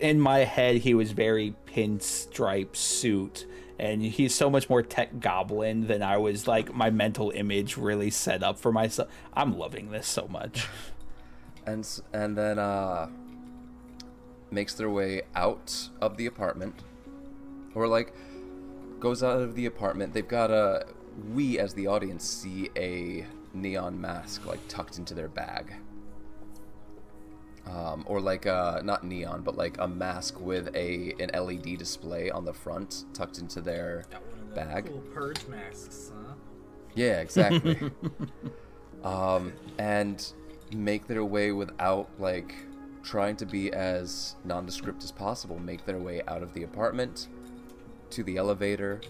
in 0.00 0.18
my 0.18 0.38
head 0.38 0.76
he 0.76 0.94
was 0.94 1.12
very 1.12 1.54
pinstripe 1.66 2.74
suit, 2.74 3.46
and 3.78 4.02
he's 4.02 4.34
so 4.34 4.48
much 4.50 4.68
more 4.70 4.82
tech 4.82 5.20
goblin 5.20 5.86
than 5.86 6.02
I 6.02 6.16
was 6.16 6.48
like 6.48 6.74
my 6.74 6.90
mental 6.90 7.30
image 7.30 7.76
really 7.76 8.10
set 8.10 8.42
up 8.42 8.58
for 8.58 8.72
myself. 8.72 9.08
I'm 9.34 9.56
loving 9.56 9.90
this 9.90 10.08
so 10.08 10.26
much. 10.28 10.66
and 11.66 11.86
and 12.12 12.36
then 12.36 12.58
uh 12.58 13.08
makes 14.56 14.74
their 14.74 14.88
way 14.88 15.20
out 15.34 15.90
of 16.00 16.16
the 16.16 16.24
apartment 16.24 16.74
or 17.74 17.86
like 17.86 18.14
goes 18.98 19.22
out 19.22 19.40
of 19.40 19.54
the 19.54 19.66
apartment 19.66 20.14
they've 20.14 20.26
got 20.26 20.50
a 20.50 20.86
we 21.34 21.58
as 21.58 21.74
the 21.74 21.86
audience 21.86 22.24
see 22.24 22.70
a 22.76 23.26
neon 23.52 24.00
mask 24.00 24.46
like 24.46 24.60
tucked 24.66 24.96
into 24.96 25.12
their 25.12 25.28
bag 25.28 25.74
um, 27.66 28.02
or 28.06 28.18
like 28.18 28.46
uh 28.46 28.80
not 28.82 29.04
neon 29.04 29.42
but 29.42 29.56
like 29.56 29.76
a 29.78 29.86
mask 29.86 30.40
with 30.40 30.74
a 30.74 31.14
an 31.20 31.30
led 31.46 31.78
display 31.78 32.30
on 32.30 32.46
the 32.46 32.54
front 32.54 33.04
tucked 33.12 33.38
into 33.38 33.60
their 33.60 34.04
bag 34.54 34.90
purge 35.12 35.46
masks, 35.48 36.10
huh? 36.14 36.32
yeah, 36.94 37.20
exactly. 37.20 37.78
um, 39.04 39.52
and 39.78 40.32
make 40.72 41.06
their 41.06 41.24
way 41.24 41.52
without 41.52 42.08
like 42.18 42.54
trying 43.06 43.36
to 43.36 43.46
be 43.46 43.72
as 43.72 44.34
nondescript 44.44 45.04
as 45.04 45.12
possible. 45.12 45.58
Make 45.60 45.86
their 45.86 45.98
way 45.98 46.22
out 46.26 46.42
of 46.42 46.52
the 46.52 46.64
apartment 46.64 47.28
to 48.10 48.24
the 48.24 48.36
elevator. 48.36 49.00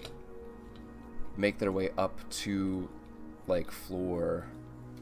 Make 1.36 1.58
their 1.58 1.72
way 1.72 1.90
up 1.96 2.18
to 2.42 2.88
like 3.46 3.70
floor 3.70 4.46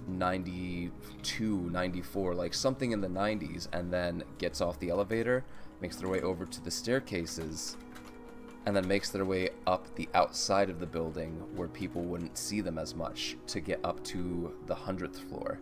92, 0.07 1.71
94, 1.71 2.35
like 2.35 2.55
something 2.55 2.93
in 2.93 3.01
the 3.01 3.09
90s, 3.09 3.67
and 3.73 3.93
then 3.93 4.23
gets 4.39 4.61
off 4.61 4.79
the 4.79 4.91
elevator. 4.91 5.45
Makes 5.81 5.97
their 5.97 6.09
way 6.09 6.21
over 6.21 6.47
to 6.47 6.63
the 6.63 6.71
staircases 6.71 7.77
and 8.67 8.75
then 8.75 8.87
makes 8.89 9.11
their 9.11 9.25
way 9.25 9.51
up 9.67 9.95
the 9.97 10.09
outside 10.15 10.71
of 10.71 10.79
the 10.79 10.87
building 10.87 11.33
where 11.55 11.69
people 11.69 12.01
wouldn't 12.03 12.39
see 12.39 12.61
them 12.61 12.79
as 12.79 12.95
much 12.95 13.37
to 13.47 13.61
get 13.61 13.79
up 13.85 14.03
to 14.05 14.55
the 14.67 14.75
100th 14.75 15.17
floor 15.29 15.59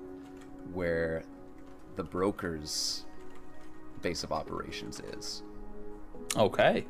where 0.73 1.25
the 1.97 2.05
broker's 2.05 3.05
base 4.03 4.25
of 4.25 4.33
operations 4.33 5.01
is. 5.01 5.43
Okay. 6.37 6.85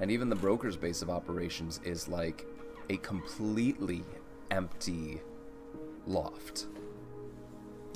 And 0.00 0.10
even 0.10 0.28
the 0.28 0.36
broker's 0.36 0.76
base 0.76 1.02
of 1.02 1.10
operations 1.10 1.80
is 1.84 2.08
like 2.08 2.46
a 2.90 2.96
completely 2.98 4.04
empty 4.50 5.20
loft. 6.06 6.66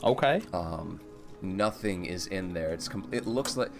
Okay. 0.02 0.42
Um, 0.52 1.00
nothing 1.42 2.06
is 2.06 2.26
in 2.28 2.52
there. 2.52 2.72
It's 2.72 2.88
com- 2.88 3.08
it 3.12 3.26
looks 3.26 3.56
like 3.56 3.70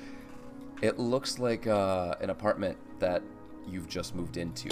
it 0.83 0.99
looks 0.99 1.39
like 1.39 1.67
uh, 1.67 2.15
an 2.21 2.31
apartment 2.31 2.77
that 3.01 3.23
you've 3.67 3.89
just 3.89 4.15
moved 4.15 4.37
into. 4.37 4.69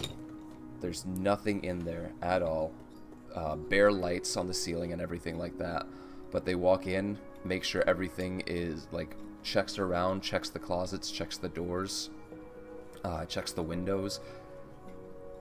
There's 0.81 1.05
nothing 1.07 1.65
in 1.65 1.81
there 1.81 2.13
at 2.23 2.43
all. 2.43 2.73
Uh, 3.35 3.57
bare 3.57 3.93
lights 3.93 4.37
on 4.37 4.47
the 4.47 4.55
ceiling 4.55 4.93
and 4.93 5.03
everything 5.03 5.39
like 5.39 5.59
that. 5.59 5.87
But 6.31 6.45
they 6.45 6.55
walk 6.55 6.87
in, 6.87 7.19
make 7.45 7.65
sure 7.65 7.83
everything 7.87 8.43
is 8.47 8.87
like 8.93 9.17
checks 9.43 9.79
around, 9.79 10.23
checks 10.23 10.51
the 10.51 10.59
closets, 10.59 11.11
checks 11.11 11.37
the 11.39 11.49
doors, 11.49 12.11
uh, 13.05 13.25
checks 13.27 13.53
the 13.53 13.63
windows, 13.63 14.21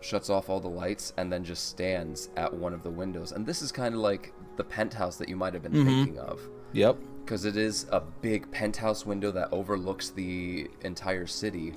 shuts 0.01 0.29
off 0.29 0.49
all 0.49 0.59
the 0.59 0.67
lights, 0.69 1.13
and 1.17 1.31
then 1.31 1.43
just 1.43 1.67
stands 1.69 2.29
at 2.37 2.53
one 2.53 2.73
of 2.73 2.83
the 2.83 2.89
windows. 2.89 3.31
And 3.31 3.45
this 3.45 3.61
is 3.61 3.71
kind 3.71 3.93
of 3.95 3.99
like 4.01 4.33
the 4.55 4.63
penthouse 4.63 5.17
that 5.17 5.29
you 5.29 5.35
might 5.35 5.53
have 5.53 5.63
been 5.63 5.85
thinking 5.85 6.17
of 6.19 6.39
Yep. 6.73 6.97
because 7.23 7.45
it 7.45 7.57
is 7.57 7.85
a 7.91 7.99
big 8.01 8.49
penthouse 8.51 9.05
window 9.05 9.31
that 9.31 9.49
overlooks 9.51 10.09
the 10.11 10.69
entire 10.81 11.27
city, 11.27 11.73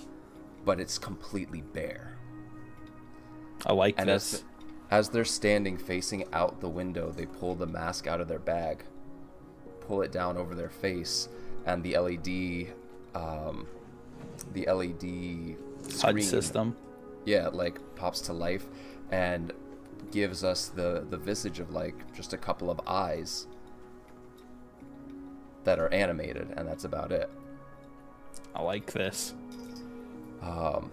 but 0.64 0.78
it's 0.80 0.98
completely 0.98 1.62
bare. 1.62 2.16
I 3.66 3.72
like 3.72 3.94
And 3.98 4.08
this. 4.08 4.34
as 4.34 4.44
as 4.90 5.08
they're 5.10 5.24
standing 5.24 5.76
facing 5.78 6.24
out 6.32 6.60
the 6.60 6.68
window, 6.68 7.12
they 7.12 7.24
pull 7.26 7.54
the 7.54 7.66
mask 7.66 8.08
out 8.08 8.20
of 8.20 8.26
their 8.26 8.40
bag, 8.40 8.82
pull 9.80 10.02
it 10.02 10.10
down 10.10 10.36
over 10.36 10.52
their 10.54 10.68
face, 10.70 11.28
and 11.72 11.82
the 11.82 11.96
LED, 11.96 12.74
um, 13.14 13.66
the 14.52 14.66
LED 14.66 15.56
HUD 16.00 16.22
system. 16.22 16.76
yeah, 17.24 17.48
like 17.52 17.78
pops 17.96 18.20
to 18.22 18.32
life, 18.32 18.66
and 19.10 19.52
gives 20.10 20.42
us 20.42 20.68
the 20.68 21.06
the 21.10 21.16
visage 21.16 21.60
of 21.60 21.70
like 21.70 22.12
just 22.14 22.32
a 22.32 22.36
couple 22.36 22.70
of 22.70 22.80
eyes 22.86 23.46
that 25.64 25.78
are 25.78 25.92
animated, 25.92 26.52
and 26.56 26.66
that's 26.66 26.84
about 26.84 27.12
it. 27.12 27.30
I 28.54 28.62
like 28.62 28.92
this. 28.92 29.34
um, 30.42 30.90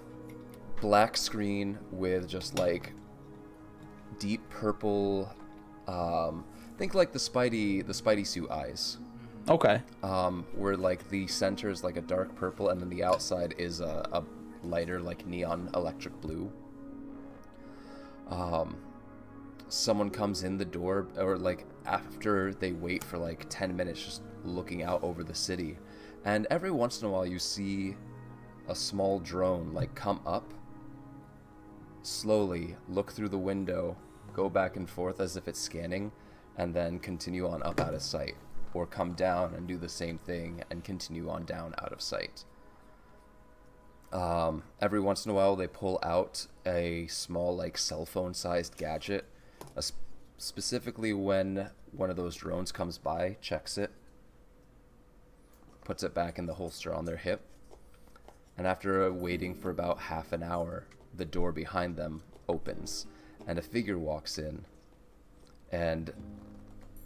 black 0.81 1.17
screen 1.17 1.79
with 1.91 2.27
just 2.27 2.59
like 2.59 2.93
deep 4.19 4.47
purple 4.49 5.33
um, 5.87 6.43
think 6.77 6.93
like 6.93 7.11
the 7.11 7.19
spidey 7.19 7.85
the 7.85 7.93
spidey 7.93 8.25
suit 8.25 8.49
eyes 8.51 8.97
Okay. 9.49 9.81
um, 10.03 10.45
where 10.55 10.75
like 10.75 11.09
the 11.09 11.25
center 11.27 11.69
is 11.69 11.83
like 11.83 11.95
a 11.95 12.01
dark 12.01 12.35
purple 12.35 12.69
and 12.69 12.81
then 12.81 12.89
the 12.89 13.03
outside 13.03 13.55
is 13.57 13.79
a, 13.79 14.07
a 14.11 14.23
lighter 14.63 14.99
like 14.99 15.25
neon 15.25 15.69
electric 15.73 16.19
blue 16.19 16.51
um, 18.29 18.77
someone 19.69 20.09
comes 20.09 20.43
in 20.43 20.57
the 20.57 20.65
door 20.65 21.07
or 21.17 21.37
like 21.37 21.65
after 21.85 22.53
they 22.53 22.73
wait 22.73 23.03
for 23.03 23.17
like 23.17 23.45
10 23.49 23.75
minutes 23.75 24.03
just 24.03 24.21
looking 24.43 24.83
out 24.83 25.01
over 25.03 25.23
the 25.23 25.35
city 25.35 25.77
and 26.25 26.45
every 26.49 26.71
once 26.71 27.01
in 27.01 27.07
a 27.07 27.11
while 27.11 27.25
you 27.25 27.39
see 27.39 27.95
a 28.67 28.75
small 28.75 29.19
drone 29.19 29.73
like 29.73 29.93
come 29.95 30.19
up 30.25 30.53
slowly 32.01 32.75
look 32.89 33.11
through 33.11 33.29
the 33.29 33.37
window 33.37 33.95
go 34.33 34.49
back 34.49 34.75
and 34.75 34.89
forth 34.89 35.19
as 35.19 35.37
if 35.37 35.47
it's 35.47 35.59
scanning 35.59 36.11
and 36.57 36.73
then 36.73 36.99
continue 36.99 37.47
on 37.47 37.61
up 37.63 37.79
out 37.79 37.93
of 37.93 38.01
sight 38.01 38.35
or 38.77 38.85
come 38.85 39.13
down 39.13 39.53
and 39.55 39.67
do 39.67 39.77
the 39.77 39.89
same 39.89 40.17
thing 40.19 40.63
and 40.69 40.83
continue 40.83 41.29
on 41.29 41.43
down 41.45 41.73
out 41.79 41.91
of 41.91 42.01
sight. 42.01 42.45
Um, 44.13 44.63
every 44.79 44.99
once 44.99 45.25
in 45.25 45.31
a 45.31 45.33
while 45.33 45.55
they 45.55 45.67
pull 45.67 45.99
out 46.01 46.45
a 46.65 47.07
small 47.07 47.55
like 47.55 47.77
cell 47.77 48.05
phone 48.05 48.33
sized 48.33 48.77
gadget 48.77 49.25
sp- 49.83 49.99
specifically 50.37 51.11
when 51.11 51.71
one 51.91 52.09
of 52.09 52.15
those 52.15 52.35
drones 52.35 52.71
comes 52.71 52.97
by 52.97 53.35
checks 53.41 53.77
it 53.77 53.91
puts 55.83 56.03
it 56.03 56.13
back 56.13 56.39
in 56.39 56.45
the 56.45 56.53
holster 56.53 56.93
on 56.93 57.03
their 57.03 57.17
hip 57.17 57.41
and 58.57 58.65
after 58.65 59.11
waiting 59.11 59.53
for 59.53 59.71
about 59.71 59.99
half 59.99 60.31
an 60.31 60.41
hour 60.41 60.85
the 61.13 61.25
door 61.25 61.51
behind 61.51 61.97
them 61.97 62.23
opens 62.47 63.07
and 63.45 63.59
a 63.59 63.61
figure 63.61 63.99
walks 63.99 64.37
in 64.37 64.63
and 65.69 66.13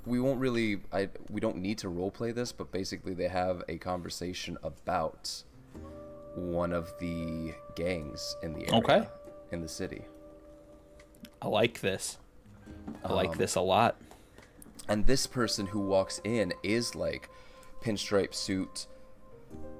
we 0.05 0.19
won't 0.19 0.39
really 0.39 0.81
I 0.91 1.09
we 1.29 1.39
don't 1.41 1.57
need 1.57 1.77
to 1.79 1.87
roleplay 1.87 2.33
this 2.33 2.51
but 2.51 2.71
basically 2.71 3.13
they 3.13 3.27
have 3.27 3.63
a 3.69 3.77
conversation 3.77 4.57
about 4.63 5.43
one 6.35 6.71
of 6.73 6.93
the 6.99 7.53
gangs 7.75 8.35
in 8.41 8.53
the 8.53 8.61
area 8.67 8.75
Okay. 8.75 9.07
in 9.51 9.61
the 9.61 9.67
city 9.67 10.03
I 11.41 11.47
like 11.47 11.81
this. 11.81 12.17
I 13.03 13.13
like 13.13 13.31
Um, 13.31 13.37
this 13.37 13.55
a 13.55 13.61
lot. 13.61 13.99
and 14.87 15.05
this 15.05 15.27
person 15.27 15.65
who 15.67 15.79
walks 15.79 16.21
in 16.23 16.53
is 16.63 16.95
like 16.95 17.29
pinstripe 17.81 18.33
suit 18.33 18.87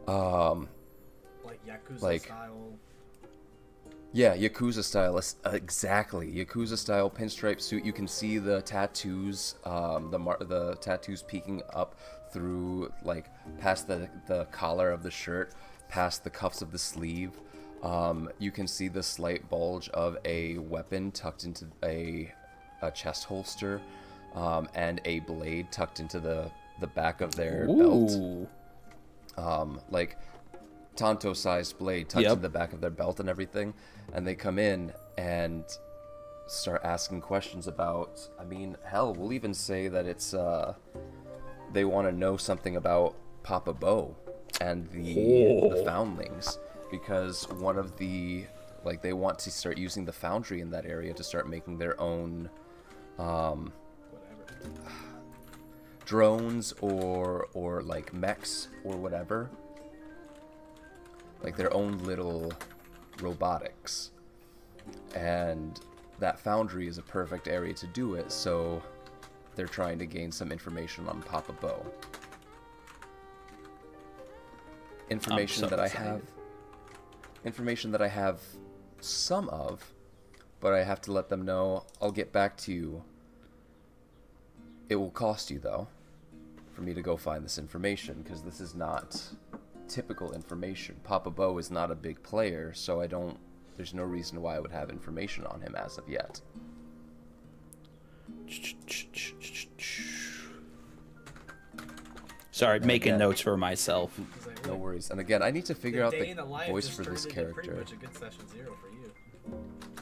um 0.08 0.68
Like 1.46 1.60
Yakuza 1.66 2.02
Like- 2.02 2.24
style. 2.24 2.74
Yeah, 4.14 4.36
Yakuza 4.36 4.84
style, 4.84 5.18
uh, 5.18 5.50
exactly. 5.52 6.30
Yakuza 6.32 6.78
style 6.78 7.10
pinstripe 7.10 7.62
suit. 7.62 7.86
You 7.86 7.94
can 7.94 8.08
see 8.08 8.40
the 8.40 8.62
tattoos, 8.62 9.56
um, 9.64 10.12
the 10.12 10.20
mar- 10.20 10.38
the 10.40 10.76
tattoos 10.76 11.24
peeking 11.24 11.62
up 11.74 11.96
through 12.34 12.92
like 13.04 13.26
past 13.60 13.88
the 13.88 14.10
the 14.28 14.46
collar 14.46 14.92
of 14.92 15.04
the 15.04 15.12
shirt, 15.12 15.54
past 15.88 16.24
the 16.24 16.30
cuffs 16.30 16.62
of 16.62 16.72
the 16.72 16.78
sleeve. 16.78 17.32
Um, 17.84 18.30
you 18.38 18.52
can 18.52 18.68
see 18.68 18.90
the 18.90 19.02
slight 19.02 19.50
bulge 19.50 19.90
of 19.90 20.18
a 20.26 20.58
weapon 20.58 21.12
tucked 21.12 21.46
into 21.46 21.68
a 21.84 22.34
a 22.82 22.92
chest 22.92 23.24
holster, 23.26 23.82
um, 24.36 24.68
and 24.76 25.00
a 25.06 25.20
blade 25.22 25.72
tucked 25.72 26.02
into 26.02 26.20
the 26.20 26.52
the 26.82 26.88
back 26.88 27.22
of 27.22 27.34
their 27.36 27.66
belt 27.68 28.12
um, 29.38 29.80
like 29.90 30.18
Tanto 30.96 31.34
sized 31.34 31.78
blade 31.78 32.10
tucked 32.10 32.24
Yep. 32.24 32.34
in 32.38 32.42
the 32.42 32.50
back 32.50 32.74
of 32.74 32.82
their 32.82 32.90
belt 32.90 33.20
and 33.20 33.30
everything. 33.30 33.74
And 34.14 34.26
they 34.28 34.36
come 34.36 34.60
in 34.60 34.94
and 35.18 35.64
start 36.48 36.82
asking 36.84 37.22
questions 37.22 37.68
about. 37.68 38.28
I 38.40 38.44
mean, 38.44 38.78
hell, 38.84 39.14
we'll 39.14 39.34
even 39.34 39.54
say 39.54 39.88
that 39.88 40.06
it's 40.06 40.34
uh, 40.34 40.74
they 41.72 41.86
want 41.86 42.08
to 42.10 42.12
know 42.12 42.36
something 42.38 42.76
about 42.76 43.16
Papa 43.44 43.74
Beau 43.74 44.16
and 44.60 44.90
the 44.92 45.14
the 45.76 45.84
foundlings 45.86 46.60
because 46.92 47.48
one 47.54 47.78
of 47.78 47.98
the 47.98 48.46
like 48.84 49.02
they 49.02 49.14
want 49.14 49.40
to 49.40 49.50
start 49.52 49.78
using 49.78 50.04
the 50.06 50.12
foundry 50.12 50.60
in 50.60 50.70
that 50.72 50.86
area 50.86 51.14
to 51.14 51.24
start 51.24 51.48
making 51.50 51.78
their 51.78 52.00
own 52.02 52.50
um, 53.18 53.72
Whatever 54.12 54.92
drones 56.06 56.74
or 56.82 57.48
or 57.54 57.82
like 57.82 58.14
mechs 58.14 58.68
or 58.84 58.98
whatever 58.98 59.50
like 61.44 61.56
their 61.56 61.74
own 61.74 61.98
little 62.00 62.52
robotics. 63.22 64.12
And 65.16 65.80
that 66.20 66.40
foundry 66.40 66.88
is 66.88 66.98
a 66.98 67.02
perfect 67.02 67.48
area 67.48 67.74
to 67.74 67.88
do 67.88 68.16
it 68.16 68.32
so 68.32 68.82
they're 69.56 69.68
trying 69.68 70.00
to 70.00 70.06
gain 70.06 70.32
some 70.32 70.52
information 70.52 71.08
on 71.08 71.22
Papa 71.24 71.54
Beau. 71.54 71.86
Information 75.10 75.66
um, 75.66 75.70
so 75.70 75.76
that 75.76 75.84
i 75.84 75.90
have 75.90 76.22
information 77.44 77.92
that 77.92 78.02
i 78.02 78.08
have 78.08 78.40
some 79.02 79.50
of 79.50 79.94
but 80.62 80.74
i 80.74 80.84
have 80.84 81.02
to 81.02 81.12
let 81.12 81.28
them 81.28 81.44
know. 81.44 81.84
I'll 82.02 82.12
get 82.12 82.32
back 82.32 82.56
to 82.58 82.72
you. 82.72 83.04
It 84.88 84.96
will 84.96 85.10
cost 85.10 85.52
you 85.52 85.60
though 85.60 85.88
for 86.72 86.82
me 86.82 86.94
to 86.94 87.02
go 87.02 87.18
find 87.18 87.44
this 87.44 87.58
information 87.58 88.22
because 88.22 88.42
this 88.42 88.62
is 88.62 88.74
not 88.76 89.22
typical 89.92 90.32
information. 90.34 90.96
Papa 91.04 91.30
Beau 91.30 91.58
is 91.58 91.70
not 91.70 91.92
a 91.92 91.96
big 91.96 92.22
player, 92.24 92.74
so 92.74 93.02
I 93.02 93.08
don't. 93.08 93.38
There's 93.78 93.94
no 93.94 94.04
reason 94.04 94.42
why 94.42 94.56
I 94.56 94.60
would 94.60 94.72
have 94.72 94.90
information 94.90 95.46
on 95.46 95.62
him 95.62 95.76
as 95.76 95.98
of 95.98 96.08
yet. 96.10 96.42
Sorry, 102.52 102.80
making 102.82 103.14
again- 103.14 103.20
notes 103.20 103.42
for 103.42 103.58
myself. 103.58 104.20
No 104.68 104.76
worries. 104.76 105.10
And 105.10 105.20
again, 105.20 105.42
I 105.42 105.50
need 105.52 105.66
to 105.66 105.76
figure 105.76 106.04
out 106.04 106.12
the 106.12 106.34
the 106.34 106.44
voice 106.44 106.88
for 106.88 107.04
this 107.04 107.24
turned 107.26 107.54
Pretty 107.54 107.70
character. 107.70 107.76
much 107.76 107.92
a 107.94 107.96
good 107.96 108.16
session 108.16 108.48
zero 108.48 108.78
for 108.80 108.90
you. 108.90 109.12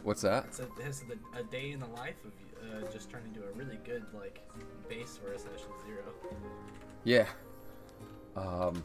What's 0.04 0.22
that? 0.22 0.46
It's 0.48 0.60
a, 0.60 0.68
it's 0.86 1.04
a, 1.36 1.40
a 1.40 1.44
day 1.44 1.72
in 1.72 1.80
the 1.80 1.88
life 1.88 2.16
of 2.26 2.84
uh, 2.86 2.92
just 2.92 3.10
turned 3.10 3.28
into 3.28 3.48
a 3.48 3.52
really 3.54 3.80
good 3.86 4.04
like 4.14 4.42
base 4.90 5.18
for 5.24 5.32
a 5.32 5.40
session 5.40 5.70
zero. 5.86 6.04
Yeah. 7.06 7.28
Um. 8.36 8.84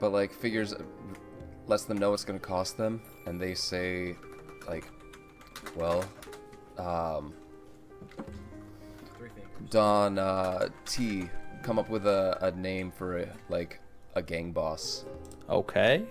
But 0.00 0.12
like 0.12 0.32
figures, 0.32 0.74
lets 1.66 1.84
them 1.84 1.98
know 1.98 2.14
it's 2.14 2.24
gonna 2.24 2.38
cost 2.38 2.76
them, 2.76 3.02
and 3.26 3.40
they 3.40 3.54
say, 3.54 4.16
like, 4.66 4.84
well, 5.76 6.04
um, 6.78 7.34
Don 9.68 10.18
uh, 10.18 10.68
T, 10.86 11.28
come 11.62 11.78
up 11.78 11.90
with 11.90 12.06
a, 12.06 12.38
a 12.40 12.50
name 12.52 12.90
for 12.90 13.18
a, 13.18 13.28
like 13.50 13.78
a 14.14 14.22
gang 14.22 14.52
boss. 14.52 15.04
Okay. 15.48 16.04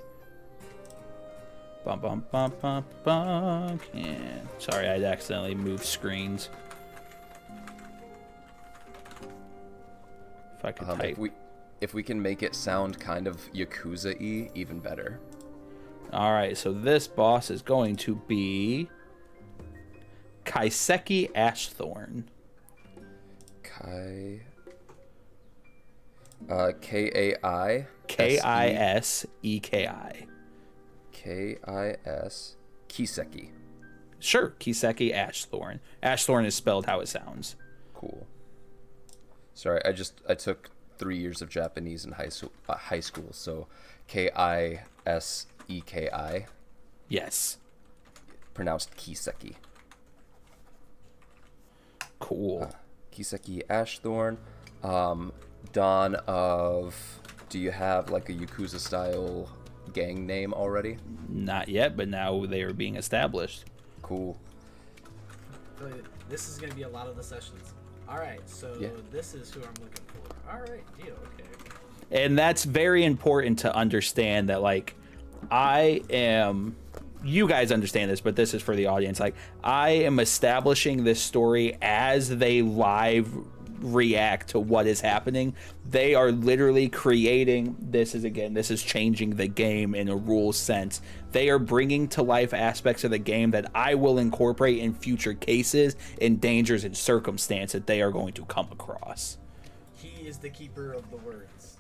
Bum 1.84 2.00
bum 2.00 2.26
bum 2.32 2.54
bum 2.62 2.86
bum. 3.04 3.80
Yeah. 3.94 4.42
Sorry, 4.60 4.88
I'd 4.88 5.04
accidentally 5.04 5.56
moved 5.56 5.84
screens. 5.84 6.50
If 10.60 10.66
I 10.66 10.72
could 10.74 10.90
Um, 10.90 10.98
type. 11.00 11.12
if 11.14 11.18
we 11.18 11.32
if 11.82 11.94
we 11.94 12.04
can 12.04 12.22
make 12.22 12.44
it 12.44 12.56
sound 12.56 13.00
kind 13.00 13.28
of 13.28 13.52
Yakuza 13.54 14.20
y, 14.20 14.52
even 14.54 14.80
better. 14.80 15.20
All 16.12 16.32
right, 16.32 16.58
so 16.58 16.74
this 16.74 17.08
boss 17.08 17.52
is 17.52 17.62
going 17.62 17.96
to 17.98 18.16
be 18.28 18.90
Kaiseki 20.46 21.32
Ashthorn. 21.36 22.24
Kai. 23.62 24.42
Uh, 26.50 26.72
K 26.82 27.12
A 27.14 27.46
I. 27.46 27.88
K 28.08 28.40
I 28.40 28.70
S 28.70 29.26
E 29.44 29.60
K 29.60 29.88
I. 29.88 30.26
K 31.12 31.58
I 31.68 31.96
S. 32.06 32.56
Kiseki. 32.88 33.52
Sure, 34.20 34.56
Kiseki 34.60 35.14
Ashthorn. 35.14 35.80
Ashthorn 36.02 36.46
is 36.46 36.56
spelled 36.56 36.88
how 36.88 37.00
it 37.00 37.08
sounds. 37.08 37.56
Cool. 37.94 38.26
Sorry, 39.54 39.82
I 39.86 39.92
just 39.92 40.22
I 40.28 40.36
took 40.36 40.72
three 41.00 41.18
years 41.18 41.42
of 41.42 41.50
Japanese 41.50 42.06
in 42.06 42.12
high 42.12 42.30
school. 42.30 42.52
Uh, 42.68 42.76
high 42.76 43.00
school, 43.00 43.30
so 43.32 43.68
K 44.08 44.30
I 44.36 44.84
S 45.06 45.48
E 45.68 45.82
K 45.82 46.10
I, 46.12 46.46
Yes. 47.08 47.58
pronounced 48.54 48.96
Kiseki. 48.96 49.56
Cool. 52.20 52.70
Kiseki 53.14 53.62
Ashthorn. 53.70 54.38
Um, 54.84 55.32
Dawn 55.74 56.16
of. 56.28 56.96
Do 57.50 57.58
you 57.60 57.72
have 57.72 58.12
like 58.12 58.30
a 58.30 58.34
Yakuza 58.34 58.80
style 58.80 59.50
gang 59.94 60.28
name 60.28 60.54
already? 60.54 60.98
Not 61.28 61.68
yet, 61.68 61.98
but 61.98 62.08
now 62.08 62.46
they 62.46 62.62
are 62.62 62.74
being 62.74 62.96
established. 62.96 63.66
Cool. 64.04 64.38
This 66.30 66.48
is 66.50 66.60
gonna 66.60 66.76
be 66.76 66.84
a 66.84 66.90
lot 66.90 67.08
of 67.08 67.16
the 67.16 67.24
sessions. 67.24 67.74
All 68.10 68.18
right, 68.18 68.42
so 68.50 68.76
Yeah. 68.80 68.90
this 69.12 69.36
is 69.36 69.52
who 69.54 69.62
I'm 69.62 69.74
looking 69.82 70.06
for. 70.08 70.52
All 70.52 70.62
right, 70.62 70.84
deal. 70.98 71.14
Okay. 71.14 72.24
and 72.24 72.38
that's 72.38 72.64
very 72.64 73.06
important 73.06 73.60
to 73.60 73.76
understand 73.76 74.50
that 74.50 74.64
like 74.64 74.96
i 75.52 76.02
am 76.10 76.76
you 77.24 77.48
guys 77.48 77.72
understand 77.72 78.10
this 78.10 78.20
but 78.20 78.36
this 78.36 78.54
is 78.56 78.64
for 78.64 78.76
the 78.76 78.88
audience 78.88 79.20
like 79.20 79.36
i 79.64 79.90
am 79.92 80.20
establishing 80.20 81.04
this 81.04 81.22
story 81.22 81.78
as 81.84 82.30
they 82.30 82.64
live 82.64 83.30
react 83.82 84.50
to 84.50 84.60
what 84.60 84.88
is 84.88 85.02
happening 85.02 85.56
they 85.90 86.16
are 86.16 86.32
literally 86.32 86.90
creating 86.90 87.76
this 87.80 88.16
is 88.16 88.24
again 88.24 88.54
this 88.54 88.72
is 88.72 88.84
changing 88.84 89.32
the 89.32 89.48
game 89.48 89.96
in 89.96 90.10
a 90.10 90.16
rules 90.16 90.58
sense 90.58 91.02
they 91.32 91.50
are 91.50 91.60
bringing 91.60 92.08
to 92.08 92.22
life 92.22 92.54
aspects 92.54 93.04
of 93.04 93.12
the 93.12 93.18
game 93.18 93.52
that 93.52 93.70
i 93.76 93.96
will 93.96 94.18
incorporate 94.18 94.80
in 94.80 94.94
future 94.94 95.34
cases 95.34 95.96
and 96.22 96.42
dangers 96.42 96.84
and 96.84 96.96
circumstance 96.96 97.72
that 97.72 97.88
they 97.88 98.02
are 98.02 98.12
going 98.12 98.34
to 98.34 98.46
come 98.46 98.68
across 98.72 99.38
He 99.96 100.28
is 100.28 100.38
the 100.38 100.50
keeper 100.50 100.94
of 100.94 101.10
the 101.10 101.18
words. 101.18 101.78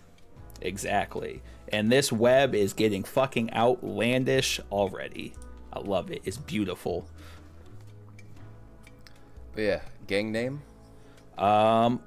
Exactly. 0.61 1.41
And 1.71 1.91
this 1.91 2.11
web 2.11 2.55
is 2.55 2.73
getting 2.73 3.03
fucking 3.03 3.53
outlandish 3.53 4.59
already. 4.71 5.33
I 5.71 5.79
love 5.79 6.11
it. 6.11 6.21
It's 6.25 6.37
beautiful. 6.37 7.07
But 9.53 9.61
yeah, 9.61 9.81
gang 10.07 10.31
name. 10.31 10.61
Um 11.39 12.01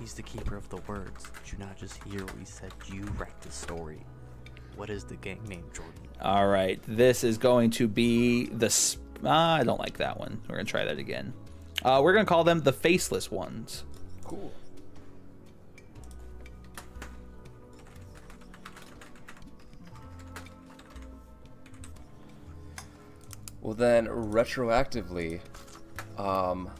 He's 0.00 0.14
the 0.14 0.22
keeper 0.22 0.56
of 0.56 0.68
the 0.68 0.76
words. 0.88 1.24
Did 1.44 1.52
you 1.52 1.58
not 1.58 1.76
just 1.76 2.02
hear 2.04 2.24
what 2.24 2.38
we 2.38 2.44
said? 2.44 2.72
You 2.92 3.02
write 3.18 3.38
the 3.42 3.50
story. 3.50 4.00
What 4.76 4.90
is 4.90 5.04
the 5.04 5.16
gang 5.16 5.42
name, 5.48 5.64
Jordan? 5.74 5.94
all 6.20 6.46
right. 6.48 6.80
This 6.86 7.24
is 7.24 7.36
going 7.38 7.70
to 7.72 7.88
be 7.88 8.46
the 8.46 8.70
sp- 8.70 9.02
ah, 9.24 9.54
I 9.56 9.64
don't 9.64 9.80
like 9.80 9.98
that 9.98 10.18
one. 10.18 10.40
We're 10.48 10.56
going 10.56 10.66
to 10.66 10.70
try 10.70 10.84
that 10.84 10.98
again. 10.98 11.32
Uh, 11.84 12.00
we're 12.02 12.12
going 12.12 12.24
to 12.24 12.28
call 12.28 12.44
them 12.44 12.60
the 12.62 12.72
faceless 12.72 13.30
ones. 13.30 13.84
Cool. 14.24 14.52
Well 23.60 23.74
then, 23.74 24.06
retroactively, 24.06 25.40
um, 26.16 26.70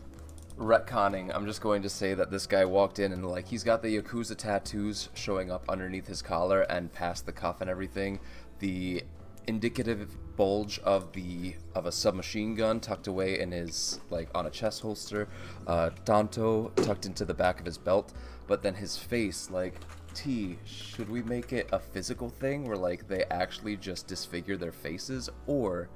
retconning, 0.56 1.34
I'm 1.34 1.46
just 1.46 1.60
going 1.60 1.82
to 1.82 1.88
say 1.88 2.14
that 2.14 2.30
this 2.30 2.46
guy 2.46 2.64
walked 2.64 2.98
in 2.98 3.12
and 3.12 3.26
like 3.26 3.48
he's 3.48 3.64
got 3.64 3.82
the 3.82 4.00
Yakuza 4.00 4.36
tattoos 4.36 5.08
showing 5.14 5.50
up 5.50 5.68
underneath 5.68 6.06
his 6.06 6.22
collar 6.22 6.62
and 6.62 6.92
past 6.92 7.26
the 7.26 7.32
cuff 7.32 7.60
and 7.60 7.68
everything. 7.68 8.20
The 8.60 9.02
indicative 9.46 10.10
bulge 10.36 10.78
of 10.80 11.10
the 11.12 11.54
of 11.74 11.86
a 11.86 11.92
submachine 11.92 12.54
gun 12.54 12.78
tucked 12.80 13.06
away 13.06 13.40
in 13.40 13.50
his 13.50 13.98
like 14.10 14.28
on 14.34 14.46
a 14.46 14.50
chest 14.50 14.82
holster, 14.82 15.28
uh, 15.66 15.90
Tanto 16.04 16.70
tucked 16.76 17.06
into 17.06 17.24
the 17.24 17.34
back 17.34 17.58
of 17.58 17.66
his 17.66 17.78
belt, 17.78 18.12
but 18.46 18.62
then 18.62 18.74
his 18.74 18.96
face 18.96 19.50
like 19.50 19.74
T, 20.14 20.58
should 20.64 21.08
we 21.08 21.22
make 21.22 21.52
it 21.52 21.68
a 21.72 21.78
physical 21.78 22.28
thing 22.28 22.66
where 22.66 22.76
like 22.76 23.08
they 23.08 23.24
actually 23.30 23.76
just 23.76 24.06
disfigure 24.06 24.56
their 24.56 24.72
faces 24.72 25.30
or 25.46 25.88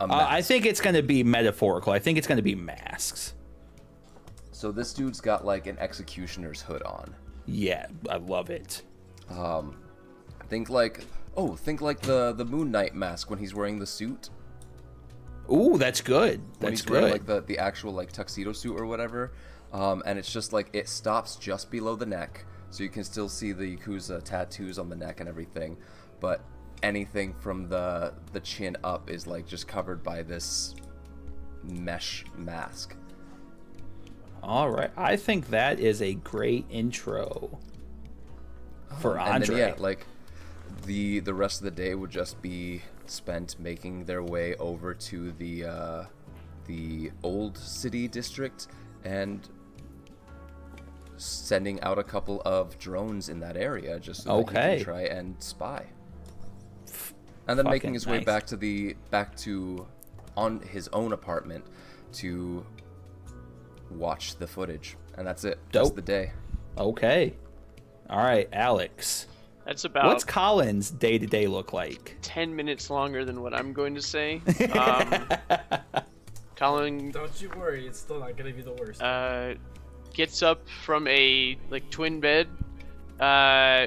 Uh, 0.00 0.26
I 0.28 0.42
think 0.42 0.66
it's 0.66 0.80
going 0.80 0.94
to 0.96 1.02
be 1.02 1.22
metaphorical. 1.22 1.92
I 1.92 1.98
think 1.98 2.16
it's 2.18 2.26
going 2.26 2.36
to 2.36 2.42
be 2.42 2.54
masks. 2.54 3.34
So 4.52 4.72
this 4.72 4.92
dude's 4.94 5.20
got 5.20 5.44
like 5.44 5.66
an 5.66 5.78
executioner's 5.78 6.62
hood 6.62 6.82
on. 6.84 7.14
Yeah, 7.46 7.86
I 8.08 8.16
love 8.16 8.50
it. 8.50 8.82
Um, 9.28 9.76
Think 10.48 10.68
like 10.68 11.04
oh, 11.36 11.54
think 11.54 11.80
like 11.80 12.00
the 12.00 12.32
the 12.32 12.44
Moon 12.44 12.72
Knight 12.72 12.94
mask 12.94 13.30
when 13.30 13.38
he's 13.38 13.54
wearing 13.54 13.78
the 13.78 13.86
suit. 13.86 14.30
Ooh, 15.52 15.78
that's 15.78 16.00
good. 16.00 16.40
That's 16.54 16.62
When 16.62 16.72
he's 16.72 16.86
wearing 16.86 17.12
like 17.12 17.26
the 17.26 17.42
the 17.42 17.58
actual 17.58 17.92
like 17.92 18.10
tuxedo 18.10 18.52
suit 18.52 18.76
or 18.78 18.84
whatever. 18.86 19.32
Um, 19.72 20.02
and 20.04 20.18
it's 20.18 20.32
just 20.32 20.52
like 20.52 20.68
it 20.72 20.88
stops 20.88 21.36
just 21.36 21.70
below 21.70 21.94
the 21.94 22.06
neck, 22.06 22.44
so 22.70 22.82
you 22.82 22.88
can 22.88 23.04
still 23.04 23.28
see 23.28 23.52
the 23.52 23.76
Yakuza 23.76 24.20
tattoos 24.24 24.78
on 24.80 24.88
the 24.88 24.96
neck 24.96 25.20
and 25.20 25.28
everything. 25.28 25.76
but 26.18 26.44
anything 26.82 27.34
from 27.40 27.68
the 27.68 28.12
the 28.32 28.40
chin 28.40 28.76
up 28.84 29.10
is 29.10 29.26
like 29.26 29.46
just 29.46 29.66
covered 29.68 30.02
by 30.02 30.22
this 30.22 30.74
mesh 31.62 32.24
mask. 32.36 32.94
All 34.42 34.70
right. 34.70 34.90
I 34.96 35.16
think 35.16 35.48
that 35.50 35.78
is 35.80 36.00
a 36.00 36.14
great 36.14 36.64
intro 36.70 37.58
for 39.00 39.18
and 39.18 39.28
Andre. 39.42 39.56
then, 39.56 39.68
yeah, 39.68 39.74
like 39.78 40.06
the 40.86 41.20
the 41.20 41.34
rest 41.34 41.60
of 41.60 41.64
the 41.64 41.70
day 41.70 41.94
would 41.94 42.10
just 42.10 42.40
be 42.40 42.80
spent 43.06 43.58
making 43.60 44.04
their 44.04 44.22
way 44.22 44.54
over 44.56 44.94
to 44.94 45.32
the 45.32 45.64
uh, 45.66 46.04
the 46.66 47.10
old 47.22 47.58
city 47.58 48.08
district 48.08 48.68
and 49.04 49.48
sending 51.16 51.80
out 51.82 51.98
a 51.98 52.02
couple 52.02 52.40
of 52.46 52.78
drones 52.78 53.28
in 53.28 53.40
that 53.40 53.56
area 53.56 54.00
just 54.00 54.22
so 54.22 54.28
that 54.30 54.36
he 54.52 54.58
Okay. 54.58 54.76
can 54.76 54.84
try 54.84 55.02
and 55.02 55.36
spy. 55.42 55.84
And 57.50 57.58
then 57.58 57.66
making 57.66 57.80
fucking 57.80 57.94
his 57.94 58.06
way 58.06 58.20
back 58.20 58.46
to 58.46 58.56
the 58.56 58.94
back 59.10 59.36
to 59.38 59.86
on 60.36 60.60
his 60.60 60.88
own 60.92 61.12
apartment 61.12 61.64
to 62.14 62.64
watch 63.90 64.36
the 64.36 64.46
footage. 64.46 64.96
And 65.18 65.26
that's 65.26 65.44
it. 65.44 65.58
That's 65.72 65.88
Dope. 65.88 65.96
the 65.96 66.02
day. 66.02 66.32
okay. 66.78 67.34
All 68.08 68.18
right, 68.18 68.48
Alex. 68.52 69.26
That's 69.66 69.84
about 69.84 70.06
What's 70.06 70.24
Colin's 70.24 70.90
day 70.90 71.18
to 71.18 71.26
day 71.26 71.46
look 71.46 71.72
like? 71.72 72.16
10 72.22 72.56
minutes 72.56 72.90
longer 72.90 73.24
than 73.24 73.40
what 73.42 73.54
I'm 73.54 73.72
going 73.72 73.94
to 73.94 74.02
say. 74.02 74.40
Um, 74.72 75.28
Colin 76.56 77.10
Don't 77.10 77.40
you 77.40 77.50
worry, 77.56 77.86
it's 77.86 77.98
still 77.98 78.20
not 78.20 78.36
gonna 78.36 78.52
be 78.52 78.62
the 78.62 78.72
worst. 78.72 79.00
uh, 79.02 79.54
gets 80.12 80.42
up 80.42 80.60
from 80.84 81.06
a 81.08 81.56
like 81.70 81.88
twin 81.90 82.20
bed, 82.20 82.48
uh, 83.18 83.86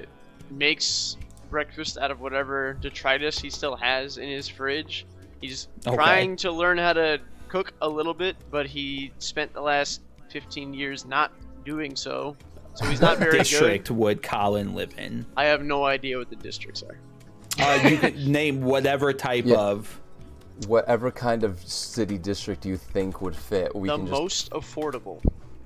makes 0.50 1.18
breakfast 1.58 1.98
out 2.00 2.10
of 2.12 2.20
whatever 2.20 2.74
detritus 2.82 3.40
he 3.40 3.50
still 3.50 3.76
has 3.76 4.18
in 4.18 4.28
his 4.28 4.48
fridge. 4.50 5.06
He's 5.40 5.68
Okay. 5.86 5.96
trying 5.96 6.36
to 6.38 6.52
learn 6.52 6.78
how 6.80 6.94
to 6.94 7.20
cook 7.48 7.72
a 7.82 7.88
little 7.88 8.16
bit, 8.16 8.36
but 8.50 8.66
he 8.66 9.12
spent 9.20 9.54
the 9.54 9.62
last 9.62 10.02
15 10.32 10.74
years 10.74 11.06
not 11.06 11.32
doing 11.64 11.96
so. 11.96 12.36
So 12.74 12.86
he's 12.88 13.00
not 13.00 13.18
very 13.20 13.38
district 13.38 13.90
good. 13.90 13.98
would 13.98 14.24
Colin 14.24 14.74
live 14.74 14.96
in? 14.98 15.26
I 15.38 15.46
have 15.46 15.64
no 15.64 15.86
idea 15.86 16.18
what 16.18 16.30
the 16.32 16.36
districts 16.36 16.82
are. 16.84 16.98
Uh, 17.64 17.88
you 17.88 17.98
could 17.98 18.28
name 18.28 18.62
whatever 18.64 19.14
type 19.14 19.46
Yeah. 19.46 19.58
of. 19.58 20.00
whatever 20.68 21.10
kind 21.12 21.44
of 21.44 21.60
city 21.68 22.18
district 22.18 22.64
you 22.66 22.78
think 22.78 23.22
would 23.22 23.36
fit. 23.36 23.76
We 23.76 23.88
the 23.90 23.98
can 23.98 24.06
just 24.08 24.22
most 24.22 24.50
affordable 24.52 25.20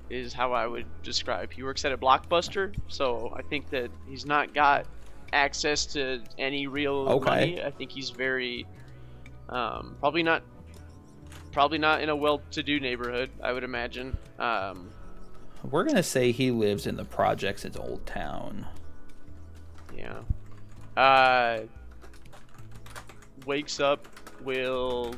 is 0.08 0.32
how 0.32 0.52
I 0.54 0.66
would 0.66 0.86
describe. 1.02 1.52
He 1.52 1.62
works 1.62 1.84
at 1.84 1.92
a 1.92 1.98
blockbuster, 1.98 2.74
so 2.88 3.30
I 3.36 3.42
think 3.42 3.68
that 3.68 3.90
he's 4.08 4.24
not 4.24 4.54
got 4.54 4.86
access 5.32 5.86
to 5.86 6.20
any 6.38 6.66
real 6.66 7.06
Okay. 7.08 7.24
money. 7.24 7.62
I 7.62 7.70
think 7.70 7.90
he's 7.90 8.10
very 8.10 8.66
um, 9.48 9.96
probably 10.00 10.22
not 10.22 10.42
probably 11.52 11.78
not 11.78 12.02
in 12.02 12.08
a 12.10 12.16
well-to-do 12.16 12.78
neighborhood. 12.80 13.30
I 13.42 13.52
would 13.52 13.64
imagine. 13.64 14.16
Um, 14.38 14.90
We're 15.70 15.84
gonna 15.84 16.02
say 16.02 16.30
he 16.32 16.50
lives 16.50 16.86
in 16.86 16.96
the 16.96 17.04
projects 17.04 17.64
in 17.64 17.76
Old 17.76 18.04
Town. 18.06 18.66
yeah. 19.96 20.20
Uh, 20.96 21.60
wakes 23.46 23.80
up, 23.80 24.06
will 24.44 25.14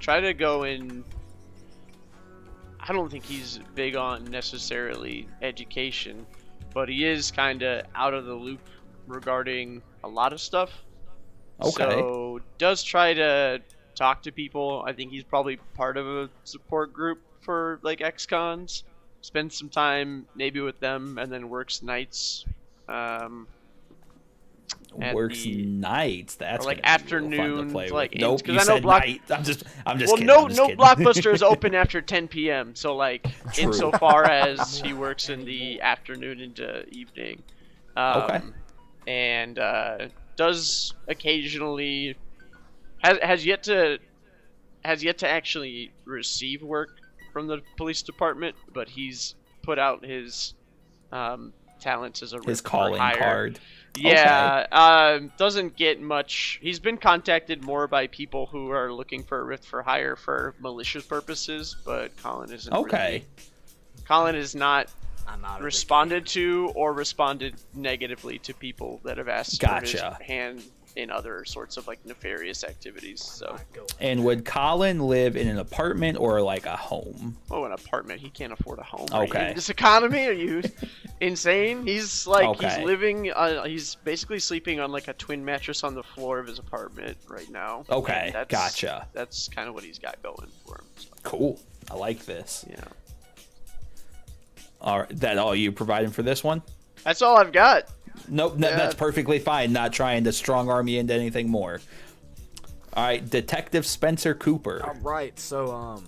try 0.00 0.20
to 0.20 0.32
go 0.32 0.62
in. 0.64 1.04
I 2.80 2.92
don't 2.92 3.10
think 3.10 3.24
he's 3.24 3.60
big 3.74 3.96
on 3.96 4.24
necessarily 4.24 5.28
education, 5.42 6.26
but 6.72 6.88
he 6.88 7.04
is 7.06 7.30
kind 7.30 7.62
of 7.62 7.84
out 7.94 8.14
of 8.14 8.26
the 8.26 8.34
loop 8.34 8.60
regarding 9.06 9.82
a 10.02 10.08
lot 10.08 10.32
of 10.32 10.40
stuff. 10.40 10.70
Okay. 11.62 11.84
So 11.90 12.40
does 12.58 12.82
try 12.82 13.14
to 13.14 13.60
talk 13.94 14.22
to 14.24 14.32
people. 14.32 14.82
I 14.86 14.92
think 14.92 15.10
he's 15.12 15.24
probably 15.24 15.56
part 15.74 15.96
of 15.96 16.06
a 16.06 16.28
support 16.44 16.92
group 16.92 17.20
for 17.40 17.78
like 17.82 18.00
ex-cons. 18.00 18.84
Spends 19.20 19.56
some 19.56 19.68
time 19.70 20.26
maybe 20.34 20.60
with 20.60 20.78
them, 20.80 21.16
and 21.18 21.32
then 21.32 21.48
works 21.48 21.82
nights. 21.82 22.44
Um, 22.88 23.46
Works 24.96 25.42
the- 25.42 25.64
nights. 25.66 26.36
That's 26.36 26.64
like, 26.64 26.80
afternoon, 26.84 27.56
Fun 27.56 27.66
to 27.66 27.72
play 27.72 27.88
like. 27.90 28.14
Nope, 28.14 28.46
you 28.46 28.54
I 28.54 28.56
know 28.58 28.62
said 28.64 28.82
Block- 28.82 29.02
night. 29.04 29.22
I'm 29.30 29.42
just. 29.44 29.64
I'm 29.86 29.98
just 29.98 30.10
well, 30.10 30.16
kidding. 30.18 30.26
no, 30.26 30.46
just 30.48 30.58
no 30.60 30.66
kidding. 30.68 30.78
blockbuster 30.84 31.32
is 31.34 31.42
open 31.42 31.74
after 31.82 32.00
10 32.00 32.28
p.m. 32.28 32.74
So 32.74 32.94
like, 32.94 33.22
True. 33.52 33.64
insofar 33.64 34.24
as 34.24 34.78
he 34.78 34.92
works 34.92 35.28
in 35.30 35.44
the 35.46 35.80
afternoon 35.80 36.40
into 36.40 36.86
evening, 36.90 37.42
um, 37.96 38.22
Okay. 38.22 38.40
And 39.06 39.58
uh, 39.58 40.08
does 40.36 40.94
occasionally 41.08 42.16
has 43.02 43.18
has 43.22 43.46
yet 43.46 43.62
to 43.64 43.98
has 44.84 45.02
yet 45.02 45.18
to 45.18 45.28
actually 45.28 45.92
receive 46.04 46.62
work 46.62 46.90
from 47.32 47.46
the 47.46 47.60
police 47.76 48.02
department, 48.02 48.54
but 48.72 48.88
he's 48.88 49.34
put 49.62 49.78
out 49.78 50.04
his 50.04 50.54
um, 51.10 51.52
talents 51.80 52.22
as 52.22 52.32
a 52.32 52.38
His 52.44 52.60
calling 52.60 53.00
hire. 53.00 53.16
card. 53.18 53.58
Yeah, 53.96 54.66
um, 54.72 55.32
doesn't 55.38 55.76
get 55.76 56.00
much. 56.00 56.58
He's 56.60 56.80
been 56.80 56.96
contacted 56.98 57.62
more 57.62 57.86
by 57.86 58.08
people 58.08 58.46
who 58.46 58.70
are 58.70 58.92
looking 58.92 59.22
for 59.22 59.38
a 59.40 59.44
rift 59.44 59.64
for 59.64 59.82
hire 59.82 60.16
for 60.16 60.54
malicious 60.58 61.06
purposes, 61.06 61.76
but 61.84 62.16
Colin 62.16 62.52
isn't. 62.52 62.72
Okay. 62.74 63.10
really- 63.12 63.24
Colin 64.06 64.34
is 64.34 64.54
not 64.56 64.88
I'm 65.26 65.44
out. 65.44 65.58
of 65.58 65.64
responded 65.64 66.26
to 66.28 66.72
or 66.74 66.92
responded 66.92 67.54
negatively 67.74 68.38
to 68.40 68.54
people 68.54 69.00
that 69.04 69.18
have 69.18 69.28
asked 69.28 69.60
for 69.60 69.66
Gotcha. 69.68 70.16
his 70.20 70.26
hand 70.26 70.62
in 70.96 71.10
other 71.10 71.44
sorts 71.44 71.76
of 71.76 71.88
like 71.88 71.98
nefarious 72.06 72.62
activities. 72.62 73.20
So, 73.20 73.56
And 73.98 74.24
would 74.24 74.44
Colin 74.44 75.00
live 75.00 75.36
in 75.36 75.48
an 75.48 75.58
apartment 75.58 76.18
or 76.20 76.40
like 76.40 76.66
a 76.66 76.76
home? 76.76 77.36
oh, 77.50 77.64
an 77.64 77.72
apartment. 77.72 78.20
He 78.20 78.30
can't 78.30 78.52
afford 78.52 78.78
a 78.78 78.84
home. 78.84 79.08
Are 79.10 79.24
you- 79.24 79.30
Okay. 79.30 79.52
this 79.54 79.70
economy? 79.70 80.24
Are 80.26 80.32
you 80.32 80.62
insane? 81.20 81.84
He's 81.84 82.26
like 82.28 82.46
Okay. 82.50 82.68
he's 82.68 82.78
living. 82.84 83.32
Uh, 83.32 83.64
he's 83.64 83.96
basically 83.96 84.38
sleeping 84.38 84.78
on 84.78 84.92
like 84.92 85.08
a 85.08 85.14
twin 85.14 85.44
mattress 85.44 85.82
on 85.82 85.94
the 85.94 86.02
floor 86.04 86.38
of 86.38 86.46
his 86.46 86.60
apartment 86.60 87.16
right 87.28 87.50
now. 87.50 87.84
Okay, 87.90 88.30
that's, 88.32 88.50
gotcha. 88.50 89.08
That's 89.12 89.48
kind 89.48 89.68
of 89.68 89.74
what 89.74 89.82
he's 89.84 89.98
got 89.98 90.22
going 90.22 90.48
for 90.64 90.76
him. 90.76 90.84
So, 90.96 91.08
Cool. 91.24 91.60
I 91.90 91.94
like 91.96 92.24
this. 92.24 92.64
yeah, 92.70 92.84
All 94.84 95.00
right, 95.00 95.20
that 95.20 95.38
all 95.38 95.54
you 95.54 95.72
providing 95.72 96.10
for 96.10 96.22
this 96.22 96.44
one? 96.44 96.62
that's 97.02 97.20
all 97.22 97.36
I've 97.36 97.52
got. 97.52 97.84
Nope, 98.28 98.56
no, 98.58 98.68
Yeah. 98.68 98.76
that's 98.76 98.94
perfectly 98.94 99.38
fine. 99.40 99.72
Not 99.72 99.92
trying 99.92 100.24
to 100.24 100.32
strong 100.32 100.68
arm 100.70 100.86
you 100.88 101.00
into 101.00 101.12
anything 101.14 101.48
more. 101.48 101.80
All 102.94 103.02
right, 103.04 103.28
Detective 103.28 103.84
Spencer 103.84 104.34
Cooper. 104.34 104.82
All 104.86 104.94
right, 105.02 105.36
so 105.38 105.72
um, 105.72 106.04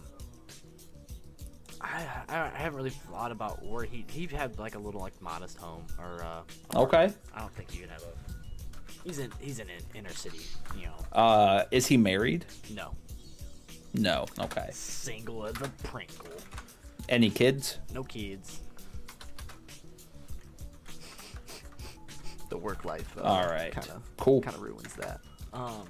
I, 1.81 2.07
I 2.29 2.39
I 2.39 2.49
haven't 2.57 2.77
really 2.77 2.91
thought 2.91 3.33
about 3.33 3.65
where 3.65 3.85
he 3.85 4.05
he 4.11 4.27
had 4.27 4.59
like 4.59 4.75
a 4.75 4.79
little 4.79 5.01
like 5.01 5.21
modest 5.21 5.59
home 5.59 5.85
or 5.99 6.23
uh. 6.25 6.43
Okay. 6.79 7.13
I 7.35 7.41
don't 7.41 7.53
think 7.55 7.71
he 7.71 7.81
would 7.81 7.91
have 7.91 8.03
a. 8.03 9.05
He's 9.05 9.19
in 9.19 9.33
he's 9.41 9.59
in 9.59 9.69
an 9.69 9.83
inner 9.95 10.11
city, 10.13 10.41
you 10.79 10.87
know. 10.87 10.95
Uh, 11.19 11.65
is 11.71 11.87
he 11.87 11.97
married? 11.97 12.45
No, 12.75 12.93
No. 13.95 14.27
Okay. 14.39 14.69
single 14.73 15.47
as 15.47 15.55
a 15.61 15.69
Pringle. 15.85 16.27
Any 17.09 17.31
kids? 17.31 17.79
No 17.95 18.03
kids. 18.03 18.61
The 22.49 22.57
work 22.59 22.85
life. 22.85 23.13
Uh, 23.19 23.23
All 23.23 23.45
right. 23.47 23.73
Kind 23.73 23.89
of 23.91 24.03
Cool. 24.17 24.41
kind 24.41 24.57
of 24.57 24.63
ruins 24.63 24.95
that. 24.95 25.21
Um. 25.53 25.85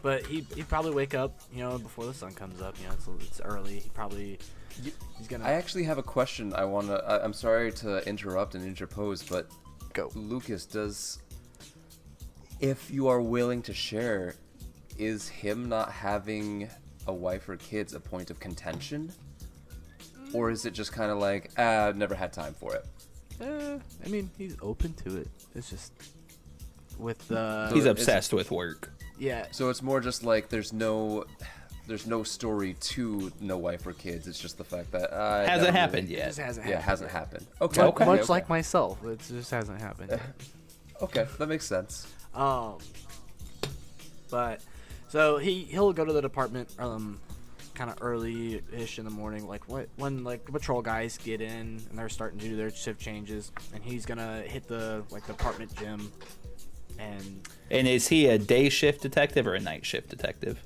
But 0.00 0.24
he 0.26 0.46
he'd 0.54 0.68
probably 0.68 0.92
wake 0.92 1.14
up, 1.14 1.40
you 1.52 1.60
know, 1.60 1.76
before 1.78 2.06
the 2.06 2.14
sun 2.14 2.32
comes 2.32 2.62
up. 2.62 2.76
You 2.80 2.86
know, 2.86 2.94
it's, 2.94 3.08
it's 3.26 3.40
early. 3.40 3.80
He 3.80 3.88
probably 3.90 4.38
he's 5.16 5.26
gonna 5.26 5.44
I 5.44 5.52
actually 5.52 5.82
have 5.84 5.98
a 5.98 6.02
question. 6.02 6.52
I 6.54 6.64
wanna. 6.64 6.94
I, 6.94 7.22
I'm 7.24 7.32
sorry 7.32 7.72
to 7.72 8.06
interrupt 8.08 8.54
and 8.54 8.64
interpose, 8.64 9.22
but 9.24 9.50
go. 9.92 10.10
Lucas, 10.14 10.66
does 10.66 11.18
if 12.60 12.90
you 12.90 13.08
are 13.08 13.20
willing 13.20 13.62
to 13.62 13.74
share, 13.74 14.34
is 14.98 15.28
him 15.28 15.68
not 15.68 15.90
having 15.92 16.68
a 17.06 17.12
wife 17.12 17.48
or 17.48 17.56
kids 17.56 17.94
a 17.94 18.00
point 18.00 18.30
of 18.30 18.38
contention, 18.40 19.12
or 20.32 20.50
is 20.50 20.64
it 20.64 20.72
just 20.74 20.92
kind 20.92 21.10
of 21.10 21.18
like, 21.18 21.50
ah, 21.58 21.86
I've 21.86 21.96
never 21.96 22.14
had 22.14 22.32
time 22.32 22.54
for 22.54 22.74
it? 22.74 22.84
Eh, 23.40 23.78
I 24.04 24.08
mean, 24.08 24.30
he's 24.38 24.56
open 24.62 24.92
to 25.04 25.18
it. 25.18 25.28
It's 25.54 25.70
just 25.70 25.92
with 26.98 27.30
uh, 27.30 27.72
He's 27.72 27.84
obsessed 27.86 28.32
with 28.32 28.50
work. 28.50 28.90
yeah. 29.18 29.46
So 29.52 29.70
it's 29.70 29.82
more 29.82 30.00
just 30.00 30.24
like 30.24 30.48
there's 30.48 30.72
no. 30.72 31.24
There's 31.86 32.06
no 32.06 32.22
story 32.22 32.74
to 32.80 33.32
no 33.40 33.56
wife 33.56 33.86
or 33.86 33.94
kids. 33.94 34.26
It's 34.28 34.38
just 34.38 34.58
the 34.58 34.64
fact 34.64 34.92
that 34.92 35.10
uh, 35.10 35.46
Hasn't 35.46 35.68
never 35.68 35.78
happened 35.78 36.08
really- 36.10 36.20
It 36.20 36.26
just 36.26 36.38
yet. 36.38 36.44
hasn't 36.46 36.66
Yeah, 36.66 36.72
happened. 36.72 36.84
hasn't 36.90 37.10
happened. 37.10 37.46
Okay. 37.62 37.80
Much, 37.80 37.88
Okay. 37.94 38.04
much 38.04 38.20
okay. 38.20 38.28
like 38.28 38.48
myself, 38.50 39.02
it 39.06 39.20
just 39.26 39.50
hasn't 39.50 39.80
happened. 39.80 40.10
Yet. 40.10 40.20
Okay, 41.00 41.26
that 41.38 41.48
makes 41.48 41.64
sense. 41.64 42.08
Um, 42.34 42.76
but 44.30 44.60
so 45.08 45.38
he 45.38 45.60
he'll 45.62 45.92
go 45.92 46.04
to 46.04 46.12
the 46.12 46.20
department 46.20 46.68
um 46.78 47.20
kind 47.78 47.90
of 47.90 47.96
early-ish 48.00 48.98
in 48.98 49.04
the 49.04 49.10
morning, 49.10 49.46
like 49.46 49.66
what 49.68 49.88
when 49.96 50.24
like 50.24 50.44
the 50.44 50.50
patrol 50.52 50.82
guys 50.82 51.16
get 51.16 51.40
in 51.40 51.80
and 51.88 51.90
they're 51.94 52.08
starting 52.08 52.38
to 52.40 52.48
do 52.48 52.56
their 52.56 52.70
shift 52.70 53.00
changes, 53.00 53.52
and 53.72 53.82
he's 53.84 54.04
gonna 54.04 54.42
hit 54.42 54.66
the 54.66 55.04
like 55.10 55.24
the 55.26 55.32
department 55.32 55.72
gym 55.76 56.10
and 56.98 57.48
And 57.70 57.86
is 57.86 58.08
he 58.08 58.26
a 58.26 58.36
day 58.38 58.68
shift 58.68 59.00
detective 59.02 59.46
or 59.46 59.54
a 59.54 59.60
night 59.60 59.86
shift 59.86 60.08
detective? 60.10 60.60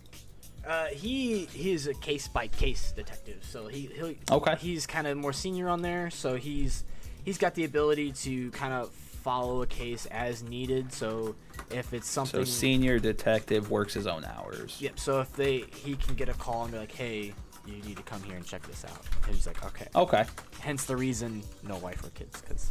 uh, 0.67 0.87
he 0.87 1.45
he's 1.53 1.87
a 1.87 1.95
case 1.95 2.29
by 2.29 2.47
case 2.49 2.93
detective. 2.93 3.45
So 3.45 3.67
he 3.69 3.91
he 3.95 4.17
Okay. 4.31 4.57
he's 4.61 4.87
kind 4.87 5.07
of 5.07 5.19
more 5.19 5.33
senior 5.35 5.69
on 5.69 5.83
there. 5.83 6.09
So 6.09 6.37
he's 6.37 6.85
he's 7.25 7.37
got 7.37 7.55
the 7.55 7.65
ability 7.65 8.13
to 8.13 8.51
kind 8.53 8.73
of 8.73 8.91
follow 9.23 9.63
a 9.63 9.67
case 9.67 10.07
as 10.07 10.43
needed. 10.43 10.93
So 10.93 11.35
if 11.71 11.93
it's 11.93 12.09
something, 12.09 12.41
So 12.41 12.45
senior 12.45 12.99
detective 12.99 13.71
works 13.71 13.95
his 13.95 14.07
own 14.07 14.25
hours. 14.25 14.77
Yep. 14.81 14.99
So 14.99 15.21
if 15.21 15.33
they 15.35 15.65
he 15.75 15.97
can 15.97 16.15
get 16.15 16.29
a 16.29 16.35
call 16.35 16.65
and 16.65 16.73
be 16.73 16.79
like, 16.79 16.93
"Hey, 16.93 17.33
you 17.67 17.75
need 17.83 17.97
to 17.97 18.03
come 18.03 18.23
here 18.23 18.37
and 18.37 18.45
check 18.45 18.63
this 18.67 18.85
out." 18.85 19.05
And 19.27 19.35
he's 19.35 19.47
like, 19.47 19.65
"Okay." 19.65 19.87
Okay, 19.95 20.25
Hence 20.61 20.85
the 20.85 20.97
reason 20.97 21.43
no 21.63 21.77
wife 21.79 22.05
or 22.05 22.11
kids, 22.11 22.41
because 22.41 22.71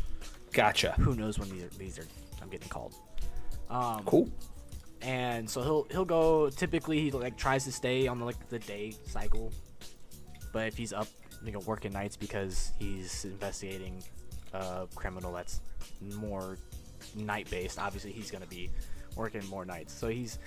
gotcha. 0.54 0.92
who 1.00 1.16
knows 1.16 1.40
when 1.40 1.50
these 1.50 1.64
are, 1.64 1.70
these 1.78 2.00
are 2.00 2.06
I'm 2.42 2.50
getting 2.50 2.70
called. 2.70 2.94
Um, 3.70 4.04
Cool. 4.06 4.30
And 5.02 5.50
so 5.50 5.62
he'll 5.64 5.88
he'll 5.90 6.06
go. 6.06 6.50
Typically, 6.50 7.02
he 7.02 7.12
like 7.12 7.36
tries 7.38 7.64
to 7.66 7.72
stay 7.72 8.08
on 8.08 8.20
the, 8.20 8.26
like 8.26 8.50
the 8.50 8.60
day 8.60 8.94
cycle, 9.08 9.52
but 10.54 10.68
if 10.68 10.78
he's 10.78 10.94
up, 10.94 11.08
you 11.44 11.52
know, 11.52 11.60
working 11.66 11.92
nights 11.92 12.16
because 12.16 12.72
he's 12.78 13.26
investigating 13.26 14.04
a 14.54 14.88
criminal 14.94 15.34
that's 15.34 15.60
more 16.02 16.58
night 17.16 17.50
based, 17.50 17.80
obviously 17.80 18.12
he's 18.12 18.32
gonna 18.32 18.46
be 18.46 18.70
working 19.16 19.46
more 19.48 19.66
nights. 19.66 19.94
So 19.94 20.08
he's 20.08 20.40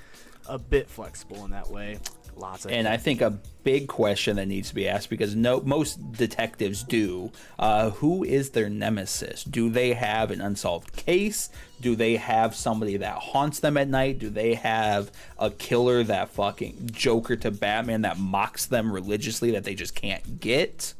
a 0.48 0.58
bit 0.58 0.88
flexible 0.88 1.44
in 1.44 1.50
that 1.50 1.68
way. 1.68 1.98
Lots 2.36 2.64
of 2.64 2.72
And 2.72 2.88
I 2.88 2.96
think 2.96 3.20
a 3.20 3.38
big 3.62 3.86
question 3.86 4.36
that 4.36 4.46
needs 4.46 4.68
to 4.70 4.74
be 4.74 4.88
asked 4.88 5.08
because 5.08 5.36
no 5.36 5.60
most 5.60 6.12
detectives 6.12 6.82
do. 6.82 7.30
Uh, 7.60 7.90
who 7.90 8.24
is 8.24 8.50
their 8.50 8.68
nemesis? 8.68 9.44
Do 9.44 9.70
they 9.70 9.92
have 9.92 10.32
an 10.32 10.40
unsolved 10.40 10.96
case? 10.96 11.50
Do 11.80 11.94
they 11.94 12.16
have 12.16 12.56
somebody 12.56 12.96
that 12.96 13.18
haunts 13.18 13.60
them 13.60 13.76
at 13.76 13.88
night? 13.88 14.18
Do 14.18 14.30
they 14.30 14.54
have 14.54 15.12
a 15.38 15.50
killer 15.50 16.02
that 16.02 16.30
fucking 16.30 16.90
Joker 16.92 17.36
to 17.36 17.52
Batman 17.52 18.02
that 18.02 18.18
mocks 18.18 18.66
them 18.66 18.92
religiously 18.92 19.52
that 19.52 19.62
they 19.62 19.76
just 19.76 19.94
can't 19.94 20.40
get? 20.40 20.94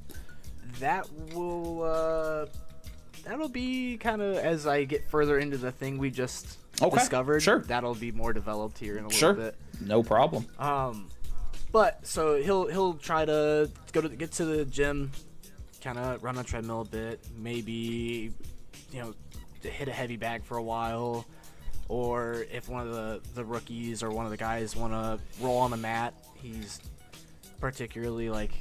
that 0.81 1.09
will 1.33 1.83
uh 1.83 2.47
that'll 3.25 3.49
be 3.49 3.97
kind 3.97 4.21
of 4.23 4.37
as 4.37 4.67
I 4.67 4.85
get 4.85 5.09
further 5.11 5.39
into 5.39 5.57
the 5.57 5.73
thing 5.73 5.99
we 5.99 6.11
just 6.11 6.59
Okay, 6.83 6.97
discovered. 6.97 7.41
sure. 7.41 7.61
That'll 7.61 7.95
be 7.95 8.11
more 8.13 8.33
developed 8.33 8.79
here 8.79 8.97
in 8.99 9.05
a 9.07 9.11
Sure, 9.11 9.31
little 9.33 9.45
bit. 9.47 9.57
no 9.81 10.03
problem. 10.03 10.47
Um, 10.59 11.09
but 11.73 12.07
so 12.07 12.41
he'll 12.43 12.67
he'll 12.67 12.95
try 12.95 13.25
to 13.25 13.71
go 13.93 14.01
to 14.01 14.09
get 14.09 14.33
to 14.33 14.45
the 14.45 14.65
gym, 14.65 15.11
kind 15.83 15.99
of 15.99 16.23
run 16.23 16.37
on 16.39 16.45
treadmill 16.45 16.83
a 16.83 16.85
bit, 16.85 17.21
maybe 17.37 18.33
you 18.93 19.01
know 19.01 19.15
to 19.63 19.69
hit 19.71 19.89
a 19.89 19.93
heavy 19.93 20.17
bag 20.17 20.45
for 20.45 20.57
a 20.59 20.63
while, 20.63 21.25
or 21.89 22.45
if 22.53 22.69
one 22.69 22.87
of 22.87 22.93
the 22.93 23.21
the 23.35 23.45
rookies 23.45 24.03
or 24.03 24.11
one 24.11 24.25
of 24.25 24.31
the 24.31 24.37
guys 24.37 24.77
want 24.77 24.93
to 24.93 25.19
roll 25.45 25.59
on 25.59 25.71
the 25.71 25.77
mat, 25.77 26.15
he's 26.35 26.81
particularly 27.61 28.31
like 28.31 28.53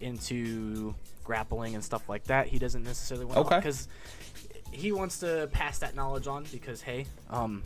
into 0.00 0.94
grappling 1.26 1.74
and 1.74 1.84
stuff 1.84 2.08
like 2.08 2.24
that. 2.24 2.46
He 2.46 2.58
doesn't 2.58 2.84
necessarily 2.84 3.26
want 3.26 3.38
Okay. 3.38 3.56
because 3.56 3.88
he 4.72 4.92
wants 4.92 5.18
to 5.20 5.48
pass 5.52 5.78
that 5.80 5.94
knowledge 5.94 6.26
on 6.26 6.44
because 6.52 6.80
hey, 6.80 7.06
um, 7.30 7.62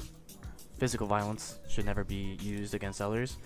physical 0.78 1.06
violence 1.06 1.58
should 1.68 1.84
never 1.84 2.02
be 2.04 2.38
used 2.40 2.74
against 2.74 3.00
others. 3.00 3.36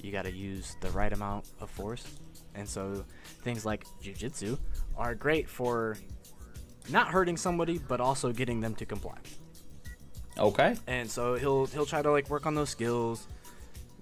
You 0.00 0.12
got 0.12 0.22
to 0.22 0.32
use 0.32 0.76
the 0.80 0.90
right 0.90 1.12
amount 1.12 1.46
of 1.60 1.68
force. 1.70 2.06
And 2.54 2.68
so 2.68 3.04
things 3.42 3.66
like 3.66 3.84
jujitsu 4.02 4.58
are 4.96 5.14
great 5.14 5.48
for 5.48 5.96
not 6.88 7.08
hurting 7.08 7.36
somebody 7.36 7.78
but 7.78 8.00
also 8.00 8.32
getting 8.32 8.60
them 8.60 8.74
to 8.76 8.86
comply. 8.86 9.18
Okay. 10.38 10.76
And 10.86 11.10
so 11.10 11.34
he'll 11.34 11.66
he'll 11.66 11.86
try 11.86 12.02
to 12.02 12.10
like 12.10 12.28
work 12.30 12.46
on 12.46 12.54
those 12.54 12.70
skills, 12.70 13.26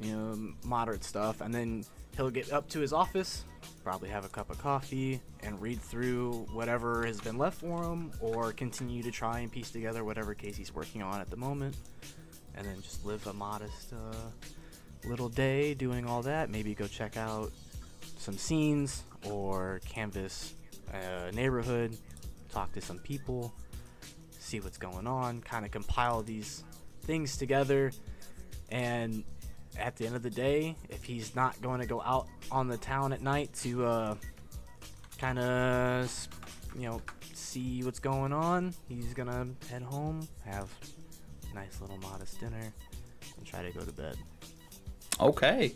you 0.01 0.15
know, 0.17 0.53
moderate 0.65 1.05
stuff 1.05 1.41
and 1.41 1.55
then 1.55 1.85
he'll 2.17 2.31
get 2.31 2.53
up 2.53 2.69
to 2.71 2.81
his 2.81 2.93
office, 2.93 3.45
probably 3.83 4.09
have 4.09 4.25
a 4.25 4.29
cup 4.29 4.51
of 4.51 4.59
coffee 4.59 5.21
and 5.43 5.61
read 5.61 5.81
through 5.81 6.47
whatever 6.53 7.05
has 7.05 7.21
been 7.21 7.37
left 7.37 7.61
for 7.61 7.83
him 7.83 8.11
or 8.21 8.53
continue 8.53 9.03
to 9.03 9.11
try 9.11 9.41
and 9.41 9.51
piece 9.53 9.71
together 9.71 10.05
whatever 10.05 10.35
case 10.35 10.57
he's 10.57 10.75
working 10.75 11.03
on 11.03 11.21
at 11.21 11.31
the 11.31 11.37
moment 11.37 11.77
and 12.57 12.67
then 12.67 12.81
just 12.81 13.05
live 13.05 13.27
a 13.27 13.33
modest 13.33 13.93
uh, 13.93 15.09
little 15.09 15.29
day 15.29 15.75
doing 15.75 16.07
all 16.07 16.23
that. 16.23 16.51
Maybe 16.51 16.75
go 16.75 16.87
check 16.87 17.17
out 17.17 17.53
some 18.19 18.39
scenes 18.39 19.03
or 19.29 19.81
canvas 19.89 20.55
a 20.93 21.33
neighborhood, 21.33 21.97
talk 22.53 22.73
to 22.73 22.81
some 22.81 22.99
people, 22.99 23.53
see 24.39 24.61
what's 24.61 24.79
going 24.79 25.07
on, 25.07 25.41
kind 25.41 25.65
of 25.65 25.71
compile 25.71 26.23
these 26.23 26.65
things 27.03 27.37
together. 27.37 27.93
And 28.71 29.25
at 29.79 29.97
the 29.97 30.07
end 30.07 30.17
of 30.17 30.23
the 30.23 30.31
day, 30.31 30.77
if 30.89 31.05
he's 31.05 31.35
not 31.35 31.61
going 31.63 31.81
to 31.81 31.87
go 31.87 32.01
out 32.03 32.27
on 32.51 32.69
the 32.69 32.77
town 32.77 33.13
at 33.13 33.23
night 33.23 33.53
to 33.63 33.85
uh, 33.85 34.15
kind 35.19 35.39
of, 35.39 36.29
you 36.77 36.89
know, 36.89 37.01
see 37.35 37.83
what's 37.83 37.99
going 37.99 38.33
on, 38.33 38.75
he's 38.89 39.15
going 39.15 39.29
to 39.29 39.69
head 39.69 39.83
home, 39.83 40.27
have 40.45 40.69
a 41.51 41.55
nice 41.55 41.81
little 41.81 41.99
modest 41.99 42.41
dinner, 42.41 42.73
and 43.37 43.47
try 43.47 43.63
to 43.63 43.71
go 43.73 43.81
to 43.85 43.93
bed. 43.93 44.17
Okay. 45.21 45.75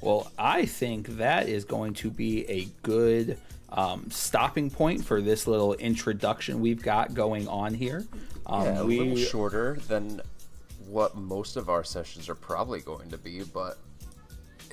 Well, 0.00 0.32
I 0.36 0.66
think 0.66 1.08
that 1.18 1.48
is 1.48 1.64
going 1.64 1.94
to 1.94 2.10
be 2.10 2.44
a 2.48 2.66
good 2.82 3.38
um, 3.68 4.10
stopping 4.10 4.68
point 4.68 5.04
for 5.04 5.22
this 5.22 5.46
little 5.46 5.74
introduction 5.74 6.60
we've 6.60 6.82
got 6.82 7.14
going 7.14 7.48
on 7.48 7.72
here. 7.72 8.04
Um, 8.46 8.64
Yeah, 8.64 8.80
a 8.80 8.84
we 8.84 8.98
little 8.98 9.16
shorter 9.16 9.78
than 9.88 10.20
what 10.92 11.16
most 11.16 11.56
of 11.56 11.68
our 11.68 11.82
sessions 11.82 12.28
are 12.28 12.34
probably 12.34 12.80
going 12.80 13.10
to 13.10 13.18
be, 13.18 13.42
but 13.42 13.78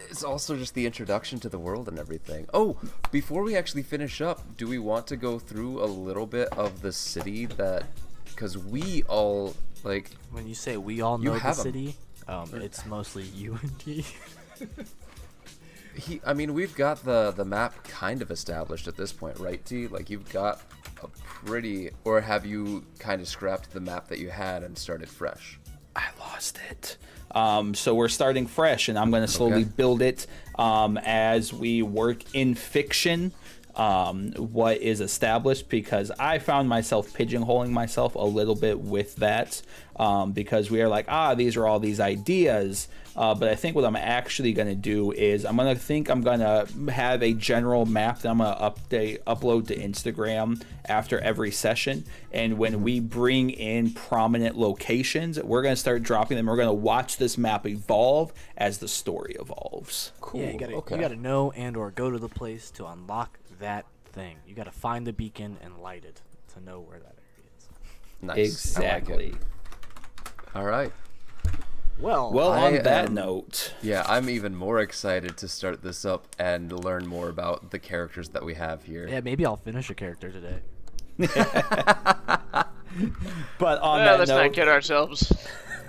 it's 0.10 0.24
also 0.24 0.56
just 0.56 0.74
the 0.74 0.86
introduction 0.86 1.40
to 1.40 1.50
the 1.50 1.60
world 1.60 1.88
and 1.88 2.00
everything. 2.00 2.48
Oh, 2.54 2.78
before 3.12 3.44
we 3.44 3.56
actually 3.56 3.84
finish 3.84 4.22
up, 4.22 4.58
do 4.58 4.68
we 4.68 4.80
want 4.80 5.08
to 5.08 5.18
go 5.18 5.40
through 5.40 5.84
a 5.84 5.86
little 5.86 6.26
bit 6.26 6.50
of 6.58 6.82
the 6.82 6.92
city 6.92 7.46
that 7.46 7.84
because 8.26 8.58
we 8.58 9.04
all 9.04 9.56
like 9.84 10.12
When 10.32 10.48
you 10.48 10.56
say 10.56 10.78
we 10.78 11.02
all 11.02 11.18
know 11.18 11.38
the 11.38 11.54
city, 11.54 11.96
um, 12.28 12.50
it's 12.54 12.86
mostly 12.86 13.24
you 13.24 13.58
and 13.62 13.88
me. 13.88 14.06
he 15.96 16.22
I 16.26 16.34
mean, 16.34 16.54
we've 16.54 16.76
got 16.76 17.04
the 17.04 17.32
the 17.32 17.46
map 17.46 17.84
kind 17.84 18.22
of 18.22 18.32
established 18.32 18.88
at 18.88 18.98
this 18.98 19.12
point, 19.12 19.40
right, 19.40 19.64
T? 19.66 19.88
Like 19.88 20.10
you've 20.10 20.30
got 20.32 20.62
a 21.04 21.08
pretty 21.24 21.92
or 22.04 22.22
have 22.22 22.46
you 22.46 22.86
kind 22.98 23.22
of 23.22 23.28
scrapped 23.28 23.72
the 23.72 23.80
map 23.80 24.08
that 24.08 24.20
you 24.20 24.30
had 24.30 24.64
and 24.64 24.78
started 24.78 25.10
fresh? 25.10 25.60
I 25.96 26.06
lost 26.20 26.60
it. 26.70 26.98
Um, 27.32 27.76
so 27.76 27.94
we're 27.94 28.08
starting 28.08 28.48
fresh, 28.48 28.90
and 28.90 28.98
I'm 28.98 29.12
going 29.12 29.22
to 29.24 29.28
slowly 29.28 29.62
Okay. 29.62 29.72
build 29.76 30.02
it 30.02 30.26
um, 30.58 30.98
as 31.04 31.54
we 31.54 31.82
work 31.84 32.24
in 32.34 32.56
fiction. 32.56 33.32
Um, 33.80 34.34
what 34.34 34.82
is 34.82 35.00
established 35.00 35.70
because 35.70 36.12
I 36.20 36.40
found 36.40 36.68
myself 36.68 37.14
pigeonholing 37.14 37.70
myself 37.70 38.16
a 38.16 38.26
little 38.26 38.56
bit 38.56 38.78
with 38.78 39.16
that 39.18 39.62
um, 39.96 40.34
because 40.34 40.70
we 40.70 40.82
are 40.82 40.90
like, 40.90 41.06
ah, 41.08 41.34
these 41.34 41.56
are 41.56 41.66
all 41.66 41.80
these 41.80 42.02
ideas. 42.02 42.90
Uh, 43.16 43.36
but 43.36 43.50
I 43.50 43.56
think 43.56 43.76
what 43.76 43.86
I'm 43.86 43.96
actually 43.98 44.54
going 44.54 44.68
to 44.70 44.76
do 44.76 45.12
is 45.12 45.46
I'm 45.46 45.58
going 45.58 45.74
to 45.74 45.82
think 45.82 46.10
I'm 46.10 46.22
going 46.22 46.40
to 46.40 46.68
have 46.92 47.22
a 47.22 47.34
general 47.34 47.86
map 47.86 48.20
that 48.20 48.30
I'm 48.30 48.38
going 48.38 48.56
to 48.56 48.62
update, 48.62 49.22
upload 49.24 49.68
to 49.68 49.76
Instagram 49.76 50.62
after 50.86 51.20
every 51.20 51.52
session. 51.52 52.06
And 52.32 52.58
when 52.58 52.82
we 52.82 53.00
bring 53.00 53.50
in 53.50 53.92
prominent 53.92 54.58
locations, 54.58 55.42
we're 55.42 55.62
going 55.62 55.74
to 55.76 55.80
start 55.80 56.04
dropping 56.04 56.38
them. 56.38 56.46
We're 56.46 56.56
going 56.56 56.68
to 56.68 56.74
watch 56.74 57.18
this 57.18 57.38
map 57.38 57.66
evolve 57.68 58.32
as 58.58 58.78
the 58.78 58.88
story 58.88 59.36
evolves. 59.40 60.14
Cool. 60.22 60.42
Yeah, 60.42 60.52
you 60.52 60.60
gotta 60.60 60.74
okay. 60.76 60.96
you 60.96 61.02
gotta 61.02 61.16
know 61.16 61.52
and 61.52 61.76
or 61.76 61.92
go 61.92 62.12
to 62.12 62.20
the 62.20 62.30
place 62.30 62.70
to 62.72 62.86
unlock 62.86 63.39
that 63.60 63.86
thing. 64.12 64.38
You 64.48 64.56
gotta 64.56 64.72
find 64.72 65.06
the 65.06 65.14
beacon 65.14 65.58
and 65.62 65.78
light 65.80 66.06
it 66.06 66.22
to 66.54 66.62
know 66.64 66.80
where 66.80 67.00
that 67.00 67.16
area 67.16 67.50
is. 67.58 67.68
nice. 68.22 68.78
I 68.78 68.82
like. 68.82 68.98
Exactly. 69.00 69.34
All 70.56 70.64
right. 70.66 70.92
Well, 72.00 72.32
Well, 72.32 72.52
I 72.54 72.68
on 72.68 72.74
that 72.84 73.06
am- 73.08 73.14
note, 73.14 73.74
Yeah, 73.82 74.06
I'm 74.08 74.30
even 74.30 74.56
more 74.56 74.80
excited 74.80 75.36
to 75.38 75.48
start 75.50 75.84
this 75.84 76.06
up 76.06 76.28
and 76.40 76.72
learn 76.72 77.06
more 77.06 77.28
about 77.28 77.72
the 77.72 77.80
characters 77.80 78.30
that 78.30 78.46
we 78.46 78.54
have 78.54 78.84
here. 78.86 79.06
yeah, 79.08 79.20
maybe 79.20 79.46
I'll 79.46 79.58
finish 79.58 79.90
a 79.90 79.94
character 79.96 80.32
today. 80.32 80.60
but 81.18 81.34
on 83.82 84.00
Well, 84.00 84.06
that 84.06 84.20
let's 84.20 84.30
note, 84.30 84.44
not 84.44 84.54
kid 84.54 84.70
ourselves. 84.70 85.30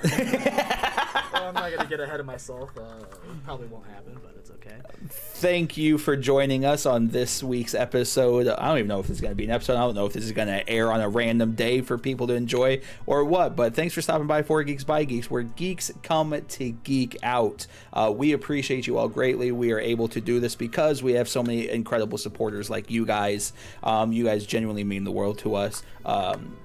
I'm 0.05 1.55
not 1.55 1.71
gonna 1.77 1.89
get 1.89 2.01
ahead 2.01 2.21
of 2.21 2.27
myself. 2.27 2.71
Uh, 2.77 2.83
it 2.83 3.45
probably 3.45 3.67
won't 3.67 3.87
happen, 3.87 4.19
but 4.23 4.35
it's 4.39 4.51
okay. 4.51 4.77
thank 5.09 5.77
you 5.77 5.99
for 5.99 6.17
joining 6.17 6.65
us 6.65 6.87
on 6.87 7.09
this 7.09 7.43
week's 7.43 7.75
episode. 7.75 8.47
I 8.49 8.69
don't 8.69 8.79
even 8.79 8.89
know 8.89 9.01
if 9.01 9.07
this 9.07 9.17
is 9.17 9.21
going 9.21 9.33
to 9.33 9.37
be 9.37 9.45
an 9.45 9.51
episode. 9.51 9.75
I 9.75 9.81
don't 9.81 9.95
know 9.95 10.07
if 10.07 10.13
this 10.13 10.25
is 10.25 10.33
going 10.33 10.49
to 10.49 10.69
air 10.69 10.93
on 10.93 11.01
a 11.01 11.09
random 11.09 11.55
day 11.55 11.81
for 11.81 11.99
people 11.99 12.27
to 12.29 12.35
enjoy 12.35 12.81
or 13.07 13.25
what. 13.25 13.57
But 13.57 13.75
thanks 13.75 13.95
for 13.95 14.03
stopping 14.03 14.27
by 14.27 14.43
for 14.43 14.63
Geeks 14.63 14.85
by 14.85 15.05
Geeks, 15.05 15.31
where 15.31 15.43
geeks 15.43 15.91
come 16.03 16.41
to 16.41 16.71
geek 16.71 17.17
out. 17.23 17.67
Uh, 17.93 18.13
we 18.15 18.33
appreciate 18.33 18.87
you 18.87 18.99
all 18.99 19.09
greatly. 19.09 19.53
We 19.53 19.73
are 19.73 19.81
able 19.81 20.09
to 20.09 20.21
do 20.21 20.41
this 20.41 20.55
because 20.55 21.03
we 21.03 21.13
have 21.15 21.29
so 21.29 21.43
many 21.43 21.69
incredible 21.69 22.19
supporters 22.19 22.71
like 22.71 22.91
you 22.91 23.05
guys. 23.07 23.53
Um, 23.83 24.13
you 24.13 24.25
guys 24.25 24.47
genuinely 24.47 24.85
mean 24.85 25.05
the 25.05 25.13
world 25.13 25.39
to 25.39 25.55
us. 25.55 25.83
Um, 26.05 26.57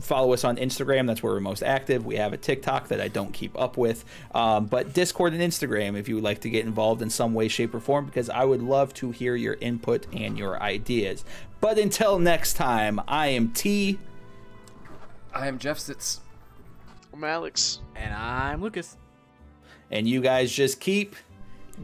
follow 0.00 0.32
us 0.32 0.44
on 0.44 0.56
Instagram. 0.56 1.06
That's 1.06 1.22
where 1.22 1.32
we're 1.32 1.40
most 1.40 1.62
active. 1.62 2.06
We 2.06 2.16
have 2.16 2.32
a 2.32 2.36
TikTok 2.36 2.88
that 2.88 3.00
I 3.00 3.08
don't 3.08 3.32
keep 3.32 3.58
up 3.58 3.76
with, 3.76 4.04
um, 4.34 4.66
but 4.66 4.92
Discord 4.94 5.32
and 5.32 5.42
Instagram 5.42 5.98
if 5.98 6.08
you 6.08 6.14
would 6.16 6.24
like 6.24 6.40
to 6.42 6.50
get 6.50 6.64
involved 6.66 7.02
in 7.02 7.10
some 7.10 7.34
way, 7.34 7.48
shape, 7.48 7.74
or 7.74 7.80
form, 7.80 8.06
because 8.06 8.30
I 8.30 8.44
would 8.44 8.62
love 8.62 8.94
to 8.94 9.10
hear 9.10 9.34
your 9.36 9.54
input 9.54 10.06
and 10.12 10.38
your 10.38 10.62
ideas. 10.62 11.24
But 11.60 11.78
until 11.78 12.18
next 12.18 12.54
time, 12.54 13.00
I 13.08 13.28
am 13.28 13.50
T. 13.50 13.98
I 15.34 15.48
am 15.48 15.58
Jeff 15.58 15.78
Sitz. 15.78 16.20
I'm 17.12 17.24
Alex. 17.24 17.80
And 17.96 18.14
I'm 18.14 18.62
Lucas. 18.62 18.96
And 19.90 20.06
you 20.06 20.20
guys 20.20 20.52
just 20.52 20.80
keep 20.80 21.16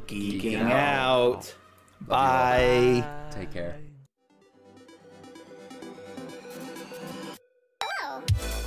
geeking, 0.07 0.41
Geeking 0.41 0.71
out. 0.71 1.37
out. 1.37 1.55
Bye. 2.01 3.05
Take 3.33 3.53
care. 3.53 3.79
Bye. 8.33 8.64